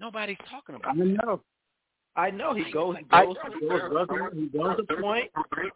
Nobody's 0.00 0.36
talking 0.50 0.74
about. 0.74 0.96
I 0.96 0.98
that. 0.98 1.04
know. 1.04 1.40
I 2.14 2.30
know 2.30 2.54
he 2.54 2.70
goes. 2.72 2.96
He 2.98 3.04
I- 3.10 3.24
goes. 3.24 3.36
He 3.60 3.68
goes. 3.68 3.80
He 4.34 4.58
runs 4.58 4.76
the 4.76 4.96
point. 5.00 5.30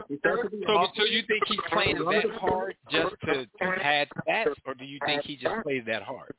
He 0.09 0.17
does 0.23 0.39
to 0.43 0.51
be 0.51 0.65
So, 0.67 0.87
so 0.97 1.05
you 1.05 1.23
think 1.27 1.43
he's 1.47 1.59
playing 1.73 1.99
that 2.05 2.25
hard 2.39 2.77
just 2.91 3.15
to 3.25 3.47
pad 3.59 4.09
stats, 4.29 4.55
or 4.67 4.75
do 4.75 4.85
you 4.85 4.99
think 5.07 5.23
he 5.25 5.37
just 5.37 5.63
plays 5.63 5.83
that 5.87 6.03
hard? 6.03 6.35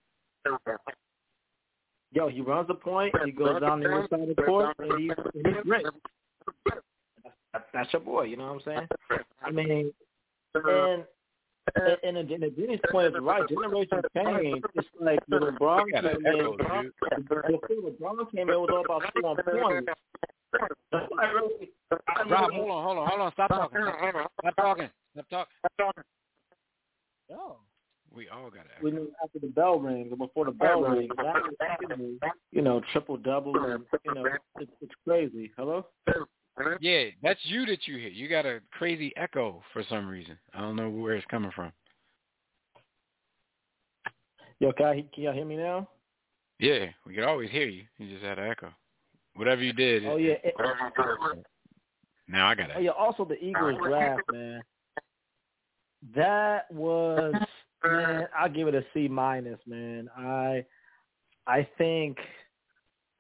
Yo, 2.14 2.30
he 2.30 2.42
runs 2.42 2.70
a 2.70 2.74
point. 2.74 3.14
He 3.26 3.32
goes 3.32 3.60
down 3.60 3.82
the 3.82 3.92
other 3.92 4.08
side 4.10 4.30
of 4.30 4.36
the 4.36 4.42
court, 4.44 4.76
and 4.80 5.00
he's, 5.00 5.12
he's 5.34 5.64
great. 5.64 5.86
That's, 7.54 7.66
that's 7.74 7.92
your 7.94 8.02
boy. 8.02 8.24
You 8.24 8.38
know 8.38 8.54
what 8.54 8.68
I'm 8.68 8.88
saying? 9.10 9.24
I 9.44 9.52
mean, 9.52 9.92
and 10.56 11.04
and 11.76 12.18
and, 12.18 12.32
and 12.32 12.56
Jenny's 12.56 12.80
point 12.92 13.08
is 13.08 13.14
right. 13.22 13.48
Generation 13.48 14.02
change. 14.16 14.64
It's 14.76 14.88
like 15.00 15.20
when 15.28 15.42
LeBron 15.42 15.84
You 15.88 15.94
got 15.94 16.06
an 16.06 16.24
came 16.24 16.36
in. 16.36 16.92
Before 17.24 17.44
LeBron 17.50 18.32
came 18.32 18.50
in, 18.50 18.54
it 18.54 18.60
was 18.60 18.70
all 18.72 18.86
about 18.86 19.04
scoring 19.18 19.86
points. 19.86 19.90
I 21.20 21.26
really, 21.32 21.72
I 21.92 22.24
Rob, 22.30 22.52
hold 22.54 22.70
on, 22.72 22.84
hold 22.84 22.98
on, 22.98 23.08
hold 23.08 23.22
on. 23.22 23.32
Stop 23.34 23.50
talking. 23.50 23.80
Stop 24.40 24.56
talking. 24.56 24.90
Stop 25.14 25.48
talking. 25.78 26.04
Oh. 27.32 27.58
We 28.16 28.30
all 28.30 28.50
got 28.50 28.64
to 28.64 28.84
we 28.84 28.90
knew 28.90 29.12
after 29.24 29.38
the 29.38 29.48
bell 29.48 29.80
rings 29.80 30.12
or 30.12 30.18
before 30.18 30.46
the 30.46 30.52
bell 30.52 30.82
rings. 30.82 31.12
That, 31.18 32.32
you 32.52 32.64
know, 32.64 32.82
triple 32.92 33.18
double, 33.18 33.56
and 33.64 33.84
you 34.06 34.14
know, 34.16 34.26
it's, 34.60 34.72
it's 34.82 34.94
crazy. 35.06 35.52
Hello. 35.56 35.86
Yeah, 36.82 37.06
that's 37.22 37.40
you 37.44 37.66
that 37.68 37.88
you 37.88 37.98
hear. 37.98 38.10
You 38.10 38.28
got 38.28 38.46
a 38.46 38.60
crazy 38.72 39.14
echo 39.16 39.62
for 39.74 39.84
some 39.90 40.08
reason. 40.08 40.38
I 40.54 40.62
don't 40.62 40.76
know 40.76 40.90
where 40.90 41.16
it's 41.16 41.26
coming 41.30 41.52
from. 41.56 41.72
Yo, 44.60 44.72
can, 44.72 44.86
I, 44.88 45.06
can 45.14 45.24
y'all 45.24 45.34
hear 45.34 45.46
me 45.46 45.56
now? 45.56 45.88
Yeah, 46.60 46.88
we 47.06 47.14
could 47.14 47.24
always 47.24 47.52
hear 47.52 47.68
you. 47.68 47.84
You 48.00 48.10
just 48.10 48.24
had 48.24 48.40
an 48.40 48.50
echo. 48.50 48.72
Whatever 49.36 49.62
you 49.62 49.74
did. 49.74 50.06
Oh 50.08 50.18
it- 50.18 50.42
yeah. 50.44 50.50
It, 50.50 51.46
Now 52.28 52.48
I 52.48 52.56
got 52.56 52.72
oh 52.76 52.80
it. 52.80 52.84
yeah. 52.84 52.92
Also, 52.92 53.24
the 53.24 53.38
Eagles 53.44 53.78
draft, 53.84 54.24
man. 54.32 54.62
That 56.16 56.72
was 56.72 57.36
man. 57.86 58.28
I'll 58.38 58.50
give 58.50 58.68
it 58.68 58.74
a 58.74 58.84
C 58.94 59.08
minus, 59.08 59.60
man. 59.68 60.10
I 60.18 60.66
I 61.46 61.68
think 61.78 62.18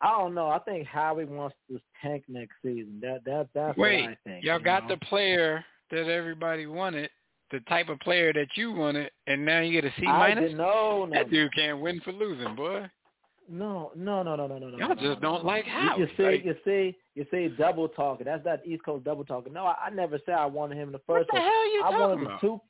I 0.01 0.11
don't 0.17 0.35
know. 0.35 0.47
I 0.49 0.59
think 0.59 0.87
Howie 0.87 1.25
wants 1.25 1.55
to 1.69 1.79
tank 2.01 2.23
next 2.27 2.53
season. 2.61 2.99
That 3.01 3.23
that 3.25 3.49
that's 3.53 3.77
Wait, 3.77 4.01
what 4.03 4.11
I 4.11 4.17
think. 4.23 4.43
y'all 4.43 4.59
you 4.59 4.63
got 4.65 4.87
know? 4.87 4.95
the 4.95 5.05
player 5.05 5.63
that 5.91 6.07
everybody 6.07 6.67
wanted, 6.67 7.09
the 7.51 7.59
type 7.61 7.89
of 7.89 7.99
player 7.99 8.31
that 8.33 8.47
you 8.55 8.71
wanted, 8.71 9.09
and 9.25 9.43
now 9.43 9.61
you 9.61 9.81
get 9.81 9.89
a 9.89 9.93
C 9.99 10.03
minus. 10.05 10.53
no, 10.55 11.05
no. 11.05 11.09
That 11.11 11.31
dude 11.31 11.53
can't 11.55 11.81
win 11.81 11.99
for 12.01 12.11
losing, 12.11 12.55
boy. 12.55 12.87
No, 13.49 13.91
no, 13.95 14.23
no, 14.23 14.35
no, 14.35 14.45
no, 14.45 14.59
no, 14.59 14.69
no. 14.69 14.77
Y'all 14.77 14.89
no, 14.89 14.95
just 14.95 15.03
no, 15.03 15.15
don't 15.21 15.43
no. 15.43 15.47
like 15.47 15.65
Howie. 15.65 16.01
you 16.01 16.07
see, 16.17 16.23
Like, 16.23 16.45
you 16.45 16.55
see, 16.65 16.97
you 17.15 17.25
see, 17.31 17.47
double 17.57 17.87
talking. 17.87 18.25
That's 18.25 18.43
that 18.43 18.61
East 18.67 18.83
Coast 18.83 19.05
double 19.05 19.23
talking. 19.23 19.53
No, 19.53 19.65
I, 19.65 19.85
I 19.85 19.89
never 19.89 20.19
said 20.25 20.35
I 20.35 20.45
wanted 20.45 20.77
him 20.77 20.89
in 20.89 20.91
the 20.91 21.01
first. 21.07 21.29
what 21.31 21.37
the 21.37 21.39
hell 21.39 21.47
are 21.49 21.65
you 21.65 21.81
I 21.85 21.91
talking 21.91 21.99
wanted 22.01 22.25
about? 22.25 22.41
the 22.41 22.47
two. 22.47 22.61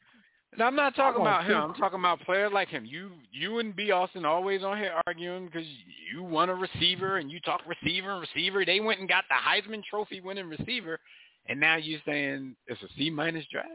And 0.54 0.64
I'm 0.64 0.76
not 0.76 0.96
talking 0.96 1.22
about 1.22 1.46
him. 1.46 1.58
I'm 1.58 1.74
talking 1.76 2.00
about 2.00 2.22
players 2.22 2.52
like 2.54 2.70
him. 2.70 2.86
You 2.86 3.12
you 3.32 3.60
and 3.60 3.76
B. 3.76 3.92
Austin 3.92 4.26
always 4.26 4.64
on 4.64 4.78
here 4.78 4.94
arguing 5.06 5.46
because 5.46 5.68
you 6.12 6.24
want 6.24 6.50
a 6.50 6.56
receiver 6.56 7.18
and 7.18 7.30
you 7.30 7.40
talk 7.42 7.62
receiver 7.68 8.12
and 8.12 8.22
receiver. 8.22 8.66
They 8.66 8.80
went 8.80 9.00
and 9.00 9.10
got 9.10 9.26
the 9.30 9.36
Heisman 9.36 9.84
Trophy 9.84 10.22
winning 10.22 10.48
receiver, 10.48 11.00
and 11.48 11.60
now 11.60 11.76
you 11.76 12.00
saying 12.06 12.56
it's 12.68 12.82
a 12.82 12.88
C 12.98 13.10
minus 13.10 13.46
draft. 13.52 13.70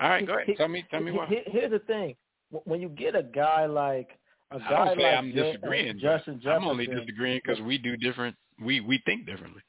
All 0.00 0.08
right, 0.08 0.26
go 0.26 0.38
ahead. 0.38 0.56
Tell 0.56 0.68
me 0.68 0.84
tell 0.90 1.00
me 1.00 1.12
why. 1.12 1.28
Here's 1.46 1.70
the 1.70 1.80
thing: 1.80 2.16
when 2.64 2.80
you 2.80 2.88
get 2.88 3.14
a 3.14 3.22
guy 3.22 3.66
like 3.66 4.18
a 4.50 4.58
guy 4.58 4.68
don't 4.70 4.98
say 4.98 5.04
like 5.04 5.14
I'm 5.18 5.32
uh, 5.32 5.42
disagreeing. 5.42 5.98
Justin 5.98 6.40
Jefferson, 6.40 6.62
I'm 6.62 6.68
only 6.68 6.86
disagreeing 6.86 7.40
because 7.44 7.60
we 7.62 7.78
do 7.78 7.96
different. 7.96 8.36
We 8.64 8.80
we 8.80 9.02
think 9.04 9.26
differently. 9.26 9.62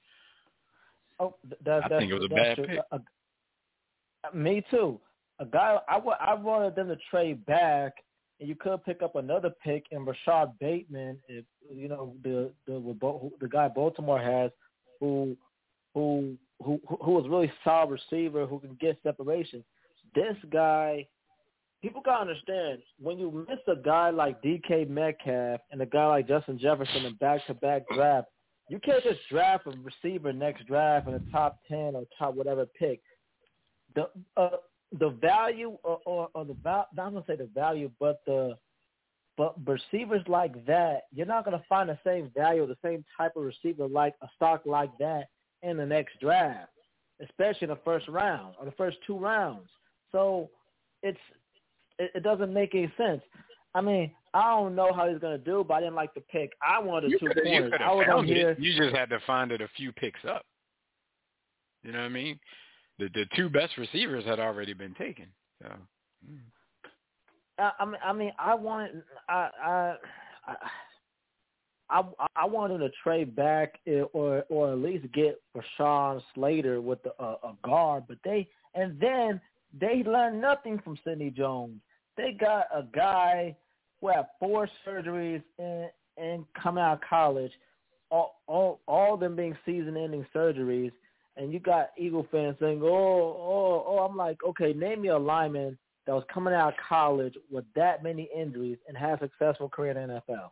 Oh, 1.19 1.35
th- 1.47 1.61
that, 1.65 1.85
I 1.85 1.99
think 1.99 2.11
it 2.11 2.15
was 2.15 2.25
a 2.25 2.33
bad 2.33 2.55
true. 2.55 2.67
pick. 2.67 2.79
A- 2.91 2.99
a- 4.31 4.35
me 4.35 4.63
too. 4.71 4.99
A 5.43 5.45
guy 5.45 5.77
I 5.89 5.97
I 5.97 6.33
wanted 6.35 6.73
them 6.75 6.87
to 6.87 6.95
trade 7.11 7.45
back, 7.45 7.91
and 8.39 8.47
you 8.47 8.55
could 8.55 8.83
pick 8.85 9.01
up 9.01 9.17
another 9.17 9.51
pick 9.61 9.85
in 9.91 10.05
Rashod 10.05 10.57
Bateman, 10.59 11.19
if 11.27 11.43
you 11.69 11.89
know 11.89 12.15
the 12.23 12.51
the 12.65 13.29
the 13.41 13.49
guy 13.49 13.67
Baltimore 13.67 14.21
has, 14.21 14.51
who 15.01 15.35
who 15.93 16.37
who 16.63 16.79
who 16.87 17.11
was 17.11 17.27
really 17.27 17.51
solid 17.65 17.89
receiver 17.89 18.45
who 18.45 18.59
can 18.59 18.77
get 18.79 18.97
separation. 19.03 19.65
This 20.15 20.37
guy, 20.49 21.05
people 21.81 22.01
gotta 22.05 22.21
understand 22.21 22.79
when 23.01 23.19
you 23.19 23.45
miss 23.49 23.59
a 23.67 23.75
guy 23.75 24.11
like 24.11 24.41
DK 24.41 24.87
Metcalf 24.87 25.59
and 25.71 25.81
a 25.81 25.85
guy 25.85 26.07
like 26.07 26.27
Justin 26.29 26.57
Jefferson 26.57 27.05
in 27.05 27.15
back-to-back 27.15 27.83
draft, 27.93 28.29
you 28.69 28.79
can't 28.79 29.03
just 29.03 29.19
draft 29.29 29.67
a 29.67 29.71
receiver 29.71 30.31
next 30.31 30.67
draft 30.67 31.07
in 31.07 31.13
the 31.13 31.31
top 31.33 31.59
ten 31.67 31.95
or 31.95 32.05
top 32.17 32.33
whatever 32.33 32.65
pick. 32.79 33.01
The 33.93 34.07
uh, 34.37 34.49
the 34.99 35.09
value 35.09 35.77
or, 35.83 35.99
or, 36.05 36.29
or 36.33 36.45
the 36.45 36.55
val- 36.63 36.87
not 36.95 37.13
gonna 37.13 37.25
say 37.27 37.35
the 37.35 37.49
value, 37.53 37.89
but 37.99 38.21
the 38.25 38.57
but 39.35 39.55
receivers 39.65 40.21
like 40.27 40.65
that, 40.67 41.03
you're 41.11 41.25
not 41.25 41.45
gonna 41.45 41.63
find 41.67 41.89
the 41.89 41.97
same 42.05 42.31
value, 42.35 42.67
the 42.67 42.77
same 42.83 43.03
type 43.17 43.31
of 43.35 43.43
receiver 43.43 43.87
like 43.87 44.13
a 44.21 44.27
stock 44.35 44.61
like 44.65 44.95
that 44.99 45.25
in 45.63 45.77
the 45.77 45.85
next 45.85 46.19
draft, 46.19 46.69
especially 47.21 47.65
in 47.65 47.69
the 47.69 47.79
first 47.83 48.07
round 48.07 48.55
or 48.59 48.65
the 48.65 48.71
first 48.73 48.97
two 49.07 49.17
rounds. 49.17 49.69
So 50.11 50.49
it's 51.01 51.17
it, 51.97 52.11
it 52.15 52.23
doesn't 52.23 52.53
make 52.53 52.75
any 52.75 52.91
sense. 52.95 53.21
I 53.75 53.81
mean, 53.81 54.11
I 54.35 54.51
don't 54.51 54.75
know 54.75 54.93
how 54.93 55.09
he's 55.09 55.19
gonna 55.19 55.39
do, 55.39 55.65
but 55.67 55.75
I 55.75 55.79
didn't 55.79 55.95
like 55.95 56.13
the 56.13 56.21
pick. 56.21 56.51
I 56.61 56.79
wanted 56.79 57.11
You 57.11 57.19
two 57.19 57.29
corners. 57.29 57.73
I 57.79 57.93
was 57.93 58.07
on 58.11 58.25
here. 58.25 58.55
You 58.59 58.77
just 58.77 58.95
had 58.95 59.09
to 59.09 59.19
find 59.25 59.51
it 59.51 59.61
a 59.61 59.67
few 59.75 59.91
picks 59.91 60.23
up. 60.29 60.45
You 61.83 61.91
know 61.91 61.99
what 61.99 62.05
I 62.05 62.09
mean? 62.09 62.39
The 63.03 63.19
the 63.19 63.25
two 63.35 63.49
best 63.49 63.77
receivers 63.77 64.25
had 64.25 64.39
already 64.39 64.73
been 64.73 64.93
taken. 64.93 65.25
So 65.61 65.69
mm. 66.29 66.39
I, 67.59 67.71
I 67.79 67.85
mean, 67.85 67.99
I 68.03 68.13
mean, 68.13 68.31
I 68.39 68.55
wanted, 68.55 69.03
I, 69.29 69.49
I, 69.63 69.95
I, 71.89 72.03
I, 72.35 72.45
wanted 72.45 72.79
to 72.79 72.89
trade 73.03 73.35
back 73.35 73.79
or 74.13 74.43
or 74.49 74.71
at 74.71 74.79
least 74.79 75.05
get 75.13 75.39
Rashawn 75.55 76.21
Slater 76.33 76.81
with 76.81 77.03
the, 77.03 77.11
uh, 77.19 77.35
a 77.43 77.53
guard, 77.63 78.05
but 78.07 78.17
they 78.23 78.47
and 78.73 78.99
then 78.99 79.39
they 79.79 80.03
learned 80.05 80.41
nothing 80.41 80.79
from 80.83 80.97
Sidney 81.03 81.29
Jones. 81.29 81.79
They 82.17 82.31
got 82.39 82.65
a 82.73 82.83
guy 82.83 83.55
who 84.01 84.07
had 84.07 84.27
four 84.39 84.69
surgeries 84.87 85.43
and 85.59 85.89
and 86.17 86.45
coming 86.61 86.83
out 86.83 86.93
of 86.93 87.01
college, 87.07 87.51
all 88.09 88.41
all 88.47 88.79
all 88.87 89.15
of 89.15 89.19
them 89.19 89.35
being 89.35 89.55
season-ending 89.65 90.25
surgeries, 90.35 90.91
and 91.37 91.51
you 91.51 91.59
got 91.59 91.91
Eagle 91.97 92.27
fans 92.31 92.57
saying, 92.59 92.81
"Oh, 92.83 92.87
oh, 92.87 93.85
oh." 93.87 93.99
I'm 93.99 94.15
like, 94.15 94.37
okay, 94.47 94.73
name 94.73 95.01
me 95.01 95.09
a 95.09 95.17
lineman 95.17 95.77
that 96.05 96.13
was 96.13 96.23
coming 96.33 96.53
out 96.53 96.73
of 96.73 96.79
college 96.87 97.35
with 97.49 97.65
that 97.75 98.03
many 98.03 98.29
injuries 98.35 98.77
and 98.87 98.97
had 98.97 99.13
a 99.13 99.19
successful 99.19 99.69
career 99.69 99.97
in 99.97 100.09
the 100.09 100.21
NFL. 100.29 100.49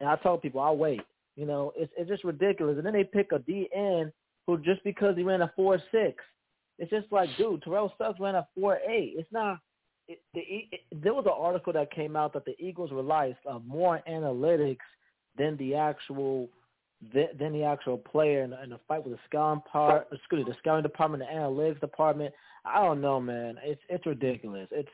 And 0.00 0.08
I 0.08 0.16
told 0.16 0.42
people, 0.42 0.60
I'll 0.60 0.76
wait. 0.76 1.02
You 1.36 1.46
know, 1.46 1.72
it's 1.76 1.92
it's 1.96 2.10
just 2.10 2.24
ridiculous. 2.24 2.76
And 2.76 2.84
then 2.84 2.92
they 2.92 3.04
pick 3.04 3.32
a 3.32 3.38
DN 3.38 4.12
who 4.46 4.58
just 4.58 4.82
because 4.84 5.16
he 5.16 5.22
ran 5.22 5.42
a 5.42 5.52
four 5.56 5.80
six, 5.90 6.22
it's 6.78 6.90
just 6.90 7.10
like, 7.10 7.30
dude, 7.38 7.62
Terrell 7.62 7.92
Suggs 7.96 8.20
ran 8.20 8.34
a 8.34 8.46
four 8.54 8.78
eight. 8.88 9.14
It's 9.16 9.32
not. 9.32 9.60
It, 10.08 10.20
the, 10.34 10.40
it, 10.40 10.80
there 10.90 11.14
was 11.14 11.26
an 11.26 11.32
article 11.34 11.72
that 11.72 11.92
came 11.92 12.16
out 12.16 12.32
that 12.32 12.44
the 12.44 12.56
Eagles 12.58 12.90
relied 12.90 13.36
on 13.46 13.56
uh, 13.56 13.58
more 13.60 14.02
analytics 14.10 14.78
than 15.38 15.56
the 15.56 15.76
actual 15.76 16.48
than, 17.12 17.28
than 17.38 17.52
the 17.52 17.64
actual 17.64 17.98
player 17.98 18.42
in, 18.42 18.50
the- 18.50 18.62
in 18.62 18.70
the 18.70 18.80
fight 18.86 19.04
with 19.04 19.14
the 19.14 19.20
scouting 19.28 19.62
part, 19.70 20.06
excuse 20.12 20.44
me, 20.44 20.52
the 20.52 20.58
scouting 20.58 20.82
department, 20.82 21.22
the 21.22 21.34
analytics 21.36 21.80
department. 21.80 22.34
I 22.64 22.82
don't 22.82 23.00
know, 23.00 23.20
man. 23.20 23.56
It's 23.62 23.80
it's 23.88 24.06
ridiculous. 24.06 24.68
It's 24.70 24.88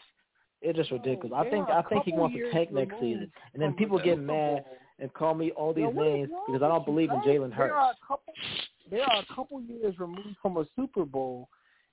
it's 0.62 0.76
just 0.76 0.90
oh, 0.90 0.96
ridiculous. 0.96 1.32
I 1.36 1.48
think 1.50 1.68
I 1.68 1.82
think 1.82 2.04
he 2.04 2.12
wants 2.12 2.36
to 2.36 2.50
tank 2.50 2.72
next 2.72 2.94
season, 2.94 3.30
and 3.52 3.62
then 3.62 3.74
people 3.74 3.98
get 3.98 4.18
mad 4.18 4.64
and 4.98 5.12
call 5.12 5.34
me 5.34 5.50
all 5.52 5.72
these 5.72 5.82
Yo, 5.82 5.90
names 5.90 6.30
because 6.46 6.62
I 6.62 6.68
don't 6.68 6.84
believe 6.84 7.10
in? 7.10 7.20
Jalen 7.20 7.52
are 7.52 7.68
Hurts. 7.68 7.98
a 8.02 8.06
couple. 8.06 8.34
They 8.90 9.00
are 9.00 9.18
a 9.18 9.34
couple 9.34 9.60
years 9.60 9.94
removed 9.98 10.36
from 10.40 10.56
a 10.56 10.64
Super 10.74 11.04
Bowl, 11.04 11.48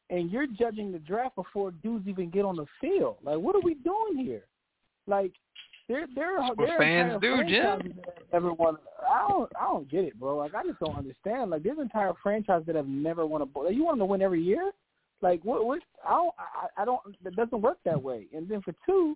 and 0.10 0.32
you're 0.32 0.48
judging 0.48 0.92
the 0.92 1.00
draft 1.00 1.36
before 1.36 1.72
dudes 1.72 2.08
even 2.08 2.30
get 2.30 2.46
on 2.46 2.56
the 2.56 2.66
field. 2.80 3.18
Like, 3.22 3.38
what 3.38 3.56
are 3.56 3.62
we 3.62 3.76
doing 3.76 4.18
here? 4.18 4.46
Like, 5.08 5.34
there, 5.88 6.08
there 6.16 6.40
are 6.40 6.50
what 6.56 6.58
there 6.68 6.76
are 6.76 6.80
fans 6.80 7.14
entire 7.14 7.44
do, 7.44 7.50
Jim. 7.50 7.62
franchises 7.64 7.94
that 8.06 8.16
have 8.16 8.34
never 8.34 8.54
won. 8.54 8.78
I 9.08 9.28
don't, 9.30 9.52
I 9.60 9.64
don't 9.66 9.90
get 9.90 10.04
it, 10.06 10.20
bro. 10.20 10.38
Like, 10.38 10.56
I 10.56 10.64
just 10.64 10.80
don't 10.80 10.98
understand. 10.98 11.52
Like, 11.52 11.64
there's 11.64 11.78
entire 11.78 12.14
franchises 12.24 12.66
that 12.68 12.76
have 12.76 12.88
never 12.88 13.26
won 13.26 13.42
a 13.42 13.46
bowl. 13.46 13.66
Like, 13.66 13.76
you 13.76 13.84
want 13.84 13.96
them 14.00 14.08
to 14.08 14.12
win 14.12 14.22
every 14.22 14.42
year? 14.42 14.72
Like, 15.22 15.42
what? 15.44 15.66
What? 15.66 15.80
I 16.06 16.10
don't. 16.12 16.34
I, 16.38 16.82
I 16.82 16.86
don't. 16.86 17.02
It 17.24 17.36
doesn't 17.36 17.62
work 17.62 17.78
that 17.86 18.02
way. 18.02 18.26
And 18.34 18.50
then 18.50 18.62
for 18.62 18.74
two, 18.86 19.16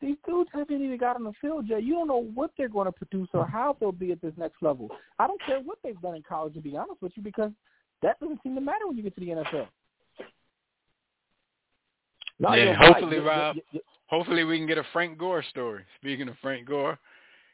these 0.00 0.16
dudes 0.26 0.50
haven't 0.52 0.82
even 0.82 0.98
got 0.98 1.16
on 1.16 1.24
the 1.24 1.32
field 1.40 1.66
yet. 1.68 1.82
You 1.82 1.94
don't 1.94 2.08
know 2.08 2.24
what 2.34 2.50
they're 2.58 2.68
going 2.68 2.86
to 2.86 2.92
produce 2.92 3.28
or 3.32 3.46
how 3.46 3.76
they'll 3.78 3.92
be 3.92 4.12
at 4.12 4.20
this 4.20 4.34
next 4.36 4.62
level. 4.62 4.88
I 5.18 5.26
don't 5.26 5.40
care 5.44 5.60
what 5.60 5.78
they've 5.82 6.00
done 6.00 6.16
in 6.16 6.22
college, 6.22 6.54
to 6.54 6.60
be 6.60 6.76
honest 6.76 7.00
with 7.02 7.12
you, 7.16 7.22
because 7.22 7.50
that 8.02 8.18
doesn't 8.20 8.40
seem 8.42 8.54
to 8.54 8.60
matter 8.60 8.86
when 8.86 8.96
you 8.96 9.02
get 9.02 9.14
to 9.14 9.20
the 9.20 9.28
NFL. 9.28 9.66
No, 12.40 12.54
Yeah, 12.54 12.74
hopefully, 12.74 13.18
right. 13.18 13.26
Rob. 13.26 13.56
You- 13.56 13.62
you- 13.72 13.80
hopefully 14.08 14.44
we 14.44 14.58
can 14.58 14.66
get 14.66 14.78
a 14.78 14.84
Frank 14.92 15.18
Gore 15.18 15.44
story. 15.50 15.84
Speaking 16.00 16.28
of 16.28 16.36
Frank 16.42 16.66
Gore, 16.66 16.98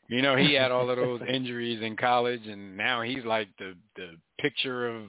you 0.09 0.23
know 0.23 0.37
he 0.37 0.55
had 0.55 0.71
all 0.71 0.89
of 0.89 0.97
those 0.97 1.21
injuries 1.29 1.83
in 1.83 1.97
college, 1.97 2.47
and 2.47 2.77
now 2.77 3.03
he's 3.03 3.25
like 3.25 3.49
the 3.59 3.75
the 3.97 4.13
picture 4.41 4.89
of 4.89 5.05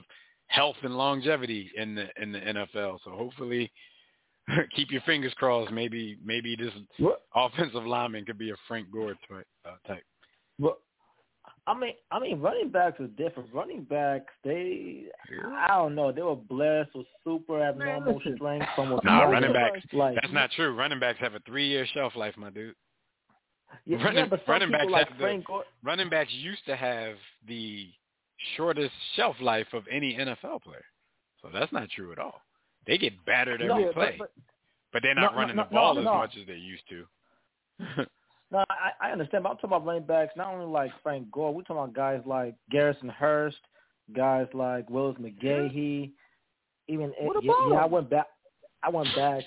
health 0.48 0.76
and 0.82 0.96
longevity 0.96 1.70
in 1.76 1.94
the 1.94 2.06
in 2.20 2.32
the 2.32 2.38
NFL. 2.40 2.98
So 3.04 3.10
hopefully, 3.10 3.70
keep 4.76 4.90
your 4.90 5.02
fingers 5.02 5.34
crossed. 5.34 5.72
Maybe 5.72 6.18
maybe 6.24 6.56
this 6.56 6.72
What? 6.98 7.22
offensive 7.34 7.84
lineman 7.84 8.24
could 8.24 8.38
be 8.38 8.50
a 8.50 8.56
Frank 8.68 8.90
Gore 8.90 9.14
type. 9.28 9.46
Uh, 9.64 9.88
type. 9.88 10.04
Well, 10.58 10.78
I 11.68 11.76
mean, 11.76 11.94
I 12.12 12.20
mean, 12.20 12.40
running 12.40 12.70
backs 12.70 13.00
are 13.00 13.08
different. 13.08 13.52
Running 13.52 13.82
backs, 13.82 14.32
they, 14.44 15.04
I 15.44 15.66
don't 15.68 15.94
know, 15.96 16.12
they 16.12 16.22
were 16.22 16.36
blessed 16.36 16.90
with 16.94 17.06
super 17.24 17.60
abnormal 17.60 18.16
listen. 18.18 18.36
strength 18.36 18.66
from 18.76 18.92
a 18.92 18.94
Nah, 18.96 19.00
small- 19.02 19.32
running 19.32 19.52
backs. 19.52 19.80
Like, 19.92 20.14
That's 20.20 20.32
not 20.32 20.50
true. 20.52 20.74
Running 20.76 21.00
backs 21.00 21.18
have 21.18 21.34
a 21.34 21.40
three 21.40 21.66
year 21.66 21.84
shelf 21.92 22.14
life, 22.14 22.36
my 22.36 22.50
dude. 22.50 22.74
yeah, 23.84 23.96
running- 23.98 24.18
yeah, 24.18 24.26
but 24.26 24.42
running 24.46 24.70
backs 24.70 24.86
like 24.90 25.08
have 25.08 25.16
the- 25.18 25.22
Frank 25.22 25.44
Gore. 25.46 25.64
Running 25.82 26.08
backs 26.08 26.32
used 26.32 26.64
to 26.66 26.76
have 26.76 27.16
the 27.48 27.88
shortest 28.56 28.92
shelf 29.16 29.34
life 29.40 29.66
of 29.72 29.82
any 29.90 30.14
NFL 30.16 30.60
player. 30.62 30.84
So 31.42 31.48
that's 31.52 31.72
not 31.72 31.88
true 31.90 32.12
at 32.12 32.18
all. 32.20 32.40
They 32.86 32.96
get 32.96 33.12
battered 33.24 33.60
every 33.60 33.86
No, 33.86 33.92
play. 33.92 34.14
but, 34.18 34.30
But 34.92 35.02
they're 35.02 35.14
not 35.16 35.22
No, 35.22 35.30
no, 35.32 35.36
running 35.38 35.56
no, 35.56 35.64
the 35.64 35.70
ball 35.74 35.94
no, 35.94 36.00
as 36.00 36.04
no. 36.04 36.14
much 36.18 36.36
as 36.40 36.46
they 36.46 36.54
used 36.54 36.84
to. 36.90 38.06
No, 38.50 38.64
I, 38.70 39.08
I 39.08 39.12
understand, 39.12 39.42
but 39.42 39.50
I'm 39.50 39.56
talking 39.56 39.70
about 39.70 39.86
running 39.86 40.04
backs, 40.04 40.32
not 40.36 40.52
only 40.52 40.66
like 40.66 40.90
Frank 41.02 41.30
Gore. 41.32 41.52
We're 41.52 41.62
talking 41.62 41.82
about 41.82 41.94
guys 41.94 42.20
like 42.26 42.54
Garrison 42.70 43.08
Hearst, 43.08 43.58
guys 44.14 44.46
like 44.54 44.88
Willis 44.88 45.16
McGahee. 45.20 46.12
Even 46.88 47.12
eh, 47.20 47.24
What 47.24 47.42
yeah, 47.42 47.52
yeah, 47.70 47.76
I 47.76 47.86
went 47.86 48.08
back. 48.08 48.26
I 48.82 48.90
went 48.90 49.08
back. 49.16 49.42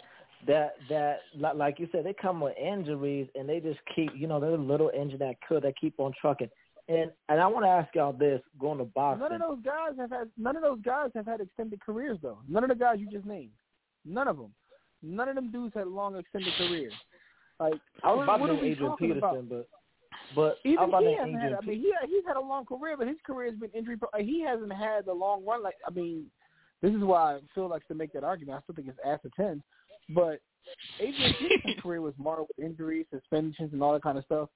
That 0.48 0.76
that 0.90 1.20
like 1.56 1.80
you 1.80 1.88
said, 1.92 2.06
they 2.06 2.14
come 2.14 2.40
with 2.40 2.58
injuries 2.58 3.28
and 3.36 3.48
they 3.48 3.60
just 3.60 3.80
keep, 3.94 4.12
you 4.16 4.28
know, 4.28 4.40
they're 4.40 4.58
little 4.58 4.90
injured 4.98 5.20
that 5.20 5.36
could, 5.48 5.64
they 5.64 5.74
keep 5.80 5.96
on 5.98 6.14
trucking. 6.20 6.50
And 6.88 7.12
and 7.30 7.40
I 7.40 7.48
want 7.48 7.66
to 7.66 7.70
ask 7.70 7.94
y'all 7.94 8.14
this, 8.14 8.42
going 8.60 8.80
to 8.80 8.86
boxing. 8.86 9.22
None 9.22 9.34
of 9.34 9.42
those 9.42 9.64
guys 9.64 9.92
have 9.98 10.10
had. 10.10 10.30
None 10.38 10.56
of 10.56 10.64
those 10.64 10.80
guys 10.82 11.12
have 11.14 11.26
had 11.26 11.40
extended 11.40 11.80
careers, 11.82 12.18
though. 12.22 12.40
None 12.48 12.64
of 12.64 12.70
the 12.70 12.76
guys 12.76 12.98
you 13.00 13.10
just 13.10 13.26
named. 13.26 13.52
None 14.06 14.28
of 14.28 14.38
them. 14.38 14.54
None 15.04 15.30
of 15.30 15.36
them 15.36 15.52
dudes 15.52 15.74
had 15.76 15.88
long 15.88 16.18
extended 16.18 16.54
careers. 16.58 16.94
Like 17.60 17.80
I 18.04 18.14
was 18.14 18.24
about 18.24 18.38
to 18.38 18.44
are 18.44 18.48
name 18.54 18.62
we 18.62 18.72
Adrian 18.72 18.96
Peterson, 18.98 19.20
about? 19.20 19.50
but 19.50 19.68
but 20.36 20.58
Even 20.64 20.90
he 21.02 21.16
hasn't 21.16 21.42
had. 21.42 21.54
I 21.54 21.62
mean, 21.66 21.80
he 21.82 21.94
he's 22.08 22.26
had 22.26 22.38
a 22.38 22.42
long 22.42 22.66
career, 22.66 22.96
but 22.98 23.08
his 23.08 23.18
career 23.26 23.50
has 23.50 23.60
been 23.60 23.72
injury. 23.72 23.98
pro- 23.98 24.22
He 24.22 24.42
hasn't 24.42 24.72
had 24.72 25.06
the 25.06 25.14
long 25.14 25.46
run. 25.46 25.64
Like 25.64 25.76
I 25.88 25.92
mean, 25.92 26.26
this 26.82 26.92
is 26.94 27.02
why 27.02 27.40
Phil 27.54 27.68
likes 27.70 27.88
to 27.88 27.96
make 27.96 28.14
that 28.14 28.24
argument. 28.24 28.58
I 28.60 28.62
still 28.64 28.76
think 28.76 28.88
it's 28.88 29.00
ass 29.06 29.20
to 29.24 29.30
ten, 29.36 29.62
but 30.10 30.40
Adrian 31.00 31.34
Peterson's 31.40 31.76
career 31.82 32.02
was 32.02 32.14
marred 32.18 32.42
with 32.42 32.66
injuries, 32.66 33.08
suspensions, 33.12 33.74
and 33.74 33.82
all 33.82 33.94
that 33.94 34.04
kind 34.04 34.18
of 34.18 34.26
stuff. 34.26 34.50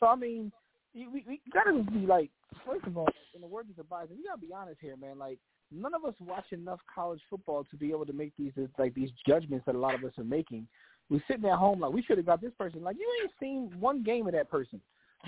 So 0.00 0.06
I 0.06 0.16
mean, 0.16 0.50
we 0.94 1.06
we 1.26 1.40
gotta 1.52 1.82
be 1.90 2.06
like, 2.06 2.30
first 2.66 2.86
of 2.86 2.96
all, 2.96 3.08
in 3.34 3.40
the 3.40 3.46
words 3.46 3.70
of 3.70 3.76
Tobias, 3.76 4.08
we 4.10 4.24
gotta 4.24 4.40
be 4.40 4.52
honest 4.52 4.78
here, 4.80 4.96
man. 4.96 5.18
Like 5.18 5.38
none 5.70 5.94
of 5.94 6.04
us 6.04 6.14
watch 6.20 6.46
enough 6.52 6.80
college 6.92 7.20
football 7.28 7.64
to 7.70 7.76
be 7.76 7.90
able 7.90 8.06
to 8.06 8.12
make 8.12 8.32
these 8.38 8.52
like 8.78 8.94
these 8.94 9.10
judgments 9.26 9.66
that 9.66 9.74
a 9.74 9.78
lot 9.78 9.94
of 9.94 10.04
us 10.04 10.12
are 10.18 10.24
making. 10.24 10.66
We're 11.10 11.22
sitting 11.26 11.46
at 11.46 11.58
home 11.58 11.80
like 11.80 11.92
we 11.92 12.02
should 12.02 12.18
have 12.18 12.26
got 12.26 12.40
this 12.40 12.52
person. 12.58 12.82
Like 12.82 12.96
you 12.98 13.08
ain't 13.22 13.32
seen 13.40 13.72
one 13.80 14.02
game 14.02 14.26
of 14.26 14.32
that 14.32 14.50
person. 14.50 14.80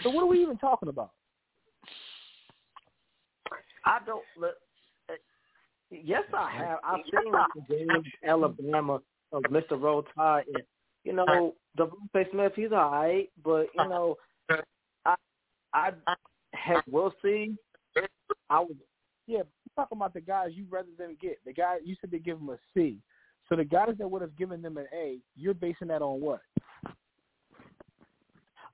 So 0.03 0.11
what 0.11 0.23
are 0.23 0.27
we 0.27 0.43
even 0.43 0.59
talking 0.59 0.89
about? 0.89 1.13
I 3.87 3.99
don't. 4.05 4.23
Look, 4.39 4.55
yes, 5.91 6.23
I 6.37 6.51
have. 6.51 6.79
I've 6.85 7.01
seen 7.11 7.33
the 7.33 7.75
game 7.75 7.91
of 7.91 8.05
Alabama 8.27 9.01
of 9.33 9.43
Mr. 9.45 9.81
Roll 9.81 10.05
Tide. 10.15 10.45
And, 10.53 10.63
you 11.05 11.13
know, 11.15 11.55
DeVonta 11.79 12.31
Smith, 12.31 12.53
he's 12.55 12.73
all 12.73 12.91
right, 12.91 13.31
but 13.43 13.69
you 13.79 13.89
know, 13.89 14.17
I, 15.07 15.15
I, 15.73 15.93
heck, 16.53 16.85
we'll 16.89 17.15
see. 17.23 17.55
I 18.49 18.61
was. 18.61 18.75
Yeah, 19.27 19.43
talking 19.77 19.97
about 19.97 20.13
the 20.13 20.21
guys 20.21 20.51
you 20.55 20.67
rather 20.69 20.89
than 20.99 21.17
get. 21.21 21.39
The 21.47 21.53
guy 21.53 21.77
you 21.85 21.97
said 22.01 22.11
they 22.11 22.19
give 22.19 22.39
them 22.39 22.51
a 22.51 22.59
C. 22.75 22.99
So 23.51 23.57
the 23.57 23.65
guys 23.65 23.95
that 23.99 24.09
would 24.09 24.23
have 24.23 24.37
given 24.37 24.63
them 24.63 24.77
an 24.79 24.87
A, 24.95 25.19
you're 25.37 25.55
basing 25.55 25.89
that 25.89 26.03
on 26.03 26.21
what? 26.21 26.41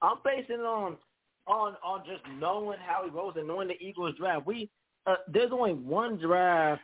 I'm 0.02 0.18
basing 0.22 0.56
it 0.56 0.66
on 0.66 0.96
on 1.46 1.76
on 1.82 2.02
just 2.06 2.22
knowing 2.38 2.78
Howie 2.86 3.08
Roseman 3.08 3.38
and 3.38 3.48
knowing 3.48 3.68
the 3.68 3.82
Eagles 3.82 4.14
draft. 4.18 4.46
We 4.46 4.68
uh, 5.06 5.16
there's 5.32 5.50
only 5.50 5.72
one 5.72 6.18
draft. 6.18 6.82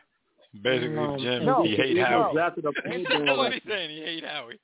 Basically, 0.63 0.97
um, 0.97 1.17
Jim, 1.19 1.45
no, 1.45 1.63
he 1.63 1.75
hate 1.75 1.97
Howie. 1.99 2.33
drafted 2.33 2.65
a 2.65 2.71
That's 2.83 3.37
what 3.37 3.53
he's 3.53 3.61
saying. 3.67 3.89
He 3.91 4.01
hate 4.01 4.25
Howie. 4.25 4.59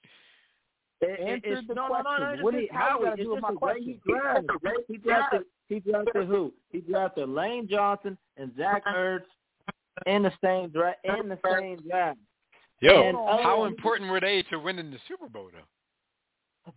It, 1.02 1.20
it, 1.20 1.42
it's, 1.46 1.68
the 1.68 1.74
no, 1.76 1.88
question. 1.88 2.06
No, 2.20 2.26
no, 2.26 2.36
no, 2.36 2.44
What 2.44 2.56
it's 2.56 2.64
did- 2.64 2.72
Howie. 2.76 3.08
It's 3.10 3.22
do 3.22 3.30
with 3.30 3.38
just 3.38 3.42
my 3.42 3.50
the 3.50 3.54
way 3.54 3.60
question? 3.60 4.02
he 4.06 4.12
drafted. 4.12 4.50
He 4.88 4.98
drafted. 4.98 5.42
He 5.68 5.80
drafted 5.80 6.28
who? 6.28 6.54
He 6.72 6.82
drafted 6.82 7.30
Lane 7.30 7.68
Johnson 7.70 8.18
and 8.38 8.52
Zach 8.58 8.84
Ertz 8.96 9.22
in 10.08 10.24
the 10.24 10.32
same 10.44 10.70
draft. 10.70 10.98
In 11.04 11.30
the 11.30 11.38
same 11.46 11.78
draft. 11.88 12.20
Yo, 12.82 13.04
And, 13.10 13.18
uh, 13.18 13.44
how 13.44 13.66
important 13.66 14.10
were 14.10 14.20
they 14.20 14.44
to 14.44 14.58
winning 14.58 14.92
the 14.92 15.00
Super 15.08 15.28
Bowl, 15.28 15.50
though? 15.52 15.60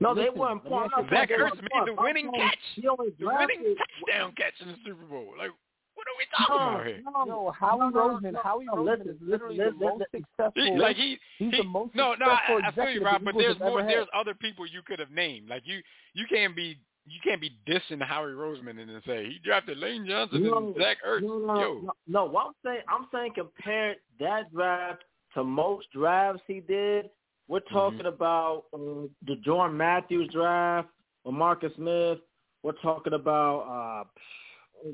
No, 0.00 0.14
they 0.14 0.22
Listen, 0.22 0.38
weren't. 0.38 0.64
let 0.64 0.70
me 0.72 0.78
ask 0.78 1.10
you 1.10 1.16
Zach 1.16 1.30
Ertz 1.30 1.56
made 1.60 1.68
smart. 1.70 1.86
the 1.86 1.92
I'm 1.92 2.04
winning 2.04 2.30
catch. 2.32 2.58
He 2.74 2.88
only 2.88 3.10
The 3.18 3.26
winning 3.26 3.76
touchdown 3.76 4.32
catch 4.36 4.54
in 4.60 4.68
the 4.68 4.76
Super 4.84 5.04
Bowl. 5.04 5.34
Like, 5.38 5.50
what 5.94 6.06
are 6.08 6.16
we 6.18 6.26
talking 6.36 6.74
about 6.74 6.86
here? 6.86 7.02
No, 7.04 7.26
Yo, 7.26 7.50
Howie 7.50 7.78
no, 7.78 7.88
no, 7.90 8.08
Roseman, 8.08 8.32
no, 8.32 8.40
Howie 8.42 8.64
no, 8.64 8.72
Roseman 8.76 8.98
listen, 8.98 9.08
is 9.10 9.16
literally 9.20 9.56
listen, 9.58 9.78
the 9.78 9.84
most 9.84 9.98
listen, 10.12 10.26
successful. 10.38 10.78
Like 10.78 10.96
he, 10.96 11.18
he's 11.38 11.50
he 11.50 11.56
the 11.58 11.64
most 11.64 11.94
no, 11.94 12.14
no, 12.14 12.26
successful 12.26 12.60
I, 12.64 12.68
I 12.68 12.72
feel 12.72 12.90
you, 12.90 13.04
Rob. 13.04 13.22
But 13.24 13.34
there's 13.36 13.58
more. 13.58 13.82
There's 13.82 14.08
other 14.14 14.34
people 14.34 14.66
you 14.66 14.80
could 14.86 14.98
have 14.98 15.10
named. 15.10 15.48
Like 15.48 15.62
you, 15.66 15.80
you 16.14 16.24
can't 16.32 16.56
be, 16.56 16.78
you 17.06 17.20
can't 17.22 17.40
be 17.40 17.50
dissing 17.68 18.02
Howie 18.02 18.30
Roseman 18.32 18.80
and 18.80 18.88
then 18.88 19.02
say 19.06 19.26
he 19.26 19.38
drafted 19.44 19.76
Lane 19.78 20.06
Johnson 20.08 20.42
No, 20.42 20.56
and 20.58 20.74
Zach 20.76 20.96
Ertz. 21.06 21.22
No, 21.22 21.38
no, 21.38 21.60
Yo, 21.60 21.80
no, 21.82 21.92
no. 22.08 22.24
What 22.24 22.46
I'm 22.46 22.52
saying, 22.64 22.82
I'm 22.88 23.06
saying 23.12 23.32
compare 23.34 23.96
that 24.20 24.50
draft 24.52 25.02
to 25.34 25.44
most 25.44 25.86
drafts 25.92 26.42
he 26.46 26.60
did. 26.60 27.10
We're 27.48 27.60
Mm-hmm. 27.60 27.74
talking 27.74 28.06
about 28.06 28.64
uh, 28.72 29.08
the 29.26 29.36
Jordan 29.44 29.76
Matthews 29.76 30.30
draft 30.32 30.88
or 31.24 31.32
Marcus 31.32 31.72
Smith. 31.76 32.18
We're 32.62 32.72
talking 32.82 33.12
about 33.12 33.60
uh, 33.60 34.04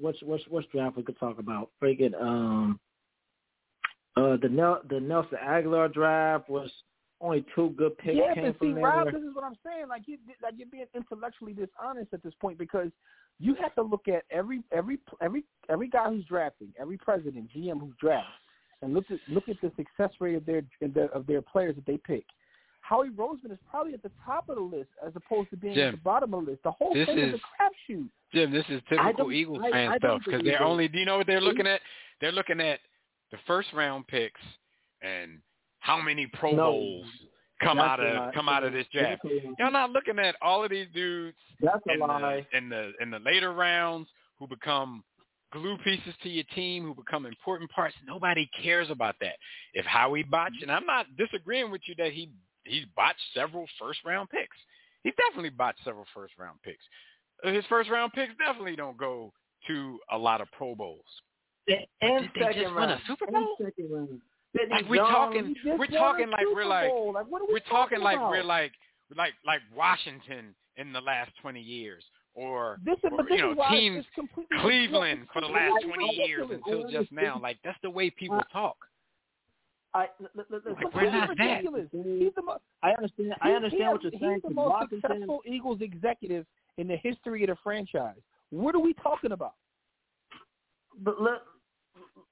what's 0.01 0.19
what's 0.23 0.43
what's 0.49 0.67
draft 0.69 0.97
we 0.97 1.03
could 1.03 1.19
talk 1.19 1.39
about? 1.39 1.71
Freaking 1.83 2.21
um, 2.21 2.81
uh, 4.17 4.37
the 4.43 4.49
Nel- 4.49 4.83
the 4.89 4.99
Nelson 4.99 5.39
Agholor 5.45 5.93
draft 5.93 6.49
was 6.49 6.71
only 7.21 7.45
two 7.55 7.71
good 7.77 7.97
picks 7.99 8.17
Yeah, 8.17 8.35
came 8.35 8.45
but 8.45 8.55
see, 8.61 8.73
from. 8.73 8.83
Rob, 8.83 9.07
this 9.07 9.23
is 9.23 9.35
what 9.35 9.45
I'm 9.45 9.57
saying. 9.65 9.89
Like 9.89 10.03
you, 10.07 10.19
like 10.43 10.55
you're 10.57 10.69
being 10.71 10.87
intellectually 10.95 11.53
dishonest 11.53 12.13
at 12.13 12.23
this 12.23 12.35
point 12.41 12.59
because 12.59 12.91
you 13.39 13.55
have 13.61 13.75
to 13.75 13.83
look 13.83 14.09
at 14.09 14.25
every 14.31 14.63
every 14.73 14.99
every 15.21 15.45
every 15.69 15.89
guy 15.89 16.09
who's 16.09 16.25
drafting, 16.25 16.73
every 16.81 16.97
president, 16.97 17.51
GM 17.55 17.81
who 17.81 17.93
drafts, 18.01 18.31
and 18.83 18.95
look 18.95 19.05
at 19.11 19.19
look 19.29 19.49
at 19.49 19.57
the 19.61 19.71
success 19.77 20.11
rate 20.21 20.35
of 20.37 20.47
their 20.47 20.63
of 21.13 21.27
their 21.27 21.43
players 21.43 21.75
that 21.77 21.87
they 21.87 21.97
pick. 21.99 22.25
Howie 22.81 23.11
Roseman 23.11 23.53
is 23.53 23.59
probably 23.71 23.93
at 23.93 24.03
the 24.03 24.11
top 24.25 24.49
of 24.49 24.57
the 24.57 24.63
list 24.63 24.89
as 25.07 25.13
opposed 25.15 25.51
to 25.51 25.57
being 25.57 25.75
Jim, 25.75 25.89
at 25.89 25.91
the 25.93 25.97
bottom 25.99 26.33
of 26.33 26.45
the 26.45 26.53
list. 26.53 26.63
The 26.63 26.71
whole 26.71 26.95
thing 26.95 27.19
is, 27.19 27.35
is- 27.35 27.41
a 27.41 27.93
crapshoot. 27.93 28.09
Jim, 28.33 28.51
this 28.51 28.65
is 28.71 28.81
typical 28.89 29.31
Eagles 29.33 29.61
I- 29.65 29.71
fan 29.71 29.93
I 29.93 29.99
stuff 29.99 30.23
because 30.25 30.43
they're 30.45 30.63
only. 30.63 30.89
Do 30.89 30.99
you 30.99 31.05
know 31.05 31.19
what 31.19 31.27
they're 31.27 31.41
looking 31.41 31.67
at? 31.67 31.81
They're 32.21 32.33
looking 32.33 32.61
at 32.61 32.81
the 33.31 33.39
first 33.47 33.69
round 33.75 34.07
picks 34.07 34.41
and 35.03 35.39
how 35.81 36.01
many 36.01 36.27
Pro 36.27 36.53
No. 36.53 36.73
Bowls 36.73 37.07
come 37.63 37.79
out 37.79 38.01
of 38.01 38.15
lie. 38.15 38.31
come 38.35 38.49
out 38.49 38.65
of 38.65 38.73
this 38.73 38.87
draft. 38.93 39.21
That's 39.23 39.35
a 39.35 39.47
lie. 39.49 39.55
You're 39.59 39.71
not 39.71 39.91
looking 39.91 40.19
at 40.19 40.37
all 40.41 40.65
of 40.65 40.71
these 40.71 40.87
dudes 40.95 41.37
That's 41.61 41.83
a 41.89 41.93
in 41.95 42.01
lie. 42.01 42.47
the 42.53 42.57
in 42.57 42.69
the 42.69 42.93
in 43.01 43.11
the 43.11 43.19
later 43.19 43.53
rounds 43.53 44.09
who 44.39 44.47
become 44.47 45.03
glue 45.53 45.77
pieces 45.85 46.15
to 46.23 46.29
your 46.29 46.45
team, 46.55 46.85
who 46.85 46.95
become 46.95 47.27
important 47.27 47.71
parts. 47.71 47.95
Nobody 48.07 48.49
cares 48.63 48.91
about 48.91 49.17
that. 49.21 49.37
If 49.75 49.85
Howie 49.87 50.23
botched, 50.23 50.63
and 50.63 50.71
I'm 50.71 50.87
not 50.87 51.07
disagreeing 51.17 51.71
with 51.71 51.83
you 51.87 51.95
that 51.99 52.13
he 52.13 52.31
he's 52.65 52.85
botched 52.97 53.21
several 53.35 53.67
first 53.81 54.01
round 54.05 54.31
picks. 54.31 54.57
He 55.05 55.13
definitely 55.13 55.51
botched 55.51 55.85
several 55.85 56.07
first 56.15 56.35
round 56.39 56.59
picks. 56.63 56.85
Uh, 57.45 57.53
His 57.53 57.65
first 57.69 57.89
round 57.91 58.13
picks 58.13 58.33
definitely 58.37 58.77
don't 58.77 58.97
go 58.99 59.33
to 59.67 59.99
a 60.13 60.19
lot 60.19 60.41
of 60.41 60.49
Pro 60.53 60.75
Bowls. 60.75 61.05
And, 61.69 61.79
and 62.01 62.23
did 62.23 62.31
they 62.35 62.41
second 62.47 62.63
just 62.63 62.75
win 62.75 62.91
a. 62.91 63.01
Super 63.07 63.25
And 63.27 63.35
Bowl? 63.35 63.57
second 63.63 63.91
round. 63.91 64.21
Sidney 64.57 64.75
Like 64.75 64.89
we're 64.89 64.97
talking, 64.97 65.55
we're 65.79 65.87
talking 65.87 66.31
like 66.31 66.47
we're 66.55 66.65
like 66.65 66.91
like 67.15 67.27
we 67.31 67.39
we're 67.53 67.61
talking 67.61 68.01
like 68.01 68.19
we're 68.19 68.43
like 68.43 68.73
like 69.17 69.35
like 69.47 69.61
Washington 69.77 70.55
in 70.77 70.93
the 70.93 71.01
last 71.01 71.31
twenty 71.43 71.61
years, 71.61 72.03
or 72.39 72.79
This 72.85 72.97
is, 73.03 73.11
or, 73.11 73.25
you 73.31 73.39
know 73.39 73.53
is 73.53 73.59
teams 73.71 74.05
Cleveland 74.61 75.27
for 75.33 75.41
the 75.41 75.49
last 75.49 75.73
20 75.85 76.15
years 76.27 76.47
until 76.51 76.89
just 76.89 77.11
now. 77.11 77.39
Like 77.43 77.59
that's 77.65 77.79
the 77.83 77.91
way 77.91 78.11
people 78.11 78.37
uh, 78.39 78.43
talk. 78.53 78.77
I, 79.95 80.07
l- 80.21 80.29
l- 80.39 80.45
l- 80.53 80.61
It's 80.67 80.85
Like, 80.85 80.95
we're 80.95 81.11
not 81.11 81.29
completely 81.31 81.37
that. 81.37 81.49
ridiculous. 81.65 81.89
He's 81.93 82.35
the 82.37 82.43
mo- 82.43 82.61
I 82.83 82.91
understand. 82.93 83.35
I 83.41 83.51
understand 83.53 83.83
he 83.83 83.89
what 83.89 84.03
you're 84.03 84.13
saying. 84.21 84.33
He's 84.35 84.43
the 84.43 84.49
'cause 84.49 84.55
most 84.55 84.69
Washington, 84.71 85.01
successful 85.01 85.41
Eagles 85.47 85.81
executive 85.81 86.47
in 86.77 86.87
the 86.87 86.97
history 86.97 87.43
of 87.43 87.49
the 87.49 87.57
franchise. 87.65 88.21
What 88.51 88.75
are 88.77 88.81
we 88.81 88.95
talking 88.95 89.33
about? 89.33 89.55
but 91.03 91.21
look, 91.21 91.43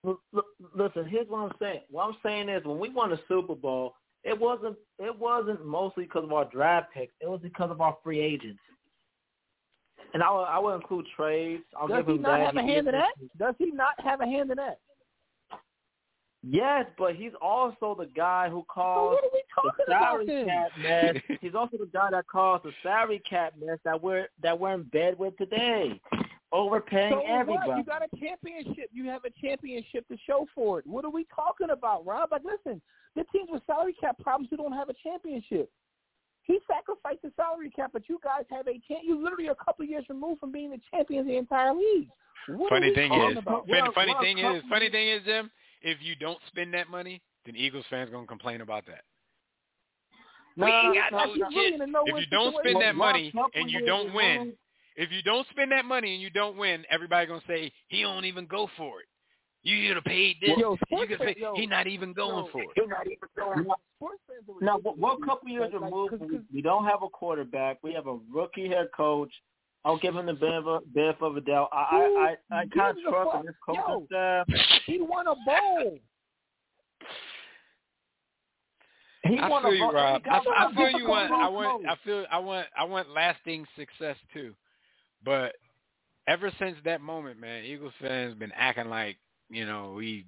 look, 0.05 0.21
look, 0.33 0.47
listen. 0.75 1.07
Here's 1.09 1.29
what 1.29 1.39
I'm 1.39 1.53
saying. 1.61 1.81
What 1.91 2.05
I'm 2.09 2.17
saying 2.23 2.49
is, 2.49 2.65
when 2.65 2.79
we 2.79 2.91
won 2.91 3.11
the 3.11 3.19
Super 3.29 3.55
Bowl, 3.55 3.95
it 4.23 4.39
wasn't. 4.39 4.77
It 4.99 5.17
wasn't 5.19 5.65
mostly 5.67 6.05
because 6.05 6.25
of 6.25 6.33
our 6.33 6.45
draft 6.47 6.93
picks. 6.95 7.13
It 7.21 7.29
was 7.29 7.41
because 7.43 7.71
of 7.71 7.81
our 7.81 7.97
free 8.05 8.21
agents. 8.21 8.61
And 10.15 10.23
I 10.23 10.31
will, 10.31 10.45
I 10.45 10.59
will 10.59 10.75
include 10.75 11.07
trades. 11.17 11.63
I'll 11.79 11.89
Does 11.89 11.99
give 11.99 12.07
he 12.07 12.13
him 12.15 12.23
not 12.23 12.39
that. 12.39 12.47
have 12.47 12.57
a 12.57 12.63
hand 12.63 12.87
in 12.89 12.93
that? 12.93 13.13
Does 13.39 13.55
he 13.59 13.71
not 13.71 13.95
have 14.03 14.21
a 14.21 14.27
hand 14.27 14.51
in 14.51 14.57
that? 14.57 14.79
Yes, 16.49 16.87
but 16.97 17.17
he's 17.17 17.33
also 17.43 17.97
the 17.99 18.07
guy 18.07 18.49
who 18.49 18.61
So 18.61 18.67
calls 18.69 19.19
what 19.21 19.33
we 19.33 19.43
the 19.79 19.85
salary 19.89 20.45
cap 20.47 20.69
mess. 20.81 21.17
He's 21.41 21.57
also 21.57 21.77
the 21.77 21.89
guy 21.93 22.09
that 22.13 22.25
caused 22.29 22.65
the 22.65 22.71
salary 22.85 23.21
cap 23.29 23.55
mess 23.61 23.79
that 23.85 24.01
we're 24.01 24.29
that 24.45 24.57
we're 24.59 24.75
in 24.75 24.85
bed 24.85 25.19
with 25.19 25.37
today, 25.39 26.01
overpaying 26.53 27.11
So 27.15 27.17
what? 27.17 27.31
everybody. 27.31 27.81
You 27.81 27.85
got 27.85 28.03
a 28.03 28.17
championship. 28.17 28.91
You 28.93 29.07
have 29.09 29.23
a 29.25 29.31
championship 29.45 30.07
to 30.07 30.17
show 30.25 30.47
for 30.55 30.79
it. 30.79 30.87
What 30.87 31.05
are 31.05 31.11
we 31.11 31.27
talking 31.35 31.71
about, 31.71 32.07
Rob? 32.07 32.29
Like, 32.31 32.43
listen, 32.45 32.81
the 33.17 33.25
teams 33.33 33.49
with 33.51 33.63
salary 33.67 33.95
cap 34.01 34.17
problems 34.21 34.49
who 34.49 34.57
don't 34.57 34.73
have 34.73 34.89
a 34.89 34.95
championship. 35.03 35.69
He 36.47 36.59
sacrificed 36.69 37.23
the 37.23 37.33
salary 37.37 37.71
cap, 37.71 37.91
but 37.93 38.09
you 38.09 38.21
guys 38.23 38.45
have 38.51 38.69
a 38.69 38.81
champ. 38.87 39.03
You 39.05 39.21
literally 39.23 39.49
are 39.49 39.53
a 39.53 39.65
couple 39.65 39.85
years 39.85 40.05
removed 40.09 40.41
from 40.41 40.53
being 40.53 40.71
the 40.71 40.81
champions 40.91 41.23
of 41.23 41.27
the 41.27 41.37
entire 41.37 41.75
league. 41.75 42.09
What 42.49 42.71
funny 42.71 42.95
thing 42.95 43.13
is, 43.13 43.39
about? 43.39 43.67
funny, 43.67 43.83
Well, 43.83 43.93
funny 43.93 44.13
well, 44.13 44.21
thing 44.23 44.37
couple- 44.37 44.57
is, 44.57 44.63
funny 44.71 44.91
thing 44.91 45.09
is, 45.09 45.23
Jim, 45.25 45.51
if 45.83 45.99
you 46.01 46.15
don't 46.15 46.39
spend 46.47 46.73
that 46.75 46.89
money, 46.89 47.21
then 47.45 47.57
Eagles 47.57 47.85
fans 47.91 48.11
gonna 48.11 48.27
complain 48.27 48.61
about 48.61 48.87
that. 48.87 49.03
No, 50.57 50.67
we 50.67 50.73
no, 50.73 50.79
ain't 50.79 50.95
no, 50.95 50.95
got 50.95 51.13
no, 51.13 51.19
no, 51.19 51.25
no, 51.25 51.49
really 51.49 51.65
shit. 51.67 51.75
in 51.75 51.81
a 51.83 51.87
no-win 51.87 52.15
If 52.15 52.21
you 52.21 52.27
don't 52.31 52.57
spend 52.61 52.81
that 52.81 52.95
money 52.95 53.33
and 53.55 53.71
you 53.71 53.85
don't 53.85 54.15
win, 54.15 54.53
if 54.97 55.11
you 55.13 55.23
don't 55.23 55.47
spend 55.49 55.73
that 55.73 55.85
money 55.85 56.15
and 56.15 56.23
you 56.23 56.31
don't 56.31 56.57
win, 56.57 56.85
everybody 56.91 57.27
gonna 57.27 57.43
say 57.47 57.73
he 57.89 58.03
don't 58.03 58.25
even 58.25 58.47
go 58.47 58.71
for 58.77 59.01
it. 59.01 59.07
You 59.67 59.89
should 59.89 59.97
have 59.97 60.05
paid 60.05 60.37
this. 60.41 60.51
Yo, 60.57 60.77
and 60.91 61.01
you 61.01 61.07
could 61.09 61.19
say 61.19 61.35
fan- 61.35 61.43
yo, 61.43 61.55
he 61.57 61.67
not 61.67 61.89
even 61.89 62.13
going 62.13 62.45
yo, 62.45 62.51
for 62.53 62.63
it. 62.63 62.69
Sports 63.97 64.21
fans 64.29 64.45
are 64.49 64.65
Now, 64.65 64.79
what, 64.79 64.95
ridiculous. 64.97 64.99
what 65.19 65.25
couple 65.27 65.49
years 65.49 65.63
Like- 65.63 65.73
like, 65.73 65.83
removed? 65.83 66.11
'cause- 66.13 66.21
'cause- 66.31 66.45
we 66.55 66.63
don't 66.63 66.85
have 66.85 67.03
a 67.03 67.09
quarterback. 67.09 67.79
We 67.83 67.93
have 67.95 68.07
a 68.07 68.15
rookie 68.31 68.69
head 68.69 68.93
coach. 68.93 69.33
I'll 69.85 69.99
give 69.99 70.15
him 70.15 70.27
the 70.27 70.35
benefit 70.35 70.93
benefit 70.95 71.23
of 71.23 71.35
the 71.35 71.41
doubt. 71.41 71.69
I 71.73 71.85
Who 71.91 72.17
I 72.19 72.37
I, 72.51 72.61
I 72.61 72.67
kind 72.69 72.97
of 72.97 73.03
trust 73.05 73.37
in 73.41 73.47
this 73.47 73.57
coaching 73.65 73.83
Yo. 73.89 74.07
staff. 74.07 74.47
He 74.85 75.01
won 75.01 75.27
a 75.27 75.35
bowl. 75.45 75.99
He 79.25 79.39
I 79.39 79.49
won 79.49 79.63
feel 79.63 79.73
a 79.73 79.75
you. 79.75 79.91
Rob. 79.91 80.23
He 80.25 80.31
I, 80.31 80.45
got 80.45 80.47
I 80.57 80.71
a 80.71 80.75
feel 80.75 80.91
you 81.01 81.09
want. 81.09 81.33
I 81.33 81.49
want. 81.49 81.87
I 81.87 81.97
feel. 82.05 82.25
I 82.31 82.39
want. 82.39 82.67
I 82.77 82.85
want 82.85 83.09
lasting 83.11 83.67
success 83.77 84.17
too. 84.33 84.55
But 85.25 85.57
ever 86.29 86.53
since 86.59 86.77
that 86.85 87.01
moment, 87.01 87.41
man, 87.41 87.65
Eagles 87.65 87.93
fans 88.01 88.35
been 88.35 88.53
acting 88.53 88.89
like 88.89 89.17
you 89.51 89.67
know 89.67 89.93
we 89.97 90.27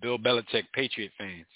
Bill 0.00 0.18
Belichick 0.18 0.64
Patriot 0.72 1.12
fans. 1.18 1.46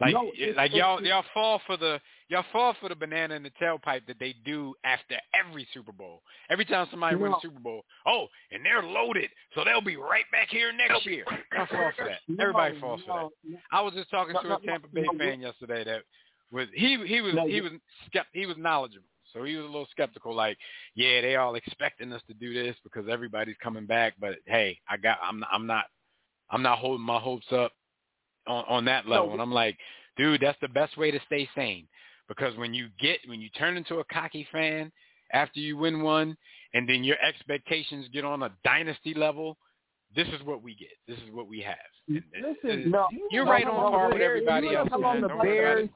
Like 0.00 0.14
No, 0.14 0.28
it's- 0.38 0.56
like 0.56 0.70
it's- 0.70 0.78
y'all 0.78 0.98
it's- 0.98 1.08
y'all 1.08 1.24
fall 1.34 1.58
for 1.66 1.76
the 1.76 2.00
y'all 2.28 2.44
fall 2.52 2.72
for 2.74 2.88
the 2.88 2.94
banana 2.94 3.34
in 3.34 3.42
the 3.42 3.50
tailpipe 3.50 4.06
that 4.06 4.18
they 4.20 4.32
do 4.44 4.72
after 4.84 5.18
every 5.34 5.66
Super 5.74 5.90
Bowl. 5.90 6.22
Every 6.50 6.64
time 6.64 6.86
somebody 6.90 7.16
wins 7.16 7.34
a 7.38 7.40
Super 7.48 7.58
Bowl, 7.58 7.84
oh, 8.06 8.28
and 8.52 8.64
they're 8.64 8.82
loaded, 8.82 9.28
so 9.56 9.64
they'll 9.64 9.80
be 9.80 9.96
right 9.96 10.24
back 10.30 10.48
here 10.50 10.70
next 10.72 11.04
year. 11.04 11.24
Y'all 11.52 11.66
fall 11.66 11.90
for 11.96 12.04
that. 12.04 12.20
Everybody 12.38 12.78
falls 12.80 13.00
for 13.02 13.30
that. 13.42 13.60
I 13.72 13.80
was 13.80 13.92
just 13.94 14.08
talking 14.10 14.34
to 14.34 14.54
a 14.54 14.60
Tampa 14.60 14.88
Bay 14.88 15.06
fan 15.18 15.40
yesterday 15.40 15.82
that 15.84 16.02
was 16.52 16.68
he 16.74 17.04
he 17.04 17.20
was 17.20 17.34
he 17.48 17.60
was 17.60 17.72
he 18.32 18.46
was 18.46 18.56
knowledgeable. 18.56 19.04
So 19.32 19.44
he 19.44 19.56
was 19.56 19.64
a 19.64 19.68
little 19.68 19.88
skeptical, 19.90 20.34
like, 20.34 20.56
yeah, 20.94 21.20
they 21.20 21.36
all 21.36 21.54
expecting 21.54 22.12
us 22.12 22.22
to 22.28 22.34
do 22.34 22.54
this 22.54 22.76
because 22.82 23.06
everybody's 23.10 23.56
coming 23.62 23.86
back, 23.86 24.14
but 24.20 24.36
hey, 24.46 24.78
I 24.88 24.96
got 24.96 25.18
I'm 25.22 25.44
I'm 25.52 25.66
not 25.66 25.84
I'm 26.50 26.62
not 26.62 26.78
holding 26.78 27.04
my 27.04 27.18
hopes 27.18 27.46
up 27.52 27.72
on, 28.46 28.64
on 28.68 28.84
that 28.86 29.06
level. 29.06 29.28
And 29.32 29.42
I'm 29.42 29.52
like, 29.52 29.76
dude, 30.16 30.40
that's 30.40 30.58
the 30.60 30.68
best 30.68 30.96
way 30.96 31.10
to 31.10 31.20
stay 31.26 31.48
sane. 31.54 31.86
Because 32.28 32.56
when 32.56 32.74
you 32.74 32.88
get 32.98 33.20
when 33.26 33.40
you 33.40 33.48
turn 33.50 33.76
into 33.76 33.96
a 33.96 34.04
cocky 34.04 34.46
fan 34.52 34.92
after 35.32 35.60
you 35.60 35.76
win 35.76 36.02
one 36.02 36.36
and 36.74 36.88
then 36.88 37.04
your 37.04 37.16
expectations 37.26 38.06
get 38.12 38.24
on 38.24 38.42
a 38.42 38.50
dynasty 38.64 39.14
level, 39.14 39.56
this 40.14 40.28
is 40.28 40.42
what 40.44 40.62
we 40.62 40.74
get. 40.74 40.90
This 41.06 41.18
is 41.18 41.32
what 41.32 41.48
we 41.48 41.60
have. 41.60 41.76
And, 42.08 42.22
Listen, 42.42 42.90
no, 42.90 43.06
you're 43.30 43.46
right 43.46 43.66
on 43.66 43.92
par 43.92 44.12
with 44.12 44.22
everybody 44.22 44.74
else. 44.74 44.88
Long 44.98 45.20
the 45.20 45.28
Bears, 45.42 45.88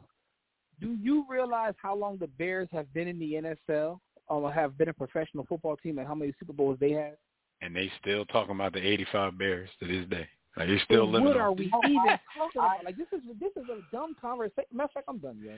do 0.83 0.97
you 1.01 1.25
realize 1.29 1.75
how 1.81 1.95
long 1.97 2.19
the 2.19 2.27
Bears 2.27 2.69
have 2.73 2.93
been 2.93 3.09
in 3.09 3.19
the 3.19 3.57
NFL 3.71 3.99
or 4.27 4.53
have 4.53 4.77
been 4.77 4.89
a 4.89 4.93
professional 4.93 5.47
football 5.49 5.77
team 5.77 5.99
and 5.99 6.07
how 6.07 6.15
many 6.15 6.33
Super 6.39 6.53
Bowls 6.53 6.77
they 6.81 6.91
have? 6.91 7.15
And 7.63 7.75
they 7.75 7.91
still 8.01 8.25
talking 8.27 8.55
about 8.55 8.73
the 8.73 8.81
85 8.85 9.39
Bears 9.39 9.71
to 9.81 9.87
this 9.87 10.05
day. 10.11 10.27
Like 10.57 10.69
he's 10.69 10.83
still 10.83 11.09
living. 11.11 11.27
What 11.29 11.37
on. 11.37 11.43
are 11.43 11.53
we 11.53 11.67
even 11.67 11.71
talking 12.37 12.57
about? 12.57 12.85
Like 12.85 12.97
this 12.97 13.07
is 13.13 13.21
this 13.41 13.53
is 13.57 13.65
a 13.71 13.81
dumb 13.95 14.15
conversation. 14.21 14.65
Matter 14.73 14.85
of 14.87 14.91
fact, 14.93 15.07
I'm 15.09 15.19
done, 15.19 15.39
yo. 15.43 15.53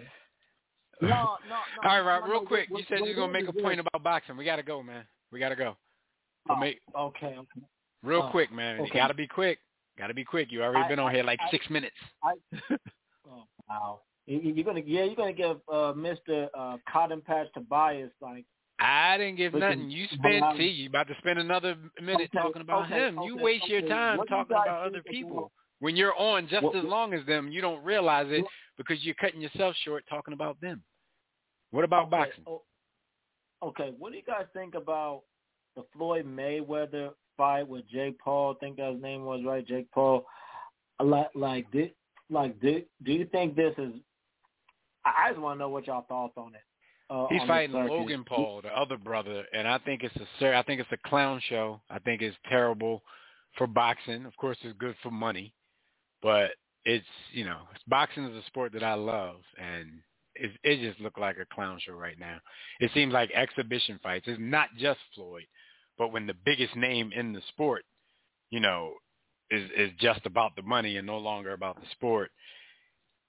No, 1.00 1.08
no, 1.08 1.36
no. 1.48 1.56
All 1.88 1.96
right, 1.96 2.00
Rob. 2.00 2.30
Real 2.30 2.42
quick, 2.44 2.68
you 2.70 2.84
said 2.88 2.98
you're 3.04 3.16
gonna 3.16 3.32
make 3.32 3.48
a 3.48 3.52
point 3.52 3.80
about 3.80 4.02
boxing. 4.04 4.36
We 4.36 4.44
gotta 4.44 4.62
go, 4.62 4.82
man. 4.82 5.04
We 5.32 5.40
gotta 5.40 5.56
go. 5.56 5.76
Oh, 6.48 6.56
make, 6.56 6.80
okay, 6.96 7.34
okay. 7.38 7.66
Real 8.04 8.24
Oh, 8.28 8.30
quick, 8.30 8.52
man. 8.52 8.78
okay. 8.80 8.90
You 8.92 9.00
gotta 9.00 9.14
be 9.14 9.26
quick. 9.26 9.58
Gotta 9.98 10.12
be 10.14 10.24
quick. 10.24 10.52
You 10.52 10.62
already 10.62 10.84
I- 10.84 10.88
been 10.88 10.98
on 10.98 11.12
here 11.12 11.24
like 11.24 11.40
I- 11.42 11.50
six 11.50 11.68
minutes. 11.70 11.96
I, 12.22 12.34
oh, 13.28 13.44
wow. 13.68 14.00
You- 14.26 14.38
you- 14.40 14.54
You're 14.54 14.64
gonna, 14.64 14.80
yeah, 14.80 15.04
you're 15.04 15.14
gonna 15.16 15.32
give 15.32 15.60
uh, 15.68 15.92
Mr. 15.92 16.48
Uh, 16.54 16.78
Cotton 16.90 17.20
Patch 17.20 17.48
Tobias 17.54 18.10
like 18.20 18.44
I 18.80 19.16
didn't 19.18 19.36
give 19.36 19.54
nothing. 19.54 19.88
You 19.90 20.06
spent 20.08 20.44
see, 20.56 20.64
you 20.66 20.88
about 20.88 21.06
to 21.08 21.14
spend 21.18 21.38
another 21.38 21.76
minute 22.00 22.30
Okay, 22.34 22.38
talking 22.38 22.62
about 22.62 22.86
okay, 22.86 23.06
him. 23.08 23.18
You 23.22 23.34
okay, 23.34 23.42
waste 23.44 23.68
your 23.68 23.82
time 23.82 24.18
What 24.18 24.28
do 24.28 24.34
you 24.34 24.38
talking 24.38 24.56
about 24.56 24.86
other 24.86 25.02
people. 25.02 25.52
When 25.80 25.94
you're 25.96 26.14
on 26.18 26.48
just 26.48 26.62
What- 26.64 26.74
as 26.76 26.84
long 26.84 27.12
as 27.14 27.24
them, 27.26 27.50
you 27.52 27.60
don't 27.60 27.82
realize 27.84 28.26
it 28.30 28.44
because 28.76 29.04
you're 29.04 29.14
cutting 29.16 29.40
yourself 29.40 29.76
short 29.84 30.04
talking 30.08 30.34
about 30.34 30.58
them. 30.60 30.82
What 31.70 31.84
about 31.84 32.10
boxing? 32.10 32.44
oh, 32.46 32.62
okay, 33.62 33.90
what 33.98 34.10
do 34.12 34.16
you 34.18 34.24
guys 34.24 34.46
think 34.52 34.74
about 34.74 35.22
the 35.76 35.82
Floyd 35.92 36.24
Mayweather 36.26 37.14
fight 37.36 37.68
with 37.68 37.86
Jake 37.88 38.18
Paul? 38.18 38.52
I 38.56 38.58
think 38.58 38.76
that 38.78 38.92
his 38.94 39.02
name 39.02 39.24
was 39.24 39.44
right, 39.44 39.66
Jake 39.66 39.90
Paul. 39.92 40.24
Like, 41.00 41.30
like, 41.34 41.70
did, 41.70 41.94
like, 42.30 42.58
did, 42.60 42.86
do 43.02 43.12
you 43.12 43.26
think 43.26 43.54
this 43.54 43.74
is? 43.78 43.92
I 45.04 45.26
I 45.26 45.30
just 45.30 45.40
want 45.40 45.56
to 45.56 45.58
know 45.60 45.68
what 45.68 45.86
y'all 45.86 46.04
thoughts 46.08 46.34
on 46.36 46.54
it. 46.54 46.60
Uh, 47.10 47.26
He's 47.30 47.42
on 47.42 47.48
fighting. 47.48 47.74
Logan 47.74 48.24
Paul, 48.24 48.62
the 48.62 48.76
other 48.76 48.96
brother, 48.96 49.44
and 49.52 49.68
I 49.68 49.78
think 49.78 50.02
it's 50.02 50.16
a 50.16 50.26
ser- 50.38 50.54
I 50.54 50.62
think 50.62 50.80
it's 50.80 50.92
a 50.92 51.08
clown 51.08 51.40
show. 51.48 51.80
I 51.90 51.98
think 51.98 52.22
it's 52.22 52.36
terrible 52.48 53.02
for 53.56 53.66
boxing. 53.66 54.24
Of 54.24 54.36
course, 54.36 54.56
it's 54.62 54.76
good 54.78 54.96
for 55.02 55.10
money, 55.10 55.52
but 56.22 56.52
it's 56.84 57.06
you 57.32 57.44
know, 57.44 57.60
boxing 57.88 58.24
is 58.24 58.36
a 58.36 58.46
sport 58.46 58.72
that 58.72 58.82
I 58.82 58.94
love, 58.94 59.36
and 59.58 59.90
it 60.34 60.50
it 60.62 60.88
just 60.88 61.00
looked 61.00 61.20
like 61.20 61.36
a 61.38 61.54
clown 61.54 61.78
show 61.84 61.92
right 61.92 62.18
now. 62.18 62.38
It 62.80 62.90
seems 62.94 63.12
like 63.12 63.30
exhibition 63.32 64.00
fights. 64.02 64.24
It's 64.26 64.40
not 64.40 64.68
just 64.78 65.00
Floyd, 65.14 65.44
but 65.98 66.12
when 66.12 66.26
the 66.26 66.34
biggest 66.44 66.74
name 66.74 67.12
in 67.14 67.32
the 67.32 67.42
sport, 67.48 67.84
you 68.50 68.60
know, 68.60 68.94
is 69.50 69.70
is 69.76 69.90
just 70.00 70.24
about 70.24 70.56
the 70.56 70.62
money 70.62 70.96
and 70.96 71.06
no 71.06 71.18
longer 71.18 71.52
about 71.52 71.76
the 71.76 71.86
sport 71.92 72.30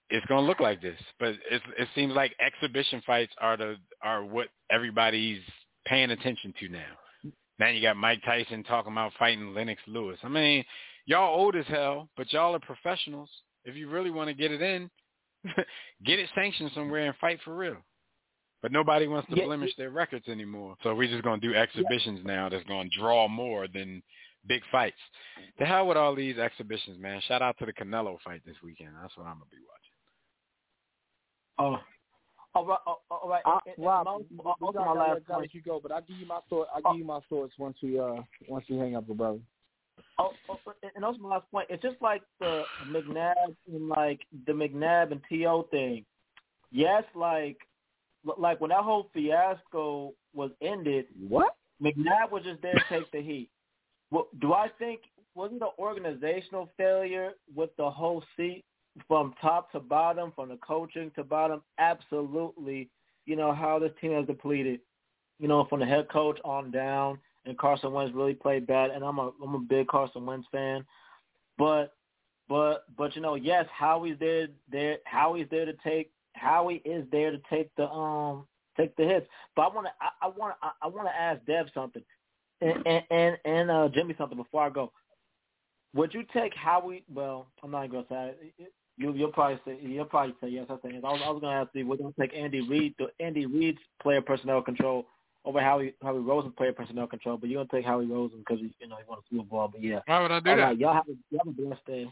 it's 0.09 0.25
going 0.27 0.43
to 0.43 0.47
look 0.47 0.59
like 0.59 0.81
this. 0.81 0.99
But 1.19 1.29
it, 1.49 1.61
it 1.77 1.87
seems 1.95 2.13
like 2.13 2.35
exhibition 2.39 3.01
fights 3.05 3.33
are 3.39 3.57
the 3.57 3.75
are 4.01 4.23
what 4.23 4.47
everybody's 4.71 5.41
paying 5.85 6.11
attention 6.11 6.53
to 6.59 6.69
now. 6.69 7.31
Now 7.59 7.69
you 7.69 7.81
got 7.81 7.97
Mike 7.97 8.21
Tyson 8.25 8.63
talking 8.63 8.91
about 8.91 9.13
fighting 9.17 9.53
Lennox 9.53 9.81
Lewis. 9.87 10.19
I 10.23 10.29
mean, 10.29 10.63
y'all 11.05 11.39
old 11.39 11.55
as 11.55 11.65
hell, 11.67 12.09
but 12.17 12.31
y'all 12.33 12.55
are 12.55 12.59
professionals. 12.59 13.29
If 13.63 13.75
you 13.75 13.89
really 13.89 14.11
want 14.11 14.27
to 14.27 14.33
get 14.33 14.51
it 14.51 14.61
in, 14.61 14.89
get 16.05 16.19
it 16.19 16.29
sanctioned 16.35 16.71
somewhere 16.75 17.05
and 17.05 17.15
fight 17.17 17.39
for 17.43 17.55
real. 17.55 17.77
But 18.61 18.71
nobody 18.71 19.07
wants 19.07 19.29
to 19.29 19.37
Yeah, 19.37 19.45
blemish 19.45 19.75
their 19.77 19.91
records 19.91 20.27
anymore. 20.27 20.75
So 20.81 20.95
we're 20.95 21.09
just 21.09 21.23
going 21.23 21.39
to 21.39 21.47
do 21.47 21.55
exhibitions 21.55 22.21
now 22.25 22.49
that's 22.49 22.63
going 22.65 22.89
to 22.89 22.99
draw 22.99 23.27
more 23.27 23.67
than 23.67 24.01
big 24.47 24.61
fights. 24.71 24.97
To 25.59 25.65
hell 25.65 25.87
with 25.87 25.97
all 25.97 26.15
these 26.15 26.37
exhibitions, 26.37 26.99
man. 26.99 27.21
Shout 27.27 27.41
out 27.41 27.57
to 27.59 27.65
the 27.65 27.73
Canelo 27.73 28.17
fight 28.23 28.41
this 28.45 28.55
weekend. 28.63 28.91
That's 28.99 29.15
what 29.17 29.27
I'm 29.27 29.37
going 29.37 29.49
to 29.49 29.55
be 29.55 29.61
watching. 29.67 29.84
Oh, 31.57 31.77
all 32.53 32.65
right, 32.65 32.79
all 33.09 33.29
right. 33.29 33.41
I, 33.45 33.59
And- 33.65 33.75
and 33.77 33.85
Rob, 33.85 34.05
my- 34.05 34.15
we- 34.17 34.25
we 34.31 34.73
my 34.73 34.91
last 34.93 35.25
point. 35.25 35.53
you 35.53 35.61
go, 35.61 35.79
but 35.79 35.91
I'll 35.91 36.01
give 36.01 36.17
you 36.17 36.25
my 36.25 36.39
thought. 36.49 36.67
I'll 36.73 36.81
give 36.93 36.99
you 36.99 37.05
my 37.05 37.19
thoughts 37.29 37.53
once 37.57 37.77
we 37.81 37.99
uh 37.99 38.21
once 38.47 38.65
we 38.69 38.77
hang 38.77 38.95
up, 38.95 39.07
brother. 39.07 39.39
Oh, 40.17 40.31
oh, 40.49 40.57
and 40.95 41.03
also 41.05 41.19
my 41.19 41.29
last 41.29 41.49
point. 41.51 41.67
It's 41.69 41.81
just 41.81 42.01
like 42.01 42.21
the 42.39 42.63
McNabb 42.87 43.55
and 43.67 43.87
like 43.89 44.25
the 44.45 44.53
McNabb 44.53 45.11
and 45.11 45.21
To 45.29 45.63
thing. 45.71 46.05
Yes, 46.71 47.03
like 47.15 47.57
like 48.37 48.59
when 48.61 48.69
that 48.69 48.83
whole 48.83 49.09
fiasco 49.13 50.13
was 50.33 50.51
ended, 50.61 51.07
What? 51.27 51.55
McNabb 51.81 52.31
was 52.31 52.43
just 52.43 52.61
there 52.61 52.73
to 52.73 52.83
take 52.89 53.11
the 53.11 53.21
heat. 53.21 53.49
Well, 54.11 54.27
do 54.39 54.53
I 54.53 54.69
think 54.79 55.01
wasn't 55.35 55.59
the 55.59 55.69
organizational 55.77 56.69
failure 56.77 57.33
with 57.53 57.75
the 57.75 57.89
whole 57.89 58.23
seat 58.37 58.63
from 59.07 59.33
top 59.41 59.71
to 59.71 59.79
bottom, 59.79 60.31
from 60.35 60.49
the 60.49 60.57
coaching 60.57 61.11
to 61.15 61.23
bottom? 61.23 61.61
Absolutely. 61.77 62.89
You 63.25 63.35
know 63.35 63.53
how 63.53 63.79
this 63.79 63.91
team 63.99 64.13
has 64.13 64.25
depleted. 64.25 64.79
You 65.39 65.47
know, 65.47 65.65
from 65.65 65.81
the 65.81 65.85
head 65.85 66.07
coach 66.09 66.39
on 66.45 66.71
down, 66.71 67.19
and 67.45 67.57
Carson 67.57 67.91
Wentz 67.91 68.15
really 68.15 68.33
played 68.33 68.65
bad. 68.67 68.91
And 68.91 69.03
I'm 69.03 69.19
a 69.19 69.31
I'm 69.43 69.55
a 69.55 69.59
big 69.59 69.87
Carson 69.87 70.25
Wentz 70.25 70.47
fan, 70.51 70.85
but 71.57 71.93
but 72.47 72.85
but 72.97 73.15
you 73.15 73.21
know, 73.21 73.35
yes, 73.35 73.65
Howie's 73.71 74.17
there 74.19 74.47
there 74.71 74.97
Howie's 75.05 75.47
there 75.49 75.65
to 75.65 75.73
take 75.83 76.11
Howie 76.33 76.81
is 76.85 77.05
there 77.11 77.31
to 77.31 77.39
take 77.49 77.73
the 77.75 77.89
um 77.89 78.45
take 78.77 78.95
the 78.95 79.03
hits. 79.03 79.27
But 79.55 79.63
I 79.63 79.67
want 79.69 79.87
to 79.87 79.91
I, 80.01 80.25
I 80.25 80.29
want 80.29 80.55
I, 80.61 80.71
I 80.83 80.87
want 80.87 81.07
to 81.07 81.15
ask 81.15 81.43
Dev 81.45 81.67
something, 81.73 82.03
and 82.61 82.85
and 82.85 83.03
and, 83.09 83.37
and 83.45 83.71
uh, 83.71 83.89
Jimmy 83.93 84.15
something 84.17 84.37
before 84.37 84.63
I 84.63 84.69
go. 84.69 84.91
Would 85.95 86.13
you 86.13 86.23
take 86.33 86.53
Howie? 86.53 87.03
Well, 87.13 87.47
I'm 87.63 87.71
not 87.71 87.91
gonna 87.91 88.05
say 88.09 88.33
it. 88.57 88.73
You. 88.97 89.13
You'll 89.13 89.31
probably 89.31 89.59
say 89.65 89.77
you'll 89.81 90.05
probably 90.05 90.35
say 90.41 90.49
yes. 90.49 90.65
I 90.69 90.75
say 90.75 90.93
yes. 90.93 91.01
I 91.03 91.11
was, 91.11 91.21
I 91.25 91.29
was 91.29 91.41
gonna 91.41 91.61
ask 91.61 91.69
you. 91.73 91.85
Would 91.87 91.99
you 91.99 92.13
take 92.19 92.33
Andy 92.35 92.61
Reid? 92.67 92.95
The 92.99 93.07
Andy 93.23 93.45
Reid's 93.45 93.79
player 94.01 94.21
personnel 94.21 94.61
control 94.61 95.05
over 95.43 95.59
Howie 95.61 95.93
Howie 96.01 96.19
Rosen 96.19 96.51
player 96.53 96.73
personnel 96.73 97.07
control, 97.07 97.37
but 97.37 97.49
you're 97.49 97.63
gonna 97.63 97.77
take 97.81 97.85
Howie 97.85 98.05
Rosen 98.05 98.39
because 98.39 98.59
you 98.61 98.87
know 98.87 98.95
he 98.97 99.03
won 99.07 99.19
a 99.19 99.21
Super 99.29 99.43
Bowl. 99.43 99.69
But 99.71 99.83
yeah, 99.83 99.99
Why 100.05 100.21
would 100.21 100.31
I 100.31 100.39
do 100.39 100.49
all 100.51 100.55
that? 100.57 100.63
right, 100.63 100.77
y'all 100.77 100.93
have 100.93 101.07
a, 101.07 101.11
y'all 101.29 101.41
have 101.45 101.47
a 101.47 101.61
blessed 101.61 101.85
day. 101.85 102.11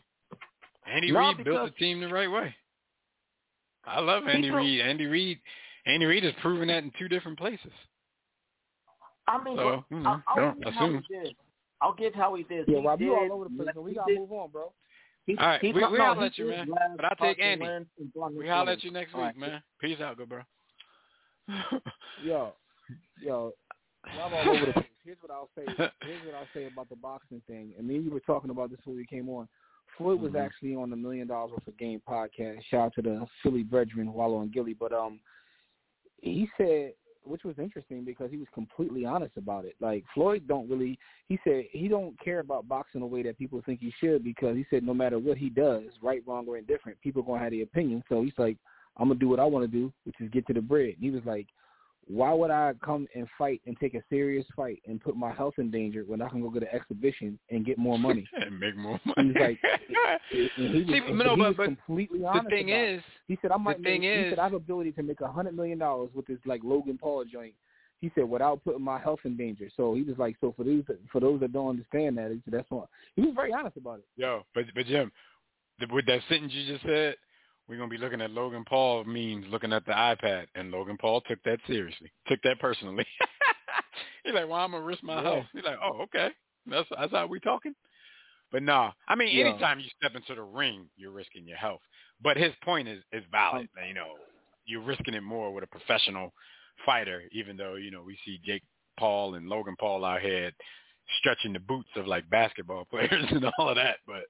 Andy 0.85 1.11
No, 1.11 1.19
Reid 1.19 1.43
built 1.45 1.71
the 1.73 1.79
team 1.79 2.01
the 2.01 2.07
right 2.09 2.29
way. 2.29 2.53
I 3.85 3.99
love 3.99 4.27
Andy 4.27 4.49
Reid. 4.51 4.81
Andy 4.81 5.05
Reid, 5.07 5.39
Andy 5.85 6.05
Reid 6.05 6.23
has 6.23 6.33
proven 6.41 6.67
that 6.69 6.83
in 6.83 6.91
two 6.99 7.07
different 7.09 7.37
places. 7.37 7.71
I 9.27 9.41
mean, 9.43 9.57
So, 9.57 9.83
but 9.89 9.95
you 9.95 10.03
know, 10.03 10.09
I, 10.09 10.21
I'll 10.27 10.35
don't 10.35 10.63
give 10.63 10.73
Howie 10.73 10.87
assume. 10.89 11.03
this. 11.09 11.33
I'll 11.81 11.93
give 11.93 12.13
Howie 12.13 12.45
this. 12.49 12.65
Yeah, 12.67 12.79
He 12.79 12.85
Rob, 12.85 13.01
you 13.01 13.15
all 13.15 13.31
over 13.31 13.45
the 13.45 13.49
place. 13.63 13.75
We 13.75 13.93
gotta 13.93 14.11
did- 14.13 14.19
move 14.19 14.31
on, 14.31 14.49
bro. 14.51 14.71
He- 15.25 15.37
All 15.37 15.47
right, 15.47 15.61
he- 15.61 15.71
we- 15.73 15.85
we 15.85 15.97
no, 15.97 16.05
holler 16.13 16.25
at 16.25 16.37
you, 16.37 16.45
man. 16.49 16.67
But 16.97 17.05
I'll 17.05 17.15
take 17.15 17.39
Andy. 17.39 17.63
Wentz 17.65 17.89
and 17.97 18.11
We 18.35 18.47
holler 18.47 18.65
Miller. 18.65 18.71
at 18.73 18.83
you 18.83 18.91
next 18.91 19.13
week, 19.13 19.21
right. 19.23 19.37
man. 19.37 19.63
Peace 19.79 19.99
out, 20.01 20.17
good 20.17 20.27
bro. 20.29 20.41
Yo, 22.23 22.53
yo, 23.21 23.51
I'm 24.05 24.33
all 24.33 24.49
over 24.55 24.65
the 24.67 24.73
place. 24.73 24.85
Here's 25.03 25.17
what 25.21 25.31
I'll 25.31 25.49
say. 25.57 25.65
Here's 25.67 26.25
what 26.25 26.35
I'll 26.35 26.47
say 26.53 26.65
about 26.71 26.87
the 26.89 26.95
boxing 26.95 27.41
thing. 27.47 27.73
And 27.77 27.87
me 27.87 27.95
and 27.97 28.05
you 28.05 28.11
were 28.11 28.21
talking 28.21 28.49
about 28.49 28.69
this 28.69 28.77
before 28.77 28.93
we 28.95 29.05
came 29.05 29.27
on. 29.29 29.47
Floyd 29.97 30.21
was 30.21 30.31
Mhm. 30.31 30.43
actually 30.45 30.75
on 30.75 30.89
the 30.89 30.95
Million 30.95 31.27
Dollaz 31.27 31.51
Worth 31.51 31.67
of 31.67 31.77
Game 31.77 32.01
podcast. 32.07 32.63
Shout 32.65 32.85
out 32.87 32.93
to 32.95 33.01
the 33.01 33.27
Philly 33.41 33.63
brethren, 33.63 34.11
Wallo 34.13 34.41
and 34.41 34.51
Gillie. 34.51 34.73
But 34.73 34.93
um, 34.93 35.19
he 36.21 36.49
said, 36.57 36.93
which 37.25 37.43
was 37.43 37.55
interesting 37.57 38.03
because 38.03 38.31
he 38.31 38.37
was 38.37 38.47
completely 38.53 39.05
honest 39.05 39.37
about 39.37 39.65
it. 39.65 39.75
Like 39.79 40.03
Floyd 40.13 40.43
don't 40.47 40.69
really. 40.69 40.97
He 41.27 41.39
said 41.43 41.65
he 41.71 41.87
don't 41.87 42.19
care 42.23 42.39
about 42.39 42.67
boxing 42.67 43.01
the 43.01 43.07
way 43.07 43.23
that 43.23 43.37
people 43.37 43.61
think 43.65 43.79
he 43.79 43.93
should 43.99 44.23
because 44.23 44.55
he 44.55 44.65
said 44.69 44.83
no 44.83 44.93
matter 44.93 45.19
what 45.19 45.37
he 45.37 45.49
does, 45.49 45.83
right, 46.01 46.21
wrong, 46.25 46.45
or 46.47 46.57
indifferent, 46.57 46.99
people 47.01 47.23
gonna 47.23 47.41
have 47.41 47.51
the 47.51 47.61
opinion. 47.61 48.03
So 48.09 48.23
he's 48.23 48.33
like, 48.37 48.57
I'm 48.97 49.07
gonna 49.07 49.19
do 49.19 49.29
what 49.29 49.39
I 49.39 49.45
want 49.45 49.63
to 49.63 49.71
do, 49.71 49.91
which 50.05 50.15
is 50.19 50.29
get 50.31 50.45
to 50.47 50.53
the 50.53 50.61
bread. 50.61 50.95
And 50.95 51.01
he 51.01 51.11
was 51.11 51.23
like, 51.25 51.47
why 52.07 52.33
would 52.33 52.51
I 52.51 52.73
come 52.83 53.07
and 53.15 53.27
fight 53.37 53.61
and 53.65 53.77
take 53.79 53.93
a 53.93 54.03
serious 54.09 54.45
fight 54.55 54.81
and 54.87 54.99
put 55.01 55.15
my 55.15 55.31
health 55.31 55.53
in 55.57 55.71
danger 55.71 56.03
when 56.05 56.21
I 56.21 56.29
can 56.29 56.41
go 56.41 56.49
get 56.49 56.63
an 56.63 56.69
exhibition 56.73 57.39
and 57.49 57.65
get 57.65 57.77
more 57.77 57.97
money 57.97 58.27
and 58.33 58.59
make 58.59 58.75
more 58.75 58.99
money? 59.05 59.29
He's 59.33 59.41
like, 59.41 59.59
and 60.57 60.73
he 60.75 60.83
was, 60.83 60.87
See, 60.87 61.13
no, 61.13 61.13
he 61.13 61.13
but- 61.13 61.37
was 61.37 61.53
but 61.57 61.65
completely 61.65 62.25
honest. 62.25 62.45
the 62.45 62.49
thing 62.49 62.69
about 62.71 62.79
it. 62.83 62.95
is, 62.95 63.03
he 63.27 63.37
said 63.41 63.51
I 63.51 63.57
might. 63.57 63.77
the 63.77 63.83
thing 63.83 64.01
make, 64.01 64.25
he 64.25 64.29
said 64.29 64.39
I 64.39 64.43
have 64.43 64.53
ability 64.53 64.91
to 64.93 65.03
make 65.03 65.21
a 65.21 65.31
hundred 65.31 65.55
million 65.55 65.77
dollars 65.79 66.09
with 66.13 66.27
this 66.27 66.39
like 66.45 66.61
Logan 66.63 66.97
Paul 67.01 67.23
joint. 67.25 67.53
He 68.01 68.11
said 68.15 68.25
without 68.29 68.61
putting 68.65 68.81
my 68.83 68.99
health 68.99 69.19
in 69.23 69.37
danger. 69.37 69.69
So 69.77 69.93
he 69.95 70.01
was 70.03 70.17
like, 70.17 70.35
so 70.41 70.53
for 70.57 70.65
these 70.65 70.83
for 71.11 71.21
those 71.21 71.39
that 71.39 71.53
don't 71.53 71.69
understand 71.69 72.17
that, 72.17 72.31
he 72.31 72.41
said, 72.43 72.53
that's 72.59 72.69
why 72.69 72.83
he 73.15 73.21
was 73.21 73.33
very 73.33 73.53
honest 73.53 73.77
about 73.77 73.99
it. 73.99 74.05
yo, 74.17 74.43
but 74.53 74.65
but 74.75 74.85
Jim, 74.87 75.09
the, 75.79 75.87
with 75.89 76.05
that 76.07 76.19
sentence 76.27 76.51
you 76.53 76.73
just 76.73 76.83
said, 76.85 77.15
we're 77.67 77.77
gonna 77.77 77.89
be 77.89 77.97
looking 77.97 78.21
at 78.21 78.31
Logan 78.31 78.65
Paul 78.67 79.03
means 79.05 79.45
looking 79.49 79.73
at 79.73 79.85
the 79.85 79.91
iPad, 79.93 80.45
and 80.55 80.71
Logan 80.71 80.97
Paul 80.99 81.21
took 81.21 81.41
that 81.43 81.59
seriously, 81.67 82.11
took 82.27 82.41
that 82.43 82.59
personally. 82.59 83.05
He's 84.23 84.33
like, 84.33 84.47
well, 84.47 84.59
I'm 84.59 84.71
gonna 84.71 84.83
risk 84.83 85.03
my 85.03 85.15
Yeah. 85.15 85.21
health. 85.23 85.45
He's 85.53 85.63
like, 85.63 85.77
oh, 85.83 86.01
okay, 86.03 86.29
that's 86.65 86.87
that's 86.97 87.11
how 87.11 87.27
we 87.27 87.39
talking. 87.39 87.73
But 88.51 88.63
nah, 88.63 88.91
I 89.07 89.15
mean, 89.15 89.29
Yeah. 89.35 89.45
anytime 89.47 89.79
you 89.79 89.89
step 89.97 90.15
into 90.15 90.35
the 90.35 90.43
ring, 90.43 90.89
you're 90.95 91.11
risking 91.11 91.47
your 91.47 91.57
health. 91.57 91.81
But 92.21 92.37
his 92.37 92.53
point 92.63 92.87
is 92.87 93.03
is 93.11 93.23
valid. 93.31 93.67
Um, 93.81 93.87
you 93.87 93.93
know, 93.93 94.13
you're 94.65 94.81
risking 94.81 95.13
it 95.13 95.23
more 95.23 95.53
with 95.53 95.63
a 95.63 95.67
professional 95.67 96.33
fighter, 96.85 97.23
even 97.31 97.57
though 97.57 97.75
you 97.75 97.91
know 97.91 98.03
we 98.03 98.17
see 98.25 98.39
Jake 98.45 98.63
Paul 98.99 99.35
and 99.35 99.47
Logan 99.47 99.75
Paul 99.79 100.05
out 100.05 100.21
here 100.21 100.51
stretching 101.19 101.53
the 101.53 101.59
boots 101.59 101.89
of 101.95 102.07
like 102.07 102.29
basketball 102.29 102.85
players 102.89 103.25
and 103.31 103.45
all 103.57 103.69
of 103.69 103.75
that. 103.75 103.97
But 104.05 104.23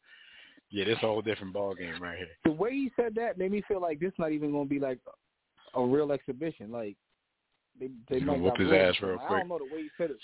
yeah, 0.73 0.85
this 0.85 0.95
a 0.95 1.01
whole 1.01 1.21
different 1.21 1.53
ball 1.53 1.75
game 1.75 2.01
right 2.01 2.17
here. 2.17 2.27
The 2.45 2.51
way 2.51 2.71
he 2.71 2.91
said 2.95 3.13
that 3.15 3.37
made 3.37 3.51
me 3.51 3.61
feel 3.67 3.79
like 3.79 3.99
this 3.99 4.11
not 4.17 4.31
even 4.31 4.51
going 4.51 4.67
to 4.67 4.73
be 4.73 4.79
like 4.79 4.97
a 5.75 5.83
real 5.83 6.11
exhibition. 6.11 6.71
Like 6.71 6.97
they 7.79 7.91
they 8.09 8.17
He's 8.17 8.25
might 8.25 8.33
gonna 8.33 8.43
whoop 8.43 8.57
got 8.57 8.59
his 8.59 8.71
rules. 8.71 8.95
ass 8.95 9.01
real 9.01 9.19
I 9.19 9.27
quick. 9.27 9.39
don't 9.39 9.49
know 9.49 9.59
the 9.59 9.75
way 9.75 9.83
he 9.83 9.89
said 9.97 10.09
it. 10.11 10.17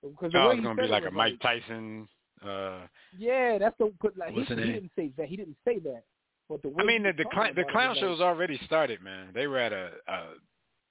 Because 0.00 0.32
the 0.32 0.38
Oh, 0.38 0.48
way 0.50 0.54
it's 0.54 0.64
gonna 0.64 0.80
be 0.80 0.88
like 0.88 1.02
a 1.02 1.06
was 1.06 1.14
Mike 1.14 1.40
Tyson. 1.40 2.08
Uh, 2.40 2.86
Yeah, 3.18 3.58
that's 3.58 3.76
the 3.78 3.92
put 4.00 4.16
like 4.16 4.32
he, 4.32 4.44
he 4.44 4.54
didn't 4.54 4.90
say 4.96 5.10
that. 5.16 5.26
He 5.26 5.36
didn't 5.36 5.56
say 5.64 5.80
that. 5.80 6.04
But 6.48 6.62
the 6.62 6.68
way 6.68 6.76
I 6.78 6.84
mean, 6.86 7.02
the 7.02 7.12
the, 7.12 7.24
was 7.24 7.32
cl- 7.34 7.54
the 7.54 7.64
clown 7.72 7.90
was 7.90 7.98
show's 7.98 8.20
already 8.20 8.60
started, 8.66 9.02
man. 9.02 9.28
They 9.34 9.48
were 9.48 9.58
at 9.58 9.72
a, 9.72 9.90
a, 10.06 10.20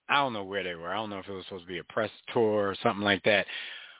I 0.09 0.15
don't 0.15 0.33
know 0.33 0.43
where 0.43 0.63
they 0.63 0.75
were. 0.75 0.89
I 0.89 0.95
don't 0.95 1.09
know 1.09 1.19
if 1.19 1.27
it 1.29 1.31
was 1.31 1.45
supposed 1.45 1.63
to 1.65 1.67
be 1.67 1.77
a 1.77 1.83
press 1.85 2.09
tour 2.33 2.67
or 2.69 2.75
something 2.83 3.03
like 3.03 3.23
that. 3.23 3.45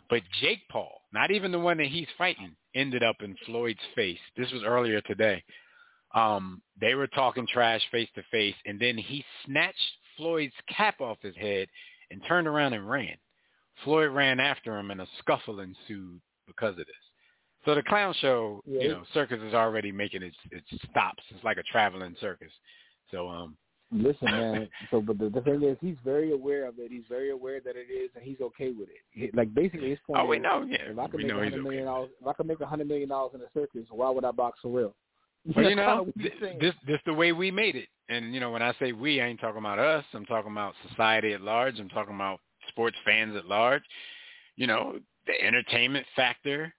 But 0.09 0.23
Jake 0.41 0.67
Paul, 0.69 1.01
not 1.13 1.31
even 1.31 1.51
the 1.51 1.59
one 1.59 1.77
that 1.77 1.87
he's 1.87 2.07
fighting, 2.17 2.55
ended 2.75 3.03
up 3.03 3.17
in 3.21 3.35
Floyd's 3.45 3.79
face. 3.95 4.19
This 4.35 4.51
was 4.51 4.63
earlier 4.63 5.01
today. 5.01 5.43
Um, 6.13 6.61
they 6.79 6.93
were 6.95 7.07
talking 7.07 7.47
trash 7.47 7.81
face 7.91 8.09
to 8.15 8.23
face, 8.31 8.55
and 8.65 8.79
then 8.79 8.97
he 8.97 9.23
snatched 9.45 9.77
Floyd's 10.17 10.53
cap 10.67 11.01
off 11.01 11.17
his 11.21 11.35
head 11.35 11.67
and 12.11 12.21
turned 12.27 12.47
around 12.47 12.73
and 12.73 12.87
ran. 12.87 13.15
Floyd 13.83 14.11
ran 14.11 14.39
after 14.39 14.77
him, 14.77 14.91
and 14.91 15.01
a 15.01 15.07
scuffle 15.19 15.59
ensued 15.59 16.21
because 16.45 16.71
of 16.71 16.85
this. 16.85 16.95
So 17.65 17.73
the 17.75 17.81
clown 17.83 18.13
show, 18.19 18.61
Yeah. 18.65 18.81
you 18.81 18.87
know, 18.89 19.03
circus 19.13 19.41
is 19.41 19.53
already 19.53 19.91
making 19.91 20.21
its 20.21 20.37
its 20.51 20.67
stops. 20.89 21.23
It's 21.29 21.43
like 21.43 21.57
a 21.57 21.63
traveling 21.63 22.15
circus. 22.19 22.51
So 23.09 23.29
um, 23.29 23.57
Listen, 23.93 24.25
man. 24.25 24.69
So, 24.89 25.01
but 25.01 25.19
the, 25.19 25.29
the 25.29 25.41
thing 25.41 25.63
is, 25.63 25.77
he's 25.81 25.97
very 26.03 26.31
aware 26.31 26.65
of 26.67 26.75
it. 26.79 26.91
He's 26.91 27.03
very 27.07 27.29
aware 27.29 27.59
that 27.61 27.75
it 27.75 27.91
is, 27.91 28.09
and 28.15 28.23
he's 28.23 28.41
okay 28.41 28.71
with 28.71 28.89
it. 28.89 29.01
He, 29.11 29.29
like 29.33 29.53
basically, 29.53 29.91
his 29.91 29.99
point 30.05 30.19
oh, 30.19 30.25
we 30.25 30.39
know, 30.39 30.65
yeah, 30.67 30.77
if 30.87 30.97
I 30.97 31.07
could 31.07 31.17
we 31.17 31.23
make 31.25 31.31
a 31.31 31.35
hundred 31.35 31.53
okay. 31.53 31.61
million 31.61 31.85
dollars, 31.85 32.09
if 32.19 32.27
I 32.27 32.33
could 32.33 32.47
make 32.47 32.59
a 32.59 32.65
hundred 32.65 32.87
million 32.87 33.09
dollars 33.09 33.31
in 33.35 33.41
a 33.41 33.45
circus, 33.53 33.87
why 33.89 34.09
would 34.09 34.25
I 34.25 34.31
box 34.31 34.59
for 34.61 34.69
real? 34.69 34.95
Well, 35.55 35.69
you 35.69 35.75
know, 35.75 36.07
th- 36.17 36.59
this 36.61 36.73
this 36.87 36.99
the 37.05 37.13
way 37.13 37.33
we 37.33 37.51
made 37.51 37.75
it. 37.75 37.89
And 38.07 38.33
you 38.33 38.39
know, 38.39 38.51
when 38.51 38.61
I 38.61 38.73
say 38.79 38.93
we, 38.93 39.21
I 39.21 39.27
ain't 39.27 39.41
talking 39.41 39.59
about 39.59 39.77
us. 39.77 40.05
I'm 40.13 40.25
talking 40.25 40.51
about 40.51 40.73
society 40.89 41.33
at 41.33 41.41
large. 41.41 41.79
I'm 41.79 41.89
talking 41.89 42.15
about 42.15 42.39
sports 42.69 42.95
fans 43.03 43.35
at 43.35 43.45
large. 43.45 43.83
You 44.55 44.67
know, 44.67 44.99
the 45.27 45.33
entertainment 45.45 46.05
factor 46.15 46.73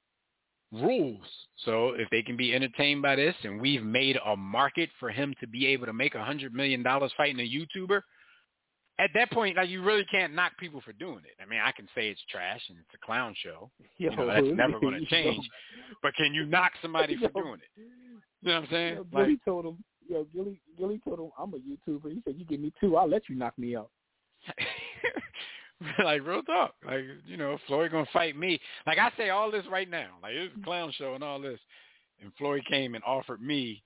rules. 0.74 1.24
So 1.64 1.90
if 1.90 2.08
they 2.10 2.22
can 2.22 2.36
be 2.36 2.54
entertained 2.54 3.02
by 3.02 3.16
this, 3.16 3.34
and 3.44 3.60
we've 3.60 3.82
made 3.82 4.18
a 4.24 4.36
market 4.36 4.90
for 4.98 5.10
him 5.10 5.34
to 5.40 5.46
be 5.46 5.66
able 5.66 5.86
to 5.86 5.92
make 5.92 6.14
a 6.14 6.24
hundred 6.24 6.54
million 6.54 6.82
dollars 6.82 7.12
fighting 7.16 7.40
a 7.40 7.48
YouTuber. 7.48 8.00
At 9.00 9.10
that 9.14 9.32
point, 9.32 9.56
like 9.56 9.68
you 9.68 9.82
really 9.82 10.04
can't 10.04 10.34
knock 10.34 10.52
people 10.58 10.80
for 10.80 10.92
doing 10.92 11.18
it. 11.24 11.42
I 11.42 11.46
mean, 11.46 11.58
I 11.64 11.72
can 11.72 11.88
say 11.96 12.10
it's 12.10 12.20
trash 12.30 12.60
and 12.68 12.78
it's 12.78 12.94
a 12.94 13.04
clown 13.04 13.34
show, 13.42 13.70
Yo, 13.96 14.10
you 14.10 14.16
know, 14.16 14.26
that's 14.26 14.46
never 14.54 14.78
going 14.78 14.94
to 15.00 15.06
change. 15.06 15.44
But 16.00 16.14
can 16.14 16.32
you 16.32 16.46
knock 16.46 16.70
somebody 16.80 17.16
for 17.16 17.28
doing 17.30 17.54
it? 17.54 17.82
You 18.42 18.50
know 18.50 18.60
what 18.60 18.64
I'm 18.64 18.68
saying? 18.70 18.94
Yo, 18.94 19.06
Like, 19.12 19.44
told 19.44 19.64
him, 19.64 19.84
yo, 20.08 20.26
Gillie, 20.32 20.60
Gillie 20.78 21.00
told 21.04 21.18
him, 21.18 21.30
I'm 21.36 21.54
a 21.54 21.56
YouTuber. 21.56 22.12
He 22.12 22.22
said, 22.24 22.36
you 22.38 22.44
give 22.44 22.60
me 22.60 22.72
two, 22.80 22.96
I'll 22.96 23.08
let 23.08 23.28
you 23.28 23.34
knock 23.34 23.58
me 23.58 23.74
out. 23.74 23.90
like 26.04 26.26
real 26.26 26.42
talk. 26.42 26.74
Like 26.84 27.04
you 27.26 27.36
know, 27.36 27.58
Floyd 27.66 27.92
gonna 27.92 28.06
fight 28.12 28.36
me. 28.36 28.60
Like 28.86 28.98
I 28.98 29.10
say 29.16 29.30
all 29.30 29.50
this 29.50 29.64
right 29.70 29.88
now. 29.88 30.08
Like 30.22 30.32
it's 30.34 30.54
a 30.60 30.64
clown 30.64 30.92
show 30.96 31.14
and 31.14 31.24
all 31.24 31.40
this. 31.40 31.60
And 32.22 32.32
Floyd 32.38 32.62
came 32.68 32.94
and 32.94 33.02
offered 33.04 33.42
me, 33.42 33.82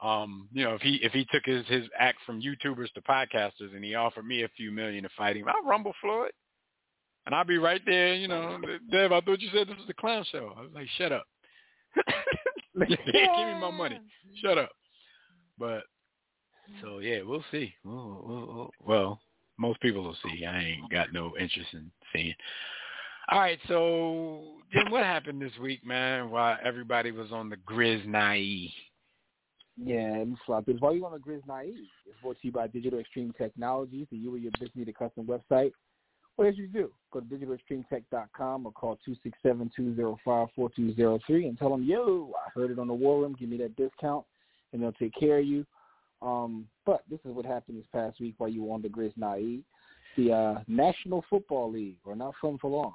um, 0.00 0.48
you 0.52 0.64
know, 0.64 0.74
if 0.74 0.80
he 0.80 1.00
if 1.02 1.12
he 1.12 1.26
took 1.32 1.44
his 1.44 1.66
his 1.66 1.84
act 1.98 2.18
from 2.24 2.40
YouTubers 2.40 2.92
to 2.92 3.00
podcasters 3.02 3.74
and 3.74 3.84
he 3.84 3.94
offered 3.94 4.26
me 4.26 4.42
a 4.42 4.48
few 4.56 4.70
million 4.70 5.02
to 5.02 5.10
fight 5.16 5.36
him, 5.36 5.48
I'll 5.48 5.68
rumble 5.68 5.94
Floyd. 6.00 6.32
And 7.26 7.34
I'll 7.34 7.44
be 7.44 7.56
right 7.56 7.80
there, 7.86 8.14
you 8.14 8.28
know, 8.28 8.60
Dev, 8.92 9.10
I 9.10 9.20
thought 9.22 9.40
you 9.40 9.48
said 9.50 9.66
this 9.66 9.78
was 9.78 9.88
a 9.88 9.94
clown 9.94 10.26
show. 10.30 10.52
I 10.58 10.60
was 10.60 10.70
like, 10.74 10.86
shut 10.98 11.10
up. 11.10 11.24
Give 12.88 12.88
me 12.90 13.60
my 13.60 13.70
money. 13.70 13.98
Shut 14.42 14.58
up. 14.58 14.70
But 15.58 15.84
so 16.82 16.98
yeah, 16.98 17.22
we'll 17.22 17.44
see. 17.50 17.72
We'll, 17.84 18.22
we'll, 18.26 18.46
we'll, 18.46 18.70
well, 18.80 19.20
most 19.58 19.80
people 19.80 20.02
will 20.02 20.16
see. 20.22 20.44
I 20.44 20.58
ain't 20.58 20.90
got 20.90 21.12
no 21.12 21.32
interest 21.38 21.68
in 21.72 21.90
seeing. 22.12 22.34
All 23.28 23.40
right, 23.40 23.58
so 23.68 24.58
then 24.74 24.90
what 24.90 25.02
happened 25.04 25.40
this 25.40 25.56
week, 25.60 25.84
man? 25.86 26.30
While 26.30 26.58
everybody 26.62 27.10
was 27.10 27.32
on 27.32 27.48
the 27.48 27.56
Grizz 27.56 28.06
naive. 28.06 28.70
Yeah, 29.82 30.24
flop 30.46 30.66
this. 30.66 30.76
While 30.78 30.94
you 30.94 31.04
on 31.04 31.12
the 31.12 31.18
Grizz 31.18 31.46
Naive, 31.48 31.74
it's 32.06 32.16
brought 32.22 32.40
to 32.40 32.46
you 32.46 32.52
by 32.52 32.68
Digital 32.68 33.00
Extreme 33.00 33.34
Technologies. 33.36 34.06
So 34.08 34.16
you 34.16 34.32
or 34.32 34.38
your 34.38 34.52
business 34.52 34.76
need 34.76 34.88
a 34.88 34.92
custom 34.92 35.26
website. 35.26 35.72
What 36.36 36.46
else 36.46 36.56
you 36.56 36.68
do? 36.68 36.92
Go 37.12 37.20
to 37.20 37.26
digitalextremetech.com 37.26 38.66
or 38.66 38.72
call 38.72 38.98
267-205-4203 39.44 41.20
and 41.28 41.58
tell 41.58 41.70
them, 41.70 41.82
yo, 41.84 42.32
I 42.36 42.50
heard 42.54 42.70
it 42.70 42.78
on 42.78 42.86
the 42.88 42.94
War 42.94 43.20
Room. 43.22 43.34
Give 43.38 43.48
me 43.48 43.56
that 43.58 43.74
discount, 43.76 44.24
and 44.72 44.82
they'll 44.82 44.92
take 44.92 45.14
care 45.18 45.38
of 45.38 45.44
you. 45.44 45.66
Um, 46.24 46.66
but 46.86 47.02
this 47.10 47.20
is 47.24 47.34
what 47.34 47.44
happened 47.44 47.78
this 47.78 47.86
past 47.92 48.18
week 48.20 48.34
while 48.38 48.48
you 48.48 48.64
were 48.64 48.74
on 48.74 48.82
the 48.82 48.88
Grizz 48.88 49.12
Naive. 49.16 49.62
The 50.16 50.32
uh, 50.32 50.60
National 50.68 51.24
Football 51.28 51.72
League, 51.72 51.96
or 52.04 52.14
not 52.16 52.34
fun 52.40 52.56
for 52.58 52.70
long, 52.70 52.94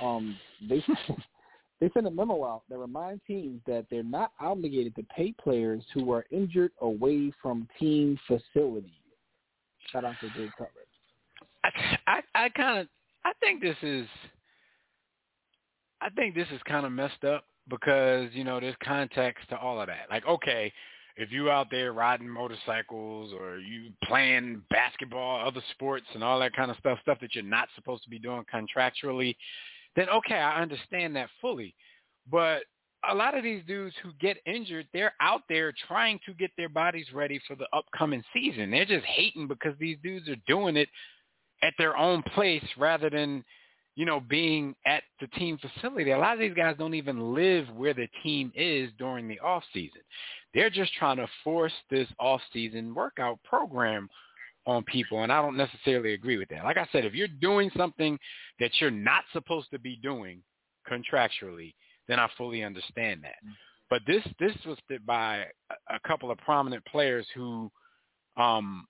um, 0.00 0.36
they 0.68 0.82
they 1.80 1.90
sent 1.92 2.06
a 2.06 2.10
memo 2.10 2.44
out 2.44 2.62
that 2.70 2.78
reminds 2.78 3.20
teams 3.26 3.60
that 3.66 3.86
they're 3.90 4.02
not 4.02 4.32
obligated 4.40 4.94
to 4.96 5.02
pay 5.14 5.34
players 5.42 5.82
who 5.92 6.12
are 6.12 6.24
injured 6.30 6.70
away 6.80 7.32
from 7.42 7.68
team 7.78 8.18
facilities. 8.26 8.90
Shout 9.90 10.04
out 10.04 10.14
to 10.20 10.28
Jay 10.28 10.50
Cutler. 10.56 10.70
I 11.64 11.70
I, 12.06 12.44
I 12.44 12.48
kind 12.50 12.80
of 12.80 12.86
I 13.24 13.32
think 13.40 13.60
this 13.60 13.76
is 13.82 14.06
I 16.00 16.08
think 16.10 16.34
this 16.34 16.48
is 16.52 16.60
kind 16.64 16.86
of 16.86 16.92
messed 16.92 17.24
up 17.24 17.44
because 17.68 18.28
you 18.32 18.44
know 18.44 18.60
there's 18.60 18.76
context 18.82 19.48
to 19.50 19.58
all 19.58 19.80
of 19.80 19.88
that. 19.88 20.06
Like, 20.10 20.26
okay, 20.26 20.72
if 21.16 21.30
you 21.30 21.50
out 21.50 21.68
there 21.70 21.92
riding 21.92 22.28
motorcycles 22.28 23.32
or 23.32 23.58
you 23.58 23.90
playing 24.04 24.62
basketball, 24.70 25.46
other 25.46 25.62
sports, 25.72 26.06
and 26.14 26.24
all 26.24 26.40
that 26.40 26.54
kind 26.54 26.70
of 26.70 26.76
stuff, 26.78 26.98
stuff 27.02 27.18
that 27.20 27.34
you're 27.34 27.44
not 27.44 27.68
supposed 27.74 28.02
to 28.04 28.10
be 28.10 28.18
doing 28.18 28.44
contractually, 28.52 29.36
then 29.96 30.08
okay, 30.08 30.36
I 30.36 30.62
understand 30.62 31.14
that 31.16 31.28
fully. 31.40 31.74
But 32.30 32.62
a 33.10 33.14
lot 33.14 33.36
of 33.36 33.42
these 33.42 33.62
dudes 33.66 33.94
who 34.02 34.12
get 34.20 34.36
injured, 34.46 34.86
they're 34.92 35.14
out 35.20 35.42
there 35.48 35.72
trying 35.88 36.20
to 36.24 36.34
get 36.34 36.50
their 36.56 36.68
bodies 36.68 37.06
ready 37.12 37.40
for 37.46 37.56
the 37.56 37.66
upcoming 37.72 38.22
season. 38.32 38.70
They're 38.70 38.84
just 38.84 39.04
hating 39.06 39.48
because 39.48 39.74
these 39.78 39.98
dudes 40.02 40.28
are 40.28 40.36
doing 40.46 40.76
it 40.76 40.88
at 41.62 41.74
their 41.78 41.96
own 41.96 42.22
place 42.34 42.64
rather 42.78 43.10
than, 43.10 43.44
you 43.94 44.06
know, 44.06 44.20
being 44.20 44.74
at 44.86 45.02
the 45.20 45.26
team 45.28 45.58
facility. 45.58 46.12
A 46.12 46.18
lot 46.18 46.34
of 46.34 46.40
these 46.40 46.54
guys 46.54 46.76
don't 46.78 46.94
even 46.94 47.34
live 47.34 47.68
where 47.74 47.94
the 47.94 48.08
team 48.22 48.52
is 48.54 48.90
during 48.98 49.28
the 49.28 49.38
off 49.40 49.62
season. 49.72 50.00
They're 50.54 50.70
just 50.70 50.92
trying 50.94 51.18
to 51.18 51.28
force 51.44 51.72
this 51.90 52.08
off 52.18 52.40
season 52.52 52.94
workout 52.94 53.38
program 53.44 54.08
on 54.66 54.84
people 54.84 55.22
and 55.22 55.32
I 55.32 55.42
don't 55.42 55.56
necessarily 55.56 56.14
agree 56.14 56.36
with 56.38 56.48
that. 56.50 56.64
Like 56.64 56.76
I 56.76 56.86
said, 56.92 57.04
if 57.04 57.14
you're 57.14 57.28
doing 57.28 57.70
something 57.76 58.18
that 58.60 58.70
you're 58.80 58.90
not 58.90 59.24
supposed 59.32 59.70
to 59.72 59.78
be 59.78 59.96
doing 59.96 60.42
contractually, 60.90 61.74
then 62.08 62.18
I 62.18 62.28
fully 62.38 62.62
understand 62.62 63.22
that. 63.24 63.36
But 63.90 64.02
this 64.06 64.22
this 64.38 64.56
was 64.64 64.78
by 65.04 65.38
a, 65.70 65.96
a 65.96 66.00
couple 66.06 66.30
of 66.30 66.38
prominent 66.38 66.84
players 66.86 67.26
who 67.34 67.70
um 68.36 68.86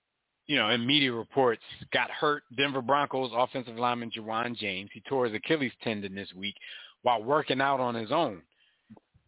you 0.47 0.57
know, 0.57 0.69
in 0.69 0.85
media 0.85 1.11
reports, 1.11 1.61
got 1.91 2.11
hurt. 2.11 2.43
Denver 2.57 2.81
Broncos 2.81 3.31
offensive 3.35 3.77
lineman 3.77 4.11
Ja'Wuan 4.11 4.55
James, 4.57 4.89
he 4.93 5.01
tore 5.07 5.25
his 5.25 5.33
Achilles 5.35 5.71
tendon 5.83 6.13
this 6.15 6.33
week 6.35 6.55
while 7.03 7.23
working 7.23 7.61
out 7.61 7.79
on 7.79 7.95
his 7.95 8.11
own. 8.11 8.41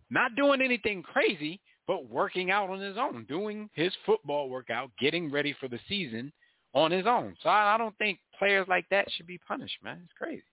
Not 0.10 0.36
doing 0.36 0.62
anything 0.62 1.04
crazy, 1.04 1.60
but 1.88 2.10
working 2.10 2.52
out 2.52 2.70
on 2.70 2.80
his 2.80 2.98
own, 2.98 3.26
doing 3.28 3.70
his 3.74 3.94
football 4.06 4.50
workout, 4.50 4.92
getting 5.00 5.32
ready 5.32 5.56
for 5.60 5.68
the 5.68 5.80
season 5.88 6.32
on 6.74 6.92
his 6.92 7.06
own. 7.08 7.36
So 7.42 7.50
I, 7.50 7.76
I 7.76 7.78
don't 7.78 7.98
think 7.98 8.20
players 8.38 8.68
like 8.68 8.86
that 8.92 9.08
should 9.12 9.28
be 9.28 9.38
punished, 9.38 9.78
man. 9.84 10.00
It's 10.04 10.14
crazy. 10.18 10.44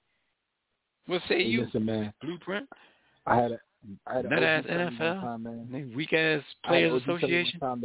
What 1.07 1.23
say 1.29 1.43
Hey, 1.43 1.49
you, 1.49 1.65
listen, 1.65 1.85
man. 1.85 2.13
Blueprint? 2.23 2.69
I 3.27 3.37
had 3.37 3.53
a 3.53 3.61
I 4.07 4.17
had 4.17 4.27
a 4.27 4.29
Nut 4.29 4.43
ass 4.43 4.65
OG 4.65 4.69
tell 4.69 4.79
me 4.79 4.85
one 4.85 4.95
NFL? 4.95 5.21
time, 5.21 5.43
man. 5.43 5.93
Weak 5.97 6.13
ass 6.13 6.43
players 6.65 6.93
an 6.93 6.97
OG 6.99 7.05
tell 7.05 7.15
me 7.17 7.23
one 7.23 7.23
association. 7.25 7.61
time 7.61 7.81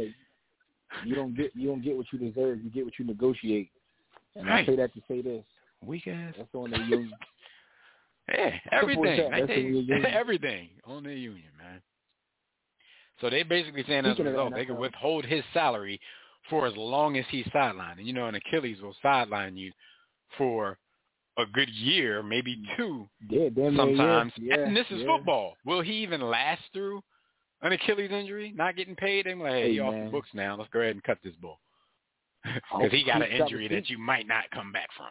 you 1.04 1.14
don't 1.14 1.36
get 1.36 1.54
you 1.54 1.68
don't 1.68 1.82
get 1.82 1.96
what 1.96 2.06
you 2.12 2.18
deserve. 2.18 2.62
You 2.62 2.70
get 2.70 2.84
what 2.84 2.98
you 2.98 3.04
negotiate. 3.04 3.70
And 4.36 4.48
I 4.50 4.64
say 4.64 4.76
that 4.76 4.92
to 4.94 5.00
say 5.08 5.22
this. 5.22 5.44
Weak 5.84 6.06
ass. 6.08 6.34
That's 6.36 6.48
on 6.54 6.70
the 6.70 6.78
union. 6.78 7.12
Yeah, 8.30 8.50
everything. 8.72 9.04
that. 9.04 9.30
Right 9.30 9.40
That's 9.40 9.48
there. 9.48 9.64
what 9.64 9.72
we're 9.72 10.00
doing. 10.00 10.04
everything 10.04 10.68
on 10.84 11.02
the 11.02 11.14
union, 11.14 11.48
man. 11.56 11.80
So 13.22 13.30
they 13.30 13.42
basically 13.42 13.84
saying 13.88 14.04
as 14.04 14.18
a 14.18 14.22
result, 14.22 14.52
they 14.54 14.66
can 14.66 14.76
withhold 14.76 15.24
his 15.24 15.42
salary 15.54 15.98
for 16.50 16.66
as 16.66 16.76
long 16.76 17.16
as 17.16 17.24
he's 17.30 17.46
sidelined. 17.46 17.96
And 17.98 18.06
you 18.06 18.12
know, 18.12 18.26
an 18.26 18.34
Achilles 18.34 18.82
will 18.82 18.94
sideline 19.02 19.56
you 19.56 19.72
for 20.36 20.76
a 21.38 21.46
good 21.46 21.70
year, 21.70 22.22
maybe 22.22 22.60
two 22.76 23.08
Yeah, 23.30 23.48
sometimes. 23.76 24.32
Yeah, 24.36 24.58
and 24.58 24.76
this 24.76 24.86
is 24.90 25.00
yeah. 25.00 25.06
football. 25.06 25.54
Will 25.64 25.80
he 25.80 25.92
even 25.92 26.20
last 26.20 26.62
through 26.72 27.02
an 27.62 27.72
Achilles 27.72 28.10
injury, 28.10 28.52
not 28.56 28.76
getting 28.76 28.94
paid? 28.96 29.26
They're 29.26 29.36
like, 29.36 29.52
hey, 29.52 29.62
Hey, 29.62 29.72
he 29.72 29.80
off 29.80 29.94
the 29.94 30.10
books 30.10 30.28
now. 30.34 30.56
Let's 30.56 30.70
go 30.70 30.80
ahead 30.80 30.94
and 30.94 31.02
cut 31.04 31.18
this 31.22 31.34
bull. 31.40 31.58
Because 32.44 32.92
he 32.92 33.04
got 33.04 33.16
an 33.16 33.22
Creeps 33.22 33.38
got 33.38 33.44
injury 33.52 33.68
that 33.68 33.90
you 33.90 33.98
might 33.98 34.26
not 34.26 34.44
come 34.52 34.72
back 34.72 34.88
from. 34.96 35.08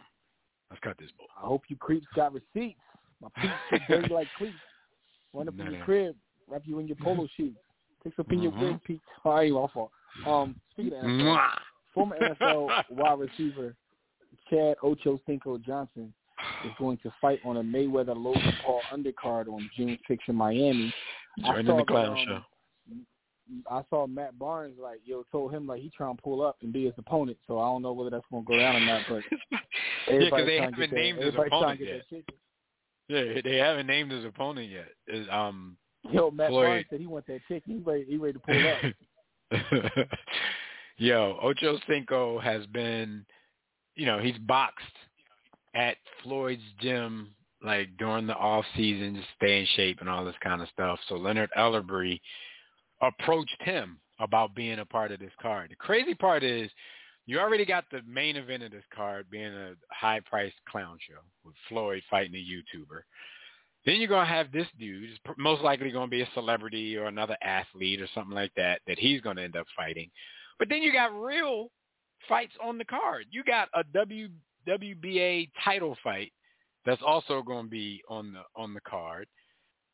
Let's 0.70 0.82
cut 0.82 0.98
this 0.98 1.12
bull. 1.18 1.28
I 1.38 1.46
hope 1.46 1.64
you 1.68 1.76
creeps 1.76 2.08
got 2.16 2.34
receipts. 2.34 2.80
My 3.22 3.28
peeps 3.42 3.54
are 3.72 3.80
dirty 4.02 4.14
like 4.14 4.28
creeps. 4.38 4.56
Run 5.34 5.48
up 5.48 5.54
in 5.60 5.66
your 5.66 5.80
no. 5.80 5.86
crib, 5.86 6.16
wrap 6.48 6.62
you 6.66 6.80
in 6.80 6.88
your 6.88 6.96
polo 6.98 7.28
sheets. 7.36 7.58
Take 8.04 8.16
some 8.16 8.26
in 8.30 8.42
your 8.42 8.52
Mhm. 8.54 8.62
wig, 8.62 8.84
Pete. 8.84 9.02
Oh, 9.26 9.32
I 9.32 9.44
ain't 9.44 9.56
my 9.56 9.68
fault. 9.68 9.92
Um, 10.26 10.56
speaking 10.72 10.94
of 10.94 11.04
NFL, 11.04 11.60
former 11.94 12.18
NFL 12.18 12.86
wide 12.90 13.20
receiver 13.20 13.76
Chad 14.50 14.78
Ocho 14.82 15.20
Cinco 15.26 15.58
Johnson 15.58 16.14
is 16.64 16.72
going 16.80 16.98
to 17.00 17.12
fight 17.20 17.40
on 17.44 17.58
a 17.58 17.64
Mayweather 17.64 18.16
Logan 18.16 18.54
Paul 18.64 18.82
undercard 18.94 19.48
on 19.48 19.70
June 19.76 19.98
6th 20.10 20.28
in 20.28 20.36
Miami. 20.36 20.94
Saw 21.42 21.78
the 21.78 21.84
clown 21.86 21.86
that, 21.86 22.12
um, 22.12 22.26
show. 22.26 22.42
I 23.70 23.82
saw 23.90 24.08
Matt 24.08 24.38
Barnes 24.38 24.76
like 24.82 25.00
yo 25.06 25.24
told 25.32 25.54
him 25.54 25.68
like 25.68 25.82
he 25.82 25.90
trying 25.96 26.16
to 26.16 26.22
pull 26.22 26.42
up 26.42 26.58
and 26.62 26.74
be 26.74 26.86
his 26.86 26.94
opponent. 26.98 27.38
So 27.48 27.60
I 27.60 27.66
don't 27.66 27.82
know 27.82 27.94
whether 27.94 28.10
that's 28.10 28.26
going 28.30 28.44
to 28.44 28.48
go 28.48 28.58
down 28.58 28.76
or 28.76 28.80
not. 28.82 29.04
But 29.08 29.24
Yeah, 30.10 30.20
because 30.20 30.46
they 30.46 30.58
haven't 30.58 30.92
named 30.92 31.20
his 31.20 31.36
opponent 31.36 31.82
yet. 31.82 32.24
Yeah, 33.10 33.42
they 33.44 33.58
haven't 33.58 33.88
named 33.88 34.12
his 34.12 34.26
opponent 34.26 34.70
yet. 34.70 34.90
Is 35.08 35.28
um 35.32 35.78
Yo, 36.12 36.32
Matt 36.32 36.50
Floyd. 36.50 36.66
Barnes 36.66 36.86
said 36.90 37.00
he 37.00 37.08
want 37.08 37.28
that 37.28 37.40
chicken. 37.48 37.74
He 37.74 37.80
ready, 37.80 38.06
he 38.08 38.18
ready 38.18 38.34
to 38.34 38.40
pull 38.40 38.68
up. 38.68 40.08
Yo, 40.98 41.38
Ocho 41.42 41.78
Cinco 41.88 42.40
has 42.40 42.66
been, 42.68 43.26
you 43.96 44.06
know, 44.06 44.20
he's 44.20 44.38
boxed 44.40 44.86
at 45.76 45.98
Floyd's 46.24 46.62
gym 46.80 47.30
like 47.64 47.90
during 47.98 48.28
the 48.28 48.36
off 48.36 48.66
season 48.76 49.16
to 49.16 49.22
stay 49.36 49.60
in 49.62 49.68
shape 49.76 50.00
and 50.00 50.10
all 50.10 50.26
this 50.26 50.36
kind 50.44 50.62
of 50.62 50.70
stuff. 50.70 51.00
So 51.08 51.16
Leonard 51.16 51.50
Ellerbe 51.58 52.20
approached 53.02 53.62
him 53.62 54.00
about 54.20 54.56
being 54.56 54.80
a 54.80 54.86
part 54.86 55.12
of 55.12 55.20
this 55.20 55.32
card. 55.42 55.72
The 55.72 55.76
crazy 55.76 56.16
part 56.16 56.44
is 56.44 56.70
you 57.26 57.40
already 57.40 57.66
got 57.66 57.86
the 57.92 58.02
main 58.08 58.36
event 58.36 58.64
of 58.64 58.72
this 58.72 58.86
card 58.96 59.30
being 59.30 59.54
a 59.54 59.74
high 59.90 60.22
priced 60.22 60.56
clown 60.70 60.98
show 61.08 61.20
with 61.44 61.56
Floyd 61.68 62.02
fighting 62.10 62.36
a 62.36 62.38
YouTuber. 62.38 63.02
Then 63.86 63.98
you're 63.98 64.10
gonna 64.10 64.26
have 64.26 64.52
this 64.52 64.68
dude, 64.80 65.10
most 65.38 65.62
likely 65.62 65.92
gonna 65.92 66.08
be 66.08 66.22
a 66.22 66.30
celebrity 66.34 66.98
or 66.98 67.06
another 67.06 67.38
athlete 67.42 68.02
or 68.02 68.08
something 68.14 68.36
like 68.36 68.52
that, 68.56 68.82
that 68.88 69.00
he's 69.00 69.22
gonna 69.22 69.42
end 69.42 69.56
up 69.56 69.68
fighting. 69.76 70.10
But 70.60 70.70
then 70.70 70.82
you 70.82 70.92
got 70.92 71.14
real 71.14 71.70
fights 72.28 72.54
on 72.64 72.78
the 72.78 72.86
card. 72.86 73.26
You 73.30 73.44
got 73.44 73.70
a 73.74 73.84
W 73.94 74.30
WBA 74.68 75.50
title 75.64 75.98
fight 76.04 76.34
that's 76.86 77.02
also 77.06 77.42
gonna 77.42 77.68
be 77.68 78.02
on 78.10 78.34
the 78.34 78.42
on 78.56 78.74
the 78.74 78.82
card. 78.82 79.28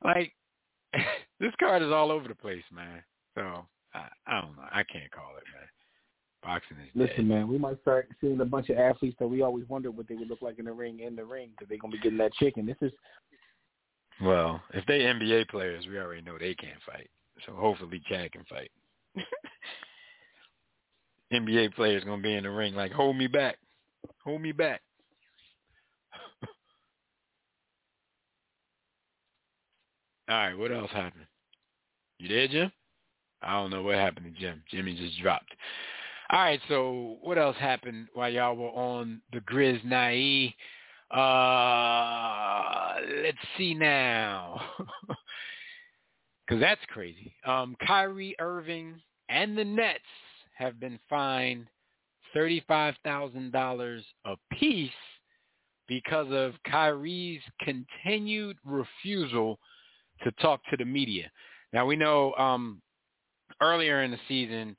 Like 0.03 0.33
this 1.39 1.53
card 1.59 1.81
is 1.81 1.91
all 1.91 2.11
over 2.11 2.27
the 2.27 2.35
place, 2.35 2.63
man. 2.71 3.03
So 3.35 3.65
I, 3.93 4.07
I 4.27 4.41
don't 4.41 4.55
know. 4.55 4.63
I 4.71 4.83
can't 4.83 5.11
call 5.11 5.31
it, 5.37 5.43
man. 5.53 5.67
Boxing 6.43 6.77
is 6.77 6.89
dead. 6.93 7.09
Listen, 7.09 7.27
man, 7.27 7.47
we 7.47 7.57
might 7.57 7.81
start 7.81 8.09
seeing 8.19 8.39
a 8.41 8.45
bunch 8.45 8.69
of 8.69 8.77
athletes 8.77 9.15
that 9.19 9.27
we 9.27 9.41
always 9.41 9.67
wondered 9.69 9.91
what 9.91 10.07
they 10.07 10.15
would 10.15 10.29
look 10.29 10.41
like 10.41 10.59
in 10.59 10.65
the 10.65 10.73
ring 10.73 10.99
in 10.99 11.15
the 11.15 11.23
ring 11.23 11.49
because 11.51 11.69
they're 11.69 11.77
gonna 11.77 11.93
be 11.93 11.99
getting 11.99 12.17
that 12.17 12.33
chicken. 12.33 12.65
This 12.65 12.77
is 12.81 12.91
Well, 14.21 14.61
if 14.73 14.85
they 14.85 14.99
NBA 14.99 15.49
players, 15.49 15.85
we 15.87 15.97
already 15.97 16.21
know 16.21 16.37
they 16.37 16.55
can't 16.55 16.81
fight. 16.85 17.09
So 17.45 17.53
hopefully 17.53 18.01
Chad 18.07 18.31
can 18.31 18.43
fight. 18.45 18.71
NBA 21.33 21.73
players 21.75 22.03
gonna 22.03 22.21
be 22.21 22.35
in 22.35 22.43
the 22.43 22.51
ring 22.51 22.75
like, 22.75 22.91
hold 22.91 23.15
me 23.15 23.27
back, 23.27 23.57
hold 24.23 24.41
me 24.41 24.51
back. 24.51 24.81
All 30.33 30.39
right, 30.39 30.57
what 30.57 30.71
else 30.71 30.89
happened? 30.89 31.27
You 32.17 32.27
there, 32.27 32.47
Jim? 32.47 32.71
I 33.43 33.51
don't 33.51 33.69
know 33.69 33.83
what 33.83 33.93
happened 33.93 34.33
to 34.33 34.41
Jim. 34.41 34.63
Jimmy 34.71 34.95
just 34.95 35.21
dropped. 35.21 35.51
All 36.31 36.39
right, 36.39 36.59
so 36.67 37.17
what 37.21 37.37
else 37.37 37.55
happened 37.57 38.07
while 38.15 38.31
y'all 38.31 38.55
were 38.55 38.69
on 38.69 39.21
the 39.31 39.41
Grizz 39.41 39.85
Naive? 39.85 40.49
Uh, 41.11 42.95
let's 43.23 43.37
see 43.57 43.75
now. 43.75 44.59
Because 46.45 46.59
that's 46.59 46.81
crazy. 46.89 47.33
Um, 47.45 47.77
Kyrie 47.87 48.35
Irving 48.37 48.99
and 49.29 49.57
the 49.57 49.63
Nets 49.63 49.99
have 50.57 50.77
been 50.77 50.99
fined 51.09 51.67
$35,000 52.35 54.01
apiece 54.25 54.91
because 55.87 56.27
of 56.31 56.53
Kyrie's 56.69 57.39
continued 57.61 58.57
refusal 58.65 59.57
to 60.23 60.31
talk 60.33 60.61
to 60.69 60.77
the 60.77 60.85
media. 60.85 61.29
Now, 61.71 61.85
we 61.85 61.95
know 61.95 62.33
um, 62.33 62.81
earlier 63.61 64.03
in 64.03 64.11
the 64.11 64.19
season, 64.27 64.75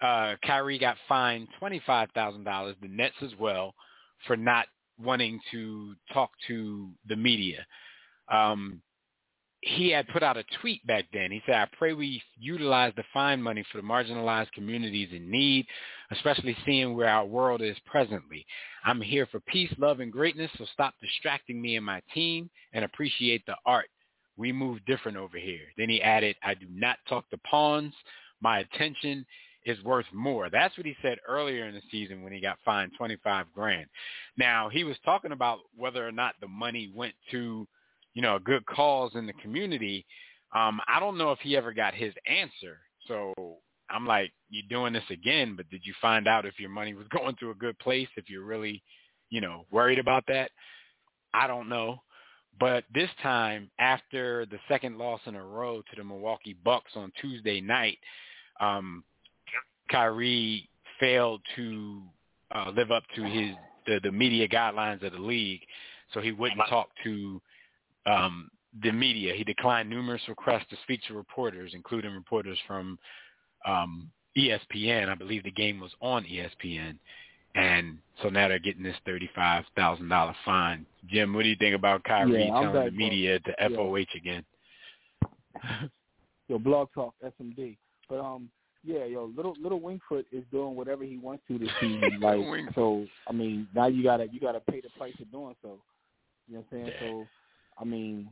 uh, 0.00 0.34
Kyrie 0.44 0.78
got 0.78 0.96
fined 1.08 1.48
$25,000, 1.60 2.74
the 2.80 2.88
Nets 2.88 3.14
as 3.22 3.32
well, 3.38 3.74
for 4.26 4.36
not 4.36 4.66
wanting 5.02 5.40
to 5.50 5.94
talk 6.12 6.30
to 6.48 6.90
the 7.08 7.16
media. 7.16 7.66
Um, 8.32 8.82
he 9.66 9.90
had 9.90 10.06
put 10.08 10.22
out 10.22 10.36
a 10.36 10.44
tweet 10.60 10.86
back 10.86 11.06
then. 11.12 11.30
He 11.30 11.40
said, 11.46 11.54
I 11.54 11.66
pray 11.78 11.94
we 11.94 12.22
utilize 12.38 12.92
the 12.96 13.04
fine 13.14 13.40
money 13.40 13.64
for 13.72 13.80
the 13.80 13.86
marginalized 13.86 14.52
communities 14.52 15.08
in 15.12 15.30
need, 15.30 15.66
especially 16.10 16.54
seeing 16.66 16.94
where 16.94 17.08
our 17.08 17.24
world 17.24 17.62
is 17.62 17.76
presently. 17.86 18.44
I'm 18.84 19.00
here 19.00 19.26
for 19.26 19.40
peace, 19.40 19.72
love, 19.78 20.00
and 20.00 20.12
greatness, 20.12 20.50
so 20.58 20.66
stop 20.74 20.94
distracting 21.00 21.62
me 21.62 21.76
and 21.76 21.86
my 21.86 22.02
team 22.12 22.50
and 22.74 22.84
appreciate 22.84 23.44
the 23.46 23.56
art. 23.64 23.88
We 24.36 24.52
move 24.52 24.84
different 24.86 25.16
over 25.16 25.38
here. 25.38 25.66
Then 25.76 25.88
he 25.88 26.02
added, 26.02 26.36
I 26.42 26.54
do 26.54 26.66
not 26.70 26.98
talk 27.08 27.28
to 27.30 27.38
pawns. 27.38 27.94
My 28.40 28.60
attention 28.60 29.24
is 29.64 29.82
worth 29.82 30.06
more. 30.12 30.50
That's 30.50 30.76
what 30.76 30.86
he 30.86 30.96
said 31.00 31.18
earlier 31.26 31.66
in 31.66 31.74
the 31.74 31.82
season 31.90 32.22
when 32.22 32.32
he 32.32 32.40
got 32.40 32.58
fined 32.64 32.92
25 32.96 33.46
grand. 33.54 33.86
Now, 34.36 34.68
he 34.68 34.84
was 34.84 34.96
talking 35.04 35.32
about 35.32 35.60
whether 35.76 36.06
or 36.06 36.12
not 36.12 36.34
the 36.40 36.48
money 36.48 36.92
went 36.94 37.14
to, 37.30 37.66
you 38.14 38.22
know, 38.22 38.36
a 38.36 38.40
good 38.40 38.66
cause 38.66 39.12
in 39.14 39.26
the 39.26 39.32
community. 39.34 40.04
Um, 40.54 40.80
I 40.86 41.00
don't 41.00 41.18
know 41.18 41.32
if 41.32 41.38
he 41.40 41.56
ever 41.56 41.72
got 41.72 41.94
his 41.94 42.12
answer. 42.26 42.78
So 43.08 43.32
I'm 43.90 44.06
like, 44.06 44.32
you're 44.50 44.68
doing 44.68 44.92
this 44.92 45.02
again, 45.10 45.54
but 45.56 45.68
did 45.70 45.82
you 45.84 45.94
find 46.00 46.28
out 46.28 46.46
if 46.46 46.58
your 46.58 46.70
money 46.70 46.94
was 46.94 47.06
going 47.10 47.36
to 47.36 47.50
a 47.50 47.54
good 47.54 47.78
place, 47.78 48.08
if 48.16 48.28
you're 48.28 48.44
really, 48.44 48.82
you 49.30 49.40
know, 49.40 49.64
worried 49.70 49.98
about 49.98 50.24
that? 50.28 50.50
I 51.32 51.46
don't 51.46 51.68
know. 51.68 52.02
But 52.60 52.84
this 52.94 53.10
time, 53.22 53.70
after 53.78 54.46
the 54.46 54.58
second 54.68 54.96
loss 54.96 55.20
in 55.26 55.34
a 55.34 55.44
row 55.44 55.82
to 55.82 55.96
the 55.96 56.04
Milwaukee 56.04 56.56
Bucks 56.64 56.92
on 56.94 57.12
Tuesday 57.20 57.60
night, 57.60 57.98
um, 58.60 59.02
Kyrie 59.90 60.68
failed 61.00 61.40
to 61.56 62.02
uh, 62.54 62.70
live 62.74 62.90
up 62.90 63.02
to 63.16 63.24
his 63.24 63.54
the, 63.86 64.00
the 64.02 64.12
media 64.12 64.48
guidelines 64.48 65.04
of 65.04 65.12
the 65.12 65.18
league, 65.18 65.60
so 66.12 66.20
he 66.20 66.32
wouldn't 66.32 66.60
talk 66.70 66.88
to 67.02 67.40
um, 68.06 68.50
the 68.82 68.92
media. 68.92 69.34
He 69.34 69.44
declined 69.44 69.90
numerous 69.90 70.22
requests 70.28 70.66
to 70.70 70.76
speak 70.84 71.00
to 71.08 71.14
reporters, 71.14 71.72
including 71.74 72.12
reporters 72.12 72.58
from 72.66 72.98
um, 73.66 74.10
ESPN. 74.36 75.08
I 75.08 75.14
believe 75.14 75.44
the 75.44 75.50
game 75.50 75.80
was 75.80 75.92
on 76.00 76.24
ESPN, 76.24 76.96
and 77.54 77.98
so 78.22 78.28
now 78.28 78.48
they're 78.48 78.58
getting 78.58 78.82
this 78.82 78.96
thirty-five 79.04 79.64
thousand 79.76 80.08
dollar 80.08 80.34
fine. 80.44 80.86
Jim, 81.08 81.32
what 81.34 81.42
do 81.42 81.48
you 81.48 81.56
think 81.56 81.74
about 81.74 82.04
Kyrie 82.04 82.46
Yeah, 82.46 82.60
telling 82.60 82.84
the 82.86 82.90
media 82.90 83.38
to 83.40 83.54
Yeah. 83.58 83.76
FOH 83.76 84.16
again? 84.16 84.44
yo 86.48 86.58
blog 86.58 86.88
talk 86.94 87.14
SMD. 87.24 87.76
But 88.08 88.20
um, 88.20 88.50
yeah, 88.82 89.04
yo, 89.04 89.30
little 89.36 89.54
little 89.60 89.80
Wingfoot 89.80 90.24
is 90.32 90.44
doing 90.50 90.76
whatever 90.76 91.04
he 91.04 91.16
wants 91.16 91.42
to 91.48 91.58
this 91.58 91.70
season. 91.80 92.20
like 92.20 92.40
so, 92.74 93.06
I 93.28 93.32
mean, 93.32 93.66
now 93.74 93.86
you 93.86 94.02
gotta 94.02 94.26
you 94.30 94.40
gotta 94.40 94.60
pay 94.60 94.80
the 94.80 94.90
price 94.90 95.14
of 95.20 95.30
doing 95.30 95.54
so. 95.62 95.78
You 96.48 96.56
know 96.56 96.64
what 96.70 96.78
I'm 96.78 96.84
saying? 96.84 96.92
Yeah. 96.94 97.00
So, 97.00 97.28
I 97.78 97.84
mean, 97.84 98.28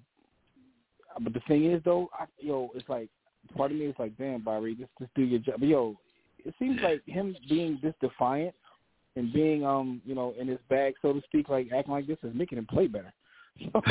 but 1.21 1.33
the 1.33 1.41
thing 1.49 1.71
is 1.71 1.81
though, 1.85 2.11
I, 2.19 2.27
yo, 2.39 2.71
it's 2.75 2.89
like 2.89 3.09
part 3.57 3.71
of 3.71 3.77
me 3.79 3.87
is 3.87 3.95
like, 3.99 4.17
damn, 4.19 4.43
Barry, 4.45 4.75
just 4.75 4.91
just 4.99 5.15
do 5.15 5.23
your 5.23 5.41
job. 5.41 5.57
But 5.59 5.69
yo, 5.69 5.97
it 6.45 6.55
seems 6.59 6.81
like 6.83 7.03
him 7.07 7.35
being 7.49 7.79
this 7.83 7.95
defiant 8.01 8.55
and 9.17 9.33
being 9.33 9.65
um 9.65 10.01
you 10.05 10.15
know 10.15 10.35
in 10.39 10.49
his 10.49 10.59
bag 10.69 10.95
so 11.03 11.13
to 11.13 11.21
speak, 11.23 11.49
like 11.49 11.69
acting 11.77 11.93
like 11.93 12.07
this 12.07 12.19
is 12.23 12.35
making 12.35 12.59
him 12.59 12.67
play 12.67 12.87
better. 12.87 13.13
So, 13.73 13.83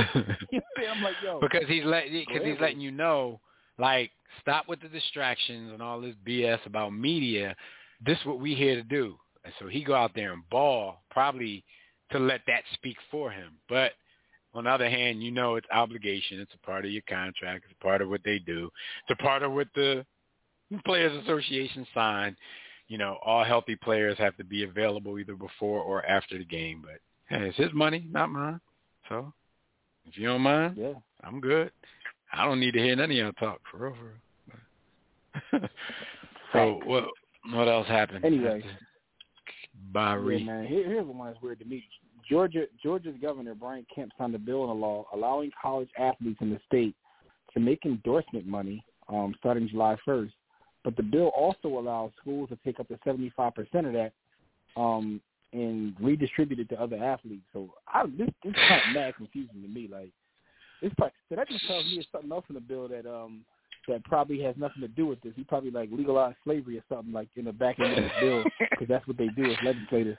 you 0.52 0.60
know, 0.60 0.92
I'm 0.92 1.04
like, 1.04 1.14
yo, 1.24 1.40
because 1.40 1.68
he's 1.68 1.86
let 1.86 2.06
because 2.12 2.44
he's 2.44 2.60
letting 2.60 2.80
you 2.80 2.90
know, 2.90 3.40
like, 3.78 4.10
stop 4.42 4.68
with 4.68 4.82
the 4.82 4.88
distractions 4.88 5.72
and 5.72 5.84
all 5.84 6.02
this 6.02 6.16
BS 6.28 6.66
about 6.66 6.94
media. 6.94 7.56
This 8.04 8.18
is 8.18 8.26
what 8.26 8.40
we 8.40 8.56
here 8.56 8.76
to 8.76 8.84
do. 8.84 9.16
And 9.44 9.54
so 9.60 9.68
he 9.68 9.84
go 9.84 9.94
out 9.94 10.12
there 10.16 10.34
and 10.34 10.42
ball, 10.50 11.04
probably 11.12 11.64
to 12.12 12.20
let 12.20 12.42
that 12.48 12.64
speak 12.74 12.98
for 13.10 13.32
him. 13.32 13.54
But 13.70 13.92
on 14.54 14.66
the 14.66 14.70
other 14.70 14.90
hand, 14.90 15.24
you 15.24 15.32
know 15.32 15.56
it's 15.56 15.68
obligation. 15.72 16.40
It's 16.40 16.54
a 16.54 16.66
part 16.66 16.86
of 16.86 16.92
your 16.92 17.04
contract. 17.08 17.66
It's 17.66 17.76
a 17.80 17.84
part 17.84 18.02
of 18.02 18.10
what 18.10 18.22
they 18.26 18.40
do. 18.40 18.70
It's 19.08 19.20
a 19.20 19.24
part 19.24 19.44
of 19.44 19.52
what 19.52 19.68
the 19.76 20.06
Players 20.86 21.24
Association 21.24 21.86
signed. 21.94 22.36
You 22.92 22.98
know, 22.98 23.20
all 23.24 23.46
healthy 23.46 23.78
players 23.78 24.18
have 24.18 24.36
to 24.36 24.44
be 24.44 24.66
available 24.66 25.18
either 25.18 25.36
before 25.36 25.80
or 25.80 26.06
after 26.06 26.38
the 26.38 26.44
game. 26.44 26.84
But 26.84 27.00
hey, 27.30 27.48
it's 27.48 27.56
his 27.56 27.72
money, 27.74 28.06
not 28.12 28.30
mine. 28.30 28.60
So 29.08 29.32
if 30.06 30.18
you 30.18 30.28
don't 30.28 30.42
mind, 30.42 30.76
yeah, 30.78 30.96
I'm 31.24 31.40
good. 31.40 31.72
I 32.34 32.44
don't 32.44 32.60
need 32.60 32.74
to 32.74 32.80
hear 32.80 32.94
none 32.98 33.10
of 33.10 33.16
y'all 33.16 33.32
talk 33.32 33.62
for 33.72 33.78
real. 33.78 33.96
For 35.50 35.60
real. 35.60 35.70
so 36.52 36.80
what? 36.84 37.06
What 37.54 37.70
else 37.70 37.88
happened? 37.88 38.26
Anyway, 38.26 38.62
Barry. 39.94 40.40
Yeah, 40.40 40.46
man. 40.52 40.68
Here, 40.68 40.86
here's 40.86 41.08
one 41.08 41.32
that's 41.32 41.42
weird 41.42 41.60
to 41.60 41.66
me. 41.66 41.88
Georgia, 42.30 42.66
Georgia's 42.84 43.16
governor 43.22 43.56
Brian 43.56 43.86
Kemp 43.96 44.12
signed 44.18 44.36
a 44.36 44.38
bill 44.38 44.64
into 44.64 44.74
law 44.74 45.06
allowing 45.14 45.50
college 45.62 45.90
athletes 45.98 46.40
in 46.42 46.50
the 46.50 46.60
state 46.68 46.94
to 47.54 47.62
make 47.62 47.86
endorsement 47.86 48.46
money 48.46 48.84
um, 49.08 49.34
starting 49.40 49.70
July 49.70 49.96
1st. 50.06 50.34
But 50.84 50.96
the 50.96 51.04
bill 51.04 51.28
also 51.28 51.68
allows 51.80 52.12
schools 52.20 52.50
to 52.50 52.58
take 52.66 52.80
up 52.80 52.88
to 52.88 52.98
75% 53.06 53.54
of 53.86 53.94
that 53.94 54.12
um, 54.76 55.22
and 55.54 55.96
redistribute 56.00 56.60
it 56.60 56.70
to 56.70 56.82
other 56.82 56.98
athletes. 56.98 57.44
So 57.54 57.70
I, 57.88 58.06
this 58.06 58.30
this 58.44 58.52
is 58.52 58.60
kind 58.68 58.82
of 58.88 58.94
mad 58.96 59.16
confusing 59.16 59.62
to 59.62 59.68
me. 59.68 59.88
Like, 59.92 60.10
it's 60.82 60.96
probably, 60.96 61.14
so 61.30 61.36
that 61.36 61.48
just 61.50 61.68
tells 61.68 61.86
me 61.86 61.96
there's 61.96 62.08
something 62.12 62.32
else 62.32 62.46
in 62.50 62.56
the 62.56 62.62
bill 62.62 62.88
that 62.88 63.06
um 63.06 63.46
that 63.88 64.04
probably 64.06 64.42
has 64.42 64.56
nothing 64.58 64.82
to 64.82 64.88
do 64.88 65.08
with 65.08 65.22
this. 65.22 65.34
He 65.36 65.44
probably 65.44 65.72
like 65.72 65.90
legalized 65.92 66.38
slavery 66.44 66.78
or 66.78 66.84
something 66.90 67.14
like 67.14 67.30
in 67.36 67.46
the 67.46 67.54
back 67.54 67.80
end 67.80 67.98
of 67.98 68.04
the 68.04 68.12
bill 68.20 68.44
because 68.60 68.88
that's 68.88 69.08
what 69.08 69.18
they 69.18 69.28
do 69.30 69.52
as 69.52 69.58
legislators. 69.64 70.18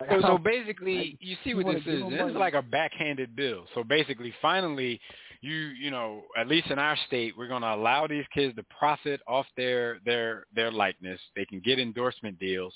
Like, 0.00 0.10
So, 0.10 0.20
so 0.20 0.38
basically, 0.38 0.98
like, 0.98 1.16
you 1.20 1.36
see 1.44 1.54
what 1.54 1.66
this 1.66 1.82
is. 1.86 2.02
This 2.10 2.30
is 2.30 2.36
like 2.36 2.54
a 2.54 2.62
backhanded 2.62 3.34
bill. 3.34 3.64
So 3.74 3.82
basically, 3.82 4.34
finally, 4.42 5.00
you 5.40 5.54
you 5.54 5.90
know, 5.90 6.22
at 6.36 6.48
least 6.48 6.70
in 6.70 6.78
our 6.78 6.96
state, 7.06 7.34
we're 7.36 7.48
going 7.48 7.62
to 7.62 7.74
allow 7.74 8.06
these 8.06 8.24
kids 8.34 8.54
to 8.56 8.64
profit 8.78 9.20
off 9.26 9.46
their 9.56 9.98
their 10.04 10.46
their 10.54 10.70
likeness. 10.70 11.20
They 11.34 11.44
can 11.44 11.60
get 11.60 11.78
endorsement 11.78 12.38
deals, 12.38 12.74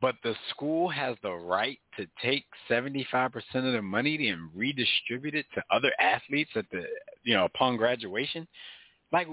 but 0.00 0.14
the 0.22 0.34
school 0.50 0.88
has 0.88 1.16
the 1.22 1.32
right 1.32 1.78
to 1.96 2.06
take 2.22 2.44
seventy 2.68 3.06
five 3.10 3.32
percent 3.32 3.66
of 3.66 3.72
the 3.72 3.82
money 3.82 4.28
and 4.28 4.50
redistribute 4.54 5.34
it 5.34 5.46
to 5.54 5.62
other 5.70 5.92
athletes 6.00 6.50
at 6.56 6.66
the 6.70 6.84
you 7.24 7.34
know 7.34 7.44
upon 7.44 7.76
graduation. 7.76 8.46
Like, 9.12 9.28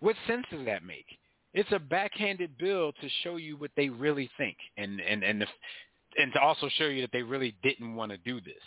what 0.00 0.16
sense 0.26 0.46
does 0.50 0.64
that 0.66 0.84
make? 0.84 1.06
It's 1.52 1.72
a 1.72 1.78
backhanded 1.78 2.56
bill 2.58 2.92
to 2.92 3.08
show 3.22 3.36
you 3.36 3.56
what 3.56 3.72
they 3.76 3.88
really 3.88 4.30
think, 4.36 4.56
and 4.76 5.00
and 5.00 5.22
and 5.22 5.40
the 5.40 5.46
and 6.18 6.32
to 6.32 6.40
also 6.40 6.68
show 6.76 6.86
you 6.86 7.02
that 7.02 7.12
they 7.12 7.22
really 7.22 7.54
didn't 7.62 7.94
want 7.94 8.12
to 8.12 8.18
do 8.18 8.40
this. 8.40 8.62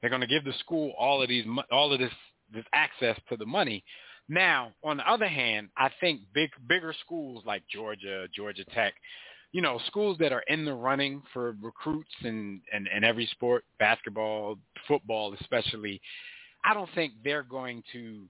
They're 0.00 0.10
going 0.10 0.22
to 0.22 0.26
give 0.26 0.44
the 0.44 0.54
school 0.60 0.92
all 0.98 1.22
of 1.22 1.28
these, 1.28 1.44
all 1.70 1.92
of 1.92 1.98
this, 1.98 2.12
this 2.52 2.64
access 2.72 3.18
to 3.28 3.36
the 3.36 3.46
money. 3.46 3.84
Now, 4.28 4.72
on 4.84 4.96
the 4.96 5.10
other 5.10 5.28
hand, 5.28 5.70
I 5.76 5.90
think 6.00 6.20
big, 6.32 6.50
bigger 6.68 6.94
schools 7.04 7.42
like 7.44 7.62
Georgia, 7.68 8.26
Georgia 8.34 8.64
Tech, 8.66 8.94
you 9.52 9.60
know, 9.60 9.80
schools 9.88 10.16
that 10.20 10.32
are 10.32 10.44
in 10.46 10.64
the 10.64 10.72
running 10.72 11.22
for 11.32 11.56
recruits 11.60 12.14
and 12.22 12.60
and, 12.72 12.88
and 12.94 13.04
every 13.04 13.26
sport, 13.26 13.64
basketball, 13.78 14.56
football, 14.86 15.34
especially. 15.40 16.00
I 16.64 16.74
don't 16.74 16.90
think 16.94 17.14
they're 17.24 17.42
going 17.42 17.82
to. 17.92 18.22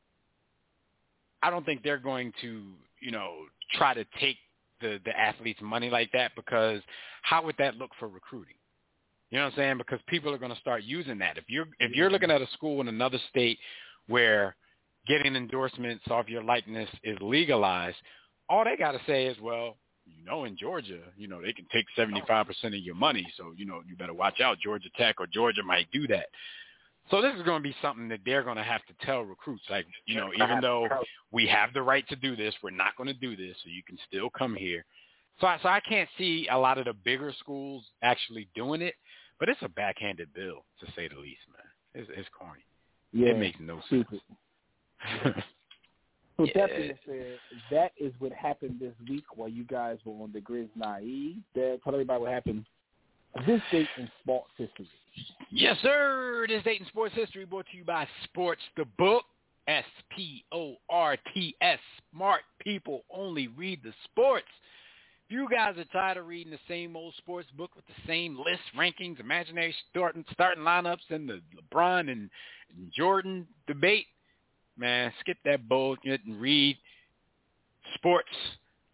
I 1.42 1.50
don't 1.50 1.64
think 1.64 1.82
they're 1.82 1.98
going 1.98 2.32
to, 2.42 2.62
you 3.00 3.10
know, 3.10 3.34
try 3.74 3.92
to 3.92 4.04
take 4.18 4.36
the 4.80 4.98
the 5.04 5.18
athletes' 5.18 5.60
money 5.62 5.90
like 5.90 6.10
that 6.12 6.32
because 6.34 6.80
how 7.22 7.44
would 7.44 7.56
that 7.58 7.76
look 7.76 7.90
for 7.98 8.08
recruiting? 8.08 8.54
You 9.30 9.38
know 9.38 9.44
what 9.44 9.52
I'm 9.52 9.58
saying? 9.58 9.78
Because 9.78 10.00
people 10.08 10.32
are 10.34 10.38
going 10.38 10.54
to 10.54 10.60
start 10.60 10.82
using 10.82 11.18
that. 11.18 11.36
If 11.36 11.44
you're 11.48 11.68
if 11.78 11.92
you're 11.92 12.10
looking 12.10 12.30
at 12.30 12.42
a 12.42 12.48
school 12.54 12.80
in 12.80 12.88
another 12.88 13.18
state 13.28 13.58
where 14.10 14.56
getting 15.06 15.36
endorsements 15.36 16.04
off 16.10 16.28
your 16.28 16.42
likeness 16.42 16.88
is 17.04 17.16
legalized, 17.20 17.96
all 18.48 18.64
they 18.64 18.76
got 18.76 18.92
to 18.92 19.00
say 19.06 19.26
is, 19.26 19.36
well, 19.40 19.76
you 20.04 20.24
know, 20.24 20.44
in 20.44 20.56
Georgia, 20.56 21.00
you 21.16 21.28
know, 21.28 21.40
they 21.40 21.52
can 21.52 21.66
take 21.72 21.86
75% 21.96 22.48
of 22.64 22.74
your 22.74 22.96
money, 22.96 23.26
so 23.36 23.52
you 23.56 23.64
know, 23.64 23.80
you 23.88 23.96
better 23.96 24.14
watch 24.14 24.40
out. 24.40 24.58
Georgia 24.58 24.88
Tech 24.96 25.16
or 25.20 25.26
Georgia 25.26 25.62
might 25.62 25.90
do 25.92 26.06
that. 26.08 26.26
So 27.10 27.22
this 27.22 27.34
is 27.36 27.42
going 27.42 27.62
to 27.62 27.68
be 27.68 27.74
something 27.80 28.08
that 28.08 28.20
they're 28.24 28.42
going 28.42 28.56
to 28.56 28.62
have 28.62 28.84
to 28.86 29.06
tell 29.06 29.22
recruits, 29.22 29.64
like, 29.70 29.86
you 30.06 30.16
know, 30.16 30.30
even 30.34 30.60
though 30.60 30.86
we 31.32 31.46
have 31.46 31.72
the 31.72 31.82
right 31.82 32.06
to 32.08 32.16
do 32.16 32.36
this, 32.36 32.54
we're 32.62 32.70
not 32.70 32.96
going 32.96 33.08
to 33.08 33.14
do 33.14 33.36
this, 33.36 33.56
so 33.62 33.70
you 33.70 33.82
can 33.86 33.98
still 34.06 34.30
come 34.30 34.54
here. 34.54 34.84
So 35.40 35.46
I, 35.46 35.58
so 35.62 35.68
I 35.68 35.80
can't 35.80 36.08
see 36.18 36.46
a 36.50 36.58
lot 36.58 36.78
of 36.78 36.84
the 36.84 36.92
bigger 36.92 37.32
schools 37.38 37.84
actually 38.02 38.48
doing 38.54 38.82
it, 38.82 38.94
but 39.38 39.48
it's 39.48 39.62
a 39.62 39.68
backhanded 39.68 40.28
bill 40.34 40.64
to 40.80 40.86
say 40.94 41.08
the 41.08 41.18
least, 41.18 41.40
man. 41.52 42.02
It's, 42.02 42.10
it's 42.14 42.28
corny. 42.38 42.62
Yeah, 43.12 43.28
It 43.30 43.38
makes 43.38 43.58
no 43.60 43.80
sense. 43.88 44.06
stupid. 44.08 44.20
So 46.36 46.44
Yeah. 46.46 46.52
that 46.54 46.70
being 46.76 46.98
said, 47.06 47.38
that 47.70 47.92
is 47.98 48.12
what 48.18 48.32
happened 48.32 48.80
this 48.80 48.94
week 49.08 49.24
while 49.34 49.48
you 49.48 49.64
guys 49.64 49.98
were 50.04 50.22
on 50.22 50.32
the 50.32 50.40
Grizz 50.40 50.68
Naive. 50.74 51.36
Dad, 51.54 51.80
tell 51.84 51.92
everybody 51.94 52.20
what 52.20 52.32
happened 52.32 52.64
this 53.46 53.60
date 53.70 53.88
in 53.96 54.10
sports 54.22 54.50
history. 54.56 54.88
Yes, 55.50 55.76
sir. 55.82 56.46
This 56.48 56.62
date 56.64 56.80
in 56.80 56.86
Sports 56.86 57.14
History 57.14 57.44
brought 57.44 57.66
to 57.70 57.76
you 57.76 57.84
by 57.84 58.08
Sports 58.24 58.62
the 58.76 58.84
Book. 58.98 59.24
S-P-O-R-T-S. 60.50 61.78
Smart 62.12 62.40
people 62.58 63.04
only 63.14 63.46
read 63.48 63.80
the 63.84 63.92
sports. 64.04 64.48
You 65.30 65.48
guys 65.48 65.78
are 65.78 65.84
tired 65.92 66.16
of 66.16 66.26
reading 66.26 66.50
the 66.50 66.58
same 66.66 66.96
old 66.96 67.14
sports 67.18 67.46
book 67.56 67.70
with 67.76 67.86
the 67.86 67.92
same 68.04 68.36
list, 68.36 68.62
rankings, 68.76 69.20
imaginary 69.20 69.72
starting, 69.88 70.24
starting 70.32 70.64
lineups, 70.64 71.08
and 71.08 71.28
the 71.28 71.40
LeBron 71.56 72.10
and, 72.10 72.28
and 72.76 72.92
Jordan 72.92 73.46
debate, 73.68 74.06
man, 74.76 75.12
skip 75.20 75.36
that 75.44 75.68
bullshit 75.68 76.24
and 76.24 76.40
read 76.40 76.76
Sports 77.94 78.28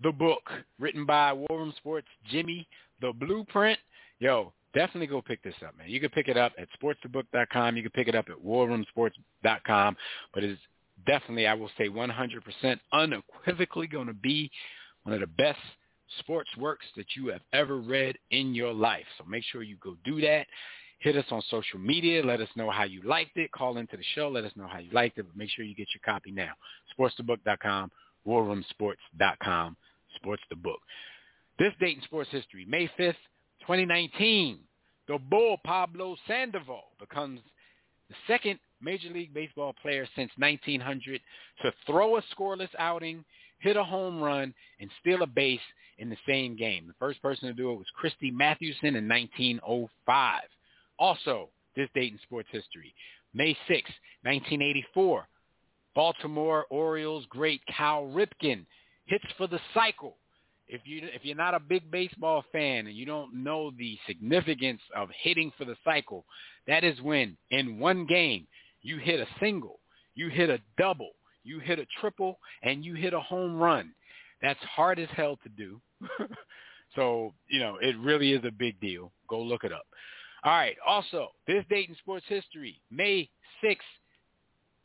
the 0.03 0.13
Book, 0.13 0.43
written 0.79 1.07
by 1.07 1.33
War 1.33 1.49
Room 1.53 1.73
Sports 1.79 2.09
Jimmy 2.31 2.69
the 3.01 3.15
Blueprint. 3.15 3.79
Yo, 4.19 4.53
definitely 4.75 5.07
go 5.07 5.23
pick 5.23 5.43
this 5.43 5.55
up, 5.67 5.75
man. 5.79 5.89
You 5.89 6.01
can 6.01 6.11
pick 6.11 6.29
it 6.29 6.37
up 6.37 6.53
at 6.59 6.69
sportsthebook.com. 6.79 7.79
You 7.79 7.83
can 7.83 7.93
pick 7.93 8.09
it 8.09 8.15
up 8.15 8.27
at 8.29 8.45
warroomsports.com. 8.45 9.97
But 10.35 10.45
it's 10.45 10.61
definitely, 11.07 11.47
I 11.47 11.55
will 11.55 11.71
say 11.79 11.89
100% 11.89 12.79
unequivocally 12.93 13.87
going 13.87 14.09
to 14.09 14.13
be 14.13 14.51
one 15.05 15.15
of 15.15 15.21
the 15.21 15.27
best 15.27 15.59
sports 16.21 16.51
works 16.57 16.87
that 16.97 17.07
you 17.17 17.29
have 17.29 17.43
ever 17.53 17.79
read 17.79 18.17
in 18.31 18.55
your 18.55 18.73
life. 18.73 19.05
So 19.19 19.25
make 19.25 19.45
sure 19.45 19.63
you 19.63 19.77
go 19.83 19.97
do 20.05 20.21
that. 20.21 20.47
Hit 20.99 21.17
us 21.17 21.27
on 21.31 21.43
social 21.51 21.79
media. 21.79 22.25
Let 22.25 22.41
us 22.41 22.49
know 22.57 22.71
how 22.71 22.85
you 22.85 23.03
liked 23.03 23.37
it. 23.37 23.53
Call 23.53 23.77
into 23.77 23.97
the 23.97 24.05
show. 24.15 24.29
Let 24.29 24.45
us 24.45 24.53
know 24.57 24.67
how 24.67 24.79
you 24.79 24.91
liked 24.93 25.19
it. 25.19 25.27
But 25.27 25.37
make 25.37 25.51
sure 25.51 25.65
you 25.65 25.75
get 25.75 25.89
your 25.95 26.01
copy 26.05 26.31
now. 26.31 26.53
Sportsthebook.com, 26.99 27.91
warroomsports.com, 28.27 29.77
Sports 30.17 30.43
the 30.49 30.57
Book. 30.57 30.81
This 31.59 31.73
date 31.81 31.97
in 31.97 32.03
sports 32.05 32.31
history, 32.31 32.65
May 32.67 32.91
5th, 32.99 33.15
2019, 33.61 34.59
the 35.09 35.19
Bull 35.19 35.57
Pablo 35.65 36.17
Sandoval 36.27 36.85
becomes 36.99 37.41
the 38.09 38.15
second 38.27 38.59
Major 38.81 39.09
League 39.11 39.33
Baseball 39.33 39.75
player 39.81 40.07
since 40.17 40.31
1900 40.39 41.21
to 41.63 41.73
throw 41.87 42.17
a 42.17 42.23
scoreless 42.35 42.69
outing, 42.79 43.25
hit 43.59 43.77
a 43.77 43.85
home 43.85 44.23
run, 44.23 44.55
and 44.81 44.91
steal 45.01 45.23
a 45.23 45.27
base 45.27 45.61
in 45.99 46.11
the 46.11 46.17
same 46.27 46.57
game. 46.57 46.87
The 46.87 46.95
first 46.99 47.23
person 47.23 47.49
to 47.49 47.55
do 47.55 47.73
it 47.73 47.77
was 47.77 47.87
Christy 47.95 48.31
Mathewson 48.31 48.97
in 48.97 49.09
1905. 49.09 50.43
Also, 50.99 51.49
this 51.75 51.89
date 51.95 52.13
in 52.13 52.19
sports 52.23 52.49
history, 52.51 52.95
May 53.35 53.57
6, 53.69 53.91
1984, 54.23 55.29
Baltimore 55.95 56.67
Orioles 56.71 57.25
great 57.29 57.63
Cal 57.75 58.05
Ripken 58.05 58.67
hits 59.07 59.25
for 59.37 59.47
the 59.47 59.61
cycle. 59.73 60.17
If 60.69 60.83
you 60.85 61.01
if 61.15 61.25
you're 61.25 61.37
not 61.37 61.55
a 61.55 61.61
big 61.61 61.91
baseball 61.91 62.45
fan 62.51 62.87
and 62.87 62.97
you 62.97 63.07
don't 63.07 63.33
know 63.33 63.71
the 63.79 63.97
significance 64.07 64.81
of 64.97 65.09
hitting 65.23 65.53
for 65.57 65.65
the 65.65 65.77
cycle, 65.85 66.25
that 66.67 66.83
is 66.83 67.01
when 67.01 67.37
in 67.51 67.79
one 67.79 68.05
game 68.05 68.47
you 68.83 68.99
hit 68.99 69.21
a 69.21 69.27
single, 69.41 69.79
you 70.15 70.29
hit 70.29 70.51
a 70.51 70.59
double, 70.77 71.13
you 71.47 71.61
hit 71.61 71.79
a 71.79 71.87
triple, 72.01 72.39
and 72.63 72.85
you 72.85 72.95
hit 72.95 73.15
a 73.15 73.21
home 73.21 73.57
run. 73.57 73.93
That's 74.43 74.63
hard 74.65 74.99
as 74.99 75.09
hell 75.15 75.39
to 75.43 75.49
do. 75.49 75.81
so, 76.95 77.33
you 77.49 77.61
know, 77.61 77.79
it 77.81 77.97
really 77.99 78.33
is 78.33 78.45
a 78.45 78.51
big 78.51 78.79
deal. 78.81 79.13
Go 79.29 79.41
look 79.41 79.65
it 79.65 79.73
up. 79.73 79.87
All 80.45 80.53
right. 80.53 80.77
Also, 80.87 81.29
this 81.47 81.65
date 81.71 81.89
in 81.89 81.97
sports 81.97 82.27
history, 82.29 82.81
May 82.91 83.29
6, 83.63 83.85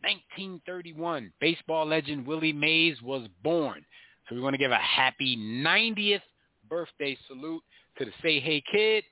1931, 0.02 1.32
baseball 1.40 1.86
legend 1.86 2.26
Willie 2.26 2.54
Mays 2.54 3.02
was 3.02 3.28
born. 3.44 3.86
So 4.28 4.36
we 4.36 4.42
want 4.42 4.54
to 4.54 4.58
give 4.58 4.72
a 4.72 4.78
happy 4.78 5.38
90th 5.38 6.22
birthday 6.70 7.18
salute 7.28 7.62
to 7.98 8.06
the 8.06 8.12
Say 8.24 8.40
Hey 8.40 8.64
Kid 8.72 9.04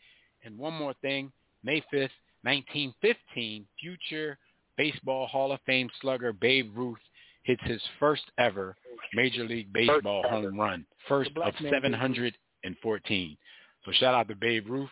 And 0.44 0.58
one 0.58 0.74
more 0.74 0.94
thing, 1.02 1.32
May 1.64 1.82
5th, 1.94 2.10
1915, 2.44 3.66
future 3.80 4.38
Baseball 4.78 5.28
Hall 5.28 5.52
of 5.52 5.60
Fame 5.66 5.90
slugger 6.02 6.32
Babe 6.32 6.72
Ruth 6.74 6.98
hits 7.44 7.62
his 7.64 7.82
first 8.00 8.24
ever 8.38 8.76
Major 9.14 9.44
League 9.44 9.72
Baseball 9.74 10.24
home 10.30 10.60
run, 10.60 10.86
first 11.08 11.32
of 11.38 11.54
714. 11.58 13.38
So 13.86 13.92
shout 13.94 14.14
out 14.14 14.28
to 14.28 14.36
Babe 14.36 14.68
Ruth, 14.70 14.90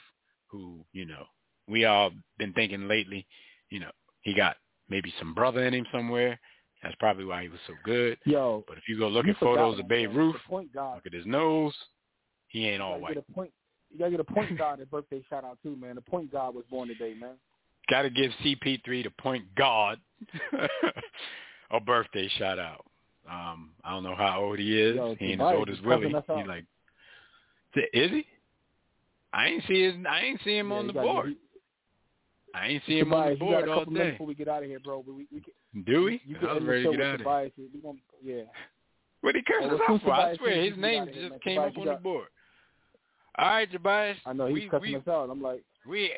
who, 0.47 0.85
you 0.93 1.05
know, 1.05 1.25
we 1.67 1.85
all 1.85 2.11
been 2.37 2.53
thinking 2.53 2.87
lately, 2.87 3.27
you 3.69 3.79
know, 3.79 3.91
he 4.21 4.33
got 4.33 4.55
maybe 4.89 5.13
some 5.19 5.33
brother 5.33 5.65
in 5.65 5.73
him 5.73 5.85
somewhere. 5.91 6.39
That's 6.81 6.95
probably 6.95 7.25
why 7.25 7.43
he 7.43 7.49
was 7.49 7.59
so 7.67 7.73
good. 7.83 8.17
Yo, 8.25 8.63
but 8.67 8.77
if 8.77 8.83
you 8.87 8.97
go 8.97 9.07
look 9.07 9.27
at 9.27 9.37
photos 9.37 9.79
of 9.79 9.87
Babe. 9.87 10.15
Ruth, 10.15 10.35
look 10.49 10.67
at 11.05 11.13
his 11.13 11.25
nose, 11.25 11.73
he 12.47 12.67
ain't 12.67 12.81
all 12.81 12.99
gotta 12.99 13.01
white. 13.01 13.17
a. 13.17 13.41
You 13.89 13.99
gotta 13.99 14.11
get 14.11 14.19
a 14.19 14.23
point 14.23 14.57
guard 14.57 14.79
at 14.79 14.91
birthday 14.91 15.23
shout 15.29 15.43
out 15.43 15.57
too, 15.63 15.75
man. 15.75 15.95
The 15.95 16.01
point 16.01 16.31
guard 16.31 16.55
was 16.55 16.65
born 16.69 16.87
today, 16.87 17.13
man. 17.19 17.35
Got 17.89 18.01
to 18.01 18.09
give 18.09 18.31
CP3 18.43 19.03
the 19.03 19.11
point 19.17 19.45
guard 19.55 19.99
a 21.71 21.79
birthday 21.79 22.29
shout 22.37 22.59
out. 22.59 22.85
Um, 23.29 23.71
I 23.83 23.91
don't 23.91 24.03
know 24.03 24.15
how 24.15 24.41
old 24.41 24.59
he 24.59 24.79
is. 24.81 24.95
Yo, 24.95 25.15
he 25.19 25.33
ain't 25.33 25.41
as 25.41 25.53
old 25.53 25.69
as 25.69 25.81
Willie. 25.81 26.07
He 26.07 26.43
like, 26.47 26.65
is 27.93 28.11
he? 28.11 28.25
I 29.33 29.47
ain't 29.47 29.63
see 29.67 29.83
his. 29.83 29.95
I 30.09 30.21
ain't 30.21 30.39
see 30.43 30.57
him 30.57 30.69
Yeah, 30.71 30.77
on 30.77 30.87
the 30.87 30.93
board. 30.93 31.27
get- 31.29 31.37
I 32.55 32.67
ain't 32.67 32.83
see 32.87 32.97
him 32.99 33.13
on 33.13 33.29
the 33.29 33.35
Tobias, 33.35 33.39
you 33.39 33.45
got 33.45 33.51
board 33.51 33.67
a 33.67 33.71
all 33.71 33.79
couple 33.79 33.93
minutes 33.93 34.07
day. 34.07 34.11
before 34.13 34.27
we 34.27 34.35
get 34.35 34.47
out 34.47 34.63
of 34.63 34.69
here, 34.69 34.79
bro. 34.79 35.03
But 35.05 35.13
we, 35.13 35.27
we 35.31 35.41
can, 35.41 35.83
Do 35.83 36.05
we? 36.05 36.21
you 36.25 36.37
I 36.37 36.39
can 36.39 36.47
was 36.47 36.57
end 36.57 36.65
the 36.65 36.71
ready 36.71 36.83
to 36.85 36.91
get 36.91 37.01
out 37.01 37.13
of 37.45 37.51
here. 37.55 37.65
We 37.73 37.79
gonna, 37.81 37.97
yeah. 38.23 38.41
What 39.21 39.35
he 39.35 39.41
cursed 39.45 39.73
us 39.73 39.79
well, 39.87 39.95
out 39.95 40.01
for? 40.01 40.13
I 40.13 40.35
swear 40.37 40.63
his 40.63 40.77
name 40.77 41.05
just 41.07 41.41
came 41.43 41.57
Tobias, 41.57 41.73
up 41.73 41.77
on 41.77 41.85
the 41.87 41.95
board. 41.95 42.27
All 43.37 43.47
right, 43.47 43.71
Tobias. 43.71 44.17
I 44.25 44.33
know 44.33 44.47
he's 44.47 44.53
we, 44.55 44.69
cussing 44.69 44.91
we, 44.93 44.95
us 44.95 45.07
out. 45.07 45.29
I'm 45.29 45.41
like, 45.41 45.61
we 45.85 46.11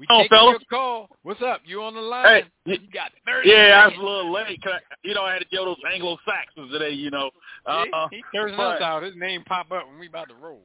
we 0.00 0.06
Oh, 0.08 0.22
taking 0.22 0.28
fellas. 0.36 0.56
your 0.60 0.78
call. 0.80 1.08
What's 1.22 1.42
up? 1.42 1.60
You 1.66 1.82
on 1.82 1.94
the 1.94 2.00
line? 2.00 2.42
Hey, 2.64 2.72
you 2.72 2.78
got 2.92 3.12
thirty. 3.26 3.50
Yeah, 3.50 3.82
I 3.84 3.88
was 3.88 3.96
a 3.98 4.00
little 4.02 4.32
late. 4.32 4.60
'cause 4.62 4.72
I, 4.74 4.80
you 5.06 5.12
know, 5.14 5.22
I 5.24 5.34
had 5.34 5.40
to 5.40 5.44
deal 5.50 5.68
with 5.68 5.76
those 5.76 5.92
Anglo-Saxons 5.92 6.72
today, 6.72 6.90
you 6.90 7.10
know. 7.10 7.30
Uh, 7.66 7.84
he, 8.10 8.16
he 8.16 8.22
cursing 8.34 8.56
but- 8.56 8.76
us 8.76 8.82
out. 8.82 9.02
His 9.02 9.14
name 9.14 9.44
pop 9.44 9.70
up 9.70 9.86
when 9.88 9.98
we 9.98 10.06
about 10.08 10.28
to 10.30 10.34
roll. 10.34 10.62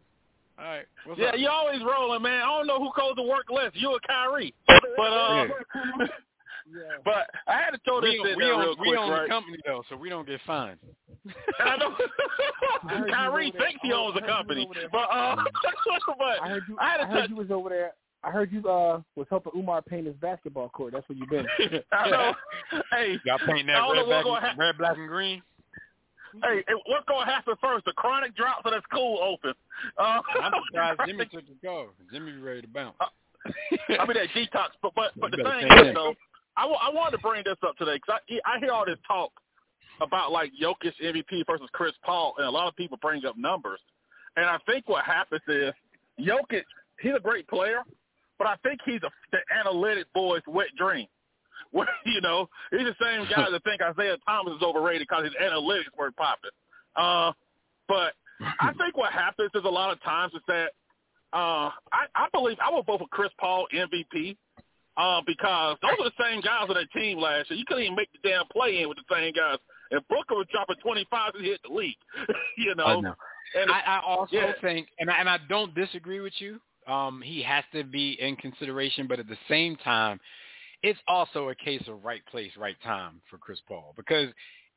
All 0.58 0.64
right. 0.64 0.86
What's 1.06 1.20
yeah, 1.20 1.28
up? 1.28 1.38
you 1.38 1.50
always 1.50 1.82
rolling, 1.84 2.22
man. 2.22 2.42
I 2.42 2.46
don't 2.46 2.66
know 2.66 2.80
who 2.80 2.90
goes 2.98 3.14
to 3.18 3.24
work 3.24 3.50
less, 3.52 3.72
you 3.74 3.90
or 3.92 4.00
Kyrie. 4.08 4.54
But 4.68 5.04
uh, 5.04 5.48
yeah. 6.00 6.08
but 7.04 7.28
I 7.46 7.58
had 7.58 7.72
to 7.72 7.80
throw 7.84 8.00
this 8.00 8.12
we 8.12 8.20
own, 8.22 8.28
in 8.30 8.38
we 8.38 8.44
there 8.46 8.54
own, 8.54 8.60
real 8.62 8.76
we 8.80 8.96
own 8.96 9.10
right? 9.12 9.24
the 9.24 9.28
company 9.28 9.58
though, 9.66 9.84
so 9.90 9.98
we 9.98 10.08
don't 10.10 10.26
get 10.26 10.40
fined. 10.48 10.80
And 11.26 11.34
I 11.60 11.76
know 11.76 11.94
I 12.88 12.88
heard 12.96 13.08
you 13.08 13.14
Kyrie 13.14 13.52
thinks 13.52 13.80
he 13.84 13.92
owns 13.92 14.14
heard 14.14 14.24
the 14.24 14.28
you 14.28 14.34
company, 14.34 14.64
over 14.66 14.74
there. 14.80 14.90
but 14.90 15.10
uh, 15.12 15.36
but 16.18 16.26
I 16.42 16.48
heard 16.50 16.64
you. 16.70 16.78
I 16.80 16.90
had 16.90 17.02
I 17.02 17.06
heard 17.06 17.20
touch. 17.22 17.30
you 17.32 17.36
was 17.36 17.52
over 17.52 17.68
there. 17.70 17.92
I 18.26 18.32
heard 18.32 18.52
you 18.52 18.60
uh 18.68 19.02
was 19.16 19.28
helping 19.30 19.54
Umar 19.56 19.82
paint 19.82 20.08
his 20.08 20.16
basketball 20.16 20.70
court. 20.70 20.94
That's 20.94 21.08
where 21.08 21.18
you've 21.18 21.30
been. 21.30 21.46
I 21.92 22.10
know. 22.10 22.34
Hey, 22.92 23.18
Y'all 23.26 23.38
painting 23.46 23.68
that 23.68 23.76
I 23.78 23.80
don't 23.88 23.96
know 23.96 24.02
red, 24.02 24.08
what's 24.08 24.24
black, 24.24 24.24
gonna 24.26 24.36
and, 24.36 24.46
hap- 24.48 24.58
red, 24.58 24.78
black, 24.78 24.98
and 24.98 25.08
green? 25.08 25.42
hey, 26.44 26.64
hey, 26.68 26.74
what's 26.88 27.06
gonna 27.08 27.26
happen 27.26 27.54
first? 27.62 27.86
The 27.86 27.94
chronic 27.94 28.36
drops 28.36 28.62
or 28.66 28.72
the 28.72 28.82
school 28.90 29.20
open? 29.22 29.54
Uh, 29.98 30.20
I'm 30.42 30.52
surprised 30.68 31.00
Jimmy 31.06 31.26
took 31.26 31.44
the 31.48 31.68
call. 31.68 31.88
Jimmy 32.12 32.32
be 32.34 32.40
ready 32.42 32.62
to 32.64 32.68
bounce. 32.68 32.96
I 33.00 34.06
mean 34.08 34.18
that 34.18 34.30
detox, 34.36 34.70
but 34.82 34.94
but 34.96 35.12
but 35.20 35.32
the 35.32 35.38
You 35.38 35.44
better 35.44 35.60
thing 35.70 35.88
is 35.90 35.94
though, 35.94 36.16
I, 36.58 36.66
I 36.66 36.90
wanted 36.94 37.18
to 37.18 37.22
bring 37.22 37.44
this 37.46 37.58
up 37.66 37.78
today 37.78 37.96
because 37.96 38.20
I 38.30 38.40
I 38.56 38.60
hear 38.60 38.72
all 38.72 38.86
this 38.86 38.98
talk 39.08 39.32
about 40.02 40.32
like 40.32 40.52
Jokic 40.62 40.94
MVP 41.04 41.46
versus 41.48 41.70
Chris 41.74 41.94
Paul, 42.04 42.34
and 42.38 42.48
a 42.48 42.50
lot 42.52 42.68
of 42.68 42.76
people 42.76 42.98
bring 43.02 43.24
up 43.26 43.38
numbers, 43.38 43.80
and 44.36 44.46
I 44.46 44.58
think 44.66 44.90
what 44.90 45.06
happens 45.06 45.42
is 45.48 45.74
Jokic, 46.20 46.64
he's 47.00 47.14
a 47.16 47.20
great 47.20 47.48
player, 47.48 47.84
but 48.38 48.48
I 48.48 48.56
think 48.64 48.80
he's 48.86 49.02
a 49.04 49.10
the 49.32 49.40
analytic 49.60 50.06
boy's 50.14 50.42
wet 50.48 50.68
dream. 50.78 51.08
Where 51.72 51.88
you 52.06 52.22
know 52.22 52.48
he's 52.72 52.86
the 52.86 52.96
same 53.02 53.28
guy 53.30 53.50
that 53.52 53.64
think 53.64 53.82
Isaiah 53.82 54.18
Thomas 54.28 54.56
is 54.56 54.64
overrated 54.64 55.08
because 55.10 55.26
his 55.26 55.34
analytics 55.42 55.92
weren't 55.98 56.16
popping. 56.16 56.52
Uh, 56.96 57.32
but 57.88 58.14
I 58.60 58.74
think 58.78 58.96
what 58.96 59.12
happens 59.12 59.52
is 59.54 59.64
a 59.66 59.70
lot 59.70 59.92
of 59.92 60.02
times 60.04 60.34
is 60.34 60.42
that 60.48 60.72
uh, 61.34 61.70
I, 61.92 62.06
I 62.16 62.28
believe 62.32 62.58
I 62.64 62.72
will 62.72 62.84
vote 62.84 63.00
for 63.00 63.08
Chris 63.08 63.32
Paul 63.40 63.68
MVP 63.74 64.38
uh, 64.98 65.22
because 65.26 65.78
those 65.82 65.92
are 66.00 66.10
the 66.10 66.24
same 66.24 66.42
guys 66.42 66.68
on 66.70 66.76
that 66.76 66.92
team 66.94 67.18
last 67.20 67.50
year. 67.50 67.60
You 67.60 67.66
couldn't 67.68 67.84
even 67.84 67.96
make 67.96 68.10
the 68.14 68.30
damn 68.30 68.46
play 68.52 68.82
in 68.82 68.88
with 68.88 68.98
the 68.98 69.16
same 69.16 69.34
guys. 69.34 69.58
And 69.92 70.02
Booker 70.08 70.36
was 70.36 70.48
dropping 70.52 70.78
25 70.82 71.34
to 71.34 71.40
hit 71.40 71.60
the 71.68 71.74
league. 71.74 71.98
you 72.58 72.74
know? 72.76 72.86
I 72.86 73.00
know. 73.02 73.16
And 73.54 73.72
I, 73.72 73.80
I 73.82 74.02
also 74.06 74.36
yeah. 74.36 74.54
think, 74.62 74.88
and 75.00 75.10
I, 75.10 75.20
and 75.20 75.30
I 75.30 75.38
don't 75.48 75.76
disagree 75.76 76.20
with 76.20 76.34
you. 76.40 76.60
Um, 76.88 77.22
he 77.24 77.42
has 77.44 77.64
to 77.74 77.84
be 77.84 78.18
in 78.20 78.36
consideration, 78.36 79.08
but 79.08 79.20
at 79.20 79.28
the 79.28 79.38
same 79.50 79.76
time, 79.78 80.20
it's 80.84 81.00
also 81.08 81.50
a 81.50 81.56
case 81.56 81.84
of 81.88 82.04
right 82.04 82.26
place, 82.28 82.52
right 82.58 82.76
time 82.84 83.22
for 83.30 83.38
Chris 83.38 83.60
Paul 83.68 83.94
because 83.98 84.30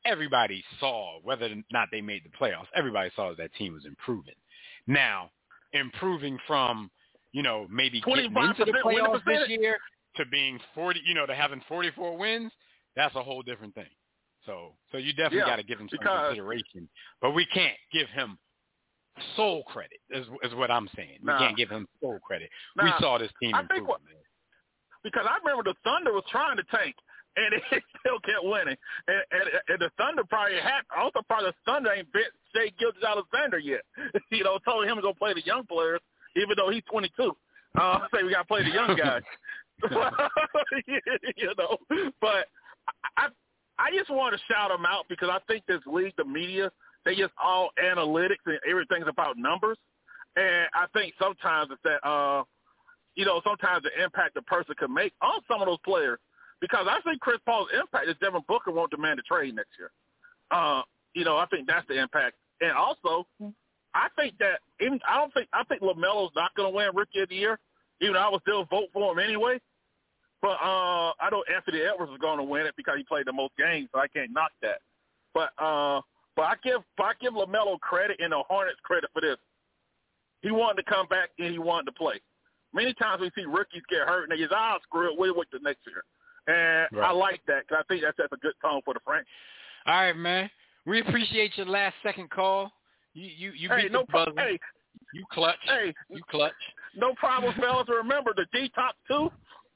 everybody 0.05 0.63
saw 0.79 1.19
whether 1.23 1.45
or 1.45 1.55
not 1.71 1.89
they 1.91 2.01
made 2.01 2.23
the 2.23 2.29
playoffs. 2.29 2.67
Everybody 2.75 3.11
saw 3.15 3.33
that 3.37 3.53
team 3.55 3.73
was 3.73 3.85
improving. 3.85 4.33
Now, 4.87 5.29
improving 5.73 6.37
from 6.47 6.89
you 7.31 7.43
know 7.43 7.67
maybe 7.69 8.01
getting 8.01 8.31
25% 8.31 8.49
into 8.59 8.65
the 8.65 8.77
playoffs 8.83 9.23
this 9.25 9.49
year 9.49 9.77
to 10.15 10.25
being 10.25 10.59
forty, 10.73 11.01
you 11.05 11.13
know, 11.13 11.27
to 11.27 11.35
having 11.35 11.61
forty-four 11.67 12.17
wins, 12.17 12.51
that's 12.95 13.13
a 13.15 13.21
whole 13.21 13.43
different 13.43 13.75
thing. 13.75 13.85
So, 14.45 14.73
so 14.91 14.97
you 14.97 15.11
definitely 15.13 15.39
Yeah, 15.39 15.45
got 15.45 15.55
to 15.57 15.63
give 15.63 15.79
him 15.79 15.87
some 15.89 15.99
because- 15.99 16.27
consideration, 16.29 16.89
but 17.21 17.31
we 17.31 17.45
can't 17.45 17.77
give 17.93 18.07
him 18.09 18.39
sole 19.35 19.63
credit. 19.63 19.99
Is 20.09 20.25
is 20.43 20.53
what 20.55 20.71
I'm 20.71 20.89
saying. 20.95 21.19
Nah. 21.21 21.33
We 21.33 21.45
can't 21.45 21.57
give 21.57 21.69
him 21.69 21.87
sole 22.01 22.19
credit. 22.19 22.49
we 22.81 22.91
saw 22.99 23.17
this 23.17 23.31
team 23.41 23.55
I 23.55 23.59
think 23.59 23.69
improve. 23.71 23.87
what- 23.87 24.01
because 25.01 25.25
I 25.25 25.37
remember 25.39 25.63
the 25.63 25.75
Thunder 25.83 26.11
was 26.11 26.25
trying 26.29 26.57
to 26.57 26.63
tank, 26.63 26.93
and 27.37 27.53
it 27.71 27.83
still 27.99 28.19
kept 28.19 28.43
winning. 28.43 28.75
And, 29.07 29.23
and, 29.31 29.43
and 29.69 29.79
the 29.79 29.89
Thunder 29.97 30.23
probably 30.29 30.59
had 30.59 30.81
also 30.95 31.21
probably 31.27 31.51
the 31.51 31.55
Thunder 31.71 31.93
ain't 31.93 32.11
bit 32.11 32.27
Shai 32.53 32.69
Gilgeous-Alexander 32.77 33.59
yet. 33.59 33.81
you 34.31 34.43
know, 34.43 34.59
told 34.65 34.85
him 34.87 34.97
to 34.97 35.01
go 35.01 35.13
play 35.13 35.33
the 35.33 35.45
young 35.45 35.65
players, 35.65 36.01
even 36.35 36.49
though 36.57 36.69
he's 36.69 36.83
22. 36.91 37.31
Uh, 37.79 37.99
say 38.13 38.23
we 38.23 38.31
got 38.31 38.39
to 38.39 38.45
play 38.45 38.63
the 38.63 38.71
young 38.71 38.95
guys. 38.97 39.21
you 41.37 41.53
know, 41.57 41.77
but 42.19 42.47
I 43.15 43.27
I 43.77 43.91
just 43.97 44.09
want 44.09 44.33
to 44.35 44.39
shout 44.51 44.69
them 44.71 44.85
out 44.85 45.05
because 45.07 45.29
I 45.31 45.39
think 45.47 45.63
this 45.65 45.79
league, 45.85 46.13
the 46.17 46.25
media, 46.25 46.69
they 47.05 47.15
just 47.15 47.33
all 47.41 47.69
analytics 47.83 48.43
and 48.45 48.59
everything's 48.69 49.07
about 49.07 49.37
numbers. 49.37 49.77
And 50.35 50.67
I 50.73 50.85
think 50.93 51.13
sometimes 51.19 51.69
it's 51.71 51.81
that 51.83 52.07
uh 52.07 52.43
you 53.15 53.25
know, 53.25 53.41
sometimes 53.43 53.83
the 53.83 54.03
impact 54.03 54.37
a 54.37 54.41
person 54.43 54.75
can 54.79 54.93
make 54.93 55.11
on 55.21 55.41
some 55.49 55.61
of 55.61 55.67
those 55.67 55.81
players. 55.83 56.19
Because 56.61 56.87
I 56.89 56.99
think 57.01 57.21
Chris 57.21 57.39
Paul's 57.45 57.69
impact 57.77 58.07
is 58.07 58.15
Devin 58.21 58.41
Booker 58.47 58.71
won't 58.71 58.91
demand 58.91 59.19
a 59.19 59.23
trade 59.23 59.55
next 59.55 59.71
year. 59.77 59.91
Uh, 60.51 60.81
you 61.13 61.23
know, 61.23 61.37
I 61.37 61.45
think 61.47 61.67
that's 61.67 61.87
the 61.87 61.99
impact. 61.99 62.35
And 62.61 62.71
also, 62.71 63.25
I 63.93 64.07
think 64.17 64.35
that 64.39 64.59
even 64.81 64.99
I 65.07 65.17
don't 65.17 65.33
think 65.33 65.47
I 65.53 65.63
think 65.63 65.81
LaMelo's 65.81 66.31
not 66.35 66.53
going 66.55 66.71
to 66.71 66.75
win 66.75 66.89
Rookie 66.93 67.21
of 67.21 67.29
the 67.29 67.35
Year, 67.35 67.59
even 68.01 68.13
though 68.13 68.19
I 68.19 68.29
would 68.29 68.41
still 68.41 68.65
vote 68.65 68.89
for 68.93 69.13
him 69.13 69.19
anyway. 69.19 69.59
But 70.41 70.57
uh, 70.61 71.11
I 71.19 71.29
know 71.31 71.43
Anthony 71.53 71.81
Edwards 71.81 72.11
is 72.11 72.19
going 72.19 72.37
to 72.37 72.43
win 72.43 72.65
it 72.65 72.75
because 72.77 72.95
he 72.97 73.03
played 73.03 73.25
the 73.25 73.33
most 73.33 73.53
games, 73.57 73.89
so 73.93 73.99
I 73.99 74.07
can't 74.07 74.31
knock 74.31 74.51
that. 74.61 74.79
But 75.33 75.51
uh, 75.57 76.01
but 76.39 76.45
I 76.45 76.55
give 76.63 76.81
I 76.99 77.11
give 77.19 77.33
LaMelo 77.33 77.77
credit 77.81 78.17
and 78.21 78.31
the 78.31 78.41
Hornets 78.47 78.79
credit 78.83 79.09
for 79.11 79.19
this. 79.21 79.35
He 80.41 80.51
wanted 80.51 80.81
to 80.83 80.89
come 80.89 81.05
back 81.07 81.31
and 81.37 81.51
he 81.51 81.59
wanted 81.59 81.87
to 81.87 81.91
play. 81.91 82.21
Many 82.73 82.93
times 82.93 83.19
we 83.19 83.29
see 83.35 83.45
rookies 83.45 83.81
get 83.89 84.07
hurt 84.07 84.23
and 84.23 84.31
they 84.31 84.37
just 84.41 84.53
ah 84.55 84.77
screw 84.83 85.11
it, 85.11 85.19
we'll 85.19 85.35
wait 85.35 85.47
the 85.51 85.59
next 85.61 85.81
year. 85.85 86.01
And 86.47 86.87
Right. 86.97 87.09
I 87.09 87.11
like 87.11 87.41
that 87.47 87.63
because 87.67 87.83
I 87.83 87.93
think 87.93 88.03
that's 88.03 88.15
that's 88.17 88.31
a 88.31 88.37
good 88.37 88.53
tone 88.61 88.79
for 88.85 88.93
the 88.93 89.01
franchise. 89.03 89.27
All 89.85 89.95
right, 89.95 90.15
man. 90.15 90.49
We 90.85 91.01
appreciate 91.01 91.57
your 91.57 91.65
last 91.65 91.95
second 92.03 92.29
call. 92.29 92.71
You 93.13 93.27
you 93.37 93.51
you 93.51 93.67
Hey, 93.67 93.83
beat 93.83 93.91
no 93.91 94.01
the 94.01 94.07
problem. 94.07 94.35
buzzer. 94.37 94.47
Hey, 94.47 94.59
You 95.13 95.25
clutch. 95.33 95.57
hey, 95.65 95.93
You 96.09 96.21
clutch. 96.31 96.53
no 96.95 97.13
problem, 97.15 97.53
fellas. 97.59 97.89
Remember 97.89 98.33
the 98.33 98.45
detox 98.57 98.93
too. 99.09 99.29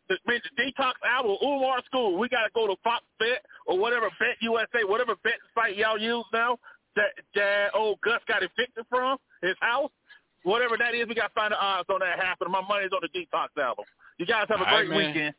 The, 0.09 0.17
the 0.25 0.63
detox 0.63 0.93
album, 1.07 1.37
Umar 1.41 1.81
School. 1.85 2.17
We 2.19 2.27
got 2.29 2.43
to 2.43 2.49
go 2.53 2.67
to 2.67 2.75
Fox 2.83 3.03
Bet 3.19 3.43
or 3.65 3.77
whatever 3.79 4.09
Bet 4.19 4.37
USA, 4.41 4.83
whatever 4.83 5.15
bet 5.23 5.39
site 5.55 5.77
y'all 5.77 5.97
use 5.97 6.25
now. 6.33 6.57
That 6.95 7.09
that 7.35 7.69
old 7.73 7.99
Gus 8.01 8.21
got 8.27 8.43
evicted 8.43 8.85
from 8.89 9.17
his 9.41 9.55
house. 9.61 9.91
Whatever 10.43 10.77
that 10.77 10.93
is, 10.93 11.07
we 11.07 11.15
got 11.15 11.29
to 11.29 11.33
find 11.33 11.51
the 11.51 11.59
odds 11.59 11.89
on 11.89 11.99
that 12.01 12.19
happening. 12.19 12.51
My 12.51 12.61
money's 12.61 12.91
on 12.91 12.99
the 13.01 13.07
detox 13.17 13.47
album. 13.61 13.85
You 14.19 14.25
guys 14.25 14.45
have 14.49 14.59
a 14.61 14.65
All 14.65 14.75
right, 14.75 14.85
great 14.85 14.89
man. 14.89 15.07
weekend. 15.13 15.35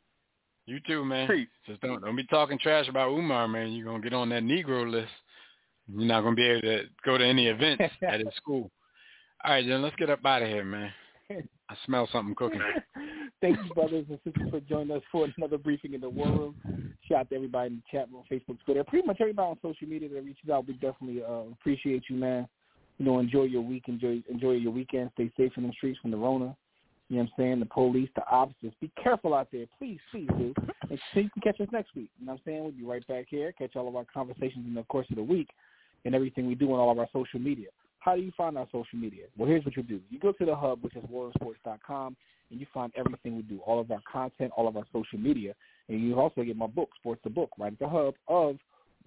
You 0.66 0.80
too, 0.86 1.04
man. 1.04 1.28
Peace. 1.28 1.48
Just 1.66 1.80
don't 1.82 2.00
don't 2.02 2.16
be 2.16 2.24
talking 2.24 2.58
trash 2.58 2.88
about 2.88 3.10
Umar, 3.10 3.46
man. 3.46 3.72
You're 3.72 3.84
gonna 3.84 4.02
get 4.02 4.14
on 4.14 4.30
that 4.30 4.42
Negro 4.42 4.90
list. 4.90 5.12
You're 5.92 6.08
not 6.08 6.22
gonna 6.22 6.34
be 6.34 6.46
able 6.46 6.62
to 6.62 6.84
go 7.04 7.18
to 7.18 7.24
any 7.24 7.48
events 7.48 7.84
at 8.02 8.20
his 8.20 8.34
school. 8.36 8.70
All 9.44 9.52
right, 9.52 9.66
then 9.66 9.82
let's 9.82 9.96
get 9.96 10.08
up 10.08 10.24
out 10.24 10.42
of 10.42 10.48
here, 10.48 10.64
man. 10.64 10.90
I 11.30 11.76
smell 11.86 12.08
something 12.12 12.34
cooking. 12.34 12.60
Thank 13.40 13.58
you, 13.58 13.74
brothers 13.74 14.06
and 14.08 14.18
sisters, 14.24 14.48
for 14.50 14.60
joining 14.60 14.96
us 14.96 15.02
for 15.12 15.28
another 15.36 15.58
briefing 15.58 15.94
in 15.94 16.00
the 16.00 16.08
War 16.08 16.28
Room. 16.28 16.94
Shout 17.08 17.18
out 17.18 17.28
to 17.30 17.36
everybody 17.36 17.74
in 17.74 17.76
the 17.76 17.98
chat 17.98 18.08
room, 18.10 18.22
Facebook, 18.30 18.58
Twitter, 18.64 18.84
pretty 18.84 19.06
much 19.06 19.18
everybody 19.20 19.46
on 19.46 19.58
social 19.60 19.86
media 19.86 20.08
that 20.08 20.22
reaches 20.22 20.48
out. 20.50 20.66
We 20.66 20.74
definitely 20.74 21.22
uh, 21.22 21.52
appreciate 21.52 22.04
you, 22.08 22.16
man. 22.16 22.48
You 22.98 23.04
know, 23.04 23.18
enjoy 23.18 23.44
your 23.44 23.62
week, 23.62 23.84
enjoy 23.88 24.22
enjoy 24.30 24.52
your 24.52 24.72
weekend. 24.72 25.10
Stay 25.14 25.30
safe 25.36 25.52
in 25.56 25.64
the 25.64 25.72
streets 25.72 25.98
from 26.00 26.10
the 26.10 26.16
Rona. 26.16 26.56
You 27.08 27.16
know 27.16 27.22
what 27.24 27.30
I'm 27.38 27.44
saying? 27.44 27.60
The 27.60 27.66
police, 27.66 28.08
the 28.14 28.26
officers. 28.26 28.72
Be 28.80 28.90
careful 29.02 29.34
out 29.34 29.48
there. 29.52 29.66
Please, 29.78 29.98
please 30.10 30.28
do. 30.38 30.54
And 30.88 30.98
so 31.12 31.20
you 31.20 31.30
can 31.30 31.42
catch 31.42 31.60
us 31.60 31.68
next 31.70 31.94
week. 31.94 32.10
You 32.18 32.26
know 32.26 32.32
what 32.32 32.38
I'm 32.38 32.42
saying? 32.46 32.62
We'll 32.62 32.72
be 32.72 32.84
right 32.84 33.06
back 33.06 33.26
here. 33.28 33.52
Catch 33.52 33.76
all 33.76 33.88
of 33.88 33.96
our 33.96 34.06
conversations 34.12 34.64
in 34.66 34.74
the 34.74 34.84
course 34.84 35.06
of 35.10 35.16
the 35.16 35.22
week 35.22 35.48
and 36.04 36.14
everything 36.14 36.46
we 36.46 36.54
do 36.54 36.72
on 36.72 36.80
all 36.80 36.90
of 36.90 36.98
our 36.98 37.08
social 37.12 37.40
media. 37.40 37.68
How 38.04 38.14
do 38.14 38.20
you 38.20 38.32
find 38.36 38.58
our 38.58 38.66
social 38.70 38.98
media? 38.98 39.24
Well, 39.34 39.48
here's 39.48 39.64
what 39.64 39.78
you 39.78 39.82
do. 39.82 39.98
You 40.10 40.18
go 40.18 40.32
to 40.32 40.44
the 40.44 40.54
hub, 40.54 40.82
which 40.82 40.94
is 40.94 41.02
warroomsports.com, 41.04 42.16
and 42.50 42.60
you 42.60 42.66
find 42.74 42.92
everything 42.98 43.34
we 43.34 43.42
do, 43.42 43.60
all 43.60 43.80
of 43.80 43.90
our 43.90 44.02
content, 44.10 44.52
all 44.58 44.68
of 44.68 44.76
our 44.76 44.84
social 44.92 45.18
media. 45.18 45.54
And 45.88 46.02
you 46.02 46.20
also 46.20 46.42
get 46.42 46.54
my 46.54 46.66
book, 46.66 46.90
Sports 47.00 47.22
the 47.24 47.30
Book, 47.30 47.48
right 47.58 47.72
at 47.72 47.78
the 47.78 47.88
hub 47.88 48.14
of 48.28 48.58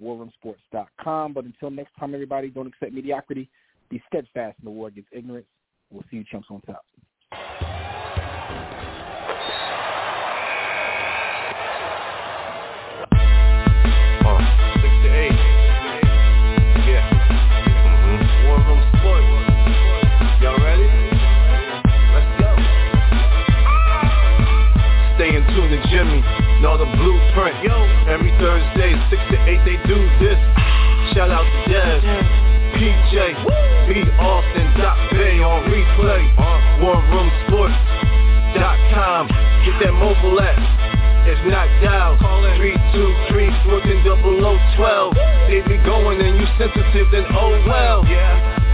warroomsports.com. 0.03 1.33
But 1.33 1.45
until 1.45 1.69
next 1.69 1.91
time, 1.99 2.15
everybody, 2.15 2.49
don't 2.49 2.65
accept 2.65 2.91
mediocrity. 2.91 3.47
Be 3.91 4.01
steadfast 4.07 4.57
in 4.57 4.65
the 4.65 4.71
war 4.71 4.87
against 4.87 5.09
ignorance. 5.11 5.45
We'll 5.91 6.03
see 6.09 6.17
you 6.17 6.23
chumps 6.23 6.47
on 6.49 6.61
top. 6.61 6.83
Jimmy, 25.97 26.21
know 26.61 26.77
the 26.77 26.85
blueprint. 26.85 27.57
Every 28.05 28.29
Thursday, 28.37 28.93
6 29.09 29.17
to 29.33 29.37
8, 29.49 29.65
they 29.65 29.81
do 29.89 29.97
this. 30.21 30.37
Shout 31.17 31.33
out 31.33 31.41
to 31.41 31.73
Dev, 31.73 32.05
PJ, 32.77 33.17
B. 33.89 34.05
Austin, 34.21 34.77
Doc 34.77 34.93
Bay 35.09 35.41
on 35.41 35.65
replay. 35.73 36.21
WarRoomSports.com. 36.85 39.25
Get 39.65 39.73
that 39.81 39.97
mobile 39.97 40.37
app. 40.37 40.61
If 41.25 41.41
not 41.49 41.65
dial, 41.81 42.13
323 42.21 44.77
12. 44.77 45.17
They 45.49 45.65
be 45.65 45.81
going 45.81 46.21
and 46.21 46.37
you 46.37 46.45
sensitive, 46.59 47.09
then 47.09 47.25
oh 47.33 47.57
well. 47.65 48.05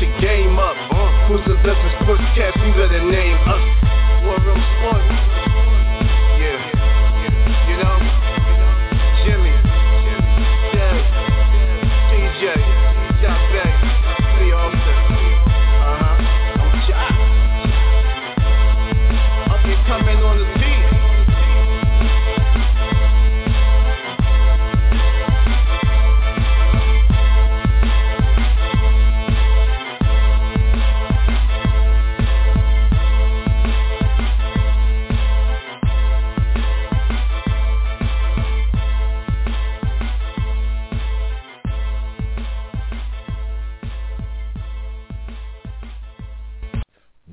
your 0.00 0.20
game 0.20 0.58
up. 0.58 0.76
Who's 1.28 1.40
the 1.46 1.56
in 1.56 1.92
sports 2.02 2.22
cast? 2.36 2.56
You 2.58 2.72
better 2.72 3.02
name 3.10 3.36
us. 3.48 3.85